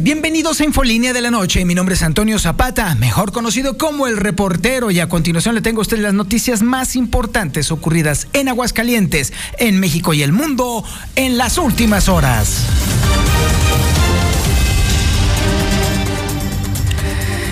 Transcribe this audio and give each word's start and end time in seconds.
Bienvenidos 0.00 0.60
a 0.60 0.64
Infolínea 0.64 1.12
de 1.12 1.20
la 1.20 1.30
Noche. 1.30 1.64
Mi 1.64 1.74
nombre 1.74 1.94
es 1.94 2.02
Antonio 2.02 2.38
Zapata, 2.40 2.94
mejor 2.96 3.32
conocido 3.32 3.78
como 3.78 4.08
el 4.08 4.16
reportero, 4.16 4.90
y 4.90 4.98
a 4.98 5.08
continuación 5.08 5.54
le 5.54 5.62
tengo 5.62 5.80
a 5.80 5.82
usted 5.82 5.98
las 5.98 6.12
noticias 6.12 6.62
más 6.62 6.96
importantes 6.96 7.70
ocurridas 7.70 8.26
en 8.32 8.48
Aguascalientes, 8.48 9.32
en 9.58 9.78
México 9.78 10.12
y 10.14 10.22
el 10.22 10.32
mundo 10.32 10.84
en 11.14 11.38
las 11.38 11.58
últimas 11.58 12.08
horas. 12.08 12.64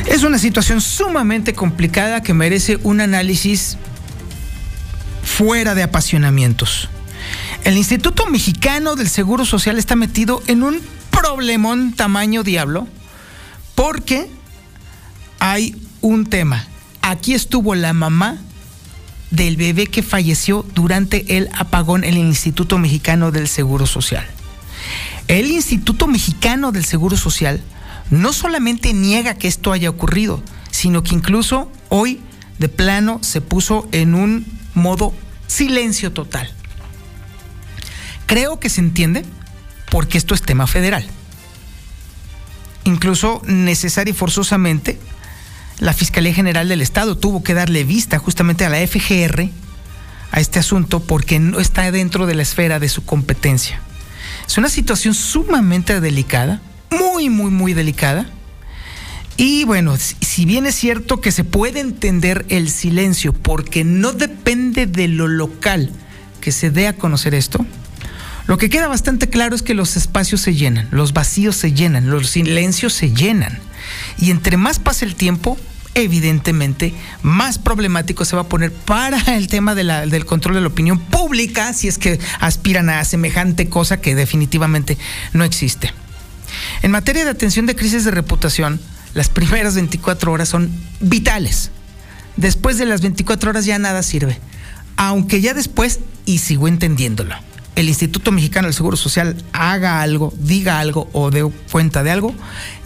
Es 0.07 0.25
una 0.25 0.39
situación 0.39 0.81
sumamente 0.81 1.55
complicada 1.55 2.23
que 2.23 2.35
merece 2.35 2.79
un 2.83 3.01
análisis 3.01 3.79
fuera 5.23 5.75
de 5.77 5.85
apasionamientos. 5.85 6.91
El 7.65 7.77
Instituto 7.77 8.27
Mexicano 8.27 8.97
del 8.97 9.09
Seguro 9.09 9.45
Social 9.45 9.79
está 9.79 9.95
metido 9.97 10.43
en 10.49 10.65
un 10.65 10.96
problemón 11.21 11.93
tamaño 11.93 12.43
diablo 12.43 12.87
porque 13.75 14.29
hay 15.39 15.77
un 16.01 16.27
tema. 16.27 16.67
Aquí 17.03 17.35
estuvo 17.35 17.75
la 17.75 17.93
mamá 17.93 18.39
del 19.31 19.57
bebé 19.57 19.87
que 19.87 20.03
falleció 20.03 20.65
durante 20.75 21.37
el 21.37 21.49
apagón 21.53 22.05
en 22.05 22.15
el 22.15 22.21
Instituto 22.21 22.79
Mexicano 22.79 23.31
del 23.31 23.49
Seguro 23.49 23.87
Social. 23.87 24.27
El 25.29 25.51
Instituto 25.51 26.07
Mexicano 26.07 26.73
del 26.73 26.85
Seguro 26.85 27.17
Social 27.17 27.63
no 28.11 28.33
solamente 28.33 28.93
niega 28.93 29.35
que 29.35 29.49
esto 29.49 29.73
haya 29.73 29.91
ocurrido, 29.91 30.43
sino 30.71 31.03
que 31.03 31.15
incluso 31.15 31.71
hoy 31.89 32.21
de 32.59 32.69
plano 32.69 33.19
se 33.23 33.41
puso 33.41 33.89
en 33.93 34.15
un 34.15 34.47
modo 34.75 35.13
silencio 35.47 36.13
total. 36.13 36.49
Creo 38.27 38.59
que 38.59 38.69
se 38.69 38.81
entiende 38.81 39.25
porque 39.91 40.19
esto 40.19 40.35
es 40.35 40.43
tema 40.43 40.67
federal. 40.67 41.07
Incluso 42.85 43.43
necesaria 43.47 44.13
y 44.13 44.15
forzosamente, 44.15 44.99
la 45.79 45.93
Fiscalía 45.93 46.33
General 46.33 46.69
del 46.69 46.83
Estado 46.83 47.17
tuvo 47.17 47.43
que 47.43 47.55
darle 47.55 47.85
vista 47.85 48.19
justamente 48.19 48.65
a 48.65 48.69
la 48.69 48.87
FGR 48.87 49.51
a 50.33 50.41
este 50.41 50.59
asunto 50.59 51.01
porque 51.01 51.39
no 51.39 51.61
está 51.61 51.91
dentro 51.91 52.27
de 52.27 52.35
la 52.35 52.43
esfera 52.43 52.79
de 52.79 52.89
su 52.89 53.05
competencia. 53.05 53.81
Es 54.47 54.59
una 54.59 54.69
situación 54.69 55.15
sumamente 55.15 56.01
delicada, 56.01 56.61
muy, 56.91 57.29
muy, 57.29 57.51
muy 57.51 57.75
delicada. 57.75 58.27
Y 59.37 59.65
bueno, 59.65 59.97
si 59.97 60.47
bien 60.47 60.67
es 60.67 60.77
cierto 60.77 61.21
que 61.21 61.33
se 61.33 61.45
puede 61.45 61.81
entender 61.81 62.47
el 62.49 62.71
silencio 62.71 63.33
porque 63.35 63.85
no 63.85 64.13
depende 64.13 64.87
de 64.87 65.09
lo 65.09 65.27
local 65.27 65.91
que 66.41 66.53
se 66.53 66.71
dé 66.71 66.87
a 66.87 66.95
conocer 66.95 67.35
esto, 67.35 67.67
lo 68.47 68.59
que 68.59 68.71
queda 68.71 68.89
bastante 68.89 69.29
claro 69.29 69.57
es 69.57 69.63
que 69.63 69.75
los 69.75 69.97
espacios 69.97 70.41
se 70.41 70.55
llenan, 70.55 70.89
los 70.93 71.13
vacíos 71.13 71.57
se 71.57 71.73
llenan, 71.73 72.11
los 72.11 72.31
silencios 72.31 72.93
se 72.93 73.13
llenan. 73.13 73.59
Y 74.19 74.31
entre 74.31 74.57
más 74.57 74.79
pasa 74.79 75.05
el 75.05 75.17
tiempo, 75.17 75.59
evidentemente, 75.95 76.95
más 77.23 77.59
problemático 77.59 78.25
se 78.25 78.37
va 78.37 78.43
a 78.43 78.49
poner 78.49 78.73
para 78.73 79.19
el 79.37 79.49
tema 79.49 79.75
del 79.75 80.27
control 80.27 80.55
de 80.55 80.61
la 80.61 80.69
opinión 80.69 81.01
pública, 81.01 81.73
si 81.73 81.89
es 81.89 81.99
que 81.99 82.21
aspiran 82.39 82.91
a 82.91 83.05
semejante 83.05 83.69
cosa 83.69 84.01
que 84.01 84.15
definitivamente 84.15 84.97
no 85.33 85.45
existe. 85.45 85.93
En 86.83 86.93
materia 86.93 87.25
de 87.25 87.31
atención 87.31 87.67
de 87.67 87.75
crisis 87.75 88.05
de 88.05 88.11
reputación, 88.13 88.81
las 89.15 89.29
primeras 89.29 89.75
24 89.75 90.31
horas 90.31 90.49
son 90.49 90.71
vitales. 91.01 91.71
Después 92.37 92.79
de 92.79 92.87
las 92.87 93.01
24 93.01 93.51
horas 93.51 93.65
ya 93.65 93.79
nada 93.79 94.03
sirve. 94.03 94.39
Aunque 94.97 95.41
ya 95.41 95.55
después, 95.55 96.01
y 96.27 96.39
sigo 96.39 96.69
entendiéndolo, 96.69 97.35
el 97.77 97.89
Instituto 97.89 98.33
Mexicano 98.33 98.67
del 98.67 98.75
Seguro 98.75 98.97
Social 98.97 99.37
haga 99.53 100.01
algo, 100.01 100.33
diga 100.39 100.81
algo 100.81 101.09
o 101.13 101.31
dé 101.31 101.45
cuenta 101.71 102.03
de 102.03 102.11
algo, 102.11 102.35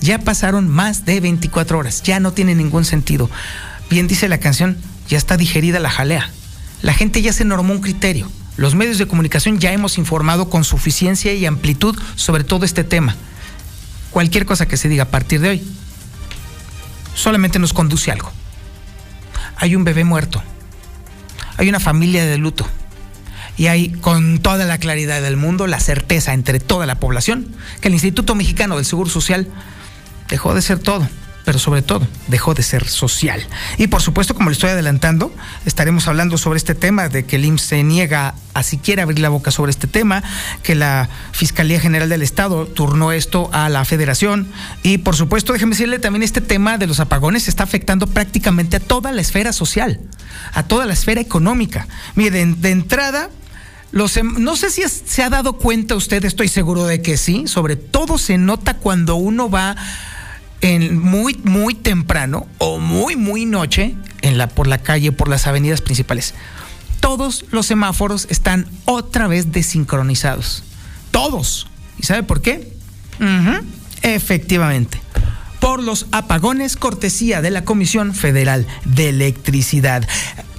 ya 0.00 0.18
pasaron 0.18 0.68
más 0.68 1.06
de 1.06 1.20
24 1.20 1.78
horas, 1.78 2.02
ya 2.02 2.18
no 2.18 2.32
tiene 2.32 2.56
ningún 2.56 2.84
sentido. 2.84 3.30
Bien 3.88 4.08
dice 4.08 4.28
la 4.28 4.38
canción, 4.38 4.76
ya 5.08 5.16
está 5.16 5.36
digerida 5.36 5.78
la 5.78 5.90
jalea. 5.90 6.30
La 6.82 6.92
gente 6.92 7.22
ya 7.22 7.32
se 7.32 7.44
normó 7.44 7.72
un 7.72 7.80
criterio. 7.80 8.30
Los 8.56 8.74
medios 8.74 8.98
de 8.98 9.06
comunicación 9.06 9.60
ya 9.60 9.72
hemos 9.72 9.96
informado 9.96 10.50
con 10.50 10.64
suficiencia 10.64 11.32
y 11.34 11.46
amplitud 11.46 11.96
sobre 12.16 12.42
todo 12.42 12.64
este 12.64 12.82
tema. 12.82 13.14
Cualquier 14.10 14.44
cosa 14.44 14.66
que 14.66 14.76
se 14.76 14.88
diga 14.88 15.04
a 15.04 15.08
partir 15.08 15.40
de 15.40 15.50
hoy 15.50 15.62
solamente 17.14 17.60
nos 17.60 17.72
conduce 17.72 18.10
a 18.10 18.14
algo. 18.14 18.32
Hay 19.56 19.76
un 19.76 19.84
bebé 19.84 20.02
muerto. 20.02 20.42
Hay 21.58 21.68
una 21.68 21.78
familia 21.78 22.26
de 22.26 22.38
luto 22.38 22.66
y 23.60 23.66
hay 23.66 23.90
con 23.90 24.38
toda 24.38 24.64
la 24.64 24.78
claridad 24.78 25.20
del 25.20 25.36
mundo 25.36 25.66
la 25.66 25.80
certeza 25.80 26.32
entre 26.32 26.60
toda 26.60 26.86
la 26.86 26.94
población 26.94 27.54
que 27.82 27.88
el 27.88 27.94
Instituto 27.94 28.34
Mexicano 28.34 28.76
del 28.76 28.86
Seguro 28.86 29.10
Social 29.10 29.48
dejó 30.30 30.54
de 30.54 30.62
ser 30.62 30.78
todo, 30.78 31.06
pero 31.44 31.58
sobre 31.58 31.82
todo 31.82 32.08
dejó 32.28 32.54
de 32.54 32.62
ser 32.62 32.88
social. 32.88 33.46
Y 33.76 33.88
por 33.88 34.00
supuesto, 34.00 34.34
como 34.34 34.48
le 34.48 34.54
estoy 34.54 34.70
adelantando, 34.70 35.30
estaremos 35.66 36.08
hablando 36.08 36.38
sobre 36.38 36.56
este 36.56 36.74
tema 36.74 37.10
de 37.10 37.26
que 37.26 37.36
el 37.36 37.44
IMSS 37.44 37.62
se 37.62 37.82
niega 37.82 38.34
a 38.54 38.62
siquiera 38.62 39.02
abrir 39.02 39.18
la 39.18 39.28
boca 39.28 39.50
sobre 39.50 39.72
este 39.72 39.86
tema, 39.86 40.22
que 40.62 40.74
la 40.74 41.10
Fiscalía 41.32 41.80
General 41.80 42.08
del 42.08 42.22
Estado 42.22 42.64
turnó 42.64 43.12
esto 43.12 43.50
a 43.52 43.68
la 43.68 43.84
Federación 43.84 44.48
y 44.82 44.96
por 44.96 45.16
supuesto, 45.16 45.52
déjeme 45.52 45.72
decirle 45.72 45.98
también 45.98 46.22
este 46.22 46.40
tema 46.40 46.78
de 46.78 46.86
los 46.86 46.98
apagones 46.98 47.46
está 47.46 47.64
afectando 47.64 48.06
prácticamente 48.06 48.78
a 48.78 48.80
toda 48.80 49.12
la 49.12 49.20
esfera 49.20 49.52
social, 49.52 50.00
a 50.54 50.62
toda 50.62 50.86
la 50.86 50.94
esfera 50.94 51.20
económica. 51.20 51.86
Mire, 52.14 52.30
de, 52.30 52.54
de 52.54 52.70
entrada, 52.70 53.28
los, 53.92 54.16
em, 54.16 54.34
no 54.38 54.56
sé 54.56 54.70
si 54.70 54.82
es, 54.82 55.02
se 55.04 55.22
ha 55.22 55.30
dado 55.30 55.54
cuenta 55.54 55.96
usted, 55.96 56.24
estoy 56.24 56.48
seguro 56.48 56.84
de 56.84 57.02
que 57.02 57.16
sí, 57.16 57.46
sobre 57.46 57.76
todo 57.76 58.18
se 58.18 58.38
nota 58.38 58.74
cuando 58.74 59.16
uno 59.16 59.50
va 59.50 59.76
en 60.60 60.98
muy, 60.98 61.40
muy 61.44 61.74
temprano 61.74 62.46
o 62.58 62.78
muy, 62.78 63.16
muy 63.16 63.46
noche 63.46 63.96
en 64.22 64.38
la, 64.38 64.48
por 64.48 64.66
la 64.66 64.78
calle, 64.78 65.12
por 65.12 65.28
las 65.28 65.46
avenidas 65.46 65.80
principales. 65.80 66.34
Todos 67.00 67.46
los 67.50 67.66
semáforos 67.66 68.26
están 68.30 68.66
otra 68.84 69.26
vez 69.26 69.52
desincronizados. 69.52 70.62
Todos. 71.10 71.66
¿Y 71.98 72.04
sabe 72.04 72.22
por 72.22 72.42
qué? 72.42 72.72
Efectivamente. 74.02 75.00
Por 75.60 75.82
los 75.82 76.06
apagones 76.12 76.76
cortesía 76.76 77.42
de 77.42 77.50
la 77.50 77.64
Comisión 77.64 78.14
Federal 78.14 78.66
de 78.84 79.08
Electricidad. 79.08 80.06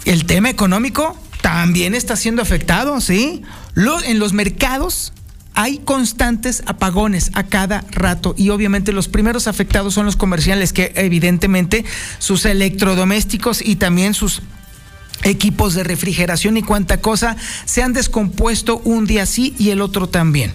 El 0.05 0.25
tema 0.25 0.49
económico 0.49 1.17
también 1.41 1.95
está 1.95 2.15
siendo 2.15 2.41
afectado, 2.41 3.01
¿sí? 3.01 3.43
En 4.05 4.19
los 4.19 4.33
mercados 4.33 5.13
hay 5.53 5.79
constantes 5.79 6.63
apagones 6.65 7.31
a 7.33 7.43
cada 7.43 7.83
rato 7.91 8.33
y 8.37 8.49
obviamente 8.49 8.93
los 8.93 9.07
primeros 9.07 9.47
afectados 9.47 9.93
son 9.93 10.05
los 10.05 10.15
comerciales 10.15 10.71
que 10.71 10.93
evidentemente 10.95 11.83
sus 12.19 12.45
electrodomésticos 12.45 13.61
y 13.61 13.75
también 13.75 14.13
sus 14.13 14.41
equipos 15.23 15.73
de 15.73 15.83
refrigeración 15.83 16.57
y 16.57 16.63
cuanta 16.63 17.01
cosa 17.01 17.35
se 17.65 17.83
han 17.83 17.93
descompuesto 17.93 18.81
un 18.83 19.05
día 19.05 19.25
sí 19.25 19.53
y 19.57 19.69
el 19.69 19.81
otro 19.81 20.07
también. 20.07 20.53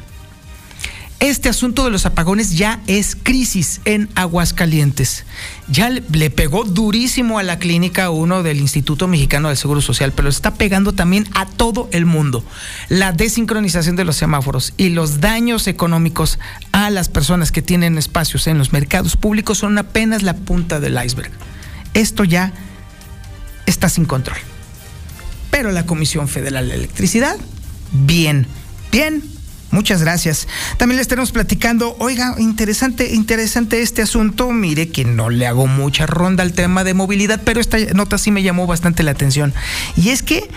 Este 1.19 1.49
asunto 1.49 1.85
de 1.85 1.91
los 1.91 2.05
apagones 2.05 2.59
ya 2.59 2.83
es 2.87 3.17
crisis 3.17 3.81
en 3.87 4.11
Aguascalientes. 4.17 5.25
Ya 5.67 5.89
le, 5.89 6.31
pegó 6.31 6.65
durísimo 6.65 7.39
a 7.39 7.43
la 7.43 7.59
clínica 7.59 8.11
1 8.11 8.43
del 8.43 8.61
Instituto 8.61 9.09
Mexicano 9.09 9.49
del 9.49 9.57
Seguro 9.57 9.81
Social, 9.81 10.13
pero 10.13 10.29
está 10.29 10.55
pegando 10.55 10.93
también 10.93 11.27
a 11.33 11.47
todo 11.47 11.89
el 11.93 12.05
mundo. 12.05 12.45
La 12.91 13.13
desincronización 13.13 13.97
de 13.97 14.05
los 14.05 14.17
semáforos 14.17 14.75
y 14.77 14.91
los 14.91 15.21
daños 15.21 15.67
económicos 15.69 16.39
a 16.73 16.91
las 16.91 17.09
personas 17.09 17.51
que 17.51 17.63
tienen 17.63 17.97
espacios 17.97 18.47
en 18.47 18.59
los 18.59 18.75
mercados 18.75 19.17
públicos 19.17 19.59
son 19.59 19.79
apenas 19.79 20.23
la 20.23 20.35
punta 20.35 20.81
del 20.81 21.03
iceberg. 21.03 21.31
Esto 21.95 22.25
ya 22.25 22.53
está 23.65 23.89
sin 23.89 24.05
control. 24.05 24.39
Pero 25.51 25.73
la 25.73 25.87
Comisión 25.87 26.29
Federal 26.29 26.69
de 26.69 26.75
Electricidad, 26.75 27.39
bien, 27.93 28.47
bien, 28.93 29.23
Muchas 29.77 30.01
gracias. 30.01 30.49
También 30.79 30.97
le 30.97 31.03
estaremos 31.03 31.33
platicando, 31.33 31.97
oiga, 31.99 32.35
interesante, 32.39 33.13
interesante 33.13 33.83
este 33.83 34.01
asunto. 34.01 34.51
Mire 34.51 34.89
que 34.89 35.05
no 35.05 35.29
le 35.29 35.47
hago 35.47 35.67
mucha 35.67 36.07
ronda 36.07 36.43
al 36.43 36.55
tema 36.55 36.83
de 36.83 36.95
movilidad, 36.95 37.43
pero 37.45 37.61
esta 37.61 37.77
nota 37.93 38.17
sí 38.17 38.31
me 38.31 38.43
llamó 38.43 38.67
bastante 38.67 39.03
la 39.03 39.11
atención. 39.11 39.53
Y 39.95 40.09
es 40.09 40.23
que 40.23 40.49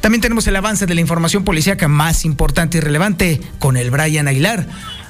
También 0.01 0.21
tenemos 0.21 0.47
el 0.47 0.55
avance 0.55 0.87
de 0.87 0.95
la 0.95 1.01
información 1.01 1.43
policíaca 1.43 1.87
más 1.87 2.25
importante 2.25 2.77
y 2.77 2.81
relevante 2.81 3.41
con 3.59 3.77
el 3.77 3.91
Brian 3.91 4.27
Aguilar. 4.27 4.67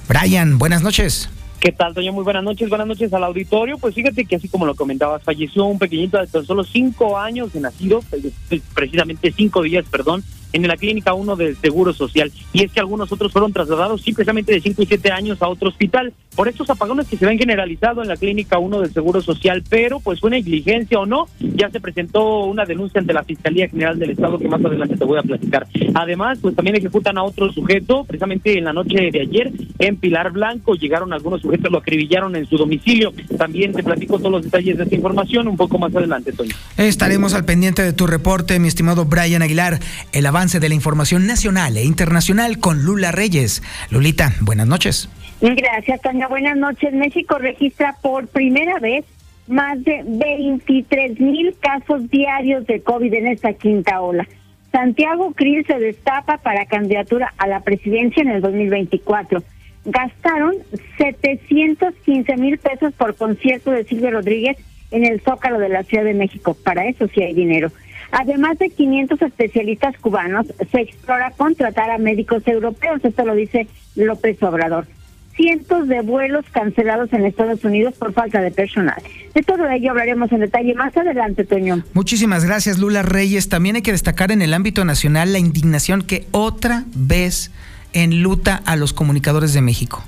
Brian, 0.08 0.58
buenas 0.58 0.82
noches. 0.82 1.30
¿Qué 1.60 1.72
tal, 1.72 1.96
doña? 1.96 2.12
Muy 2.12 2.24
buenas 2.24 2.44
noches. 2.44 2.70
Buenas 2.70 2.88
noches 2.88 3.12
al 3.14 3.24
auditorio. 3.24 3.80
Pues 3.80 3.96
fíjate 3.96 4.26
que 4.26 4.36
así 4.36 4.48
como 4.48 4.68
lo 4.68 4.76
comentabas, 4.76 5.24
falleció 5.24 5.66
un 5.66 5.80
pequeñito 5.80 6.20
de 6.20 6.28
tan 6.28 6.46
solo 6.46 6.64
cinco 6.64 7.18
años 7.18 7.52
de 7.52 7.62
nacido, 7.62 8.04
pues, 8.10 8.62
precisamente 8.76 9.34
cinco 9.36 9.64
días, 9.64 9.86
perdón, 9.90 10.24
en 10.54 10.68
la 10.68 10.78
clínica 10.78 11.14
1 11.14 11.36
del 11.36 11.58
Seguro 11.58 11.94
Social. 11.94 12.32
Y 12.54 12.64
es 12.64 12.72
que 12.72 12.80
algunos 12.80 13.12
otros 13.12 13.32
fueron 13.32 13.54
trasladados 13.54 14.02
simplemente 14.02 14.52
de 14.52 14.62
5 14.62 14.82
y 14.82 14.86
7 14.86 15.12
años 15.12 15.42
a 15.42 15.48
otro 15.48 15.70
hospital 15.70 16.14
por 16.36 16.48
estos 16.48 16.70
apagones 16.70 17.08
que 17.08 17.18
se 17.18 17.26
ven 17.26 17.40
generalizados 17.40 18.04
en 18.04 18.10
la 18.10 18.18
clínica 18.18 18.60
1 18.60 18.82
del 18.82 18.94
Seguro 18.94 19.22
Social, 19.22 19.64
pero 19.70 20.00
pues 20.00 20.20
fue 20.20 20.30
negligencia 20.30 21.00
o 21.00 21.06
no, 21.06 21.28
ya 21.40 21.70
se 21.72 21.80
presentó 21.80 22.46
una 22.46 22.66
denuncia 22.66 23.02
ante 23.02 23.14
la 23.14 23.24
Fiscalía 23.24 23.68
General 23.68 23.98
del 23.98 24.12
Estado 24.12 24.38
que 24.38 24.48
más 24.48 24.64
adelante 24.64 24.98
te 24.98 25.06
voy 25.06 25.18
a 25.18 25.24
platicar. 25.24 25.68
Además, 25.96 26.38
pues 26.42 26.56
también 26.56 26.76
ejecutan 26.76 27.18
a 27.18 27.24
otro 27.24 27.52
sujeto, 27.52 28.04
precisamente 28.04 28.58
en 28.58 28.66
la 28.66 28.74
noche 28.74 29.10
de 29.12 29.22
ayer 29.22 29.52
en 29.80 29.98
Pilar 29.98 30.32
Blanco, 30.32 30.76
llegaron 30.76 31.14
algunos 31.14 31.42
sujetos, 31.42 31.72
lo 31.72 31.80
acribillaron 31.80 32.36
en 32.36 32.46
su 32.48 32.58
domicilio. 32.58 33.14
También 33.38 33.74
te 33.74 33.84
platico 33.84 34.18
todos 34.18 34.32
los 34.32 34.44
detalles 34.44 34.78
de 34.78 34.84
esta 34.84 34.96
información 34.96 35.48
un 35.48 35.58
poco 35.58 35.78
más 35.78 35.96
adelante, 35.96 36.32
Toño. 36.32 36.56
Estaremos 36.78 37.34
al 37.34 37.46
pendiente 37.46 37.82
de 37.82 37.94
tu 37.94 38.08
reporte, 38.08 38.60
mi 38.60 38.68
estimado 38.68 39.06
Brian 39.06 39.42
Aguilar. 39.42 39.80
El 40.12 40.26
avance 40.38 40.60
de 40.60 40.70
la 40.70 40.76
información 40.76 41.26
nacional 41.26 41.78
e 41.78 41.84
internacional 41.84 42.60
con 42.60 42.86
Lula 42.86 43.12
Reyes. 43.12 43.64
Lulita, 43.90 44.34
buenas 44.42 44.68
noches. 44.68 45.10
Gracias, 45.42 46.00
Tania. 46.02 46.28
Buenas 46.28 46.56
noches. 46.56 46.94
México 46.94 47.40
registra 47.40 47.96
por 48.04 48.28
primera 48.28 48.78
vez 48.78 49.04
más 49.48 49.84
de 49.84 50.04
23 50.06 51.20
mil 51.20 51.56
casos 51.60 52.08
diarios 52.12 52.68
de 52.68 52.82
COVID 52.82 53.12
en 53.16 53.28
esta 53.28 53.54
quinta 53.54 54.00
ola. 54.00 54.28
Santiago 54.72 55.34
Krill 55.34 55.66
se 55.66 55.80
destapa 55.80 56.38
para 56.38 56.68
candidatura 56.68 57.34
a 57.40 57.48
la 57.48 57.62
presidencia 57.62 58.22
en 58.22 58.30
el 58.30 58.42
2024. 58.42 59.42
Gastaron 59.86 60.54
715 61.00 62.38
mil 62.38 62.60
pesos 62.60 62.94
por 62.94 63.16
concierto 63.16 63.72
de 63.72 63.86
Silvio 63.86 64.12
Rodríguez 64.12 64.58
en 64.92 65.04
el 65.04 65.20
Zócalo 65.22 65.58
de 65.58 65.70
la 65.70 65.82
Ciudad 65.82 66.04
de 66.04 66.14
México. 66.14 66.56
Para 66.64 66.86
eso 66.86 67.08
sí 67.08 67.24
hay 67.24 67.34
dinero. 67.34 67.72
Además 68.12 68.58
de 68.60 68.70
500 68.70 69.22
especialistas 69.22 69.98
cubanos, 69.98 70.48
se 70.72 70.82
explora 70.82 71.32
contratar 71.32 71.92
a 71.92 71.98
médicos 71.98 72.44
europeos, 72.48 73.04
esto 73.04 73.26
lo 73.26 73.36
dice 73.36 73.68
López 73.96 74.42
Obrador. 74.44 74.88
Cientos 75.36 75.88
de 75.88 76.02
vuelos 76.02 76.46
cancelados 76.52 77.14
en 77.14 77.24
Estados 77.24 77.64
Unidos 77.64 77.94
por 77.94 78.12
falta 78.12 78.42
de 78.42 78.50
personal. 78.50 78.96
De 79.36 79.44
todo 79.44 79.70
ello 79.70 79.92
hablaremos 79.92 80.32
en 80.32 80.40
detalle 80.40 80.74
más 80.74 80.98
adelante, 80.98 81.44
Toño. 81.44 81.84
Muchísimas 81.94 82.44
gracias, 82.44 82.80
Lula 82.80 83.04
Reyes. 83.04 83.48
También 83.48 83.76
hay 83.76 83.84
que 83.84 83.92
destacar 83.92 84.32
en 84.32 84.42
el 84.42 84.56
ámbito 84.56 84.84
nacional 84.84 85.34
la 85.34 85.40
indignación 85.40 86.02
que 86.02 86.26
otra 86.32 86.86
vez 86.96 87.52
enluta 87.94 88.64
a 88.66 88.76
los 88.76 88.94
comunicadores 88.94 89.54
de 89.54 89.62
México. 89.62 90.04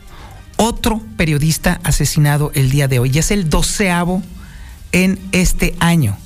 Otro 0.57 0.99
periodista 1.15 1.79
asesinado 1.83 2.51
el 2.55 2.71
día 2.71 2.87
de 2.87 2.97
hoy. 2.97 3.11
Ya 3.11 3.19
es 3.19 3.29
el 3.29 3.49
doceavo 3.49 4.23
en 4.91 5.19
este 5.31 5.75
año. 5.79 6.17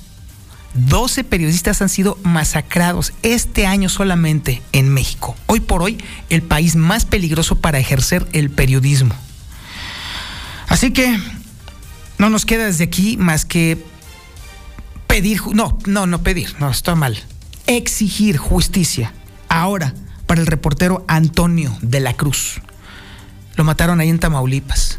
12 0.74 1.24
periodistas 1.24 1.80
han 1.82 1.88
sido 1.88 2.18
masacrados 2.22 3.12
este 3.22 3.66
año 3.66 3.88
solamente 3.88 4.62
en 4.72 4.88
México. 4.88 5.36
Hoy 5.46 5.60
por 5.60 5.82
hoy, 5.82 6.02
el 6.30 6.42
país 6.42 6.76
más 6.76 7.04
peligroso 7.04 7.60
para 7.60 7.78
ejercer 7.78 8.26
el 8.32 8.50
periodismo. 8.50 9.14
Así 10.68 10.92
que 10.92 11.18
no 12.18 12.30
nos 12.30 12.44
queda 12.44 12.66
desde 12.66 12.84
aquí 12.84 13.16
más 13.16 13.44
que 13.44 13.84
pedir, 15.06 15.40
no, 15.52 15.78
no, 15.86 16.06
no 16.06 16.22
pedir, 16.22 16.56
no, 16.58 16.70
está 16.70 16.94
mal. 16.94 17.22
Exigir 17.66 18.36
justicia. 18.36 19.12
Ahora, 19.48 19.94
para 20.26 20.40
el 20.40 20.46
reportero 20.46 21.04
Antonio 21.06 21.76
de 21.82 22.00
la 22.00 22.14
Cruz. 22.14 22.60
Lo 23.56 23.62
mataron 23.62 24.00
ahí 24.00 24.08
en 24.08 24.18
Tamaulipas. 24.18 24.98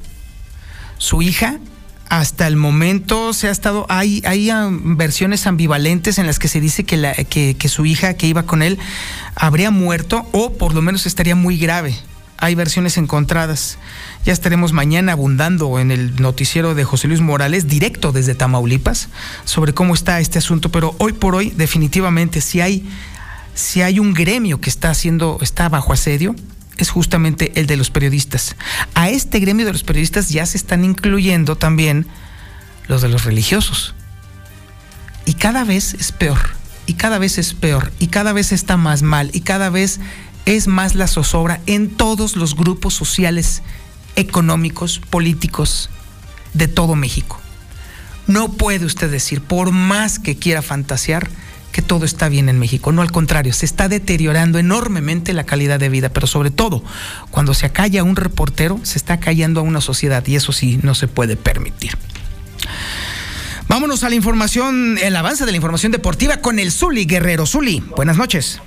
Su 0.98 1.22
hija 1.22 1.60
hasta 2.10 2.48
el 2.48 2.56
momento 2.56 3.34
se 3.34 3.48
ha 3.48 3.52
estado, 3.52 3.86
hay, 3.90 4.22
hay 4.26 4.50
versiones 4.72 5.48
ambivalentes 5.48 6.18
en 6.18 6.28
las 6.28 6.40
que 6.40 6.48
se 6.48 6.62
dice 6.62 6.84
que, 6.84 7.56
que, 7.58 7.70
su 7.70 7.86
hija 7.86 8.14
que 8.14 8.28
iba 8.28 8.44
con 8.44 8.62
él 8.62 8.78
habría 9.36 9.72
muerto 9.72 10.28
o 10.32 10.54
por 10.54 10.74
lo 10.74 10.82
menos 10.82 11.06
estaría 11.06 11.36
muy 11.36 11.58
grave. 11.58 11.96
Hay 12.38 12.54
versiones 12.54 12.98
encontradas. 12.98 13.78
Ya 14.26 14.34
estaremos 14.34 14.74
mañana 14.74 15.14
abundando 15.14 15.80
en 15.80 15.90
el 15.90 16.22
noticiero 16.22 16.76
de 16.76 16.84
José 16.84 17.08
Luis 17.08 17.22
Morales, 17.22 17.68
directo 17.68 18.12
desde 18.12 18.36
Tamaulipas, 18.36 19.08
sobre 19.46 19.74
cómo 19.74 19.94
está 19.94 20.20
este 20.20 20.40
asunto. 20.40 20.70
Pero 20.70 20.96
hoy 21.00 21.14
por 21.14 21.34
hoy, 21.34 21.54
definitivamente, 21.56 22.42
si 22.42 22.60
hay, 22.60 22.86
si 23.54 23.82
hay 23.82 24.00
un 24.00 24.14
gremio 24.14 24.60
que 24.60 24.70
está 24.70 24.90
haciendo, 24.90 25.40
está 25.42 25.70
bajo 25.70 25.94
asedio, 25.94 26.36
es 26.78 26.90
justamente 26.90 27.52
el 27.56 27.68
de 27.68 27.78
los 27.78 27.90
periodistas. 27.90 28.56
A 28.94 29.10
este 29.10 29.40
gremio 29.40 29.66
de 29.66 29.74
los 29.74 29.84
periodistas 29.84 30.30
ya 30.30 30.46
se 30.46 30.58
están 30.58 30.84
incluyendo 30.84 31.56
también 31.56 32.08
los 32.88 33.02
de 33.02 33.10
los 33.10 33.24
religiosos. 33.26 33.96
Y 35.26 35.34
cada 35.36 35.64
vez 35.64 35.96
es 35.96 36.12
peor, 36.12 36.40
y 36.86 36.94
cada 36.94 37.18
vez 37.18 37.38
es 37.38 37.54
peor, 37.54 37.92
y 38.00 38.08
cada 38.08 38.34
vez 38.34 38.52
está 38.52 38.78
más 38.78 39.02
mal, 39.02 39.32
y 39.34 39.42
cada 39.42 39.70
vez 39.70 40.00
es 40.46 40.68
más 40.68 40.94
la 40.96 41.08
zozobra 41.08 41.62
en 41.66 41.90
todos 41.90 42.36
los 42.36 42.56
grupos 42.56 42.94
sociales, 42.94 43.64
económicos, 44.16 45.00
políticos 45.00 45.90
de 46.54 46.68
todo 46.68 46.96
México. 46.96 47.42
No 48.28 48.54
puede 48.54 48.86
usted 48.86 49.12
decir, 49.12 49.42
por 49.42 49.72
más 49.72 50.20
que 50.20 50.38
quiera 50.38 50.62
fantasear, 50.62 51.30
que 51.76 51.82
todo 51.82 52.06
está 52.06 52.30
bien 52.30 52.48
en 52.48 52.58
México. 52.58 52.94
No, 52.94 53.02
al 53.02 53.12
contrario, 53.12 53.52
se 53.52 53.66
está 53.66 53.90
deteriorando 53.90 54.60
enormemente 54.60 55.34
la 55.34 55.44
calidad 55.44 55.78
de 55.78 55.90
vida, 55.90 56.08
pero 56.08 56.26
sobre 56.26 56.50
todo, 56.50 56.82
cuando 57.32 57.54
se 57.54 57.66
acalla 57.66 58.02
un 58.02 58.16
reportero, 58.16 58.80
se 58.84 58.98
está 58.98 59.20
callando 59.20 59.60
a 59.60 59.64
una 59.64 59.82
sociedad 59.82 60.26
y 60.26 60.38
eso 60.38 60.54
sí 60.54 60.80
no 60.84 60.96
se 60.96 61.10
puede 61.10 61.36
permitir. 61.36 61.92
Vámonos 63.68 64.06
a 64.06 64.10
la 64.10 64.16
información, 64.16 64.98
el 65.04 65.18
avance 65.18 65.44
de 65.46 65.52
la 65.52 65.58
información 65.58 65.92
deportiva 65.92 66.38
con 66.38 66.60
el 66.60 66.72
Zuli 66.72 67.04
Guerrero. 67.04 67.46
Zuli, 67.46 67.84
buenas 67.98 68.16
noches. 68.16 68.62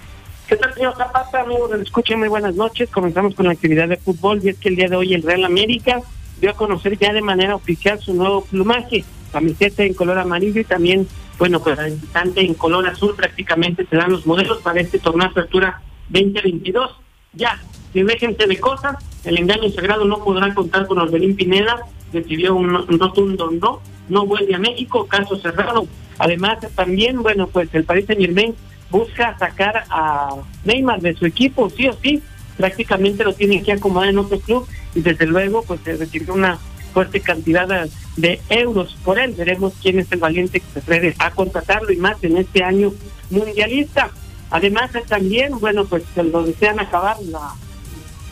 ¿Qué 0.47 0.57
tal, 0.57 0.75
señor 0.75 0.95
Zapata, 0.99 1.41
amigos? 1.41 1.71
Muy 2.15 2.29
buenas 2.29 2.57
noches. 2.57 2.91
Comenzamos 2.91 3.35
con 3.35 3.47
la 3.47 3.53
actividad 3.53 3.89
de 3.89 3.97
fútbol 3.97 4.41
y 4.45 4.51
es 4.51 4.59
que 4.59 4.69
el 4.69 4.77
día 4.77 4.89
de 4.89 4.97
hoy 4.97 5.15
el 5.15 5.23
Real 5.23 5.47
América 5.47 6.03
dio 6.43 6.51
a 6.51 6.53
conocer 6.53 6.99
ya 6.99 7.15
de 7.15 7.23
manera 7.23 7.55
oficial 7.55 7.99
su 8.01 8.13
nuevo 8.13 8.45
plumaje, 8.45 9.03
camiseta 9.33 9.83
en 9.83 9.95
color 9.95 10.19
amarillo 10.19 10.61
y 10.61 10.65
también 10.65 11.09
bueno, 11.39 11.61
pues 11.61 11.79
instante 11.89 12.41
en 12.41 12.55
color 12.55 12.89
azul 12.89 13.15
prácticamente 13.15 13.87
se 13.87 13.97
dan 13.97 14.11
los 14.11 14.27
modelos 14.27 14.59
para 14.59 14.81
este 14.81 14.99
torneo 14.99 15.29
de 15.29 15.33
apertura 15.33 15.81
2022. 16.09 16.91
Ya, 17.35 17.61
si 17.93 18.03
déjense 18.03 18.47
de 18.47 18.59
cosas, 18.59 18.97
el 19.25 19.39
engaño 19.39 19.71
sagrado 19.71 20.05
no 20.05 20.23
podrá 20.25 20.53
contar 20.55 20.87
con 20.87 20.99
Orbelín 20.99 21.37
Pineda, 21.37 21.79
decidió 22.13 22.57
un, 22.57 22.87
rotundo 22.99 23.51
no, 23.51 23.81
no 24.09 24.27
vuelve 24.27 24.55
a 24.55 24.59
México, 24.59 25.07
caso 25.07 25.37
cerrado. 25.37 25.87
Además, 26.19 26.59
también, 26.75 27.23
bueno, 27.23 27.47
pues 27.47 27.73
el 27.75 27.85
Paris 27.85 28.07
Saint 28.07 28.21
Germain 28.21 28.55
busca 28.91 29.37
sacar 29.39 29.85
a 29.91 30.35
Neymar 30.65 31.01
de 31.01 31.15
su 31.15 31.27
equipo, 31.27 31.71
sí 31.71 31.87
o 31.87 31.93
sí, 31.93 32.23
prácticamente 32.57 33.23
lo 33.23 33.33
tienen 33.33 33.63
que 33.63 33.73
acomodar 33.73 34.09
en 34.09 34.19
otro 34.19 34.41
club 34.41 34.67
y 34.95 35.01
desde 35.01 35.27
luego 35.27 35.63
pues 35.63 35.81
se 35.85 35.97
recibió 35.97 36.35
una 36.35 36.59
fuerte 36.93 37.21
cantidad 37.21 37.89
de 38.17 38.41
euros 38.49 38.97
por 39.05 39.19
él. 39.19 39.35
Veremos 39.35 39.75
quién 39.81 39.99
es 39.99 40.11
el 40.13 40.19
valiente 40.19 40.61
que 40.61 40.67
se 40.73 40.79
atreve 40.81 41.15
a 41.19 41.31
contratarlo 41.31 41.93
y 41.93 41.97
más 41.97 42.23
en 42.25 42.37
este 42.37 42.63
año 42.63 42.93
mundialista. 43.31 44.11
Además 44.51 44.91
también, 45.07 45.59
bueno, 45.59 45.85
pues 45.85 46.05
lo 46.17 46.43
desean 46.43 46.81
acabar 46.81 47.17
la 47.23 47.53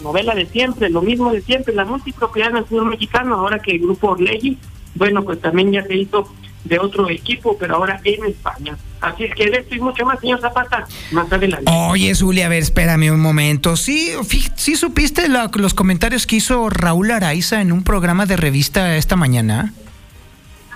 novela 0.02 0.34
de 0.34 0.46
siempre, 0.46 0.88
lo 0.90 1.02
mismo 1.02 1.32
de 1.32 1.42
siempre, 1.42 1.74
la 1.74 1.84
multipropiedad 1.84 2.52
del 2.52 2.64
fútbol 2.64 2.90
mexicano, 2.90 3.34
ahora 3.34 3.58
que 3.58 3.72
el 3.72 3.80
grupo 3.80 4.10
Orlegui, 4.10 4.58
bueno, 4.94 5.22
pues 5.22 5.40
también 5.40 5.72
ya 5.72 5.84
se 5.84 5.94
hizo 5.94 6.26
de 6.68 6.78
otro 6.78 7.08
equipo, 7.08 7.56
pero 7.58 7.76
ahora 7.76 8.00
en 8.04 8.24
España. 8.26 8.76
Así 9.00 9.24
es 9.24 9.34
que 9.34 9.50
de 9.50 9.58
esto 9.58 9.74
y 9.74 9.80
mucho 9.80 10.04
más, 10.04 10.20
señor 10.20 10.40
Zapata, 10.40 10.86
más 11.12 11.30
adelante. 11.30 11.70
Oye, 11.70 12.14
Zuli, 12.14 12.42
a 12.42 12.48
ver, 12.48 12.62
espérame 12.62 13.12
un 13.12 13.20
momento. 13.20 13.76
Sí, 13.76 14.12
sí 14.56 14.76
supiste 14.76 15.28
los 15.28 15.74
comentarios 15.74 16.26
que 16.26 16.36
hizo 16.36 16.68
Raúl 16.70 17.10
Araiza 17.10 17.60
en 17.60 17.72
un 17.72 17.82
programa 17.84 18.26
de 18.26 18.36
revista 18.36 18.96
esta 18.96 19.16
mañana. 19.16 19.72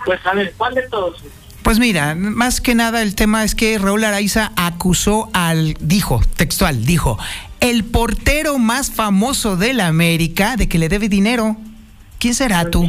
Pues 0.04 0.24
a 0.26 0.34
ver, 0.34 0.54
¿cuál 0.56 0.74
de 0.74 0.82
todos? 0.88 1.22
Pues 1.62 1.78
mira, 1.78 2.14
más 2.14 2.60
que 2.60 2.74
nada 2.74 3.02
el 3.02 3.14
tema 3.14 3.44
es 3.44 3.54
que 3.54 3.78
Raúl 3.78 4.04
Araiza 4.04 4.52
acusó 4.56 5.28
al, 5.34 5.76
dijo, 5.80 6.22
textual, 6.36 6.84
dijo, 6.84 7.18
el 7.60 7.84
portero 7.84 8.58
más 8.58 8.90
famoso 8.90 9.56
de 9.56 9.74
la 9.74 9.86
América 9.86 10.56
de 10.56 10.68
que 10.68 10.78
le 10.78 10.88
debe 10.88 11.08
dinero. 11.08 11.56
¿Quién 12.18 12.34
será 12.34 12.70
tú? 12.70 12.88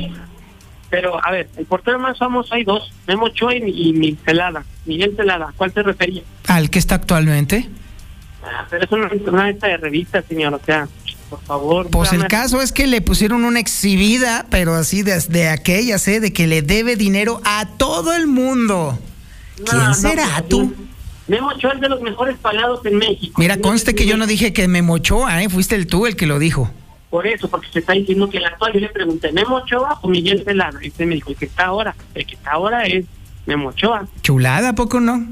Pero, 0.92 1.26
a 1.26 1.32
ver, 1.32 1.50
el 1.56 1.66
portero 1.66 1.98
más 1.98 2.18
famoso 2.18 2.54
hay 2.54 2.66
dos, 2.66 2.92
Memo 3.08 3.28
Ochoa 3.28 3.56
y, 3.56 3.94
Miguel 3.94 4.20
Celada. 4.26 4.66
Miguel 4.86 5.16
Celada, 5.16 5.54
¿cuál 5.56 5.72
te 5.72 5.82
refería? 5.82 6.22
¿Al 6.48 6.70
que 6.70 6.80
está 6.80 6.96
actualmente? 6.96 7.70
Ah, 8.44 8.68
pero 8.70 8.84
eso 8.84 8.98
no 8.98 9.08
es 9.08 9.22
una 9.22 9.48
lista 9.48 9.68
de 9.68 9.78
revista, 9.78 10.22
señor, 10.22 10.54
o 10.54 10.60
sea, 10.66 10.90
por 11.30 11.42
favor. 11.44 11.90
Pues 11.90 12.12
el 12.12 12.28
caso 12.28 12.62
es 12.62 12.74
que 12.74 12.88
le 12.88 13.00
pusieron 13.02 13.46
una 13.46 13.62
exhibida, 13.62 14.46
pero 14.50 14.76
así 14.76 15.02
de, 15.02 15.48
aquella, 15.48 15.96
¿eh? 15.96 16.20
De 16.20 16.34
que 16.34 16.46
le 16.46 16.62
debe 16.62 16.98
dinero 16.98 17.40
a 17.46 17.66
todo 17.78 18.14
el 18.14 18.28
mundo. 18.28 19.00
¿Quién 19.56 19.96
será 19.96 20.28
pues, 20.40 20.50
tú? 20.50 20.76
Memo 21.30 21.48
Ochoa 21.56 21.72
es 21.72 21.80
de 21.80 21.88
los 21.88 22.02
mejores 22.02 22.36
pagados 22.38 22.86
en 22.86 22.98
México. 22.98 23.40
Mira, 23.40 23.58
conste 23.62 23.96
que 23.96 24.06
yo 24.06 24.18
no 24.18 24.28
dije 24.28 24.52
que 24.52 24.68
Memo 24.68 24.96
Ochoa, 24.96 25.42
¿eh? 25.42 25.48
Fuiste 25.48 25.76
el 25.76 25.88
tú 25.88 26.06
el 26.06 26.18
que 26.18 26.26
lo 26.26 26.38
dijo. 26.38 26.70
Por 27.12 27.28
eso, 27.28 27.50
porque 27.50 27.68
se 27.72 27.80
está 27.80 27.92
diciendo 27.92 28.30
que 28.30 28.38
el 28.38 28.46
actual, 28.46 28.72
yo 28.72 28.80
le 28.80 28.88
pregunté, 28.88 29.34
¿Memo 29.34 29.58
Ochoa 29.58 30.00
o 30.02 30.08
Miguel 30.08 30.44
Celada? 30.46 30.80
Y 30.82 30.88
usted 30.88 31.06
me 31.06 31.16
dijo, 31.16 31.30
el 31.30 31.36
que 31.36 31.46
está 31.46 31.66
ahora, 31.66 31.94
el 32.16 32.26
que 32.26 32.36
está 32.36 32.52
ahora 32.52 32.86
es 32.86 33.06
Memo 33.46 33.68
Ochoa. 33.68 34.08
Chulada, 34.22 34.74
poco 34.74 35.02
no? 35.02 35.28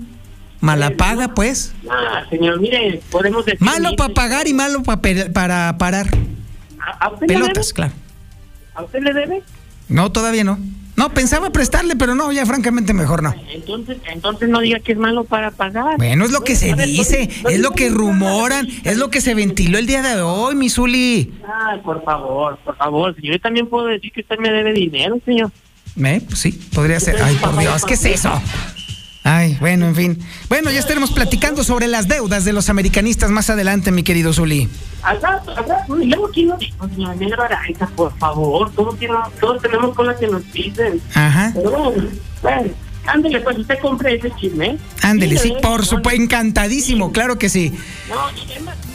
Mala 0.59 0.91
paga, 0.97 1.29
pues. 1.29 1.73
Ah, 1.89 2.25
señor, 2.29 2.59
mire, 2.59 3.01
podemos 3.09 3.45
decir... 3.45 3.61
Malo 3.61 3.95
para 3.95 4.13
pagar 4.13 4.47
y 4.49 4.53
malo 4.53 4.83
para 4.83 5.77
parar. 5.77 6.07
¿A, 6.99 7.09
usted 7.11 7.27
Pelotas, 7.27 7.71
claro. 7.71 7.93
¿A 8.75 8.83
usted 8.83 8.99
le 9.01 9.13
debe? 9.13 9.43
No, 9.87 10.11
todavía 10.11 10.43
no. 10.43 10.59
No, 10.99 11.07
pensaba 11.13 11.49
prestarle, 11.49 11.95
pero 11.95 12.13
no, 12.13 12.29
ya 12.33 12.45
francamente 12.45 12.93
mejor 12.93 13.23
no. 13.23 13.33
Entonces, 13.53 13.99
entonces 14.11 14.49
no 14.49 14.59
diga 14.59 14.81
que 14.81 14.91
es 14.91 14.97
malo 14.97 15.23
para 15.23 15.49
pagar. 15.49 15.95
Bueno, 15.95 16.25
es 16.25 16.31
lo 16.31 16.41
que 16.41 16.57
se 16.57 16.75
dice, 16.75 17.29
es 17.49 17.59
lo 17.61 17.71
que 17.71 17.87
rumoran, 17.87 18.67
es 18.83 18.97
lo 18.97 19.09
que 19.09 19.21
se 19.21 19.33
ventiló 19.33 19.77
el 19.77 19.87
día 19.87 20.01
de 20.01 20.21
hoy, 20.21 20.55
mi 20.55 20.69
Zuli. 20.69 21.31
Ay, 21.47 21.79
por 21.85 22.03
favor, 22.03 22.59
por 22.65 22.75
favor, 22.75 23.15
yo 23.21 23.39
también 23.39 23.67
puedo 23.67 23.85
decir 23.85 24.11
que 24.11 24.19
usted 24.19 24.39
me 24.39 24.51
debe 24.51 24.73
dinero, 24.73 25.17
señor. 25.23 25.51
¿Eh? 26.03 26.21
Pues 26.27 26.37
sí, 26.37 26.51
podría 26.75 26.99
ser. 26.99 27.15
Ay, 27.23 27.35
por 27.35 27.57
Dios, 27.57 27.85
¿qué 27.85 27.93
es 27.93 28.03
eso? 28.03 28.33
Ay, 29.23 29.57
bueno, 29.59 29.87
en 29.87 29.95
fin. 29.95 30.19
Bueno, 30.47 30.71
ya 30.71 30.79
estaremos 30.79 31.11
platicando 31.11 31.63
sobre 31.63 31.87
las 31.87 32.07
deudas 32.07 32.45
de 32.45 32.53
los 32.53 32.69
americanistas 32.69 33.29
más 33.29 33.49
adelante, 33.49 33.91
mi 33.91 34.03
querido 34.03 34.33
al 35.01 35.21
rato, 35.21 35.53
y 36.01 36.05
luego 36.05 36.29
quiero, 36.29 36.57
por 37.95 38.17
favor, 38.17 38.71
todos, 38.73 38.95
todos 39.39 39.61
tenemos 39.61 39.95
cosas 39.95 40.17
que 40.17 40.27
nos 40.27 40.51
dicen. 40.51 41.01
Ajá. 41.13 41.51
Pero 41.55 41.93
bueno. 42.41 42.69
Ándele, 43.05 43.39
pues 43.39 43.57
usted 43.57 43.79
compre 43.79 44.15
ese 44.15 44.29
chisme. 44.35 44.77
Ándele, 45.01 45.37
sí, 45.37 45.53
por 45.61 45.85
supuesto, 45.85 46.21
encantadísimo, 46.21 47.11
claro 47.11 47.37
que 47.39 47.49
sí. 47.49 47.73
No, 48.07 48.29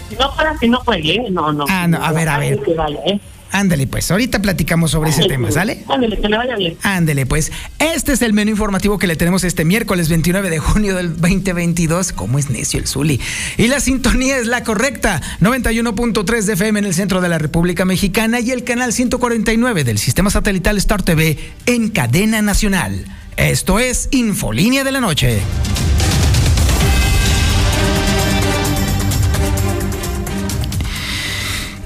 si 0.09 0.15
no 0.17 0.37
para 0.37 0.57
que 0.57 0.69
no 0.69 0.79
juegue, 0.81 1.31
no, 1.31 1.53
no. 1.53 1.65
Ah, 1.69 1.89
no, 1.89 2.05
a 2.05 2.13
ver, 2.13 2.29
a 2.29 2.39
ver. 2.39 2.61
¿eh? 3.07 3.21
Ándale, 3.51 3.87
pues, 3.87 4.11
ahorita 4.11 4.43
platicamos 4.43 4.91
sobre 4.91 5.11
ese 5.11 5.27
tema, 5.27 5.51
¿sale? 5.53 5.85
Ándale, 5.89 6.19
que 6.19 6.29
le 6.29 6.37
vaya 6.37 6.57
bien. 6.57 6.77
Ándale, 6.83 7.25
pues, 7.25 7.53
este 7.79 8.13
es 8.13 8.23
el 8.23 8.33
menú 8.33 8.51
informativo 8.51 8.99
que 8.99 9.07
le 9.07 9.15
tenemos 9.15 9.45
este 9.45 9.65
miércoles 9.65 10.09
29 10.09 10.51
de 10.51 10.59
junio 10.59 10.97
del 10.97 11.17
2022. 11.21 12.13
¿Cómo 12.13 12.39
es 12.39 12.51
necio 12.51 12.81
el 12.81 12.89
Zuli? 12.89 13.21
Y 13.57 13.69
la 13.69 13.79
sintonía 13.81 14.39
es 14.39 14.47
la 14.47 14.65
correcta, 14.65 15.23
91.3 15.41 16.43
de 16.43 16.53
FM 16.55 16.81
en 16.81 16.85
el 16.87 16.95
centro 16.95 17.21
de 17.21 17.29
la 17.29 17.39
República 17.39 17.85
Mexicana 17.85 18.41
y 18.41 18.51
el 18.51 18.65
canal 18.65 18.93
149 18.93 19.85
del 19.85 19.99
sistema 19.99 20.31
satelital 20.31 20.77
Star 20.79 21.03
TV 21.03 21.39
en 21.67 21.91
cadena 21.91 22.43
nacional. 22.43 23.05
Esto 23.37 23.79
es 23.79 24.09
Infolínea 24.11 24.85
de 24.85 24.93
la 24.93 25.01
Noche. 25.01 25.41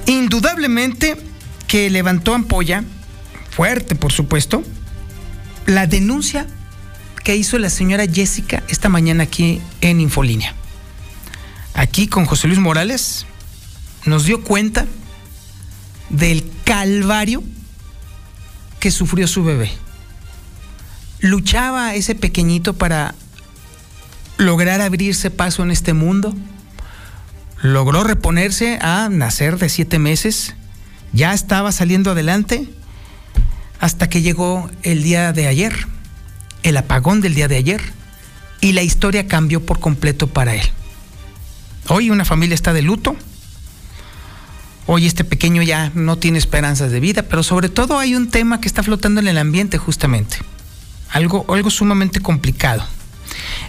Indudablemente, 0.07 1.17
que 1.69 1.91
levantó 1.91 2.35
ampolla, 2.35 2.83
fuerte 3.51 3.95
por 3.95 4.11
supuesto, 4.11 4.65
la 5.67 5.87
denuncia 5.87 6.47
que 7.23 7.37
hizo 7.37 7.59
la 7.59 7.71
señora 7.71 8.07
Jessica 8.11 8.65
esta 8.69 8.89
mañana 8.89 9.25
aquí 9.25 9.61
en 9.83 10.01
Infolínea. 10.01 10.55
Aquí 11.75 12.09
con 12.09 12.25
José 12.25 12.49
Luis 12.49 12.59
Morales 12.59 13.27
nos 14.07 14.25
dio 14.25 14.43
cuenta 14.43 14.87
del 16.09 16.51
calvario 16.65 17.45
que 18.81 18.91
sufrió 18.91 19.29
su 19.29 19.45
bebé. 19.45 19.71
Luchaba 21.21 21.95
ese 21.95 22.15
pequeñito 22.15 22.75
para 22.75 23.15
lograr 24.39 24.81
abrirse 24.81 25.31
paso 25.31 25.63
en 25.63 25.71
este 25.71 25.93
mundo. 25.93 26.35
Logró 27.61 28.05
reponerse 28.05 28.79
a 28.81 29.09
nacer 29.11 29.59
de 29.59 29.69
siete 29.69 29.99
meses 29.99 30.55
ya 31.13 31.33
estaba 31.35 31.73
saliendo 31.73 32.13
adelante 32.13 32.69
hasta 33.81 34.09
que 34.09 34.23
llegó 34.23 34.71
el 34.83 35.03
día 35.03 35.33
de 35.33 35.47
ayer, 35.47 35.87
el 36.63 36.77
apagón 36.77 37.21
del 37.21 37.35
día 37.35 37.49
de 37.49 37.57
ayer, 37.57 37.83
y 38.61 38.73
la 38.73 38.83
historia 38.83 39.29
cambió 39.29 39.65
por 39.65 39.79
completo 39.79 40.27
para 40.27 40.55
él. 40.55 40.67
Hoy 41.89 42.11
una 42.11 42.25
familia 42.25 42.55
está 42.55 42.73
de 42.73 42.83
luto, 42.83 43.17
hoy 44.87 45.07
este 45.07 45.25
pequeño 45.25 45.63
ya 45.63 45.93
no 45.95 46.17
tiene 46.17 46.39
esperanzas 46.39 46.91
de 46.91 47.01
vida, 47.01 47.23
pero 47.23 47.43
sobre 47.43 47.69
todo 47.69 47.99
hay 47.99 48.15
un 48.15 48.31
tema 48.31 48.61
que 48.61 48.69
está 48.69 48.83
flotando 48.83 49.21
en 49.21 49.29
el 49.29 49.39
ambiente 49.39 49.79
justamente, 49.79 50.39
algo, 51.11 51.47
algo 51.49 51.71
sumamente 51.71 52.21
complicado. 52.21 52.85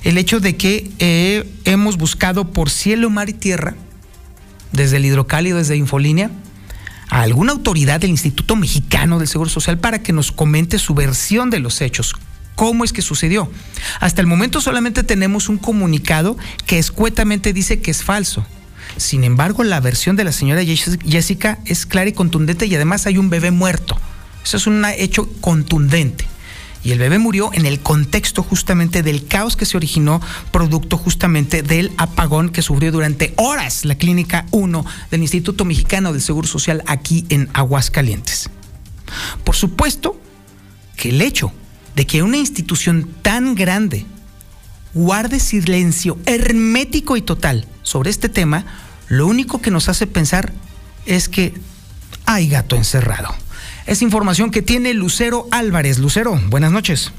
El 0.03 0.17
hecho 0.17 0.39
de 0.39 0.55
que 0.55 0.89
eh, 0.99 1.49
hemos 1.65 1.97
buscado 1.97 2.51
por 2.51 2.69
cielo, 2.69 3.09
mar 3.09 3.29
y 3.29 3.33
tierra, 3.33 3.75
desde 4.71 4.97
el 4.97 5.05
hidrocálido, 5.05 5.57
desde 5.57 5.75
Infolínea, 5.75 6.31
a 7.09 7.21
alguna 7.21 7.51
autoridad 7.51 7.99
del 7.99 8.11
Instituto 8.11 8.55
Mexicano 8.55 9.19
del 9.19 9.27
Seguro 9.27 9.49
Social 9.49 9.77
para 9.79 10.01
que 10.01 10.13
nos 10.13 10.31
comente 10.31 10.79
su 10.79 10.93
versión 10.93 11.49
de 11.49 11.59
los 11.59 11.81
hechos. 11.81 12.15
¿Cómo 12.55 12.83
es 12.83 12.93
que 12.93 13.01
sucedió? 13.01 13.51
Hasta 13.99 14.21
el 14.21 14.27
momento 14.27 14.61
solamente 14.61 15.03
tenemos 15.03 15.49
un 15.49 15.57
comunicado 15.57 16.37
que 16.65 16.77
escuetamente 16.77 17.53
dice 17.53 17.79
que 17.79 17.91
es 17.91 18.03
falso. 18.03 18.45
Sin 18.97 19.23
embargo, 19.23 19.63
la 19.63 19.79
versión 19.79 20.15
de 20.15 20.23
la 20.23 20.31
señora 20.31 20.61
Jessica 20.63 21.59
es 21.65 21.85
clara 21.85 22.09
y 22.09 22.13
contundente 22.13 22.65
y 22.65 22.75
además 22.75 23.05
hay 23.05 23.17
un 23.17 23.29
bebé 23.29 23.51
muerto. 23.51 23.97
Eso 24.43 24.57
es 24.57 24.67
un 24.67 24.83
hecho 24.85 25.29
contundente 25.41 26.25
y 26.83 26.91
el 26.91 26.99
bebé 26.99 27.19
murió 27.19 27.51
en 27.53 27.65
el 27.65 27.79
contexto 27.81 28.43
justamente 28.43 29.03
del 29.03 29.27
caos 29.27 29.55
que 29.55 29.65
se 29.65 29.77
originó 29.77 30.21
producto 30.51 30.97
justamente 30.97 31.61
del 31.61 31.91
apagón 31.97 32.49
que 32.49 32.61
sufrió 32.61 32.91
durante 32.91 33.33
horas 33.37 33.85
la 33.85 33.95
clínica 33.95 34.45
1 34.51 34.85
del 35.11 35.21
Instituto 35.21 35.65
Mexicano 35.65 36.13
del 36.13 36.21
Seguro 36.21 36.47
Social 36.47 36.83
aquí 36.87 37.25
en 37.29 37.49
Aguascalientes. 37.53 38.49
Por 39.43 39.55
supuesto 39.55 40.19
que 40.95 41.09
el 41.09 41.21
hecho 41.21 41.51
de 41.95 42.05
que 42.05 42.23
una 42.23 42.37
institución 42.37 43.09
tan 43.21 43.55
grande 43.55 44.05
guarde 44.93 45.39
silencio 45.39 46.17
hermético 46.25 47.17
y 47.17 47.21
total 47.21 47.67
sobre 47.83 48.09
este 48.09 48.29
tema, 48.29 48.65
lo 49.07 49.27
único 49.27 49.61
que 49.61 49.71
nos 49.71 49.89
hace 49.89 50.07
pensar 50.07 50.53
es 51.05 51.29
que 51.29 51.53
hay 52.25 52.47
gato 52.49 52.75
encerrado. 52.75 53.33
Es 53.85 54.01
información 54.01 54.51
que 54.51 54.61
tiene 54.61 54.93
Lucero 54.93 55.47
Álvarez. 55.51 55.99
Lucero, 55.99 56.39
buenas 56.47 56.71
noches. 56.71 57.11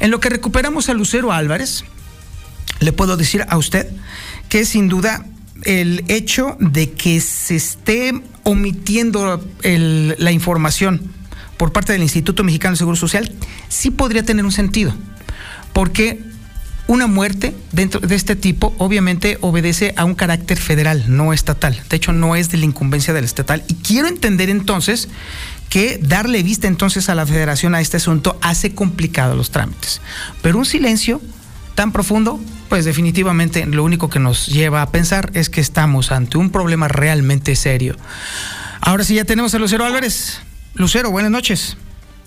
En 0.00 0.10
lo 0.10 0.18
que 0.18 0.30
recuperamos 0.30 0.88
a 0.88 0.94
Lucero 0.94 1.32
Álvarez, 1.32 1.84
le 2.80 2.92
puedo 2.92 3.16
decir 3.16 3.44
a 3.48 3.56
usted 3.56 3.88
que 4.48 4.64
sin 4.64 4.88
duda 4.88 5.24
el 5.64 6.04
hecho 6.08 6.56
de 6.58 6.90
que 6.90 7.20
se 7.20 7.56
esté 7.56 8.20
omitiendo 8.42 9.40
la 9.62 10.32
información 10.32 11.12
por 11.56 11.72
parte 11.72 11.92
del 11.92 12.02
Instituto 12.02 12.42
Mexicano 12.42 12.72
de 12.72 12.78
Seguro 12.78 12.96
Social 12.96 13.32
sí 13.68 13.90
podría 13.90 14.24
tener 14.24 14.44
un 14.44 14.52
sentido. 14.52 14.92
porque 15.72 16.31
una 16.92 17.06
muerte 17.06 17.54
dentro 17.72 18.00
de 18.00 18.14
este 18.14 18.36
tipo 18.36 18.74
obviamente 18.76 19.38
obedece 19.40 19.94
a 19.96 20.04
un 20.04 20.14
carácter 20.14 20.58
federal, 20.58 21.04
no 21.08 21.32
estatal. 21.32 21.80
De 21.88 21.96
hecho, 21.96 22.12
no 22.12 22.36
es 22.36 22.50
de 22.50 22.58
la 22.58 22.66
incumbencia 22.66 23.14
del 23.14 23.24
estatal. 23.24 23.64
Y 23.66 23.74
quiero 23.76 24.08
entender 24.08 24.50
entonces 24.50 25.08
que 25.70 25.98
darle 26.02 26.42
vista 26.42 26.68
entonces 26.68 27.08
a 27.08 27.14
la 27.14 27.24
federación 27.24 27.74
a 27.74 27.80
este 27.80 27.96
asunto 27.96 28.38
hace 28.42 28.74
complicado 28.74 29.34
los 29.34 29.50
trámites. 29.50 30.02
Pero 30.42 30.58
un 30.58 30.66
silencio 30.66 31.22
tan 31.74 31.92
profundo, 31.92 32.38
pues 32.68 32.84
definitivamente 32.84 33.64
lo 33.64 33.84
único 33.84 34.10
que 34.10 34.18
nos 34.18 34.46
lleva 34.48 34.82
a 34.82 34.90
pensar 34.90 35.30
es 35.32 35.48
que 35.48 35.62
estamos 35.62 36.12
ante 36.12 36.36
un 36.36 36.50
problema 36.50 36.88
realmente 36.88 37.56
serio. 37.56 37.96
Ahora 38.82 39.02
sí, 39.02 39.14
ya 39.14 39.24
tenemos 39.24 39.54
a 39.54 39.58
Lucero 39.58 39.86
Álvarez. 39.86 40.40
Lucero, 40.74 41.10
buenas 41.10 41.30
noches. 41.30 41.78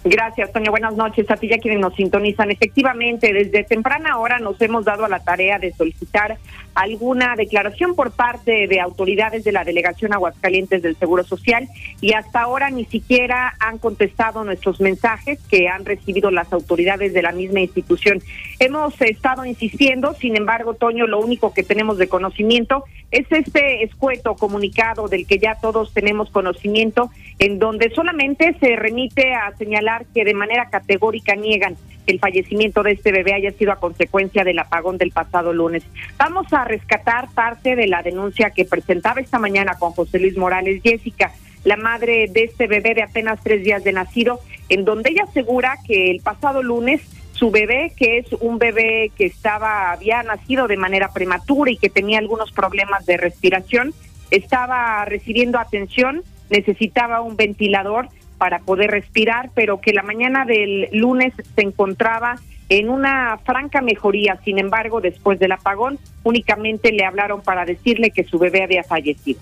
Gracias, 0.07 0.51
Toño. 0.53 0.69
Buenas 0.69 0.95
noches 0.95 1.29
a 1.31 1.35
ti 1.35 1.47
y 1.47 1.53
a 1.53 1.57
quienes 1.57 1.79
nos 1.79 1.95
sintonizan. 1.95 2.51
Efectivamente, 2.51 3.33
desde 3.33 3.63
temprana 3.63 4.19
hora 4.19 4.37
nos 4.37 4.61
hemos 4.61 4.85
dado 4.85 5.03
a 5.03 5.09
la 5.09 5.19
tarea 5.19 5.57
de 5.57 5.73
solicitar 5.73 6.37
alguna 6.75 7.35
declaración 7.35 7.95
por 7.95 8.11
parte 8.11 8.67
de 8.67 8.79
autoridades 8.81 9.43
de 9.43 9.53
la 9.53 9.63
Delegación 9.63 10.13
Aguascalientes 10.13 10.81
del 10.81 10.97
Seguro 10.97 11.23
Social 11.23 11.67
y 12.01 12.13
hasta 12.13 12.41
ahora 12.41 12.69
ni 12.69 12.85
siquiera 12.85 13.55
han 13.59 13.77
contestado 13.77 14.43
nuestros 14.43 14.81
mensajes 14.81 15.39
que 15.49 15.69
han 15.69 15.85
recibido 15.85 16.31
las 16.31 16.51
autoridades 16.51 17.13
de 17.13 17.21
la 17.21 17.31
misma 17.31 17.61
institución. 17.61 18.21
Hemos 18.59 19.01
estado 19.01 19.45
insistiendo, 19.45 20.13
sin 20.13 20.35
embargo, 20.35 20.73
Toño, 20.73 21.07
lo 21.07 21.19
único 21.19 21.53
que 21.53 21.63
tenemos 21.63 21.97
de 21.97 22.09
conocimiento 22.09 22.83
es 23.11 23.25
este 23.31 23.83
escueto 23.83 24.35
comunicado 24.35 25.07
del 25.07 25.25
que 25.25 25.39
ya 25.39 25.55
todos 25.55 25.93
tenemos 25.93 26.29
conocimiento, 26.29 27.09
en 27.39 27.59
donde 27.59 27.89
solamente 27.91 28.55
se 28.59 28.75
remite 28.75 29.33
a 29.33 29.55
señalar 29.57 30.05
que 30.13 30.25
de 30.25 30.33
manera 30.33 30.69
categórica 30.69 31.35
niegan 31.35 31.77
el 32.07 32.19
fallecimiento 32.19 32.83
de 32.83 32.91
este 32.91 33.11
bebé 33.11 33.33
haya 33.33 33.51
sido 33.51 33.71
a 33.71 33.77
consecuencia 33.77 34.43
del 34.43 34.59
apagón 34.59 34.97
del 34.97 35.11
pasado 35.11 35.53
lunes. 35.53 35.83
Vamos 36.17 36.51
a 36.53 36.64
rescatar 36.65 37.29
parte 37.29 37.75
de 37.75 37.87
la 37.87 38.03
denuncia 38.03 38.49
que 38.49 38.65
presentaba 38.65 39.21
esta 39.21 39.39
mañana 39.39 39.75
con 39.79 39.93
José 39.93 40.19
Luis 40.19 40.37
Morales 40.37 40.81
Jessica, 40.83 41.31
la 41.63 41.77
madre 41.77 42.27
de 42.27 42.43
este 42.43 42.67
bebé 42.67 42.93
de 42.93 43.03
apenas 43.03 43.39
tres 43.43 43.63
días 43.63 43.83
de 43.83 43.93
nacido, 43.93 44.39
en 44.69 44.85
donde 44.85 45.11
ella 45.11 45.23
asegura 45.23 45.77
que 45.87 46.11
el 46.11 46.21
pasado 46.21 46.61
lunes 46.61 47.01
su 47.31 47.51
bebé, 47.51 47.91
que 47.97 48.17
es 48.19 48.31
un 48.39 48.59
bebé 48.59 49.11
que 49.17 49.25
estaba, 49.25 49.91
había 49.91 50.23
nacido 50.23 50.67
de 50.67 50.77
manera 50.77 51.11
prematura 51.11 51.69
y 51.69 51.77
que 51.77 51.89
tenía 51.89 52.19
algunos 52.19 52.51
problemas 52.51 53.05
de 53.05 53.17
respiración, 53.17 53.93
estaba 54.31 55.03
recibiendo 55.05 55.59
atención, 55.59 56.23
necesitaba 56.49 57.21
un 57.21 57.35
ventilador 57.35 58.07
para 58.37 58.59
poder 58.59 58.91
respirar, 58.91 59.49
pero 59.53 59.81
que 59.81 59.93
la 59.93 60.03
mañana 60.03 60.45
del 60.45 60.87
lunes 60.91 61.33
se 61.55 61.61
encontraba 61.61 62.39
en 62.69 62.89
una 62.89 63.39
franca 63.45 63.81
mejoría. 63.81 64.39
Sin 64.43 64.59
embargo, 64.59 65.01
después 65.01 65.39
del 65.39 65.51
apagón, 65.51 65.99
únicamente 66.23 66.91
le 66.91 67.05
hablaron 67.05 67.41
para 67.41 67.65
decirle 67.65 68.11
que 68.11 68.23
su 68.23 68.39
bebé 68.39 68.63
había 68.63 68.83
fallecido 68.83 69.39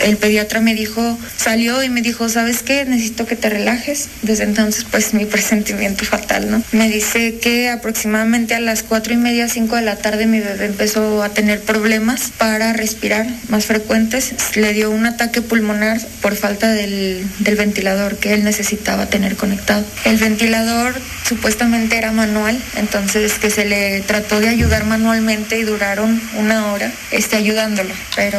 el 0.00 0.16
pediatra 0.16 0.60
me 0.60 0.74
dijo, 0.74 1.18
salió 1.36 1.82
y 1.82 1.88
me 1.88 2.02
dijo, 2.02 2.28
¿sabes 2.28 2.62
qué? 2.62 2.84
Necesito 2.84 3.26
que 3.26 3.36
te 3.36 3.48
relajes. 3.48 4.08
Desde 4.22 4.44
entonces, 4.44 4.84
pues 4.90 5.14
mi 5.14 5.24
presentimiento 5.32 6.04
fatal, 6.04 6.50
¿no? 6.50 6.62
Me 6.72 6.88
dice 6.88 7.38
que 7.38 7.70
aproximadamente 7.70 8.54
a 8.54 8.60
las 8.60 8.82
cuatro 8.82 9.12
y 9.12 9.16
media, 9.16 9.48
cinco 9.48 9.76
de 9.76 9.82
la 9.82 9.96
tarde, 9.96 10.26
mi 10.26 10.40
bebé 10.40 10.66
empezó 10.66 11.22
a 11.22 11.28
tener 11.30 11.60
problemas 11.60 12.32
para 12.36 12.72
respirar 12.72 13.26
más 13.48 13.66
frecuentes. 13.66 14.34
Le 14.54 14.72
dio 14.72 14.90
un 14.90 15.06
ataque 15.06 15.42
pulmonar 15.42 16.00
por 16.20 16.36
falta 16.36 16.70
del, 16.72 17.26
ventilador 17.56 18.16
que 18.16 18.32
él 18.32 18.44
necesitaba 18.44 19.06
tener 19.06 19.36
conectado. 19.36 19.84
El 20.04 20.16
ventilador 20.16 20.94
supuestamente 21.28 21.96
era 21.96 22.12
manual, 22.12 22.58
entonces 22.76 23.34
que 23.34 23.50
se 23.50 23.64
le 23.64 24.00
trató 24.00 24.40
de 24.40 24.48
ayudar 24.48 24.84
manualmente 24.84 25.58
y 25.58 25.62
duraron 25.62 26.20
una 26.38 26.72
hora 26.72 26.90
este, 27.10 27.36
ayudándolo. 27.36 27.94
Pero 28.16 28.38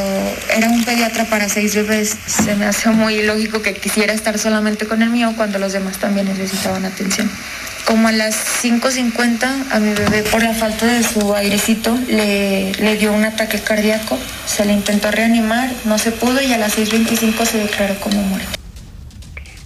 era 0.55 0.69
un 0.69 0.83
pediatra 0.83 1.25
para 1.25 1.42
seis 1.50 1.75
bebés, 1.75 2.15
se 2.25 2.55
me 2.55 2.65
hace 2.65 2.89
muy 2.89 3.23
lógico 3.23 3.62
que 3.62 3.73
quisiera 3.73 4.13
estar 4.13 4.38
solamente 4.38 4.87
con 4.87 5.01
el 5.01 5.09
mío 5.09 5.33
cuando 5.35 5.59
los 5.59 5.74
demás 5.74 5.98
también 5.98 6.27
necesitaban 6.27 6.85
atención. 6.85 7.29
Como 7.85 8.07
a 8.07 8.11
las 8.11 8.35
5.50 8.63 9.72
a 9.72 9.79
mi 9.79 9.94
bebé 9.94 10.24
por 10.24 10.41
la 10.41 10.53
falta 10.53 10.85
de 10.85 11.03
su 11.03 11.33
airecito 11.35 11.98
le, 12.07 12.72
le 12.74 12.96
dio 12.96 13.11
un 13.11 13.25
ataque 13.25 13.59
cardíaco, 13.59 14.18
se 14.46 14.63
le 14.65 14.74
intentó 14.74 15.11
reanimar, 15.11 15.70
no 15.85 15.98
se 15.98 16.11
pudo 16.11 16.41
y 16.41 16.53
a 16.53 16.57
las 16.57 16.77
6.25 16.77 17.46
se 17.46 17.57
declaró 17.57 18.00
como 18.00 18.22
muerto. 18.22 18.62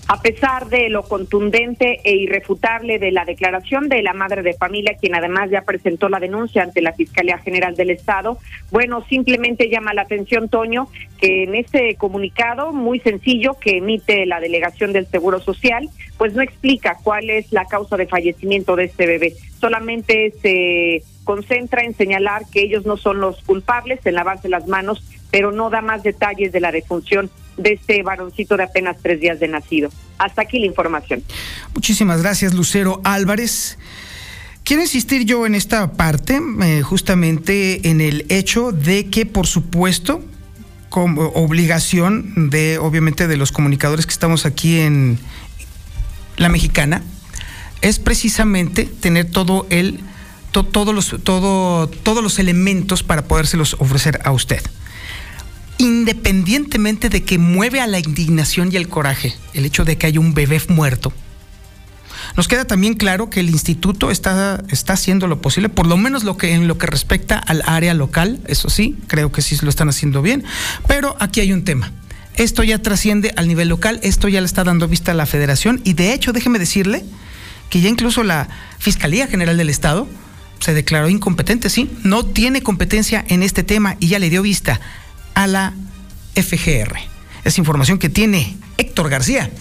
A 0.09 0.21
pesar 0.21 0.69
de 0.69 0.87
lo 0.87 1.03
contundente 1.03 1.99
e 2.05 2.15
irrefutable 2.15 2.97
de 2.97 3.11
la 3.11 3.25
declaración 3.25 3.89
de 3.89 4.01
la 4.01 4.13
madre 4.13 4.41
de 4.41 4.53
familia, 4.53 4.95
quien 4.97 5.15
además 5.15 5.49
ya 5.49 5.63
presentó 5.63 6.07
la 6.07 6.21
denuncia 6.21 6.63
ante 6.63 6.81
la 6.81 6.93
Fiscalía 6.93 7.39
General 7.39 7.75
del 7.75 7.89
Estado, 7.89 8.37
bueno, 8.71 9.03
simplemente 9.09 9.69
llama 9.69 9.93
la 9.93 10.03
atención, 10.03 10.47
Toño, 10.47 10.87
que 11.19 11.43
en 11.43 11.55
este 11.55 11.95
comunicado 11.95 12.71
muy 12.71 13.01
sencillo 13.01 13.55
que 13.59 13.79
emite 13.79 14.25
la 14.25 14.39
Delegación 14.39 14.93
del 14.93 15.07
Seguro 15.07 15.41
Social, 15.41 15.89
pues 16.17 16.33
no 16.33 16.41
explica 16.41 16.97
cuál 17.03 17.29
es 17.29 17.51
la 17.51 17.65
causa 17.65 17.97
de 17.97 18.07
fallecimiento 18.07 18.77
de 18.77 18.85
este 18.85 19.07
bebé. 19.07 19.33
Solamente 19.59 20.33
se 20.41 21.03
concentra 21.25 21.83
en 21.83 21.93
señalar 21.93 22.43
que 22.49 22.61
ellos 22.61 22.85
no 22.85 22.95
son 22.95 23.19
los 23.19 23.43
culpables, 23.43 24.05
en 24.05 24.15
lavarse 24.15 24.47
las 24.47 24.67
manos, 24.67 25.03
pero 25.31 25.51
no 25.51 25.69
da 25.69 25.81
más 25.81 26.01
detalles 26.01 26.53
de 26.53 26.61
la 26.61 26.71
defunción 26.71 27.29
de 27.57 27.73
este 27.73 28.03
varoncito 28.03 28.55
de 28.55 28.63
apenas 28.63 28.97
tres 29.01 29.19
días 29.19 29.39
de 29.39 29.47
nacido. 29.47 29.89
Hasta 30.17 30.43
aquí 30.43 30.59
la 30.59 30.67
información. 30.67 31.23
Muchísimas 31.73 32.21
gracias, 32.21 32.53
Lucero 32.53 33.01
Álvarez. 33.03 33.77
Quiero 34.63 34.81
insistir 34.81 35.25
yo 35.25 35.45
en 35.45 35.55
esta 35.55 35.93
parte, 35.93 36.39
eh, 36.61 36.81
justamente 36.81 37.89
en 37.89 38.01
el 38.01 38.25
hecho 38.29 38.71
de 38.71 39.07
que, 39.07 39.25
por 39.25 39.47
supuesto, 39.47 40.21
como 40.89 41.27
obligación 41.29 42.49
de, 42.49 42.77
obviamente, 42.77 43.27
de 43.27 43.37
los 43.37 43.51
comunicadores 43.51 44.05
que 44.05 44.11
estamos 44.11 44.45
aquí 44.45 44.79
en 44.79 45.19
la 46.37 46.49
mexicana, 46.49 47.01
es 47.81 47.99
precisamente 47.99 48.85
tener 48.85 49.29
todo 49.31 49.67
el, 49.69 49.99
todos 50.51 50.93
los, 50.93 51.15
todo, 51.23 51.87
todos 51.87 52.23
los 52.23 52.39
elementos 52.39 53.03
para 53.03 53.23
podérselos 53.25 53.75
ofrecer 53.79 54.19
a 54.23 54.31
usted 54.31 54.61
independientemente 55.77 57.09
de 57.09 57.23
que 57.23 57.37
mueve 57.37 57.79
a 57.79 57.87
la 57.87 57.99
indignación 57.99 58.69
y 58.71 58.77
el 58.77 58.87
coraje 58.87 59.35
el 59.53 59.65
hecho 59.65 59.85
de 59.85 59.97
que 59.97 60.07
haya 60.07 60.19
un 60.19 60.33
bebé 60.33 60.61
muerto, 60.69 61.13
nos 62.35 62.47
queda 62.47 62.65
también 62.65 62.95
claro 62.95 63.29
que 63.29 63.39
el 63.39 63.49
instituto 63.49 64.11
está, 64.11 64.63
está 64.69 64.93
haciendo 64.93 65.27
lo 65.27 65.41
posible, 65.41 65.69
por 65.69 65.87
lo 65.87 65.97
menos 65.97 66.23
lo 66.23 66.37
que, 66.37 66.53
en 66.53 66.67
lo 66.67 66.77
que 66.77 66.87
respecta 66.87 67.37
al 67.37 67.63
área 67.65 67.93
local, 67.93 68.39
eso 68.47 68.69
sí, 68.69 68.97
creo 69.07 69.31
que 69.31 69.41
sí 69.41 69.57
lo 69.61 69.69
están 69.69 69.89
haciendo 69.89 70.21
bien, 70.21 70.43
pero 70.87 71.15
aquí 71.19 71.39
hay 71.39 71.53
un 71.53 71.63
tema. 71.63 71.91
Esto 72.35 72.63
ya 72.63 72.79
trasciende 72.79 73.33
al 73.35 73.47
nivel 73.47 73.69
local, 73.69 73.99
esto 74.03 74.27
ya 74.27 74.41
le 74.41 74.45
está 74.45 74.63
dando 74.63 74.87
vista 74.87 75.11
a 75.11 75.15
la 75.15 75.25
federación 75.25 75.81
y 75.83 75.93
de 75.93 76.13
hecho, 76.13 76.33
déjeme 76.33 76.59
decirle 76.59 77.03
que 77.69 77.81
ya 77.81 77.89
incluso 77.89 78.23
la 78.23 78.47
Fiscalía 78.77 79.27
General 79.27 79.57
del 79.57 79.69
Estado 79.69 80.07
se 80.59 80.73
declaró 80.73 81.09
incompetente, 81.09 81.69
sí, 81.69 81.89
no 82.03 82.25
tiene 82.25 82.61
competencia 82.61 83.23
en 83.27 83.43
este 83.43 83.63
tema 83.63 83.95
y 83.99 84.07
ya 84.07 84.19
le 84.19 84.29
dio 84.29 84.41
vista 84.41 84.79
a 85.37 85.45
la 85.45 85.73
FGR. 86.33 86.97
Es 87.43 87.59
información 87.59 87.99
que 87.99 88.09
tiene 88.09 88.57
Héctor 88.77 89.07
García. 89.07 89.51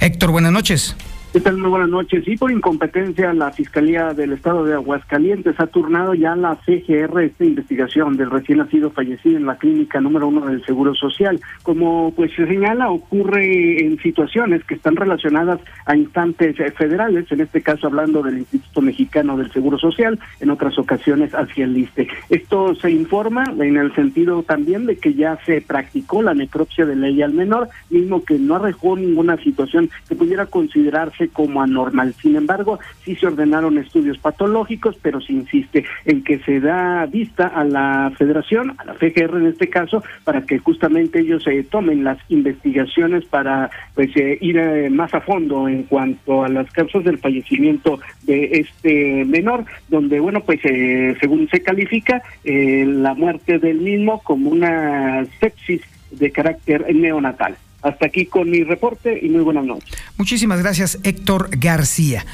Héctor, 0.00 0.32
buenas 0.32 0.50
noches. 0.50 0.96
¿Qué 1.32 1.38
tal? 1.38 1.58
Muy 1.58 1.70
buenas 1.70 1.88
noches. 1.88 2.26
Y 2.26 2.36
por 2.36 2.50
incompetencia, 2.50 3.32
la 3.32 3.52
Fiscalía 3.52 4.12
del 4.14 4.32
Estado 4.32 4.64
de 4.64 4.74
Aguascalientes 4.74 5.54
ha 5.60 5.68
turnado 5.68 6.12
ya 6.12 6.34
la 6.34 6.56
CGR 6.66 7.22
esta 7.22 7.44
investigación 7.44 8.16
del 8.16 8.32
recién 8.32 8.58
nacido 8.58 8.90
fallecido 8.90 9.36
en 9.36 9.46
la 9.46 9.56
clínica 9.56 10.00
número 10.00 10.26
uno 10.26 10.46
del 10.46 10.64
Seguro 10.64 10.92
Social. 10.96 11.40
Como 11.62 12.12
pues 12.16 12.32
se 12.34 12.48
señala, 12.48 12.90
ocurre 12.90 13.78
en 13.78 13.96
situaciones 13.98 14.64
que 14.64 14.74
están 14.74 14.96
relacionadas 14.96 15.60
a 15.86 15.94
instantes 15.94 16.56
federales, 16.76 17.30
en 17.30 17.42
este 17.42 17.62
caso 17.62 17.86
hablando 17.86 18.24
del 18.24 18.38
Instituto 18.38 18.80
Mexicano 18.80 19.36
del 19.36 19.52
Seguro 19.52 19.78
Social, 19.78 20.18
en 20.40 20.50
otras 20.50 20.80
ocasiones 20.80 21.32
hacia 21.32 21.64
el 21.64 21.78
ISTE. 21.78 22.08
Esto 22.28 22.74
se 22.74 22.90
informa 22.90 23.44
en 23.56 23.76
el 23.76 23.94
sentido 23.94 24.42
también 24.42 24.84
de 24.84 24.96
que 24.96 25.14
ya 25.14 25.38
se 25.46 25.60
practicó 25.60 26.22
la 26.22 26.34
necropsia 26.34 26.86
de 26.86 26.96
ley 26.96 27.22
al 27.22 27.34
menor, 27.34 27.68
mismo 27.88 28.24
que 28.24 28.36
no 28.36 28.56
arrojó 28.56 28.96
ninguna 28.96 29.36
situación 29.36 29.90
que 30.08 30.16
pudiera 30.16 30.46
considerarse 30.46 31.19
como 31.28 31.62
anormal. 31.62 32.14
Sin 32.20 32.36
embargo, 32.36 32.78
sí 33.04 33.16
se 33.16 33.26
ordenaron 33.26 33.78
estudios 33.78 34.18
patológicos, 34.18 34.96
pero 35.02 35.20
se 35.20 35.32
insiste 35.32 35.84
en 36.04 36.22
que 36.22 36.38
se 36.40 36.60
da 36.60 37.06
vista 37.06 37.46
a 37.48 37.64
la 37.64 38.12
federación, 38.16 38.74
a 38.78 38.84
la 38.84 38.94
FGR 38.94 39.36
en 39.36 39.46
este 39.46 39.68
caso, 39.68 40.02
para 40.24 40.42
que 40.42 40.58
justamente 40.58 41.20
ellos 41.20 41.42
se 41.42 41.62
tomen 41.64 42.04
las 42.04 42.18
investigaciones 42.28 43.24
para 43.24 43.70
pues 43.94 44.14
eh, 44.16 44.38
ir 44.40 44.56
eh, 44.58 44.90
más 44.90 45.12
a 45.14 45.20
fondo 45.20 45.68
en 45.68 45.84
cuanto 45.84 46.44
a 46.44 46.48
las 46.48 46.70
causas 46.72 47.04
del 47.04 47.18
fallecimiento 47.18 48.00
de 48.22 48.50
este 48.52 49.24
menor, 49.24 49.64
donde 49.88 50.20
bueno 50.20 50.40
pues 50.40 50.60
eh, 50.64 51.16
según 51.20 51.48
se 51.48 51.62
califica 51.62 52.22
la 52.44 53.14
muerte 53.14 53.58
del 53.58 53.80
mismo 53.80 54.20
como 54.22 54.50
una 54.50 55.24
sepsis 55.38 55.82
de 56.10 56.30
carácter 56.30 56.94
neonatal. 56.94 57.56
Hasta 57.82 58.06
aquí 58.06 58.26
con 58.26 58.50
mi 58.50 58.62
reporte 58.62 59.18
y 59.22 59.28
muy 59.28 59.42
buenas 59.42 59.64
noches. 59.64 59.90
Muchísimas 60.16 60.60
gracias, 60.60 60.98
Héctor 61.02 61.48
García. 61.52 62.26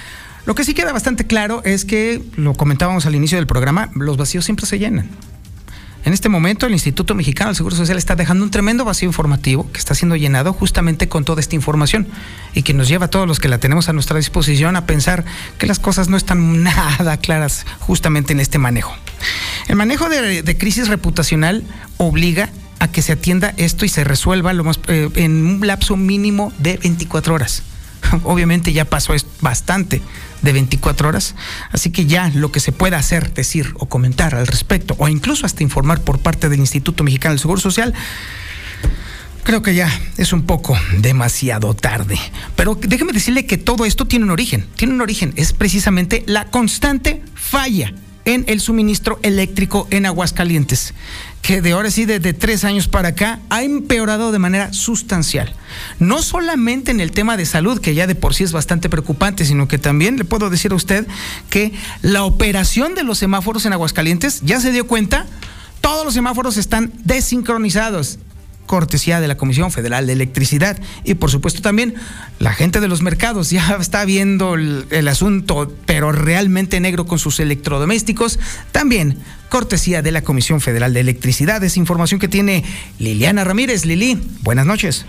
Lo 0.45 0.55
que 0.55 0.65
sí 0.65 0.75
queda 0.75 0.93
bastante 0.93 1.27
claro 1.27 1.63
es 1.65 1.85
que, 1.85 2.23
lo 2.37 2.55
comentábamos 2.55 3.07
al 3.07 3.15
inicio 3.15 3.39
del 3.39 3.47
programa, 3.47 3.91
los 3.95 4.17
vacíos 4.17 4.45
siempre 4.45 4.67
se 4.67 4.79
llenan. 4.79 5.11
En 6.07 6.13
este 6.13 6.29
momento 6.29 6.67
el 6.67 6.73
Instituto 6.73 7.17
Mexicano 7.17 7.49
del 7.49 7.57
Seguro 7.57 7.75
Social 7.75 7.99
está 7.99 8.15
dejando 8.15 8.45
un 8.45 8.53
tremendo 8.53 8.85
vacío 8.85 9.09
informativo 9.09 9.69
que 9.73 9.81
está 9.81 9.93
siendo 9.97 10.15
llenado 10.15 10.53
justamente 10.53 11.09
con 11.09 11.25
toda 11.25 11.41
esta 11.41 11.57
información 11.57 12.07
y 12.55 12.63
que 12.63 12.75
nos 12.75 12.87
lleva 12.87 13.07
a 13.07 13.11
todos 13.11 13.27
los 13.27 13.41
que 13.41 13.49
la 13.49 13.59
tenemos 13.59 13.89
a 13.89 13.93
nuestra 13.93 14.17
disposición 14.17 14.77
a 14.77 14.87
pensar 14.87 15.25
que 15.59 15.67
las 15.67 15.81
cosas 15.81 16.09
no 16.09 16.17
están 16.17 16.63
nada 16.65 17.17
claras 17.17 17.67
justamente 17.81 18.33
en 18.33 18.39
este 18.39 18.59
manejo. 18.59 18.95
El 19.67 19.75
manejo 19.75 20.09
de, 20.09 20.57
crisis 20.57 20.87
reputacional 20.87 21.65
obliga 21.97 22.45
a 22.45 22.66
que 22.97 23.03
se 23.03 23.13
atienda 23.13 23.53
esto 23.57 23.85
y 23.85 23.89
se 23.89 24.05
resuelva 24.05 24.53
lo 24.53 24.65
más, 24.65 24.81
eh, 24.89 25.11
en 25.17 25.47
un 25.47 25.67
lapso 25.67 25.97
mínimo 25.97 26.53
de 26.59 26.77
24 26.79 27.35
horas. 27.35 27.63
Obviamente 28.25 28.73
ya 28.73 28.85
pasó 28.85 29.15
bastante 29.41 30.01
de 30.43 30.53
24 30.53 31.09
horas, 31.09 31.35
así 31.73 31.91
que 31.91 32.07
ya 32.07 32.31
lo 32.35 32.53
que 32.53 32.61
se 32.61 32.73
pueda 32.73 32.99
hacer, 32.99 33.35
decir 33.35 33.75
o 33.79 33.87
comentar 33.87 34.35
al 34.35 34.47
respecto, 34.47 34.95
o 34.99 35.09
incluso 35.09 35.47
hasta 35.47 35.63
informar 35.63 36.01
por 36.01 36.21
parte 36.21 36.49
del 36.49 36.61
Instituto 36.61 37.05
Mexicano 37.05 37.33
del 37.33 37.41
Seguro 37.41 37.61
Social, 37.61 37.95
creo 39.43 39.63
que 39.63 39.75
ya 39.75 39.91
es 40.17 40.33
un 40.33 40.43
poco 40.43 40.77
demasiado 40.99 41.75
tarde. 41.75 42.19
Pero 42.55 42.75
déjeme 42.81 43.13
decirle 43.13 43.47
que 43.47 43.57
todo 43.57 43.85
esto 43.85 44.07
tiene 44.07 44.25
un 44.25 44.31
origen, 44.31 44.67
tiene 44.77 44.95
un 44.95 45.01
origen, 45.01 45.33
es 45.37 45.53
precisamente 45.53 46.23
la 46.27 46.47
constante 46.47 47.23
falla 47.35 47.93
en 48.27 48.45
el 48.49 48.61
suministro 48.61 49.19
eléctrico 49.23 49.87
en 49.91 50.05
Aguascalientes, 50.05 50.95
que 51.43 51.63
de 51.63 51.73
ahora 51.73 51.91
sí, 51.91 52.07
desde 52.07 52.33
tres 52.33 52.65
años 52.65 52.89
para 52.89 53.09
acá, 53.09 53.41
ha 53.51 53.63
empeorado 53.63 54.33
de 54.33 54.39
manera 54.39 54.73
sustancial. 54.73 55.55
No 56.01 56.21
solamente 56.23 56.91
en 56.91 57.01
el 57.01 57.13
tema 57.13 57.37
de 57.37 57.47
salud, 57.47 57.81
que 57.81 57.95
ya 57.95 58.07
de 58.07 58.17
por 58.17 58.35
sí 58.35 58.43
es 58.43 58.53
bastante 58.53 58.89
preocupante, 58.89 59.45
sino 59.45 59.69
que 59.69 59.79
también 59.79 60.17
le 60.17 60.25
puedo 60.25 60.51
decir 60.51 60.73
a 60.73 60.77
usted 60.77 61.07
que 61.49 61.73
la 62.03 62.25
operación 62.25 62.95
de 62.95 63.05
los 63.05 63.19
semáforos 63.19 63.65
en 63.65 63.73
Aguascalientes, 63.73 64.41
ya 64.43 64.61
se 64.61 64.73
dio 64.73 64.87
cuenta, 64.87 65.27
todos 65.81 66.05
los 66.05 66.15
semáforos 66.15 66.57
están 66.57 66.93
desincronizados 67.05 68.19
cortesía 68.67 69.21
de 69.21 69.29
la 69.29 69.37
Comisión 69.37 69.71
Federal 69.71 70.07
de 70.07 70.13
Electricidad. 70.13 70.79
Y 71.05 71.15
por 71.15 71.31
supuesto 71.31 71.63
también 71.63 71.95
la 72.39 72.53
gente 72.53 72.81
de 72.81 72.89
los 72.89 73.03
mercados 73.03 73.51
ya 73.51 73.77
está 73.81 74.05
viendo 74.05 74.55
el, 74.55 75.09
asunto, 75.09 75.73
pero 75.87 76.13
realmente 76.13 76.81
negro 76.81 77.07
con 77.07 77.19
sus 77.19 77.41
electrodomésticos. 77.41 78.39
También 78.73 79.19
cortesía 79.49 80.03
de 80.03 80.13
la 80.13 80.23
Comisión 80.23 80.61
Federal 80.61 80.93
de 80.93 81.01
Electricidad. 81.01 81.63
Es 81.65 81.77
información 81.77 82.21
que 82.21 82.29
tiene 82.29 82.65
Liliana 82.99 83.45
Ramírez. 83.45 83.85
Lili, 83.85 84.21
buenas 84.43 84.67
noches. 84.67 85.07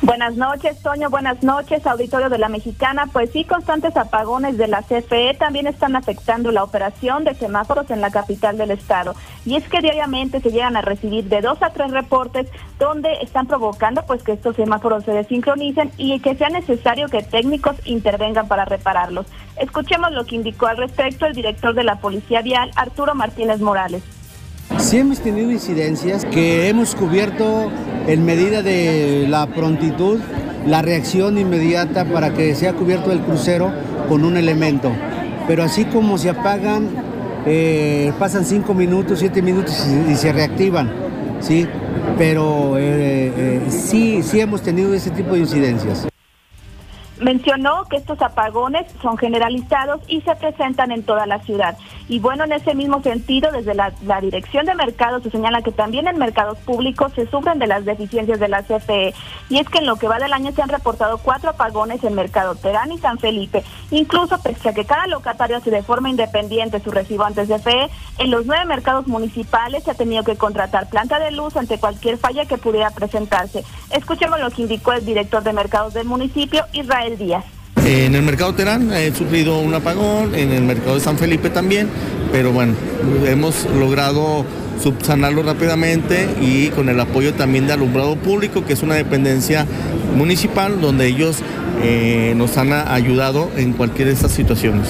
Buenas 0.00 0.36
noches, 0.36 0.80
Toño. 0.80 1.10
Buenas 1.10 1.42
noches, 1.42 1.84
auditorio 1.84 2.28
de 2.28 2.38
la 2.38 2.48
Mexicana. 2.48 3.08
Pues 3.12 3.30
sí, 3.32 3.44
constantes 3.44 3.96
apagones 3.96 4.56
de 4.56 4.68
la 4.68 4.82
CFE 4.82 5.34
también 5.34 5.66
están 5.66 5.96
afectando 5.96 6.52
la 6.52 6.62
operación 6.62 7.24
de 7.24 7.34
semáforos 7.34 7.90
en 7.90 8.00
la 8.00 8.10
capital 8.10 8.56
del 8.56 8.70
estado. 8.70 9.16
Y 9.44 9.56
es 9.56 9.68
que 9.68 9.80
diariamente 9.80 10.40
se 10.40 10.52
llegan 10.52 10.76
a 10.76 10.82
recibir 10.82 11.24
de 11.24 11.40
dos 11.40 11.60
a 11.62 11.70
tres 11.70 11.90
reportes 11.90 12.46
donde 12.78 13.12
están 13.22 13.48
provocando 13.48 14.04
pues 14.06 14.22
que 14.22 14.32
estos 14.32 14.54
semáforos 14.54 15.04
se 15.04 15.10
desincronicen 15.10 15.90
y 15.96 16.20
que 16.20 16.36
sea 16.36 16.48
necesario 16.48 17.08
que 17.08 17.24
técnicos 17.24 17.74
intervengan 17.84 18.46
para 18.46 18.64
repararlos. 18.64 19.26
Escuchemos 19.56 20.12
lo 20.12 20.24
que 20.26 20.36
indicó 20.36 20.68
al 20.68 20.76
respecto 20.76 21.26
el 21.26 21.34
director 21.34 21.74
de 21.74 21.82
la 21.82 21.96
Policía 21.96 22.40
Vial, 22.40 22.70
Arturo 22.76 23.16
Martínez 23.16 23.60
Morales. 23.60 24.04
Sí 24.78 24.98
hemos 24.98 25.18
tenido 25.20 25.50
incidencias 25.50 26.24
que 26.24 26.68
hemos 26.68 26.94
cubierto 26.94 27.68
en 28.08 28.24
medida 28.24 28.62
de 28.62 29.26
la 29.28 29.46
prontitud, 29.46 30.18
la 30.66 30.80
reacción 30.80 31.36
inmediata 31.36 32.06
para 32.06 32.32
que 32.32 32.54
sea 32.54 32.72
cubierto 32.72 33.12
el 33.12 33.20
crucero 33.20 33.70
con 34.08 34.24
un 34.24 34.36
elemento. 34.38 34.90
Pero 35.46 35.62
así 35.62 35.84
como 35.84 36.16
se 36.16 36.30
apagan, 36.30 36.88
eh, 37.46 38.12
pasan 38.18 38.46
cinco 38.46 38.72
minutos, 38.72 39.18
siete 39.18 39.42
minutos 39.42 39.86
y, 40.08 40.14
se 40.16 40.32
reactivan, 40.32 40.90
¿sí? 41.40 41.66
Pero 42.16 42.78
eh, 42.78 43.32
eh, 43.36 43.60
sí, 43.68 44.22
sí 44.22 44.40
hemos 44.40 44.62
tenido 44.62 44.94
ese 44.94 45.10
tipo 45.10 45.34
de 45.34 45.40
incidencias. 45.40 46.08
Mencionó 47.20 47.84
que 47.84 47.96
estos 47.96 48.20
apagones 48.22 48.86
son 49.02 49.16
generalizados 49.16 50.00
y 50.06 50.20
se 50.20 50.34
presentan 50.36 50.92
en 50.92 51.02
toda 51.02 51.26
la 51.26 51.40
ciudad. 51.40 51.76
Y 52.08 52.20
bueno, 52.20 52.44
en 52.44 52.52
ese 52.52 52.74
mismo 52.74 53.02
sentido, 53.02 53.50
desde 53.52 53.74
la, 53.74 53.92
Dirección 54.20 54.66
de 54.66 54.74
Mercados 54.74 55.22
se 55.22 55.30
señala 55.30 55.62
que 55.62 55.72
también 55.72 56.08
en 56.08 56.18
mercados 56.18 56.58
públicos 56.58 57.12
se 57.14 57.26
sufren 57.28 57.58
de 57.58 57.66
las 57.66 57.84
deficiencias 57.84 58.40
de 58.40 58.48
la 58.48 58.62
CFE. 58.62 59.14
Y 59.48 59.58
es 59.58 59.68
que 59.68 59.78
en 59.78 59.86
lo 59.86 59.96
que 59.96 60.08
va 60.08 60.18
del 60.18 60.32
año 60.32 60.52
se 60.52 60.62
han 60.62 60.68
reportado 60.68 61.18
cuatro 61.18 61.50
apagones 61.50 62.02
en 62.02 62.14
Mercado 62.14 62.54
Terán 62.54 62.90
y 62.92 62.98
San 62.98 63.18
Felipe. 63.18 63.62
Incluso 63.90 64.40
pese 64.42 64.70
a 64.70 64.74
que 64.74 64.84
cada 64.84 65.06
locatario 65.06 65.56
hace 65.56 65.70
de 65.70 65.82
forma 65.82 66.10
independiente 66.10 66.80
su 66.80 66.90
recibo 66.90 67.24
antes 67.24 67.48
de 67.48 67.58
CFE, 67.58 67.90
en 68.18 68.30
los 68.30 68.46
nueve 68.46 68.64
mercados 68.64 69.06
municipales 69.06 69.84
se 69.84 69.90
ha 69.90 69.94
tenido 69.94 70.24
que 70.24 70.36
contratar 70.36 70.88
planta 70.88 71.18
de 71.18 71.30
luz 71.30 71.56
ante 71.56 71.78
cualquier 71.78 72.18
falla 72.18 72.46
que 72.46 72.58
pudiera 72.58 72.90
presentarse. 72.90 73.64
Escuchemos 73.90 74.40
lo 74.40 74.50
que 74.50 74.62
indicó 74.62 74.92
el 74.92 75.04
director 75.04 75.42
de 75.42 75.52
mercados 75.52 75.94
del 75.94 76.06
municipio, 76.06 76.64
Israel 76.72 77.07
En 77.84 78.14
el 78.14 78.22
mercado 78.22 78.54
Terán 78.54 78.92
he 78.92 79.14
sufrido 79.14 79.58
un 79.60 79.74
apagón, 79.74 80.34
en 80.34 80.52
el 80.52 80.62
mercado 80.62 80.94
de 80.94 81.00
San 81.00 81.16
Felipe 81.16 81.48
también, 81.48 81.88
pero 82.32 82.52
bueno, 82.52 82.74
hemos 83.24 83.64
logrado 83.64 84.44
subsanarlo 84.82 85.42
rápidamente 85.42 86.28
y 86.40 86.68
con 86.68 86.88
el 86.88 87.00
apoyo 87.00 87.34
también 87.34 87.66
de 87.66 87.72
alumbrado 87.72 88.16
público, 88.16 88.64
que 88.64 88.74
es 88.74 88.82
una 88.82 88.94
dependencia 88.94 89.66
municipal 90.16 90.80
donde 90.80 91.06
ellos 91.06 91.38
eh, 91.82 92.34
nos 92.36 92.56
han 92.58 92.72
ayudado 92.72 93.50
en 93.56 93.72
cualquiera 93.72 94.10
de 94.10 94.16
estas 94.16 94.32
situaciones. 94.32 94.88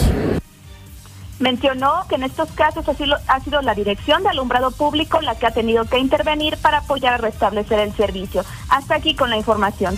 Mencionó 1.38 2.04
que 2.08 2.16
en 2.16 2.24
estos 2.24 2.50
casos 2.50 2.88
ha 2.88 2.94
sido, 2.94 3.16
ha 3.28 3.40
sido 3.40 3.62
la 3.62 3.74
Dirección 3.74 4.24
de 4.24 4.30
Alumbrado 4.30 4.72
Público 4.72 5.20
la 5.20 5.36
que 5.36 5.46
ha 5.46 5.52
tenido 5.52 5.84
que 5.84 5.98
intervenir 5.98 6.56
para 6.56 6.78
apoyar 6.78 7.14
a 7.14 7.18
restablecer 7.18 7.78
el 7.78 7.94
servicio. 7.94 8.44
Hasta 8.70 8.96
aquí 8.96 9.14
con 9.14 9.30
la 9.30 9.36
información. 9.36 9.96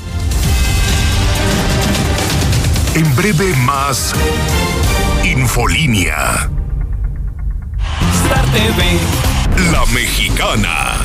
En 3.01 3.17
breve 3.17 3.55
más 3.65 4.15
Infolínea. 5.25 6.51
Star 8.13 8.45
TV. 8.53 9.73
La 9.73 9.87
Mexicana. 9.95 10.97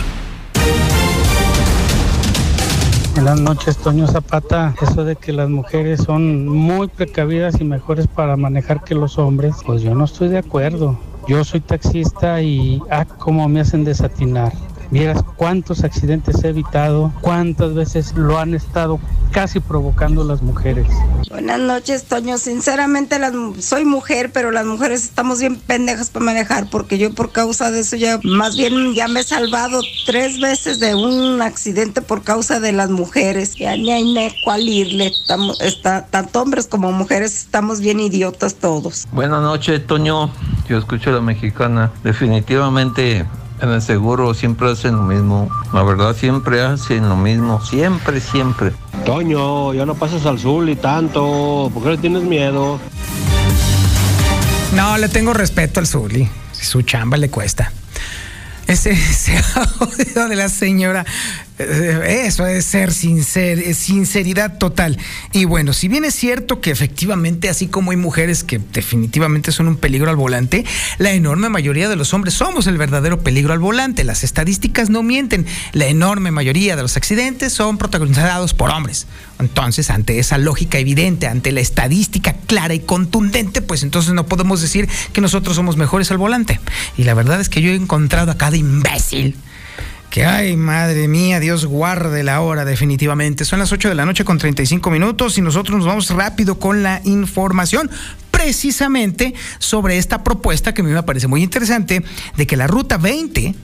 Buenas 3.14 3.40
noches, 3.40 3.78
Toño 3.78 4.08
Zapata. 4.10 4.76
Eso 4.82 5.06
de 5.06 5.16
que 5.16 5.32
las 5.32 5.48
mujeres 5.48 6.02
son 6.04 6.46
muy 6.50 6.90
precavidas 6.90 7.62
y 7.62 7.64
mejores 7.64 8.08
para 8.08 8.36
manejar 8.36 8.84
que 8.84 8.94
los 8.94 9.18
hombres, 9.18 9.56
pues 9.66 9.82
yo 9.82 9.96
no 9.96 10.04
estoy 10.04 10.28
de 10.28 10.40
acuerdo. 10.40 11.00
Yo 11.30 11.46
soy 11.46 11.62
taxista 11.62 12.42
y, 12.42 12.82
ah, 12.92 13.06
cómo 13.06 13.48
me 13.48 13.62
hacen 13.62 13.86
desatinar. 13.86 14.52
Vieras 14.92 15.24
cuántos 15.36 15.84
accidentes 15.84 16.44
he 16.44 16.50
evitado, 16.50 17.12
cuántas 17.22 17.74
veces 17.74 18.14
lo 18.16 18.40
han 18.40 18.54
estado 18.54 19.00
casi 19.32 19.60
provocando 19.60 20.24
las 20.24 20.42
mujeres. 20.42 20.88
Buenas 21.30 21.60
noches, 21.60 22.06
Toño. 22.06 22.38
Sinceramente, 22.38 23.20
las, 23.20 23.34
soy 23.60 23.84
mujer, 23.84 24.32
pero 24.32 24.52
las 24.52 24.66
mujeres 24.66 25.04
estamos 25.04 25.40
bien 25.40 25.58
pendejas 25.58 26.10
para 26.10 26.26
manejar, 26.26 26.70
porque 26.70 26.98
yo 26.98 27.14
por 27.14 27.32
causa 27.32 27.72
de 27.72 27.82
eso 27.82 27.98
ya, 27.98 28.20
más 28.24 28.56
bien 28.56 28.94
ya 28.94 29.08
me 29.08 29.20
he 29.20 29.24
salvado 29.24 29.82
tres 30.06 30.40
veces 30.40 30.80
de 30.80 30.96
un 30.96 31.42
accidente 31.42 32.02
por 32.02 32.24
causa 32.24 32.60
de 32.60 32.72
las 32.72 32.90
mujeres. 32.90 33.56
Ya 33.56 33.76
ni 33.76 33.92
hay 33.92 34.06
cuál 34.44 34.68
irle. 34.68 35.08
Estamos, 35.08 35.60
está, 35.62 36.06
tanto 36.06 36.42
hombres 36.42 36.68
como 36.68 36.92
mujeres 36.92 37.36
estamos 37.38 37.80
bien 37.82 38.00
idiotas 38.00 38.56
todos. 38.56 39.08
Buenas 39.12 39.42
noches, 39.42 39.86
Toño. 39.86 40.30
Yo 40.70 40.78
escucho 40.78 41.10
a 41.10 41.14
la 41.14 41.22
mexicana. 41.22 41.92
Definitivamente 42.04 43.26
en 43.62 43.70
el 43.70 43.82
seguro 43.82 44.34
siempre 44.34 44.72
hacen 44.72 44.96
lo 44.96 45.04
mismo. 45.04 45.50
La 45.74 45.84
verdad, 45.84 46.16
siempre 46.16 46.62
hacen 46.62 47.08
lo 47.08 47.16
mismo. 47.16 47.64
Siempre, 47.64 48.20
siempre. 48.20 48.72
Toño, 49.06 49.74
ya 49.74 49.86
no 49.86 49.96
pasas 49.96 50.26
al 50.26 50.40
sur 50.40 50.68
y 50.70 50.76
tanto. 50.76 51.70
¿Por 51.74 51.84
qué 51.84 51.90
le 51.92 51.98
tienes 51.98 52.24
miedo? 52.24 52.80
No, 54.74 54.98
le 54.98 55.10
tengo 55.10 55.34
respeto 55.34 55.80
al 55.80 55.88
Zuli. 55.88 56.30
Su 56.52 56.82
chamba 56.82 57.18
le 57.18 57.30
cuesta. 57.30 57.72
Ese, 58.68 58.92
ese 58.92 59.40
audio 59.80 60.28
de 60.28 60.36
la 60.36 60.50
señora 60.50 61.06
eso 61.58 62.46
es 62.46 62.66
ser 62.66 62.92
sincer, 62.92 63.74
sinceridad 63.76 64.58
total. 64.58 64.98
Y 65.32 65.46
bueno, 65.46 65.72
si 65.72 65.88
bien 65.88 66.04
es 66.04 66.14
cierto 66.14 66.60
que 66.60 66.70
efectivamente, 66.70 67.48
así 67.48 67.68
como 67.68 67.92
hay 67.92 67.98
mujeres 67.98 68.44
que 68.44 68.60
definitivamente 68.74 69.54
son 69.54 69.70
un 69.70 69.78
peligro 69.78 70.10
al 70.10 70.18
volante, 70.18 70.66
la 70.98 71.14
enorme 71.14 71.48
mayoría 71.48 71.88
de 71.88 71.96
los 71.96 72.14
hombres 72.14 72.34
somos 72.34 72.68
el 72.68 72.78
verdadero 72.78 73.22
peligro 73.22 73.54
al 73.54 73.60
volante. 73.60 74.04
Las 74.04 74.26
estadísticas 74.26 74.90
no 74.90 75.02
mienten. 75.02 75.46
La 75.72 75.88
enorme 75.88 76.32
mayoría 76.32 76.76
de 76.76 76.82
los 76.82 76.98
accidentes 76.98 77.54
son 77.54 77.78
protagonizados 77.78 78.54
por 78.54 78.70
hombres. 78.72 79.08
Entonces, 79.40 79.90
ante 79.90 80.20
esa 80.20 80.38
lógica 80.38 80.78
evidente, 80.78 81.28
ante 81.28 81.54
la 81.54 81.62
estadística 81.62 82.34
clara 82.34 82.74
y 82.74 82.80
contundente, 82.80 83.62
pues 83.62 83.84
entonces 83.84 84.14
no 84.14 84.26
podemos 84.26 84.62
decir 84.62 84.90
que 85.14 85.22
nosotros 85.22 85.56
somos 85.56 85.78
mejores 85.78 86.12
al 86.12 86.18
volante. 86.18 86.60
Y 86.98 87.04
la 87.06 87.14
verdad 87.14 87.40
es 87.40 87.48
que 87.48 87.62
yo 87.62 87.72
he 87.72 87.76
encontrado 87.76 88.32
a 88.32 88.38
cada 88.38 88.58
imbécil 88.58 89.38
Que 90.16 90.24
ay, 90.24 90.56
madre 90.56 91.10
mía, 91.10 91.42
Dios 91.42 91.66
guarde 91.66 92.24
la 92.24 92.40
hora 92.40 92.64
definitivamente. 92.64 93.44
Son 93.44 93.60
las 93.60 93.74
8 93.74 93.90
de 93.90 93.96
la 93.96 94.06
noche 94.06 94.24
con 94.24 94.38
35 94.38 94.90
minutos 94.90 95.38
y 95.38 95.42
nosotros 95.42 95.76
nos 95.76 95.86
vamos 95.86 96.10
rápido 96.10 96.58
con 96.58 96.84
la 96.84 97.02
información 97.04 97.92
precisamente 98.32 99.34
sobre 99.60 99.98
esta 99.98 100.24
propuesta 100.24 100.74
que 100.74 100.84
a 100.84 100.86
mí 100.86 100.92
me 100.92 101.04
parece 101.04 101.28
muy 101.28 101.44
interesante 101.44 102.02
de 102.38 102.48
que 102.48 102.56
la 102.56 102.66
ruta 102.66 102.96
20 102.98 103.56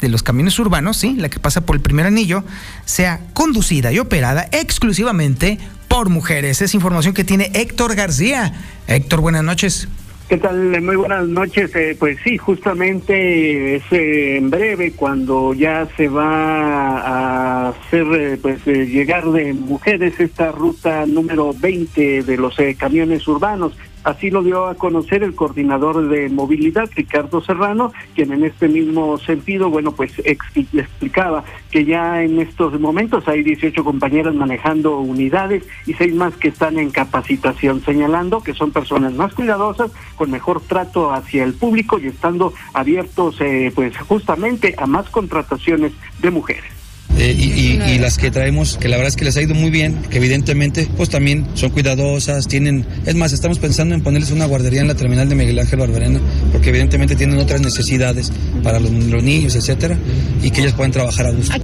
de 0.00 0.08
los 0.08 0.22
caminos 0.22 0.56
urbanos, 0.60 0.98
sí, 0.98 1.16
la 1.16 1.30
que 1.30 1.40
pasa 1.40 1.62
por 1.62 1.74
el 1.74 1.82
primer 1.82 2.06
anillo, 2.06 2.44
sea 2.84 3.18
conducida 3.32 3.90
y 3.90 3.98
operada 3.98 4.48
exclusivamente 4.52 5.58
por 5.88 6.10
mujeres. 6.10 6.62
Es 6.62 6.74
información 6.74 7.12
que 7.12 7.24
tiene 7.24 7.50
Héctor 7.54 7.96
García. 7.96 8.54
Héctor, 8.86 9.20
buenas 9.20 9.42
noches. 9.42 9.88
¿Qué 10.28 10.36
tal? 10.36 10.82
Muy 10.82 10.96
buenas 10.96 11.26
noches. 11.26 11.74
Eh, 11.74 11.96
pues 11.98 12.18
sí, 12.22 12.36
justamente 12.36 13.76
es 13.76 13.82
eh, 13.90 14.36
en 14.36 14.50
breve 14.50 14.92
cuando 14.92 15.54
ya 15.54 15.88
se 15.96 16.06
va 16.08 16.98
a 16.98 17.68
hacer, 17.68 18.06
eh, 18.12 18.36
pues 18.36 18.62
llegar 18.66 19.24
de 19.30 19.54
mujeres 19.54 20.20
esta 20.20 20.52
ruta 20.52 21.06
número 21.06 21.54
20 21.58 22.24
de 22.24 22.36
los 22.36 22.58
camiones 22.76 23.26
urbanos. 23.26 23.72
Así 24.04 24.30
lo 24.30 24.42
dio 24.42 24.66
a 24.66 24.74
conocer 24.74 25.22
el 25.22 25.34
coordinador 25.34 26.08
de 26.08 26.28
movilidad, 26.28 26.88
Ricardo 26.94 27.40
Serrano, 27.40 27.92
quien 28.14 28.32
en 28.32 28.44
este 28.44 28.68
mismo 28.68 29.18
sentido, 29.18 29.70
bueno, 29.70 29.92
pues 29.92 30.12
explicaba 30.24 31.44
que 31.70 31.84
ya 31.84 32.22
en 32.22 32.40
estos 32.40 32.78
momentos 32.80 33.26
hay 33.28 33.42
18 33.42 33.84
compañeras 33.84 34.34
manejando 34.34 34.98
unidades 34.98 35.64
y 35.86 35.94
seis 35.94 36.14
más 36.14 36.36
que 36.36 36.48
están 36.48 36.78
en 36.78 36.90
capacitación, 36.90 37.82
señalando 37.82 38.42
que 38.42 38.54
son 38.54 38.70
personas 38.70 39.14
más 39.14 39.34
cuidadosas, 39.34 39.90
con 40.16 40.30
mejor 40.30 40.60
trato 40.60 41.12
hacia 41.12 41.44
el 41.44 41.54
público 41.54 41.98
y 41.98 42.06
estando 42.06 42.52
abiertos, 42.74 43.40
eh, 43.40 43.72
pues 43.74 43.96
justamente 43.98 44.74
a 44.78 44.86
más 44.86 45.10
contrataciones 45.10 45.92
de 46.20 46.30
mujeres. 46.30 46.77
Eh, 47.18 47.32
y, 47.32 47.98
las 47.98 48.16
que 48.16 48.30
traemos, 48.30 48.78
que 48.78 48.88
la 48.88 48.96
verdad 48.96 49.08
es 49.08 49.16
que 49.16 49.24
les 49.24 49.36
ha 49.36 49.42
ido 49.42 49.54
muy 49.54 49.70
bien, 49.70 50.02
que 50.08 50.18
evidentemente 50.18 50.88
pues 50.96 51.10
también 51.10 51.46
son 51.54 51.70
cuidadosas, 51.70 52.46
tienen, 52.46 52.86
es 53.06 53.16
más, 53.16 53.32
estamos 53.32 53.58
pensando 53.58 53.94
en 53.94 54.02
ponerles 54.02 54.30
una 54.30 54.46
guardería 54.46 54.82
en 54.82 54.88
la 54.88 54.94
terminal 54.94 55.28
de 55.28 55.34
Miguel 55.34 55.58
Ángel 55.58 55.80
Barberena, 55.80 56.20
porque 56.52 56.68
evidentemente 56.68 57.16
tienen 57.16 57.38
otras 57.38 57.60
necesidades 57.60 58.32
para 58.62 58.78
los, 58.78 58.92
niños, 58.92 59.56
etcétera, 59.56 59.98
y 60.42 60.52
que 60.52 60.60
ellas 60.60 60.74
puedan 60.74 60.92
trabajar 60.92 61.26
a 61.26 61.30
gusto. 61.32 61.58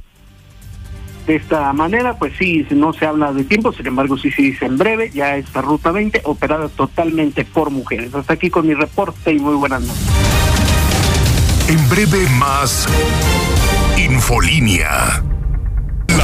De 1.25 1.37
esta 1.37 1.71
manera, 1.71 2.17
pues 2.19 2.33
sí, 2.37 2.67
no 2.71 2.91
se 2.91 3.05
habla 3.05 3.31
de 3.31 3.45
tiempo, 3.45 3.71
sin 3.71 3.87
embargo 3.87 4.17
sí 4.17 4.29
se 4.31 4.41
dice 4.41 4.65
en 4.65 4.77
breve, 4.77 5.09
ya 5.13 5.37
esta 5.37 5.61
Ruta 5.61 5.91
20 5.91 6.21
operada 6.25 6.67
totalmente 6.67 7.45
por 7.45 7.71
mujeres. 7.71 8.13
Hasta 8.13 8.33
aquí 8.33 8.49
con 8.49 8.67
mi 8.67 8.73
reporte 8.73 9.31
y 9.31 9.39
muy 9.39 9.55
buenas 9.55 9.81
noches. 9.81 10.03
En 11.69 11.89
breve 11.89 12.27
más 12.37 12.87
Infolínea. 13.97 15.23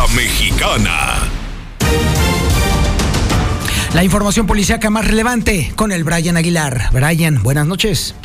La 0.01 0.07
Mexicana. 0.15 1.29
La 3.93 4.03
información 4.03 4.47
policíaca 4.47 4.89
más 4.89 5.07
relevante 5.07 5.71
con 5.75 5.91
el 5.91 6.03
Brian 6.03 6.37
Aguilar. 6.37 6.89
Brian, 6.91 7.43
buenas 7.43 7.67
noches. 7.67 8.15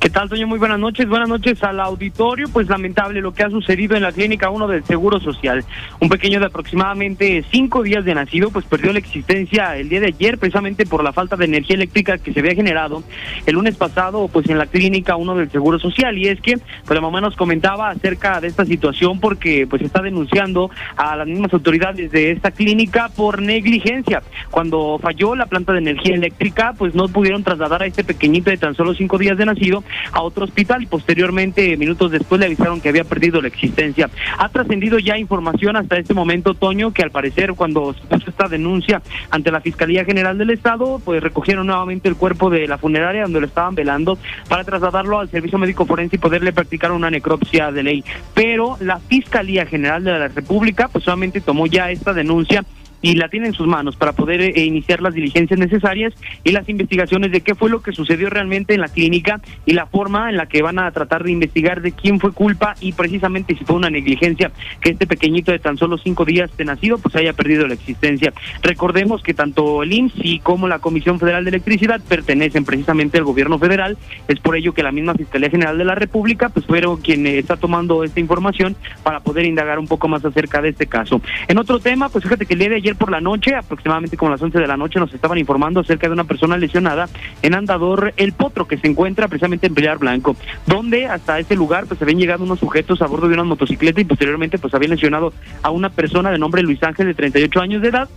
¿Qué 0.00 0.10
tal, 0.10 0.28
Toño? 0.28 0.46
Muy 0.46 0.58
buenas 0.58 0.78
noches. 0.78 1.08
Buenas 1.08 1.28
noches 1.28 1.62
al 1.62 1.80
auditorio. 1.80 2.48
Pues 2.52 2.68
lamentable 2.68 3.20
lo 3.20 3.32
que 3.32 3.42
ha 3.42 3.50
sucedido 3.50 3.96
en 3.96 4.02
la 4.02 4.12
clínica 4.12 4.50
1 4.50 4.68
del 4.68 4.84
Seguro 4.84 5.20
Social. 5.20 5.64
Un 6.00 6.08
pequeño 6.08 6.40
de 6.40 6.46
aproximadamente 6.46 7.44
cinco 7.50 7.82
días 7.82 8.04
de 8.04 8.14
nacido, 8.14 8.50
pues 8.50 8.64
perdió 8.64 8.92
la 8.92 8.98
existencia 8.98 9.76
el 9.76 9.88
día 9.88 10.00
de 10.00 10.08
ayer, 10.08 10.38
precisamente 10.38 10.86
por 10.86 11.02
la 11.02 11.12
falta 11.12 11.36
de 11.36 11.46
energía 11.46 11.76
eléctrica 11.76 12.18
que 12.18 12.32
se 12.32 12.40
había 12.40 12.54
generado 12.54 13.02
el 13.46 13.54
lunes 13.54 13.76
pasado, 13.76 14.28
pues 14.28 14.48
en 14.48 14.58
la 14.58 14.66
clínica 14.66 15.16
1 15.16 15.34
del 15.36 15.50
Seguro 15.50 15.78
Social. 15.78 16.16
Y 16.18 16.28
es 16.28 16.40
que, 16.40 16.58
pues 16.58 16.94
la 16.94 17.00
mamá 17.00 17.20
nos 17.20 17.36
comentaba 17.36 17.90
acerca 17.90 18.40
de 18.40 18.48
esta 18.48 18.64
situación 18.64 19.20
porque, 19.20 19.66
pues 19.68 19.82
está 19.82 20.02
denunciando 20.02 20.70
a 20.96 21.16
las 21.16 21.26
mismas 21.26 21.52
autoridades 21.52 22.10
de 22.10 22.32
esta 22.32 22.50
clínica 22.50 23.08
por 23.08 23.40
negligencia. 23.40 24.22
Cuando 24.50 24.98
falló 25.00 25.34
la 25.34 25.46
planta 25.46 25.72
de 25.72 25.78
energía 25.78 26.14
eléctrica, 26.14 26.74
pues 26.76 26.94
no 26.94 27.08
pudieron 27.08 27.42
trasladar 27.42 27.82
a 27.82 27.86
este 27.86 28.04
pequeñito 28.04 28.50
de 28.50 28.56
tan 28.56 28.74
solo 28.74 28.94
cinco 28.94 29.18
días 29.18 29.38
de 29.38 29.46
nacido 29.46 29.75
a 30.12 30.22
otro 30.22 30.44
hospital 30.44 30.82
y 30.82 30.86
posteriormente, 30.86 31.76
minutos 31.76 32.10
después, 32.10 32.38
le 32.38 32.46
avisaron 32.46 32.80
que 32.80 32.88
había 32.88 33.04
perdido 33.04 33.40
la 33.40 33.48
existencia. 33.48 34.10
Ha 34.38 34.48
trascendido 34.48 34.98
ya 34.98 35.18
información 35.18 35.76
hasta 35.76 35.98
este 35.98 36.14
momento, 36.14 36.54
Toño, 36.54 36.92
que 36.92 37.02
al 37.02 37.10
parecer 37.10 37.54
cuando 37.54 37.94
se 37.94 38.00
puso 38.02 38.30
esta 38.30 38.48
denuncia 38.48 39.02
ante 39.30 39.50
la 39.50 39.60
Fiscalía 39.60 40.04
General 40.04 40.36
del 40.38 40.50
Estado, 40.50 41.00
pues 41.04 41.22
recogieron 41.22 41.66
nuevamente 41.66 42.08
el 42.08 42.16
cuerpo 42.16 42.50
de 42.50 42.66
la 42.66 42.78
funeraria 42.78 43.22
donde 43.22 43.40
lo 43.40 43.46
estaban 43.46 43.74
velando 43.74 44.18
para 44.48 44.64
trasladarlo 44.64 45.18
al 45.18 45.28
servicio 45.28 45.58
médico 45.58 45.86
forense 45.86 46.16
y 46.16 46.18
poderle 46.18 46.52
practicar 46.52 46.92
una 46.92 47.10
necropsia 47.10 47.70
de 47.72 47.82
ley. 47.82 48.04
Pero 48.34 48.76
la 48.80 48.98
Fiscalía 48.98 49.66
General 49.66 50.02
de 50.02 50.18
la 50.18 50.28
República 50.28 50.88
pues 50.88 51.04
solamente 51.04 51.40
tomó 51.40 51.66
ya 51.66 51.90
esta 51.90 52.12
denuncia 52.12 52.64
y 53.02 53.14
la 53.14 53.28
tiene 53.28 53.48
en 53.48 53.52
sus 53.52 53.66
manos 53.66 53.96
para 53.96 54.12
poder 54.12 54.40
eh, 54.40 54.64
iniciar 54.64 55.00
las 55.00 55.14
diligencias 55.14 55.58
necesarias 55.58 56.14
y 56.44 56.52
las 56.52 56.68
investigaciones 56.68 57.30
de 57.32 57.40
qué 57.40 57.54
fue 57.54 57.70
lo 57.70 57.82
que 57.82 57.92
sucedió 57.92 58.30
realmente 58.30 58.74
en 58.74 58.80
la 58.80 58.88
clínica 58.88 59.40
y 59.64 59.72
la 59.72 59.86
forma 59.86 60.30
en 60.30 60.36
la 60.36 60.46
que 60.46 60.62
van 60.62 60.78
a 60.78 60.90
tratar 60.90 61.24
de 61.24 61.32
investigar 61.32 61.82
de 61.82 61.92
quién 61.92 62.20
fue 62.20 62.32
culpa 62.32 62.74
y 62.80 62.92
precisamente 62.92 63.56
si 63.56 63.64
fue 63.64 63.76
una 63.76 63.90
negligencia 63.90 64.50
que 64.80 64.90
este 64.90 65.06
pequeñito 65.06 65.52
de 65.52 65.58
tan 65.58 65.78
solo 65.78 65.98
cinco 65.98 66.24
días 66.24 66.54
de 66.56 66.64
nacido 66.64 66.98
pues 66.98 67.14
haya 67.16 67.32
perdido 67.32 67.66
la 67.66 67.74
existencia. 67.74 68.32
Recordemos 68.62 69.22
que 69.22 69.34
tanto 69.34 69.82
el 69.82 69.92
IMSS 69.92 70.14
y 70.16 70.38
como 70.40 70.68
la 70.68 70.78
Comisión 70.78 71.18
Federal 71.18 71.44
de 71.44 71.50
Electricidad 71.50 72.00
pertenecen 72.08 72.64
precisamente 72.64 73.18
al 73.18 73.24
gobierno 73.24 73.58
federal, 73.58 73.96
es 74.28 74.40
por 74.40 74.56
ello 74.56 74.74
que 74.74 74.82
la 74.82 74.92
misma 74.92 75.14
Fiscalía 75.14 75.50
General 75.50 75.76
de 75.78 75.84
la 75.84 75.94
República 75.94 76.48
pues 76.48 76.66
fueron 76.66 76.96
quien 76.98 77.26
eh, 77.26 77.38
está 77.38 77.56
tomando 77.56 78.04
esta 78.04 78.20
información 78.20 78.76
para 79.02 79.20
poder 79.20 79.46
indagar 79.46 79.78
un 79.78 79.86
poco 79.86 80.08
más 80.08 80.24
acerca 80.24 80.60
de 80.62 80.70
este 80.70 80.86
caso. 80.86 81.20
En 81.48 81.58
otro 81.58 81.78
tema, 81.78 82.08
pues 82.08 82.24
fíjate 82.24 82.46
que 82.46 82.54
el 82.54 82.60
día 82.60 82.70
de 82.70 82.82
por 82.94 83.10
la 83.10 83.20
noche, 83.20 83.56
aproximadamente 83.56 84.16
como 84.16 84.30
las 84.30 84.40
11 84.40 84.58
de 84.58 84.66
la 84.66 84.76
noche, 84.76 85.00
nos 85.00 85.12
estaban 85.12 85.38
informando 85.38 85.80
acerca 85.80 86.06
de 86.06 86.12
una 86.12 86.24
persona 86.24 86.56
lesionada 86.56 87.08
en 87.42 87.54
Andador 87.54 88.14
El 88.16 88.32
Potro, 88.32 88.68
que 88.68 88.78
se 88.78 88.86
encuentra 88.86 89.26
precisamente 89.26 89.66
en 89.66 89.74
Pilar 89.74 89.98
Blanco, 89.98 90.36
donde 90.66 91.06
hasta 91.06 91.38
ese 91.38 91.56
lugar 91.56 91.86
pues 91.86 92.00
habían 92.00 92.18
llegado 92.18 92.44
unos 92.44 92.60
sujetos 92.60 93.02
a 93.02 93.06
bordo 93.06 93.26
de 93.26 93.34
una 93.34 93.44
motocicleta 93.44 94.00
y 94.00 94.04
posteriormente 94.04 94.58
pues 94.58 94.74
habían 94.74 94.92
lesionado 94.92 95.32
a 95.62 95.70
una 95.70 95.90
persona 95.90 96.30
de 96.30 96.38
nombre 96.38 96.62
Luis 96.62 96.82
Ángel 96.82 97.06
de 97.06 97.14
38 97.14 97.60
años 97.60 97.82
de 97.82 97.88
edad 97.88 98.08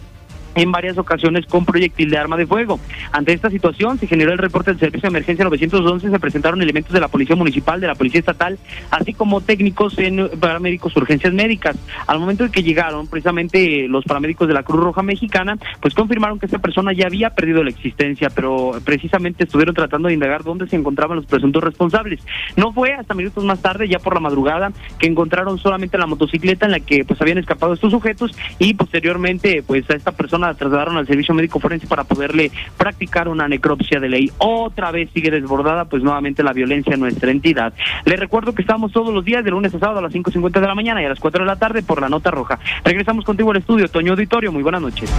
en 0.56 0.72
varias 0.72 0.98
ocasiones 0.98 1.46
con 1.46 1.66
proyectil 1.66 2.10
de 2.10 2.18
arma 2.18 2.38
de 2.38 2.48
fuego. 2.48 2.80
Ante 3.12 3.34
esta 3.34 3.50
situación 3.50 3.98
se 3.98 4.08
generó 4.08 4.32
el 4.32 4.38
reporte 4.38 4.72
del 4.72 4.80
Servicio 4.80 5.04
de 5.04 5.10
Emergencia 5.10 5.46
911, 5.46 6.10
se 6.10 6.20
presentaron 6.20 6.62
elementos 6.62 6.94
de 6.94 7.00
la 7.00 7.08
Policía 7.08 7.36
Municipal, 7.36 7.80
de 7.82 7.88
la 7.88 7.96
Policía 7.96 8.20
Estatal, 8.20 8.58
así 8.92 9.14
como 9.14 9.42
técnicos 9.42 9.98
en 10.00 10.30
paramédicos 10.40 10.96
urgencias 10.96 11.34
médicas. 11.34 11.78
Al 12.08 12.20
momento 12.20 12.44
de 12.44 12.52
que 12.52 12.64
llegaron 12.64 13.08
precisamente 13.08 13.88
los 13.88 14.06
paramédicos 14.06 14.48
de 14.48 14.54
la 14.54 14.64
Cruz 14.64 14.82
Roja 14.82 15.04
Mexicana, 15.04 15.58
pues 15.82 15.94
confirmaron 15.94 16.40
que 16.40 16.46
esta 16.46 16.60
persona 16.60 16.94
ya 16.94 17.08
había 17.08 17.32
perdido 17.32 17.64
la 17.64 17.70
existencia, 17.70 18.30
pero 18.30 18.74
precisamente 18.84 19.44
estuvieron 19.44 19.76
tratando 19.76 20.08
de 20.08 20.14
indagar 20.14 20.44
dónde 20.44 20.68
se 20.68 20.76
encontraban 20.76 21.18
los 21.18 21.26
presuntos 21.26 21.64
responsables. 21.64 22.22
No 22.56 22.72
fue 22.74 22.94
hasta 22.94 23.14
minutos 23.14 23.44
más 23.44 23.62
tarde, 23.62 23.88
ya 23.88 24.00
por 24.00 24.14
la 24.14 24.20
madrugada, 24.20 24.72
que 24.98 25.08
encontraron 25.08 25.58
solamente 25.58 25.98
la 25.98 26.08
motocicleta 26.08 26.66
en 26.66 26.72
la 26.72 26.80
que 26.80 27.06
pues 27.06 27.22
habían 27.22 27.38
escapado 27.38 27.74
estos 27.74 27.92
sujetos 27.92 28.36
y 28.58 28.74
posteriormente 28.74 29.64
pues 29.66 29.90
a 29.90 29.96
esta 29.96 30.12
persona 30.12 30.39
la 30.40 30.54
trasladaron 30.54 30.98
al 30.98 31.08
servicio 31.08 31.34
médico 31.34 31.60
forense 31.60 31.88
para 31.88 32.04
poderle 32.04 32.52
practicar 32.78 33.28
una 33.28 33.48
necropsia 33.48 34.00
de 34.00 34.10
ley. 34.10 34.32
Otra 34.38 34.92
vez 34.92 35.10
sigue 35.14 35.32
desbordada, 35.32 35.86
pues 35.86 36.04
nuevamente 36.04 36.44
la 36.44 36.54
violencia 36.54 36.94
en 36.94 37.00
nuestra 37.00 37.32
entidad. 37.32 37.74
Le 38.06 38.16
recuerdo 38.16 38.54
que 38.54 38.62
estamos 38.62 38.92
todos 38.92 39.14
los 39.14 39.26
días 39.26 39.44
de 39.44 39.52
lunes 39.52 39.74
a 39.74 39.80
sábado 39.80 40.00
a 40.00 40.02
las 40.02 40.14
5.50 40.14 40.60
de 40.60 40.68
la 40.68 40.76
mañana 40.76 41.02
y 41.02 41.06
a 41.06 41.10
las 41.10 41.20
4 41.20 41.44
de 41.44 41.48
la 41.48 41.56
tarde 41.56 41.84
por 41.84 42.02
la 42.02 42.10
Nota 42.10 42.32
Roja. 42.32 42.60
Regresamos 42.84 43.26
contigo 43.26 43.52
al 43.52 43.58
estudio, 43.58 43.88
Toño 43.88 44.12
Auditorio. 44.14 44.52
Muy 44.52 44.64
buenas 44.64 44.82
noches. 44.82 45.10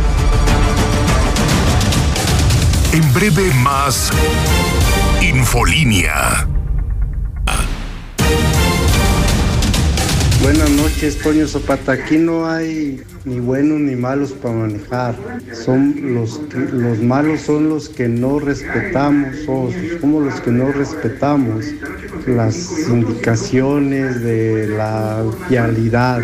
En 2.93 3.15
breve 3.15 3.53
más 3.63 4.11
Infolínea. 5.23 6.60
Buenas 10.43 10.71
noches, 10.71 11.19
Toño 11.19 11.47
Zapata. 11.47 11.93
Aquí 11.93 12.17
no 12.17 12.47
hay 12.47 13.03
ni 13.27 13.41
buenos 13.41 13.79
ni 13.79 13.95
malos 13.95 14.33
para 14.33 14.55
manejar. 14.55 15.15
Son 15.53 16.15
los 16.15 16.41
los 16.73 16.99
malos 16.99 17.43
son 17.43 17.69
los 17.69 17.91
que 17.91 18.09
no 18.09 18.39
respetamos, 18.39 19.37
o 19.47 19.69
somos 20.01 20.25
los 20.25 20.41
que 20.41 20.51
no 20.51 20.73
respetamos 20.73 21.67
las 22.27 22.89
indicaciones 22.89 24.23
de 24.23 24.69
la 24.69 25.25
vialidad. 25.51 26.23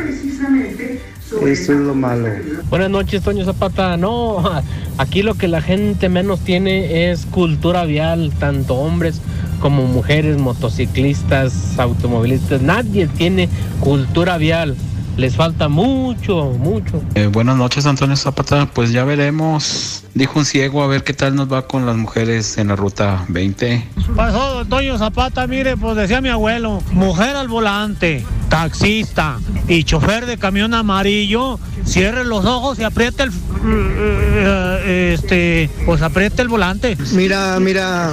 Eso 1.43 1.73
es 1.73 1.79
lo 1.79 1.95
malo. 1.95 2.29
Buenas 2.71 2.89
noches, 2.89 3.23
Toño 3.23 3.45
Zapata. 3.45 3.99
No, 3.99 4.43
aquí 4.99 5.23
lo 5.23 5.35
que 5.35 5.47
la 5.47 5.61
gente 5.61 6.09
menos 6.09 6.41
tiene 6.41 7.11
es 7.11 7.27
cultura 7.27 7.85
vial, 7.85 8.33
tanto 8.39 8.77
hombres 8.77 9.21
como 9.57 9.85
mujeres, 9.87 10.39
motociclistas, 10.39 11.79
automovilistas, 11.79 12.63
nadie 12.63 13.07
tiene 13.07 13.49
cultura 13.81 14.39
vial. 14.39 14.77
Les 15.17 15.35
falta 15.35 15.69
mucho, 15.69 16.53
mucho. 16.59 17.03
Eh, 17.15 17.27
buenas 17.27 17.57
noches, 17.57 17.87
Antonio 17.87 18.17
Zapata. 18.17 18.69
Pues 18.73 18.93
ya 18.93 19.05
veremos 19.05 20.06
Dijo 20.17 20.39
un 20.39 20.47
ciego 20.47 20.83
a 20.83 20.87
ver 20.87 21.05
qué 21.05 21.13
tal 21.13 21.35
nos 21.35 21.53
va 21.53 21.67
con 21.67 21.85
las 21.85 21.95
mujeres 21.95 22.57
en 22.57 22.69
la 22.69 22.77
ruta 22.77 23.27
20. 23.29 23.87
Pasó 24.17 24.65
Toño 24.65 24.97
Zapata, 24.97 25.47
mire, 25.47 25.77
pues 25.77 25.95
decía 25.95 26.23
mi 26.23 26.31
abuelo, 26.31 26.83
mujer 26.93 27.37
al 27.37 27.49
volante, 27.49 28.25
taxista 28.49 29.39
y 29.69 29.85
chofer 29.85 30.25
de 30.25 30.39
camión 30.39 30.73
amarillo, 30.73 31.61
cierre 31.85 32.25
los 32.25 32.47
ojos 32.47 32.79
y 32.79 32.85
apriete 32.85 33.25
el 33.25 33.33
eh, 33.69 35.15
este 35.19 35.69
pues 35.85 36.01
apriete 36.01 36.41
el 36.43 36.49
volante. 36.49 36.97
Mira, 37.13 37.59
mira, 37.61 38.13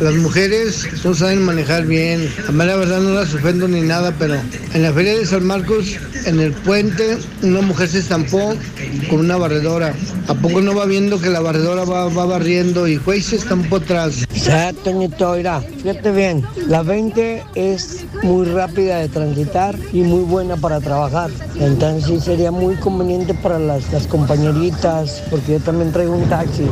las 0.00 0.14
mujeres 0.14 0.86
no 1.04 1.14
saben 1.14 1.42
manejar 1.42 1.86
bien. 1.86 2.28
A 2.48 2.52
mí 2.52 2.64
la 2.64 2.76
verdad 2.76 3.00
no 3.00 3.14
las 3.14 3.34
ofendo 3.34 3.66
ni 3.66 3.80
nada, 3.80 4.14
pero 4.18 4.36
en 4.74 4.82
la 4.82 4.92
feria 4.92 5.16
de 5.16 5.26
San 5.26 5.46
Marcos, 5.46 5.96
en 6.26 6.38
el 6.38 6.52
puente, 6.52 7.18
una 7.42 7.60
mujer 7.62 7.88
se 7.88 7.98
estampó 7.98 8.54
con 9.08 9.20
una 9.20 9.36
barredora. 9.36 9.94
¿A 10.28 10.34
poco 10.34 10.60
no 10.60 10.74
va 10.74 10.86
viendo 10.86 11.20
que 11.20 11.30
la 11.30 11.39
barredora 11.40 11.84
va, 11.84 12.08
barriendo 12.08 12.86
y 12.86 13.00
y 13.14 13.20
se 13.20 13.36
estampó 13.36 13.76
atrás? 13.76 14.26
sea, 14.34 14.72
Toñito, 14.72 15.34
mira, 15.34 15.60
fíjate 15.60 16.10
bien, 16.10 16.44
la 16.68 16.82
20 16.82 17.42
es 17.54 18.04
muy 18.22 18.46
rápida 18.46 18.98
de 18.98 19.08
transitar 19.08 19.76
y 19.92 20.02
muy 20.02 20.22
buena 20.22 20.56
para 20.56 20.80
trabajar. 20.80 21.30
Entonces 21.58 22.04
sí 22.04 22.20
sería 22.20 22.50
muy 22.50 22.76
conveniente 22.76 23.34
para 23.34 23.58
las, 23.58 23.92
las 23.92 24.06
compañeritas, 24.06 25.22
porque 25.30 25.52
yo 25.52 25.60
también 25.60 25.92
traigo 25.92 26.14
un 26.14 26.28
taxi. 26.28 26.68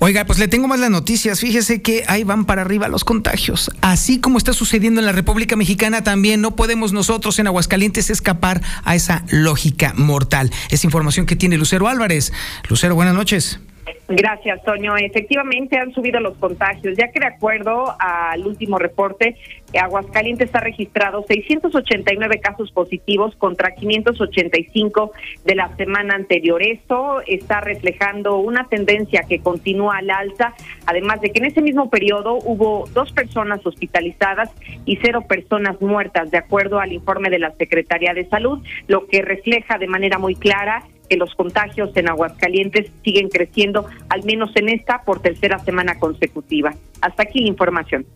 Oiga, 0.00 0.24
pues 0.24 0.38
le 0.38 0.46
tengo 0.46 0.68
más 0.68 0.78
las 0.78 0.90
noticias. 0.90 1.40
Fíjese 1.40 1.82
que 1.82 2.04
ahí 2.06 2.22
van 2.22 2.44
para 2.44 2.62
arriba 2.62 2.88
los 2.88 3.04
contagios. 3.04 3.70
Así 3.80 4.20
como 4.20 4.38
está 4.38 4.52
sucediendo 4.52 5.00
en 5.00 5.06
la 5.06 5.12
República 5.12 5.56
Mexicana, 5.56 6.04
también 6.04 6.40
no 6.40 6.54
podemos 6.54 6.92
nosotros 6.92 7.38
en 7.40 7.48
Aguascalientes 7.48 8.08
escapar 8.08 8.62
a 8.84 8.94
esa 8.94 9.24
lógica 9.28 9.94
mortal. 9.96 10.52
Es 10.70 10.84
información 10.84 11.26
que 11.26 11.34
tiene 11.34 11.58
Lucero 11.58 11.88
Álvarez. 11.88 12.32
Lucero, 12.68 12.94
buenas 12.94 13.14
noches. 13.14 13.58
Gracias, 14.08 14.62
Toño. 14.64 14.96
Efectivamente 14.96 15.78
han 15.78 15.92
subido 15.92 16.20
los 16.20 16.36
contagios, 16.38 16.96
ya 16.96 17.10
que 17.10 17.20
de 17.20 17.26
acuerdo 17.26 17.94
al 17.98 18.46
último 18.46 18.78
reporte, 18.78 19.36
Aguascalientes 19.78 20.54
ha 20.54 20.60
registrado 20.60 21.24
689 21.28 22.40
casos 22.40 22.72
positivos 22.72 23.36
contra 23.36 23.74
585 23.74 25.12
de 25.44 25.54
la 25.54 25.76
semana 25.76 26.14
anterior. 26.14 26.62
Esto 26.62 27.20
está 27.26 27.60
reflejando 27.60 28.38
una 28.38 28.64
tendencia 28.68 29.24
que 29.28 29.40
continúa 29.40 29.98
al 29.98 30.10
alza, 30.10 30.54
además 30.86 31.20
de 31.20 31.30
que 31.30 31.40
en 31.40 31.46
ese 31.46 31.60
mismo 31.60 31.90
periodo 31.90 32.38
hubo 32.44 32.86
dos 32.94 33.12
personas 33.12 33.64
hospitalizadas 33.66 34.50
y 34.86 34.96
cero 35.02 35.24
personas 35.28 35.80
muertas, 35.80 36.30
de 36.30 36.38
acuerdo 36.38 36.80
al 36.80 36.92
informe 36.92 37.28
de 37.28 37.38
la 37.38 37.52
Secretaría 37.52 38.14
de 38.14 38.26
Salud, 38.28 38.64
lo 38.86 39.06
que 39.06 39.22
refleja 39.22 39.78
de 39.78 39.86
manera 39.86 40.18
muy 40.18 40.34
clara 40.34 40.84
que 41.08 41.16
los 41.16 41.34
contagios 41.34 41.90
en 41.96 42.08
Aguascalientes 42.08 42.90
siguen 43.04 43.28
creciendo, 43.28 43.86
al 44.08 44.24
menos 44.24 44.50
en 44.54 44.68
esta 44.68 45.02
por 45.02 45.20
tercera 45.20 45.58
semana 45.58 45.98
consecutiva. 45.98 46.74
Hasta 47.00 47.22
aquí 47.22 47.40
la 47.40 47.48
información. 47.48 48.06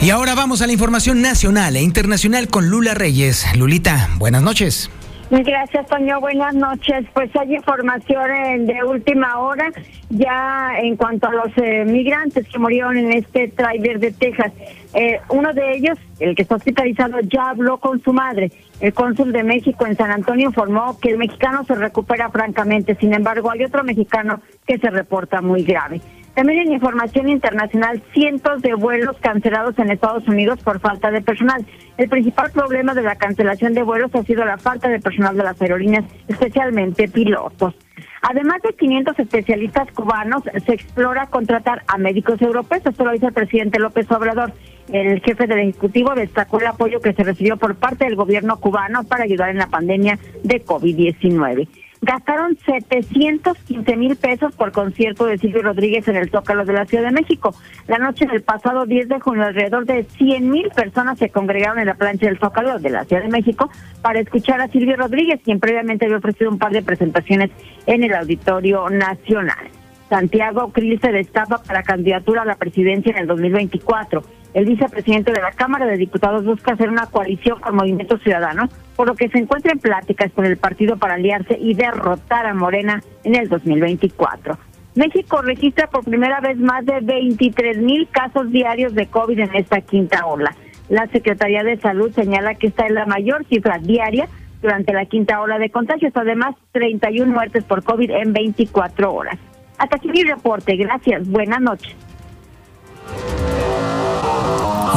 Y 0.00 0.10
ahora 0.10 0.34
vamos 0.34 0.62
a 0.62 0.66
la 0.66 0.72
información 0.72 1.22
nacional 1.22 1.74
e 1.76 1.82
internacional 1.82 2.48
con 2.48 2.68
Lula 2.68 2.94
Reyes. 2.94 3.44
Lulita, 3.56 4.10
buenas 4.18 4.42
noches. 4.42 4.90
Gracias, 5.28 5.86
Toño. 5.88 6.20
Buenas 6.20 6.54
noches. 6.54 7.04
Pues 7.12 7.34
hay 7.34 7.56
información 7.56 8.66
de 8.66 8.84
última 8.84 9.40
hora 9.40 9.72
ya 10.08 10.78
en 10.78 10.96
cuanto 10.96 11.26
a 11.26 11.32
los 11.32 11.52
eh, 11.56 11.84
migrantes 11.84 12.46
que 12.48 12.58
murieron 12.60 12.96
en 12.96 13.12
este 13.12 13.48
tráiler 13.48 13.98
de 13.98 14.12
Texas. 14.12 14.52
Eh, 14.94 15.20
uno 15.30 15.52
de 15.52 15.76
ellos, 15.76 15.98
el 16.20 16.36
que 16.36 16.42
está 16.42 16.54
hospitalizado, 16.54 17.18
ya 17.22 17.50
habló 17.50 17.78
con 17.78 18.00
su 18.02 18.12
madre. 18.12 18.52
El 18.80 18.94
cónsul 18.94 19.32
de 19.32 19.42
México 19.42 19.84
en 19.84 19.96
San 19.96 20.12
Antonio 20.12 20.46
informó 20.46 20.96
que 21.00 21.10
el 21.10 21.18
mexicano 21.18 21.64
se 21.64 21.74
recupera 21.74 22.30
francamente. 22.30 22.94
Sin 22.94 23.12
embargo, 23.12 23.50
hay 23.50 23.64
otro 23.64 23.82
mexicano 23.82 24.40
que 24.64 24.78
se 24.78 24.90
reporta 24.90 25.40
muy 25.40 25.64
grave. 25.64 26.00
También 26.36 26.66
en 26.66 26.72
información 26.74 27.30
internacional, 27.30 28.02
cientos 28.12 28.60
de 28.60 28.74
vuelos 28.74 29.16
cancelados 29.22 29.78
en 29.78 29.90
Estados 29.90 30.28
Unidos 30.28 30.62
por 30.62 30.80
falta 30.80 31.10
de 31.10 31.22
personal. 31.22 31.64
El 31.96 32.10
principal 32.10 32.50
problema 32.50 32.92
de 32.92 33.00
la 33.00 33.16
cancelación 33.16 33.72
de 33.72 33.82
vuelos 33.82 34.14
ha 34.14 34.22
sido 34.22 34.44
la 34.44 34.58
falta 34.58 34.86
de 34.90 35.00
personal 35.00 35.34
de 35.34 35.44
las 35.44 35.62
aerolíneas, 35.62 36.04
especialmente 36.28 37.08
pilotos. 37.08 37.74
Además 38.20 38.60
de 38.62 38.74
500 38.74 39.18
especialistas 39.18 39.90
cubanos, 39.92 40.42
se 40.66 40.74
explora 40.74 41.26
contratar 41.28 41.84
a 41.88 41.96
médicos 41.96 42.42
europeos. 42.42 42.84
Esto 42.84 43.06
lo 43.06 43.12
dice 43.12 43.28
el 43.28 43.32
presidente 43.32 43.78
López 43.78 44.10
Obrador. 44.12 44.52
El 44.92 45.22
jefe 45.22 45.46
del 45.46 45.60
Ejecutivo 45.60 46.14
destacó 46.14 46.60
el 46.60 46.66
apoyo 46.66 47.00
que 47.00 47.14
se 47.14 47.24
recibió 47.24 47.56
por 47.56 47.76
parte 47.76 48.04
del 48.04 48.14
gobierno 48.14 48.60
cubano 48.60 49.04
para 49.04 49.24
ayudar 49.24 49.48
en 49.48 49.56
la 49.56 49.68
pandemia 49.68 50.18
de 50.44 50.62
COVID-19 50.62 51.66
gastaron 52.02 52.56
715 52.64 53.96
mil 53.96 54.16
pesos 54.16 54.54
por 54.54 54.72
concierto 54.72 55.26
de 55.26 55.38
Silvio 55.38 55.62
Rodríguez 55.62 56.06
en 56.08 56.16
el 56.16 56.30
Zócalo 56.30 56.64
de 56.64 56.72
la 56.72 56.86
Ciudad 56.86 57.04
de 57.04 57.10
México. 57.10 57.54
La 57.88 57.98
noche 57.98 58.26
del 58.26 58.42
pasado 58.42 58.86
10 58.86 59.08
de 59.08 59.20
junio, 59.20 59.44
alrededor 59.44 59.86
de 59.86 60.04
100 60.04 60.50
mil 60.50 60.68
personas 60.70 61.18
se 61.18 61.30
congregaron 61.30 61.78
en 61.78 61.86
la 61.86 61.94
plancha 61.94 62.26
del 62.26 62.38
Zócalo 62.38 62.78
de 62.78 62.90
la 62.90 63.04
Ciudad 63.04 63.22
de 63.22 63.28
México 63.28 63.70
para 64.02 64.20
escuchar 64.20 64.60
a 64.60 64.68
Silvio 64.68 64.96
Rodríguez, 64.96 65.40
quien 65.44 65.60
previamente 65.60 66.04
había 66.04 66.18
ofrecido 66.18 66.50
un 66.50 66.58
par 66.58 66.72
de 66.72 66.82
presentaciones 66.82 67.50
en 67.86 68.04
el 68.04 68.14
Auditorio 68.14 68.88
Nacional. 68.90 69.68
Santiago 70.08 70.72
Krill 70.72 71.00
se 71.00 71.10
destapa 71.10 71.58
para 71.58 71.82
candidatura 71.82 72.42
a 72.42 72.44
la 72.44 72.54
presidencia 72.54 73.10
en 73.10 73.18
el 73.18 73.26
2024. 73.26 74.22
El 74.54 74.64
vicepresidente 74.64 75.32
de 75.32 75.40
la 75.40 75.50
Cámara 75.50 75.86
de 75.86 75.96
Diputados 75.96 76.44
busca 76.44 76.72
hacer 76.72 76.88
una 76.88 77.06
coalición 77.06 77.60
con 77.60 77.74
Movimiento 77.74 78.16
Ciudadano, 78.18 78.68
por 78.96 79.06
lo 79.06 79.14
que 79.14 79.28
se 79.28 79.38
encuentra 79.38 79.72
en 79.72 79.78
pláticas 79.78 80.32
con 80.32 80.46
el 80.46 80.56
partido 80.56 80.96
para 80.96 81.14
aliarse 81.14 81.56
y 81.60 81.74
derrotar 81.74 82.46
a 82.46 82.54
Morena 82.54 83.02
en 83.24 83.36
el 83.36 83.48
2024. 83.48 84.58
México 84.94 85.42
registra 85.42 85.88
por 85.88 86.04
primera 86.04 86.40
vez 86.40 86.56
más 86.58 86.84
de 86.86 87.00
23 87.02 87.78
mil 87.78 88.08
casos 88.08 88.50
diarios 88.50 88.94
de 88.94 89.06
COVID 89.06 89.38
en 89.38 89.54
esta 89.54 89.82
quinta 89.82 90.24
ola. 90.26 90.56
La 90.88 91.06
Secretaría 91.08 91.62
de 91.62 91.76
Salud 91.78 92.10
señala 92.12 92.54
que 92.54 92.68
esta 92.68 92.86
es 92.86 92.92
la 92.92 93.04
mayor 93.04 93.44
cifra 93.46 93.78
diaria 93.78 94.26
durante 94.62 94.94
la 94.94 95.04
quinta 95.04 95.40
ola 95.42 95.58
de 95.58 95.68
contagios, 95.68 96.12
además 96.16 96.54
31 96.72 97.30
muertes 97.30 97.64
por 97.64 97.84
COVID 97.84 98.10
en 98.10 98.32
24 98.32 99.12
horas. 99.12 99.38
Hasta 99.78 99.96
aquí 99.96 100.08
mi 100.08 100.22
reporte. 100.22 100.76
Gracias. 100.76 101.28
Buenas 101.28 101.60
noches. 101.60 101.94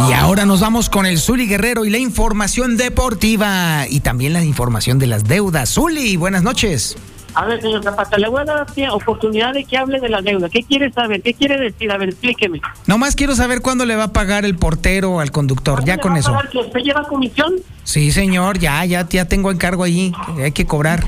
Y 0.07 0.13
ahora 0.13 0.45
nos 0.45 0.61
vamos 0.61 0.89
con 0.89 1.05
el 1.05 1.19
Zuli 1.19 1.47
Guerrero 1.47 1.83
y 1.83 1.89
la 1.89 1.97
información 1.97 2.77
deportiva 2.77 3.85
y 3.89 3.99
también 3.99 4.33
la 4.33 4.43
información 4.43 4.97
de 4.99 5.07
las 5.07 5.25
deudas. 5.25 5.73
Zuli, 5.73 6.15
buenas 6.15 6.43
noches. 6.43 6.95
A 7.35 7.45
ver, 7.45 7.61
señor 7.61 7.83
Zapata, 7.83 8.17
le 8.17 8.27
voy 8.29 8.41
a 8.41 8.45
dar 8.45 8.67
oportunidad 8.91 9.53
de 9.53 9.65
que 9.65 9.77
hable 9.77 9.99
de 9.99 10.09
la 10.09 10.21
deuda. 10.21 10.49
¿Qué 10.49 10.63
quiere 10.63 10.91
saber? 10.91 11.21
¿Qué 11.21 11.33
quiere 11.33 11.59
decir? 11.59 11.91
A 11.91 11.97
ver, 11.97 12.09
explíqueme. 12.09 12.61
Nomás 12.87 13.15
quiero 13.15 13.35
saber 13.35 13.61
cuándo 13.61 13.85
le 13.85 13.95
va 13.95 14.05
a 14.05 14.13
pagar 14.13 14.45
el 14.45 14.55
portero 14.55 15.19
al 15.19 15.31
conductor. 15.31 15.83
Ya 15.83 15.97
con 15.97 16.17
eso. 16.17 16.35
que 16.51 16.59
¿Usted 16.59 16.79
lleva 16.79 17.03
comisión? 17.03 17.55
Sí, 17.83 18.11
señor, 18.11 18.57
ya, 18.57 18.83
ya, 18.85 19.07
ya 19.07 19.25
tengo 19.25 19.51
encargo 19.51 19.83
allí. 19.83 20.13
Hay 20.41 20.51
que 20.51 20.65
cobrar. 20.65 21.03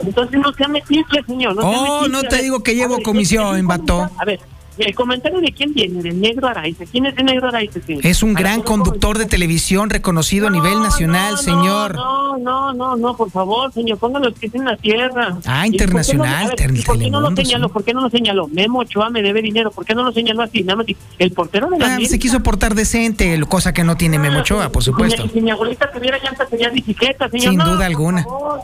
Entonces 0.00 0.40
no 0.40 0.52
se 0.52 0.68
metido, 0.68 1.04
señor. 1.26 1.54
No 1.54 1.62
oh, 1.62 2.08
no 2.08 2.22
te 2.22 2.42
digo 2.42 2.62
que 2.62 2.74
llevo 2.74 3.00
comisión, 3.02 3.66
vato. 3.66 4.10
A 4.18 4.24
ver, 4.24 4.40
¿El 4.78 4.94
comentario 4.94 5.40
de 5.40 5.52
quién 5.52 5.72
viene? 5.72 6.02
¿Del 6.02 6.20
negro 6.20 6.48
Araiza? 6.48 6.84
¿Quién 6.90 7.06
es 7.06 7.16
el 7.16 7.26
negro 7.26 7.48
Araiza? 7.48 7.80
Es 8.02 8.22
un 8.22 8.34
gran 8.34 8.62
conductor 8.62 9.18
de 9.18 9.26
televisión 9.26 9.90
reconocido 9.90 10.48
a 10.48 10.50
nivel 10.50 10.82
nacional, 10.82 11.38
señor. 11.38 11.94
No, 11.94 12.38
no, 12.38 12.72
no, 12.72 12.96
no, 12.96 13.16
por 13.16 13.30
favor, 13.30 13.72
señor, 13.72 13.98
póngalo 13.98 14.32
que 14.34 14.46
es 14.46 14.54
en 14.54 14.64
la 14.64 14.76
tierra. 14.76 15.38
Ah, 15.46 15.66
internacional. 15.66 16.48
¿Por 16.48 16.56
qué 16.56 16.68
no, 16.68 16.82
¿por 16.84 16.98
qué 16.98 17.10
no 17.10 17.20
lo 17.20 17.36
señaló? 17.36 17.68
¿Por 17.68 17.84
qué 17.84 17.94
no 17.94 18.00
lo 18.00 18.10
señaló? 18.10 18.48
Memo 18.48 18.80
Ochoa 18.80 19.10
me 19.10 19.22
debe 19.22 19.42
dinero. 19.42 19.70
¿Por 19.70 19.84
qué 19.84 19.94
no 19.94 20.02
lo 20.02 20.12
señaló 20.12 20.42
así? 20.42 20.62
Nada 20.62 20.76
más, 20.76 20.86
el 21.18 21.30
portero 21.32 21.68
de 21.70 21.78
la 21.78 21.96
ah, 21.96 21.98
se 22.06 22.18
quiso 22.18 22.42
portar 22.42 22.74
decente, 22.74 23.40
cosa 23.48 23.72
que 23.72 23.84
no 23.84 23.96
tiene 23.96 24.18
Memo 24.18 24.40
Ochoa, 24.40 24.70
por 24.70 24.82
supuesto. 24.82 25.28
Si 25.28 25.40
mi, 25.40 25.50
abuelita 25.50 25.90
tuviera 25.92 26.18
llanta, 26.22 26.46
sería 26.48 26.70
bicicleta, 26.70 27.28
señor. 27.28 27.50
Sin 27.50 27.60
duda 27.60 27.86
alguna. 27.86 28.24
Por 28.24 28.32
favor, 28.32 28.60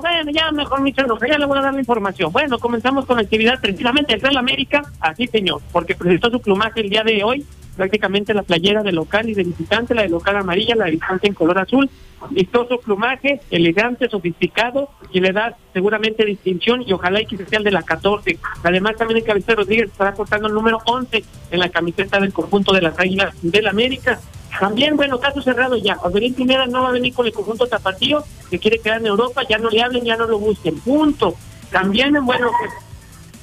bueno, 0.00 0.30
ya 0.32 0.50
mejor 0.50 0.80
mi 0.80 0.92
chano, 0.92 1.18
ya 1.26 1.38
le 1.38 1.46
voy 1.46 1.58
a 1.58 1.62
dar 1.62 1.74
la 1.74 1.80
información. 1.80 2.32
Bueno, 2.32 2.58
comenzamos 2.58 3.06
con 3.06 3.16
la 3.16 3.22
actividad 3.22 3.60
precisamente 3.60 4.14
el 4.14 4.20
Real 4.20 4.36
América, 4.36 4.82
así 5.00 5.26
señor, 5.28 5.62
porque 5.72 5.94
presentó 5.94 6.30
su 6.30 6.40
plumaje 6.40 6.80
el 6.80 6.90
día 6.90 7.04
de 7.04 7.22
hoy, 7.22 7.46
prácticamente 7.76 8.34
la 8.34 8.42
playera 8.42 8.82
de 8.82 8.92
local 8.92 9.28
y 9.28 9.34
de 9.34 9.44
visitante, 9.44 9.94
la 9.94 10.02
de 10.02 10.08
local 10.08 10.36
amarilla, 10.36 10.74
la 10.74 10.86
de 10.86 10.92
visitante 10.92 11.28
en 11.28 11.34
color 11.34 11.58
azul, 11.58 11.90
vistoso 12.30 12.78
plumaje, 12.78 13.40
elegante, 13.50 14.08
sofisticado, 14.08 14.88
y 15.12 15.20
le 15.20 15.32
da 15.32 15.56
seguramente 15.72 16.24
distinción 16.24 16.82
y 16.82 16.92
ojalá 16.92 17.20
y 17.20 17.26
que 17.26 17.36
sea 17.44 17.58
el 17.58 17.64
de 17.64 17.70
la 17.70 17.82
14. 17.82 18.38
Además 18.62 18.96
también 18.96 19.18
el 19.18 19.24
cabecero 19.24 19.62
Rodríguez 19.62 19.90
estará 19.90 20.12
cortando 20.12 20.48
el 20.48 20.54
número 20.54 20.78
11 20.86 21.24
en 21.50 21.58
la 21.58 21.68
camiseta 21.68 22.18
del 22.18 22.32
conjunto 22.32 22.72
de 22.72 22.82
las 22.82 22.98
Águilas 22.98 23.34
del 23.42 23.66
América. 23.66 24.18
También, 24.58 24.96
bueno, 24.96 25.20
caso 25.20 25.42
cerrado 25.42 25.76
ya. 25.76 25.98
Orbelín 26.02 26.34
Pineda 26.34 26.66
no 26.66 26.82
va 26.82 26.88
a 26.88 26.92
venir 26.92 27.12
con 27.12 27.26
el 27.26 27.32
conjunto 27.32 27.66
tapatío, 27.66 28.24
que 28.50 28.58
quiere 28.58 28.78
quedar 28.78 29.00
en 29.00 29.06
Europa, 29.06 29.42
ya 29.48 29.58
no 29.58 29.68
le 29.68 29.82
hablen, 29.82 30.04
ya 30.04 30.16
no 30.16 30.26
lo 30.26 30.38
busquen. 30.38 30.78
Punto. 30.80 31.34
También, 31.70 32.14
bueno, 32.24 32.50
pues, 32.58 32.72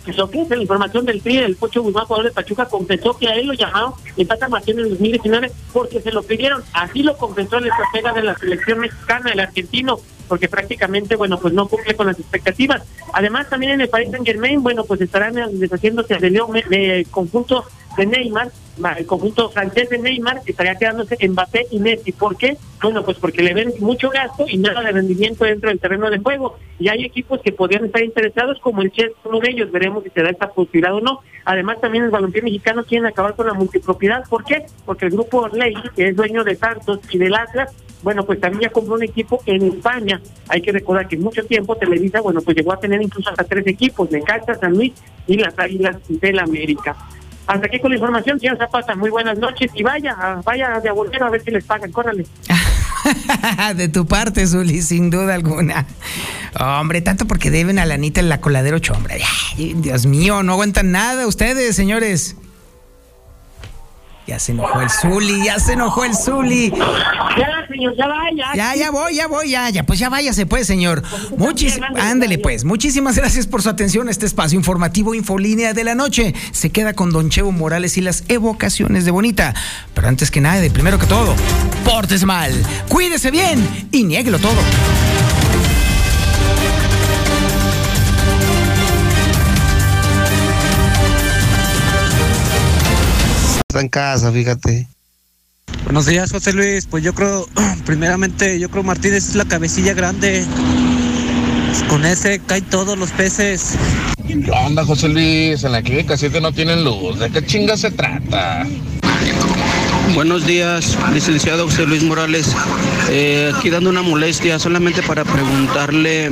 que 0.03 0.41
es 0.41 0.49
la 0.49 0.57
información 0.57 1.05
del 1.05 1.21
PRI, 1.21 1.37
el 1.37 1.55
Pocho 1.55 1.81
Guzmán, 1.81 2.05
jugador 2.05 2.25
de 2.25 2.31
Pachuca, 2.31 2.65
confesó 2.65 3.17
que 3.17 3.27
a 3.27 3.35
él 3.35 3.47
lo 3.47 3.53
llamaron 3.53 3.93
en 4.17 4.27
Tata 4.27 4.49
Martínez 4.49 4.79
en 4.79 4.85
el 4.85 4.89
2019 4.91 5.51
porque 5.71 6.01
se 6.01 6.11
lo 6.11 6.23
pidieron. 6.23 6.63
Así 6.73 7.03
lo 7.03 7.17
confesó 7.17 7.57
el 7.57 7.67
estratega 7.67 8.13
de 8.13 8.23
la 8.23 8.37
selección 8.37 8.79
mexicana, 8.79 9.31
el 9.31 9.39
argentino, 9.39 9.99
porque 10.27 10.49
prácticamente, 10.49 11.15
bueno, 11.15 11.39
pues 11.39 11.53
no 11.53 11.67
cumple 11.67 11.95
con 11.95 12.07
las 12.07 12.19
expectativas. 12.19 12.83
Además, 13.13 13.49
también 13.49 13.73
en 13.73 13.81
el 13.81 13.89
Paris 13.89 14.09
Saint 14.11 14.25
Germain, 14.25 14.61
bueno, 14.61 14.83
pues 14.83 14.99
estarán 15.01 15.35
deshaciéndose 15.59 16.15
del 16.15 16.33
de 16.33 17.07
conjunto 17.09 17.65
de 17.97 18.05
Neymar, 18.05 18.51
el 18.97 19.05
conjunto 19.05 19.49
francés 19.49 19.89
de 19.89 19.99
Neymar 19.99 20.41
estaría 20.45 20.75
quedándose 20.75 21.17
Mbappé 21.27 21.67
y 21.71 21.79
Messi. 21.79 22.11
¿Por 22.11 22.37
qué? 22.37 22.57
Bueno, 22.81 23.03
pues 23.05 23.17
porque 23.17 23.43
le 23.43 23.53
ven 23.53 23.73
mucho 23.79 24.09
gasto 24.09 24.45
y 24.47 24.57
nada 24.57 24.81
de 24.81 24.91
rendimiento 24.91 25.45
dentro 25.45 25.69
del 25.69 25.79
terreno 25.79 26.09
de 26.09 26.19
juego. 26.19 26.57
Y 26.79 26.89
hay 26.89 27.05
equipos 27.05 27.39
que 27.41 27.51
podrían 27.51 27.85
estar 27.85 28.03
interesados, 28.03 28.59
como 28.59 28.81
el 28.81 28.91
Chelsea, 28.91 29.15
uno 29.25 29.39
de 29.39 29.51
ellos. 29.51 29.71
Veremos 29.71 30.03
si 30.03 30.09
se 30.09 30.23
da 30.23 30.29
esta 30.29 30.49
posibilidad 30.49 30.93
o 30.93 31.01
no. 31.01 31.21
Además, 31.45 31.79
también 31.81 32.03
el 32.03 32.09
balompié 32.09 32.41
mexicano 32.41 32.83
quieren 32.83 33.05
acabar 33.05 33.35
con 33.35 33.47
la 33.47 33.53
multipropiedad. 33.53 34.23
¿Por 34.27 34.43
qué? 34.43 34.65
Porque 34.85 35.05
el 35.05 35.11
grupo 35.11 35.41
Orley, 35.41 35.75
que 35.95 36.09
es 36.09 36.15
dueño 36.15 36.43
de 36.43 36.55
Santos 36.55 36.99
y 37.11 37.17
del 37.17 37.35
Atlas, 37.35 37.73
bueno, 38.01 38.25
pues 38.25 38.39
también 38.41 38.63
ya 38.63 38.69
compró 38.69 38.95
un 38.95 39.03
equipo 39.03 39.41
en 39.45 39.63
España. 39.63 40.19
Hay 40.49 40.61
que 40.61 40.73
recordar 40.73 41.07
que 41.07 41.15
en 41.15 41.21
mucho 41.21 41.45
tiempo 41.45 41.77
Televisa, 41.77 42.19
bueno, 42.19 42.41
pues 42.41 42.57
llegó 42.57 42.73
a 42.73 42.79
tener 42.79 43.01
incluso 43.01 43.29
hasta 43.29 43.45
tres 43.45 43.65
equipos, 43.65 44.11
Necaxa, 44.11 44.55
San 44.55 44.73
Luis 44.73 44.93
y 45.25 45.37
las 45.37 45.57
Águilas 45.57 45.97
del 46.09 46.39
América. 46.39 46.97
Hasta 47.45 47.67
aquí 47.67 47.79
con 47.79 47.91
la 47.91 47.97
información, 47.97 48.39
señor 48.39 48.57
Zapata. 48.57 48.95
Muy 48.95 49.09
buenas 49.09 49.37
noches 49.37 49.71
y 49.73 49.83
vaya, 49.83 50.15
vaya 50.45 50.79
de 50.79 50.89
abuelo 50.89 51.25
a 51.25 51.29
ver 51.29 51.43
si 51.43 51.51
les 51.51 51.63
pagan. 51.63 51.91
Córrale. 51.91 52.25
de 53.75 53.87
tu 53.89 54.05
parte, 54.05 54.47
Zuli, 54.47 54.81
sin 54.81 55.09
duda 55.09 55.35
alguna. 55.35 55.85
Hombre, 56.59 57.01
tanto 57.01 57.25
porque 57.25 57.51
deben 57.51 57.79
a 57.79 57.85
la 57.85 57.95
Anita 57.95 58.21
en 58.21 58.29
la 58.29 58.39
coladero 58.39 58.79
hombre. 58.93 59.21
Dios 59.57 60.05
mío, 60.05 60.43
no 60.43 60.53
aguantan 60.53 60.91
nada 60.91 61.27
ustedes, 61.27 61.75
señores. 61.75 62.37
Ya 64.25 64.39
se 64.39 64.53
enojó 64.53 64.79
el 64.79 64.89
Zuli, 64.89 65.43
ya 65.43 65.59
se 65.59 65.73
enojó 65.73 66.05
el 66.05 66.15
Zuli. 66.15 66.71
Ya, 66.71 67.67
señor, 67.67 67.93
ya 67.97 68.07
vaya. 68.07 68.45
Ya, 68.55 68.75
ya 68.75 68.89
voy, 68.89 69.15
ya 69.15 69.27
voy, 69.27 69.49
ya, 69.49 69.69
ya. 69.69 69.83
Pues 69.83 69.99
ya 69.99 70.09
váyase, 70.09 70.45
pues, 70.45 70.65
señor. 70.65 71.03
Muchísimas, 71.37 71.91
ándele, 71.99 72.37
pues. 72.37 72.63
Muchísimas 72.63 73.17
gracias 73.17 73.47
por 73.47 73.61
su 73.61 73.69
atención 73.69 74.07
a 74.07 74.11
este 74.11 74.25
espacio 74.25 74.57
informativo 74.57 75.13
Infolínea 75.13 75.73
de 75.73 75.83
la 75.83 75.93
Noche. 75.93 76.33
Se 76.51 76.69
queda 76.69 76.93
con 76.93 77.11
Don 77.11 77.29
Chevo 77.29 77.51
Morales 77.51 77.97
y 77.97 78.01
las 78.01 78.23
evocaciones 78.29 79.03
de 79.03 79.11
Bonita. 79.11 79.53
Pero 79.93 80.07
antes 80.07 80.31
que 80.31 80.39
nada, 80.39 80.61
de 80.61 80.71
primero 80.71 80.97
que 80.97 81.05
todo, 81.05 81.35
portes 81.83 82.23
mal, 82.23 82.53
cuídese 82.87 83.29
bien 83.29 83.87
y 83.91 84.03
niéguelo 84.03 84.39
todo. 84.39 84.61
En 93.81 93.89
casa, 93.89 94.31
fíjate. 94.31 94.87
Buenos 95.83 96.05
días, 96.05 96.31
José 96.31 96.53
Luis. 96.53 96.85
Pues 96.85 97.03
yo 97.03 97.13
creo, 97.13 97.47
primeramente, 97.85 98.59
yo 98.59 98.69
creo 98.69 98.83
Martínez 98.83 99.29
es 99.29 99.35
la 99.35 99.45
cabecilla 99.45 99.93
grande. 99.93 100.45
Con 101.89 102.05
ese 102.05 102.39
caen 102.39 102.65
todos 102.65 102.97
los 102.97 103.11
peces. 103.11 103.75
¿Qué 104.27 104.51
onda, 104.51 104.85
José 104.85 105.09
Luis? 105.09 105.63
En 105.63 105.71
la 105.71 105.81
clínica 105.81 106.15
7 106.15 106.39
no 106.39 106.51
tienen 106.51 106.83
luz. 106.83 107.19
¿De 107.19 107.29
qué 107.29 107.45
chinga 107.45 107.75
se 107.75 107.91
trata? 107.91 108.65
Buenos 110.15 110.45
días, 110.45 110.97
licenciado 111.11 111.65
José 111.65 111.85
Luis 111.87 112.03
Morales. 112.03 112.55
Eh, 113.09 113.51
aquí 113.55 113.69
dando 113.69 113.89
una 113.89 114.03
molestia 114.03 114.59
solamente 114.59 115.01
para 115.01 115.25
preguntarle 115.25 116.29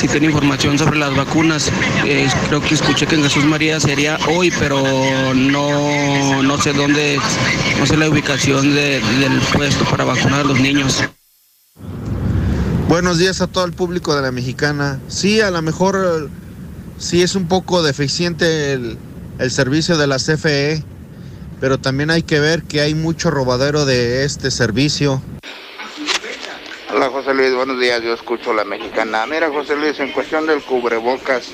si 0.00 0.08
tiene 0.08 0.28
información 0.28 0.78
sobre 0.78 0.98
las 0.98 1.14
vacunas. 1.14 1.70
Eh, 2.06 2.26
creo 2.48 2.62
que 2.62 2.72
escuché 2.72 3.06
que 3.06 3.16
en 3.16 3.22
Jesús 3.22 3.44
María 3.44 3.78
sería 3.78 4.18
hoy, 4.34 4.50
pero 4.58 4.82
no, 5.34 6.42
no 6.42 6.58
sé 6.58 6.72
dónde, 6.72 7.20
no 7.78 7.84
sé 7.84 7.98
la 7.98 8.08
ubicación 8.08 8.74
del 8.74 9.40
puesto 9.52 9.84
para 9.84 10.04
vacunar 10.04 10.40
a 10.40 10.44
los 10.44 10.58
niños. 10.58 11.04
Buenos 12.88 13.18
días 13.18 13.42
a 13.42 13.46
todo 13.46 13.66
el 13.66 13.72
público 13.72 14.16
de 14.16 14.22
la 14.22 14.32
mexicana. 14.32 14.98
Sí, 15.08 15.42
a 15.42 15.50
lo 15.50 15.60
mejor 15.60 16.30
sí 16.96 17.22
es 17.22 17.34
un 17.34 17.46
poco 17.46 17.82
deficiente 17.82 18.72
el, 18.72 18.96
el 19.38 19.50
servicio 19.50 19.98
de 19.98 20.06
la 20.06 20.16
CFE, 20.16 20.82
pero 21.60 21.78
también 21.78 22.10
hay 22.10 22.22
que 22.22 22.40
ver 22.40 22.62
que 22.62 22.80
hay 22.80 22.94
mucho 22.94 23.30
robadero 23.30 23.84
de 23.84 24.24
este 24.24 24.50
servicio. 24.50 25.22
Hola 27.00 27.12
José 27.12 27.32
Luis, 27.32 27.54
buenos 27.54 27.80
días, 27.80 28.02
yo 28.02 28.12
escucho 28.12 28.52
la 28.52 28.62
mexicana. 28.62 29.24
Mira 29.24 29.48
José 29.48 29.74
Luis, 29.74 29.98
en 30.00 30.12
cuestión 30.12 30.46
del 30.46 30.60
cubrebocas, 30.60 31.50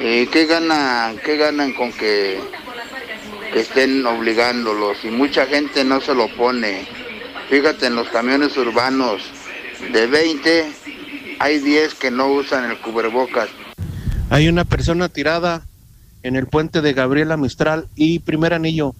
eh, 0.00 0.26
¿qué, 0.32 0.46
ganan, 0.46 1.18
¿qué 1.18 1.36
ganan 1.36 1.74
con 1.74 1.92
que, 1.92 2.40
estén 3.54 4.06
obligándolos? 4.06 5.04
Y 5.04 5.08
mucha 5.08 5.44
gente 5.44 5.84
no 5.84 6.00
se 6.00 6.14
lo 6.14 6.26
pone. 6.36 6.88
Fíjate, 7.50 7.88
en 7.88 7.96
los 7.96 8.08
camiones 8.08 8.56
urbanos, 8.56 9.20
de 9.92 10.06
20, 10.06 10.72
hay 11.38 11.58
10 11.58 11.92
que 11.92 12.10
no 12.10 12.28
usan 12.28 12.70
el 12.70 12.78
cubrebocas. 12.78 13.50
Hay 14.30 14.48
una 14.48 14.64
persona 14.64 15.10
tirada 15.10 15.66
en 16.22 16.34
el 16.34 16.46
puente 16.46 16.80
de 16.80 16.94
Gabriela 16.94 17.36
Mistral 17.36 17.88
y 17.94 18.20
primer 18.20 18.54
anillo. 18.54 18.94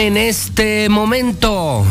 En 0.00 0.16
este 0.16 0.88
momento 0.88 1.84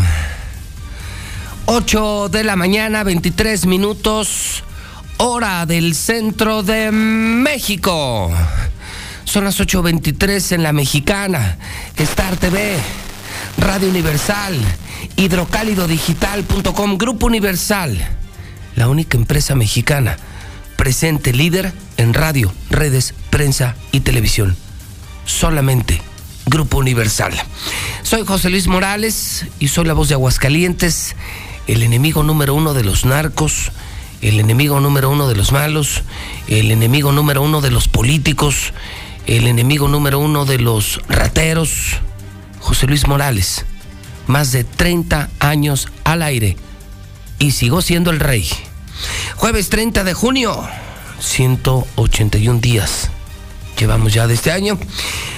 8 1.66 2.30
de 2.30 2.44
la 2.44 2.56
mañana, 2.56 3.04
23 3.04 3.66
minutos, 3.66 4.64
hora 5.18 5.66
del 5.66 5.96
centro 5.96 6.64
de 6.64 6.92
México. 6.92 8.32
Son 9.24 9.44
las 9.44 9.60
8.23 9.60 10.54
en 10.54 10.64
la 10.64 10.74
mexicana, 10.74 11.58
Star 11.98 12.38
TV, 12.38 12.78
Radio 13.58 13.90
Universal, 13.90 14.60
hidrocálidodigital.com, 15.16 16.98
Grupo 16.98 17.26
Universal, 17.26 17.98
la 18.76 18.88
única 18.88 19.18
empresa 19.18 19.56
mexicana 19.56 20.18
presente 20.76 21.34
líder 21.34 21.74
en 21.98 22.14
radio, 22.14 22.54
redes, 22.70 23.14
prensa 23.30 23.76
y 23.92 24.02
televisión. 24.02 24.56
Solamente 25.26 26.02
Grupo 26.46 26.78
Universal. 26.78 27.34
Soy 28.04 28.26
José 28.26 28.50
Luis 28.50 28.68
Morales 28.68 29.46
y 29.60 29.68
soy 29.70 29.86
la 29.86 29.94
voz 29.94 30.10
de 30.10 30.14
Aguascalientes, 30.14 31.16
el 31.68 31.82
enemigo 31.82 32.24
número 32.24 32.54
uno 32.54 32.74
de 32.74 32.84
los 32.84 33.06
narcos, 33.06 33.72
el 34.22 34.40
enemigo 34.40 34.80
número 34.80 35.10
uno 35.10 35.28
de 35.28 35.36
los 35.36 35.52
malos, 35.52 36.04
el 36.48 36.72
enemigo 36.72 37.12
número 37.12 37.42
uno 37.42 37.62
de 37.62 37.72
los 37.72 37.88
políticos, 37.88 38.74
el 39.26 39.48
enemigo 39.48 39.88
número 39.88 40.20
uno 40.20 40.46
de 40.46 40.60
los 40.60 41.02
rateros. 41.10 41.98
José 42.60 42.88
Luis 42.88 43.08
Morales, 43.08 43.66
más 44.28 44.52
de 44.52 44.64
30 44.64 45.30
años 45.40 45.88
al 46.04 46.22
aire 46.22 46.58
y 47.40 47.52
sigo 47.52 47.82
siendo 47.82 48.12
el 48.12 48.20
rey. 48.20 48.48
Jueves 49.36 49.70
30 49.70 50.04
de 50.04 50.14
junio, 50.14 50.64
181 51.20 52.60
días 52.60 53.10
llevamos 53.76 54.14
ya 54.14 54.28
de 54.28 54.34
este 54.34 54.52
año. 54.52 54.78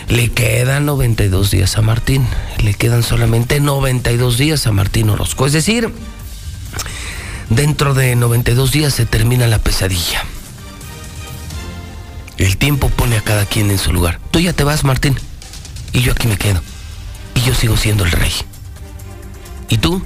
Le 0.08 0.32
quedan 0.32 0.86
92 0.86 1.52
días 1.52 1.78
a 1.78 1.82
Martín. 1.82 2.26
Le 2.64 2.74
quedan 2.74 3.04
solamente 3.04 3.60
92 3.60 4.38
días 4.38 4.68
a 4.68 4.72
Martín 4.72 5.10
Orozco. 5.10 5.46
Es 5.46 5.54
decir, 5.54 5.94
dentro 7.50 7.94
de 7.94 8.16
92 8.16 8.72
días 8.72 8.94
se 8.94 9.06
termina 9.06 9.48
la 9.48 9.60
pesadilla. 9.60 10.24
El 12.38 12.58
tiempo 12.58 12.90
pone 12.90 13.18
a 13.18 13.22
cada 13.22 13.46
quien 13.46 13.72
en 13.72 13.80
su 13.80 13.92
lugar. 13.92 14.20
Tú 14.32 14.40
ya 14.40 14.54
te 14.54 14.64
vas, 14.64 14.84
Martín. 14.84 15.18
Y 15.94 16.02
yo 16.02 16.12
aquí 16.12 16.28
me 16.28 16.38
quedo. 16.38 16.62
Y 17.36 17.42
yo 17.42 17.56
sigo 17.56 17.76
siendo 17.78 18.06
el 18.06 18.12
rey. 18.12 18.34
Y 19.70 19.80
tú 19.80 20.02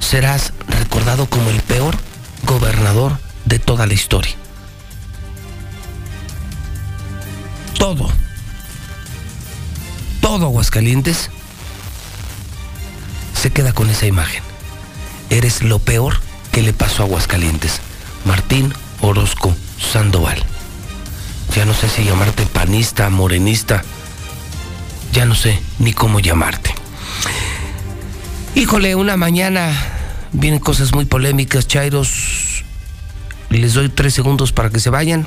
serás 0.00 0.52
recordado 0.68 1.26
como 1.26 1.50
el 1.50 1.60
peor 1.60 1.96
gobernador 2.44 3.18
de 3.44 3.58
toda 3.58 3.86
la 3.86 3.94
historia. 3.94 4.34
Todo, 7.78 8.08
todo 10.20 10.46
Aguascalientes 10.46 11.30
se 13.34 13.50
queda 13.50 13.72
con 13.72 13.90
esa 13.90 14.06
imagen. 14.06 14.42
Eres 15.30 15.62
lo 15.62 15.78
peor 15.78 16.20
que 16.52 16.62
le 16.62 16.72
pasó 16.72 17.02
a 17.02 17.06
Aguascalientes. 17.06 17.80
Martín 18.24 18.72
Orozco 19.00 19.54
Sandoval. 19.78 20.42
Ya 21.54 21.64
no 21.64 21.74
sé 21.74 21.88
si 21.88 22.04
llamarte 22.04 22.44
panista, 22.46 23.08
morenista. 23.10 23.82
Ya 25.12 25.24
no 25.24 25.34
sé 25.34 25.60
ni 25.78 25.92
cómo 25.92 26.20
llamarte. 26.20 26.74
Híjole, 28.54 28.94
una 28.94 29.16
mañana 29.16 29.72
vienen 30.32 30.60
cosas 30.60 30.92
muy 30.94 31.04
polémicas, 31.04 31.68
Chairos. 31.68 32.64
Les 33.50 33.74
doy 33.74 33.88
tres 33.88 34.14
segundos 34.14 34.52
para 34.52 34.70
que 34.70 34.80
se 34.80 34.90
vayan, 34.90 35.26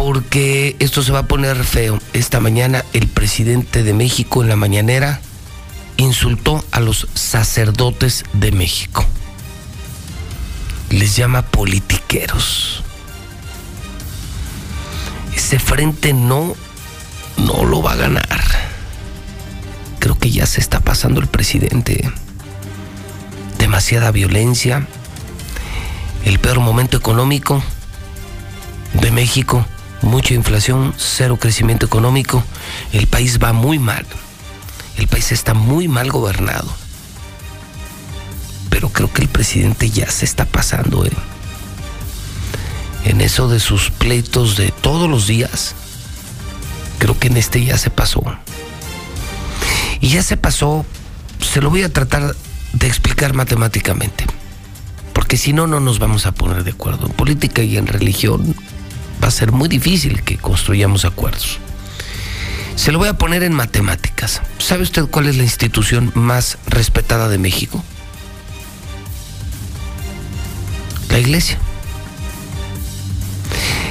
porque 0.00 0.76
esto 0.78 1.02
se 1.02 1.12
va 1.12 1.18
a 1.18 1.28
poner 1.28 1.62
feo. 1.62 1.98
Esta 2.14 2.40
mañana 2.40 2.86
el 2.94 3.06
presidente 3.06 3.82
de 3.82 3.92
México 3.92 4.42
en 4.42 4.48
la 4.48 4.56
mañanera 4.56 5.20
insultó 5.98 6.64
a 6.70 6.80
los 6.80 7.06
sacerdotes 7.12 8.24
de 8.32 8.50
México. 8.50 9.04
Les 10.88 11.16
llama 11.16 11.42
politiqueros. 11.42 12.82
Ese 15.36 15.58
frente 15.58 16.14
no, 16.14 16.54
no 17.36 17.66
lo 17.66 17.82
va 17.82 17.92
a 17.92 17.96
ganar. 17.96 18.40
Creo 19.98 20.16
que 20.16 20.30
ya 20.30 20.46
se 20.46 20.62
está 20.62 20.80
pasando 20.80 21.20
el 21.20 21.26
presidente. 21.26 22.10
Demasiada 23.58 24.10
violencia. 24.12 24.86
El 26.24 26.38
peor 26.38 26.60
momento 26.60 26.96
económico 26.96 27.62
de 28.94 29.10
México. 29.10 29.66
Mucha 30.02 30.34
inflación, 30.34 30.94
cero 30.96 31.36
crecimiento 31.38 31.86
económico. 31.86 32.42
El 32.92 33.06
país 33.06 33.38
va 33.42 33.52
muy 33.52 33.78
mal. 33.78 34.06
El 34.96 35.08
país 35.08 35.30
está 35.32 35.54
muy 35.54 35.88
mal 35.88 36.10
gobernado. 36.10 36.68
Pero 38.70 38.88
creo 38.88 39.12
que 39.12 39.22
el 39.22 39.28
presidente 39.28 39.90
ya 39.90 40.10
se 40.10 40.24
está 40.24 40.46
pasando 40.46 41.04
¿eh? 41.04 41.10
en 43.04 43.20
eso 43.20 43.48
de 43.48 43.60
sus 43.60 43.90
pleitos 43.90 44.56
de 44.56 44.70
todos 44.70 45.08
los 45.08 45.26
días. 45.26 45.74
Creo 46.98 47.18
que 47.18 47.28
en 47.28 47.36
este 47.36 47.64
ya 47.64 47.76
se 47.76 47.90
pasó. 47.90 48.22
Y 50.00 50.08
ya 50.08 50.22
se 50.22 50.36
pasó, 50.36 50.86
se 51.40 51.60
lo 51.60 51.68
voy 51.68 51.82
a 51.82 51.92
tratar 51.92 52.34
de 52.72 52.86
explicar 52.86 53.34
matemáticamente. 53.34 54.24
Porque 55.12 55.36
si 55.36 55.52
no, 55.52 55.66
no 55.66 55.80
nos 55.80 55.98
vamos 55.98 56.24
a 56.24 56.32
poner 56.32 56.64
de 56.64 56.70
acuerdo. 56.70 57.06
En 57.06 57.12
política 57.12 57.62
y 57.62 57.76
en 57.76 57.86
religión 57.86 58.56
va 59.22 59.28
a 59.28 59.30
ser 59.30 59.52
muy 59.52 59.68
difícil 59.68 60.22
que 60.22 60.38
construyamos 60.38 61.04
acuerdos. 61.04 61.58
Se 62.76 62.92
lo 62.92 62.98
voy 62.98 63.08
a 63.08 63.18
poner 63.18 63.42
en 63.42 63.52
matemáticas. 63.52 64.40
¿Sabe 64.58 64.82
usted 64.82 65.04
cuál 65.06 65.26
es 65.26 65.36
la 65.36 65.42
institución 65.42 66.12
más 66.14 66.56
respetada 66.66 67.28
de 67.28 67.38
México? 67.38 67.84
La 71.10 71.18
iglesia. 71.18 71.58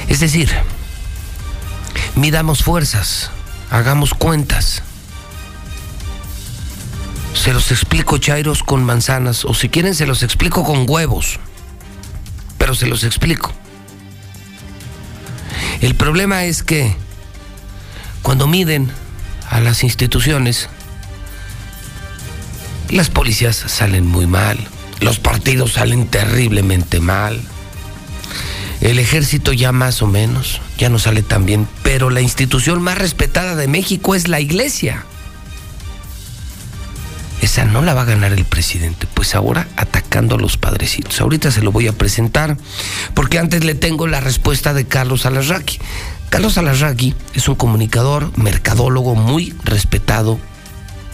Es 0.08 0.18
decir, 0.18 0.50
midamos 2.16 2.64
fuerzas, 2.64 3.30
hagamos 3.70 4.12
cuentas. 4.12 4.82
Se 7.34 7.52
los 7.52 7.70
explico, 7.70 8.18
Chairos, 8.18 8.64
con 8.64 8.82
manzanas, 8.82 9.44
o 9.44 9.54
si 9.54 9.68
quieren 9.68 9.94
se 9.94 10.06
los 10.06 10.24
explico 10.24 10.64
con 10.64 10.84
huevos, 10.88 11.38
pero 12.58 12.74
se 12.74 12.86
los 12.86 13.04
explico. 13.04 13.52
El 15.80 15.94
problema 15.94 16.44
es 16.44 16.62
que 16.62 16.94
cuando 18.22 18.46
miden 18.46 18.90
a 19.48 19.60
las 19.60 19.82
instituciones, 19.82 20.68
las 22.90 23.08
policías 23.08 23.56
salen 23.56 24.06
muy 24.06 24.26
mal, 24.26 24.58
los 25.00 25.18
partidos 25.18 25.72
salen 25.72 26.06
terriblemente 26.06 27.00
mal, 27.00 27.40
el 28.80 28.98
ejército 28.98 29.52
ya 29.52 29.72
más 29.72 30.02
o 30.02 30.06
menos, 30.06 30.60
ya 30.78 30.88
no 30.88 30.98
sale 30.98 31.22
tan 31.22 31.46
bien, 31.46 31.68
pero 31.82 32.10
la 32.10 32.20
institución 32.20 32.82
más 32.82 32.98
respetada 32.98 33.54
de 33.56 33.68
México 33.68 34.14
es 34.14 34.28
la 34.28 34.40
iglesia. 34.40 35.04
Esa 37.40 37.64
no 37.64 37.80
la 37.80 37.94
va 37.94 38.02
a 38.02 38.06
ganar 38.06 38.32
el 38.32 38.44
presidente, 38.44 39.06
pues 39.12 39.34
ahora 39.34 39.66
atacando 39.76 40.34
a 40.34 40.38
los 40.38 40.58
padrecitos. 40.58 41.20
Ahorita 41.20 41.50
se 41.50 41.62
lo 41.62 41.72
voy 41.72 41.88
a 41.88 41.92
presentar, 41.92 42.56
porque 43.14 43.38
antes 43.38 43.64
le 43.64 43.74
tengo 43.74 44.06
la 44.06 44.20
respuesta 44.20 44.74
de 44.74 44.86
Carlos 44.86 45.24
Alarraqui. 45.24 45.78
Carlos 46.28 46.58
Alarraqui 46.58 47.14
es 47.34 47.48
un 47.48 47.54
comunicador, 47.54 48.36
mercadólogo 48.36 49.14
muy 49.14 49.54
respetado 49.64 50.38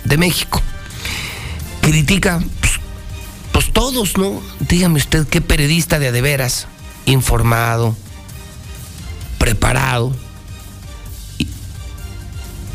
de 0.05 0.17
México. 0.19 0.61
Critica, 1.81 2.41
pues, 2.61 2.73
pues 3.53 3.73
todos, 3.73 4.19
¿no? 4.19 4.43
Dígame 4.59 4.99
usted 4.99 5.29
qué 5.29 5.41
periodista 5.41 6.01
de 6.01 6.09
adeveras, 6.09 6.67
informado, 7.07 7.97
preparado, 9.39 10.15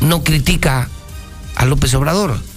no 0.00 0.24
critica 0.24 0.88
a 1.54 1.64
López 1.64 1.92
Obrador. 1.94 2.51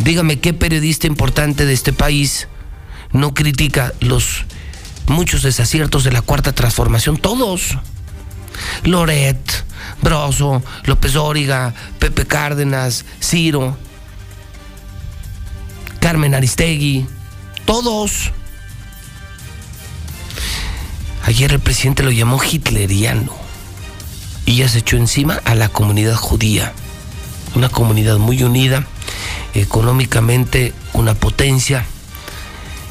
Dígame 0.00 0.40
qué 0.40 0.52
periodista 0.54 1.06
importante 1.06 1.66
de 1.66 1.72
este 1.72 1.92
país 1.92 2.48
no 3.12 3.34
critica 3.34 3.92
los 4.00 4.44
muchos 5.06 5.42
desaciertos 5.42 6.04
de 6.04 6.12
la 6.12 6.22
cuarta 6.22 6.52
transformación, 6.52 7.16
todos. 7.16 7.78
Loret, 8.84 9.64
Broso, 10.02 10.62
López 10.84 11.16
Óriga, 11.16 11.74
Pepe 11.98 12.26
Cárdenas, 12.26 13.04
Ciro, 13.22 13.76
Carmen 16.00 16.34
Aristegui, 16.34 17.06
todos. 17.64 18.32
Ayer 21.24 21.52
el 21.52 21.60
presidente 21.60 22.02
lo 22.02 22.10
llamó 22.10 22.40
hitleriano 22.42 23.36
y 24.46 24.56
ya 24.56 24.68
se 24.68 24.78
echó 24.78 24.96
encima 24.96 25.40
a 25.44 25.54
la 25.54 25.68
comunidad 25.68 26.16
judía, 26.16 26.72
una 27.54 27.68
comunidad 27.68 28.18
muy 28.18 28.42
unida, 28.42 28.86
económicamente 29.54 30.72
una 30.92 31.14
potencia. 31.14 31.84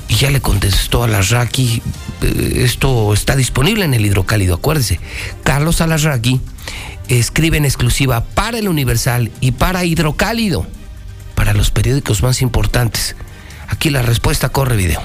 Y 0.08 0.16
ya 0.16 0.32
le 0.32 0.42
contestó 0.42 1.04
a 1.04 1.08
la 1.08 1.22
Raki, 1.22 1.82
esto 2.56 3.14
está 3.14 3.36
disponible 3.36 3.86
en 3.86 3.94
el 3.94 4.06
hidrocálido, 4.06 4.56
acuérdese. 4.56 5.00
Carlos 5.44 5.82
Alarraqui 5.82 6.42
escribe 7.08 7.58
en 7.58 7.66
exclusiva 7.66 8.24
para 8.24 8.58
el 8.58 8.68
Universal 8.68 9.32
y 9.40 9.52
para 9.52 9.86
Hidrocálido, 9.86 10.66
para 11.36 11.54
los 11.54 11.72
periódicos 11.72 12.24
más 12.24 12.42
importantes. 12.42 13.16
Aquí 13.68 13.90
la 13.92 14.02
respuesta 14.02 14.50
corre 14.50 14.76
video. 14.78 15.02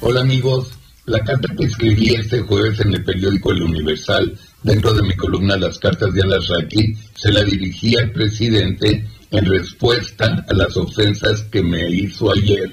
Hola 0.00 0.22
amigos, 0.22 0.72
la 1.04 1.20
carta 1.20 1.48
que 1.56 1.64
escribí 1.64 2.14
este 2.14 2.40
jueves 2.40 2.80
en 2.80 2.94
el 2.94 3.04
periódico 3.04 3.52
El 3.52 3.62
Universal, 3.62 4.38
dentro 4.64 4.94
de 4.94 5.02
mi 5.02 5.14
columna 5.14 5.56
Las 5.56 5.78
cartas 5.78 6.12
de 6.12 6.22
Alarraqui, 6.22 6.96
se 7.14 7.30
la 7.30 7.44
dirigí 7.44 7.96
al 7.96 8.10
presidente 8.10 9.06
en 9.30 9.44
respuesta 9.44 10.44
a 10.48 10.54
las 10.54 10.76
ofensas 10.76 11.42
que 11.44 11.62
me 11.62 11.88
hizo 11.90 12.32
ayer 12.32 12.72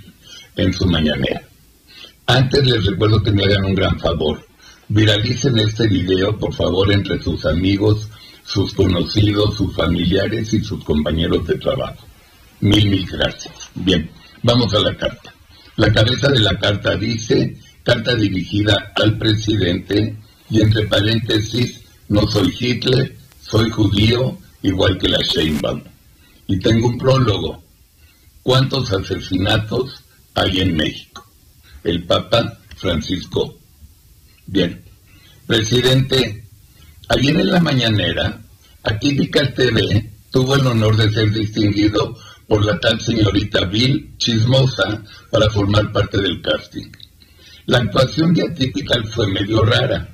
en 0.56 0.74
su 0.74 0.88
mañanera. 0.88 1.44
Antes 2.26 2.66
les 2.66 2.86
recuerdo 2.86 3.22
que 3.22 3.32
me 3.32 3.44
hagan 3.44 3.66
un 3.66 3.76
gran 3.76 4.00
favor. 4.00 4.44
Viralicen 4.88 5.58
este 5.60 5.88
video, 5.88 6.38
por 6.38 6.54
favor, 6.54 6.92
entre 6.92 7.22
sus 7.22 7.46
amigos, 7.46 8.08
sus 8.46 8.74
conocidos, 8.74 9.58
sus 9.58 9.76
familiares 9.76 10.54
y 10.54 10.64
sus 10.64 10.84
compañeros 10.84 11.46
de 11.46 11.58
trabajo. 11.58 12.06
Mil, 12.62 12.90
mil 12.90 13.06
gracias. 13.06 13.70
Bien, 13.76 14.10
vamos 14.44 14.74
a 14.74 14.80
la 14.80 14.96
carta. 14.96 15.34
La 15.76 15.92
cabeza 15.92 16.30
de 16.30 16.40
la 16.40 16.58
carta 16.58 16.96
dice, 16.96 17.58
carta 17.84 18.16
dirigida 18.16 18.94
al 18.96 19.18
presidente, 19.18 20.16
y 20.50 20.62
entre 20.62 20.86
paréntesis, 20.88 21.81
no 22.12 22.28
soy 22.28 22.54
Hitler, 22.60 23.16
soy 23.42 23.70
judío, 23.70 24.38
igual 24.64 24.98
que 24.98 25.08
la 25.08 25.20
Sheinbaum. 25.20 25.82
Y 26.46 26.60
tengo 26.60 26.90
un 26.90 26.98
prólogo. 26.98 27.64
¿Cuántos 28.44 28.92
asesinatos 28.92 30.04
hay 30.34 30.60
en 30.60 30.76
México? 30.76 31.26
El 31.86 32.04
Papa 32.04 32.60
Francisco. 32.76 33.58
Bien. 34.46 34.84
Presidente, 35.48 36.44
ayer 37.08 37.40
en 37.40 37.50
la 37.50 37.62
mañanera, 37.62 38.42
Atípica 38.84 39.50
TV 39.54 40.12
tuvo 40.32 40.56
el 40.56 40.68
honor 40.68 40.98
de 40.98 41.14
ser 41.14 41.32
distinguido 41.32 42.18
por 42.46 42.66
la 42.66 42.78
tal 42.82 43.00
señorita 43.00 43.64
Bill 43.66 44.18
Chismosa 44.18 45.02
para 45.30 45.50
formar 45.50 45.90
parte 45.94 46.22
del 46.22 46.42
casting. 46.42 46.92
La 47.68 47.78
actuación 47.78 48.34
de 48.34 48.50
Atípica 48.50 49.02
fue 49.14 49.28
medio 49.28 49.64
rara, 49.64 50.14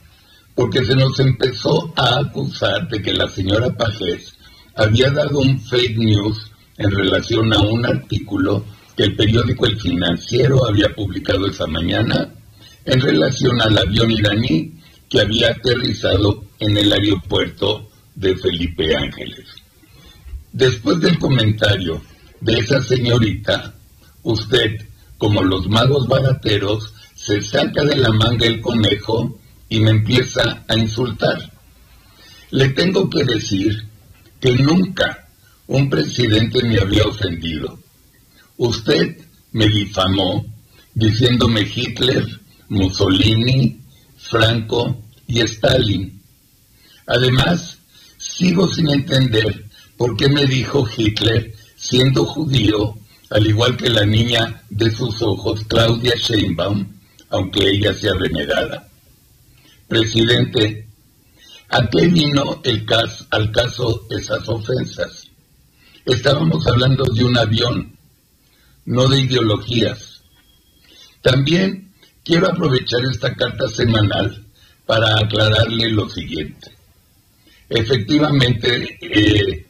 porque 0.57 0.83
se 0.83 0.95
nos 0.95 1.19
empezó 1.19 1.93
a 1.95 2.19
acusar 2.19 2.89
de 2.89 2.99
que 2.99 3.13
la 3.13 3.29
señora 3.29 3.69
Pajés 3.77 4.33
había 4.75 5.11
dado 5.11 5.37
un 5.37 5.61
fake 5.61 5.97
news 5.99 6.51
en 6.79 6.89
relación 6.89 7.53
a 7.53 7.59
un 7.59 7.85
artículo 7.85 8.65
que 8.95 9.03
el 9.03 9.15
periódico 9.15 9.67
El 9.67 9.79
Financiero 9.79 10.67
había 10.67 10.89
publicado 10.95 11.45
esa 11.45 11.67
mañana 11.67 12.33
en 12.85 12.99
relación 12.99 13.61
al 13.61 13.77
avión 13.77 14.09
iraní 14.09 14.73
que 15.07 15.21
había 15.21 15.51
aterrizado 15.51 16.43
en 16.59 16.75
el 16.75 16.91
aeropuerto 16.91 17.87
de 18.15 18.35
Felipe 18.37 18.95
Ángeles. 18.95 19.45
Después 20.53 20.99
del 21.01 21.19
comentario 21.19 22.01
de 22.41 22.53
esa 22.53 22.81
señorita, 22.81 23.75
usted, 24.23 24.87
como 25.19 25.43
los 25.43 25.67
magos 25.67 26.07
barateros, 26.07 26.95
se 27.13 27.41
saca 27.43 27.83
de 27.83 27.97
la 27.97 28.11
manga 28.11 28.47
el 28.47 28.59
conejo 28.59 29.37
y 29.69 29.79
me 29.79 29.91
empieza 29.91 30.63
a 30.67 30.77
insultar. 30.77 31.51
Le 32.51 32.69
tengo 32.69 33.09
que 33.09 33.23
decir 33.23 33.87
que 34.39 34.53
nunca 34.53 35.27
un 35.67 35.89
presidente 35.89 36.63
me 36.63 36.79
había 36.79 37.03
ofendido. 37.03 37.79
Usted 38.57 39.17
me 39.51 39.67
difamó 39.67 40.45
diciéndome 40.93 41.61
Hitler, 41.61 42.25
Mussolini, 42.69 43.79
Franco 44.17 45.03
y 45.27 45.41
Stalin. 45.41 46.21
Además, 47.05 47.77
sigo 48.17 48.67
sin 48.73 48.89
entender 48.89 49.65
por 49.97 50.15
qué 50.15 50.29
me 50.29 50.45
dijo 50.45 50.87
Hitler 50.95 51.53
siendo 51.75 52.25
judío, 52.25 52.95
al 53.29 53.45
igual 53.45 53.77
que 53.77 53.89
la 53.89 54.05
niña 54.05 54.63
de 54.69 54.89
sus 54.89 55.21
ojos, 55.21 55.61
Claudia 55.67 56.13
Sheinbaum, 56.15 56.87
aunque 57.29 57.69
ella 57.69 57.93
sea 57.93 58.13
renegada. 58.13 58.86
Presidente, 59.87 60.85
¿a 61.69 61.87
qué 61.87 62.07
vino 62.07 62.61
el 62.65 62.85
caso, 62.85 63.25
al 63.31 63.51
caso 63.51 64.05
esas 64.09 64.47
ofensas? 64.49 65.29
Estábamos 66.05 66.67
hablando 66.67 67.05
de 67.05 67.23
un 67.23 67.37
avión, 67.37 67.97
no 68.85 69.07
de 69.07 69.21
ideologías. 69.21 70.21
También 71.21 71.93
quiero 72.23 72.49
aprovechar 72.49 72.99
esta 73.09 73.33
carta 73.33 73.69
semanal 73.69 74.45
para 74.85 75.19
aclararle 75.19 75.89
lo 75.91 76.09
siguiente. 76.09 76.71
Efectivamente, 77.69 78.97
eh, 79.01 79.67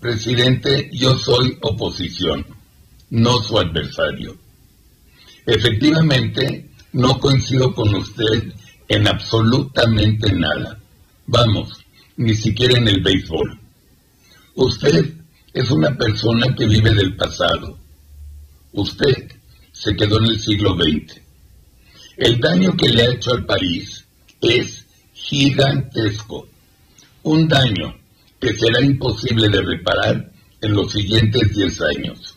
presidente, 0.00 0.90
yo 0.92 1.16
soy 1.16 1.56
oposición, 1.60 2.44
no 3.10 3.40
su 3.42 3.56
adversario. 3.56 4.36
Efectivamente, 5.46 6.70
no 6.92 7.20
coincido 7.20 7.72
con 7.72 7.94
usted 7.94 8.52
en 8.88 9.06
absolutamente 9.06 10.32
nada. 10.32 10.78
Vamos, 11.26 11.84
ni 12.16 12.34
siquiera 12.34 12.78
en 12.78 12.88
el 12.88 13.02
béisbol. 13.02 13.60
Usted 14.54 15.14
es 15.52 15.70
una 15.70 15.96
persona 15.96 16.54
que 16.56 16.66
vive 16.66 16.92
del 16.94 17.16
pasado. 17.16 17.78
Usted 18.72 19.32
se 19.72 19.94
quedó 19.94 20.18
en 20.18 20.26
el 20.26 20.40
siglo 20.40 20.74
XX. 20.74 21.20
El 22.16 22.40
daño 22.40 22.72
que 22.76 22.88
le 22.88 23.02
ha 23.02 23.12
hecho 23.12 23.32
al 23.32 23.46
país 23.46 24.04
es 24.40 24.86
gigantesco. 25.12 26.48
Un 27.22 27.46
daño 27.46 27.94
que 28.40 28.54
será 28.54 28.80
imposible 28.82 29.48
de 29.48 29.62
reparar 29.62 30.32
en 30.60 30.72
los 30.72 30.92
siguientes 30.92 31.54
10 31.54 31.80
años. 31.82 32.34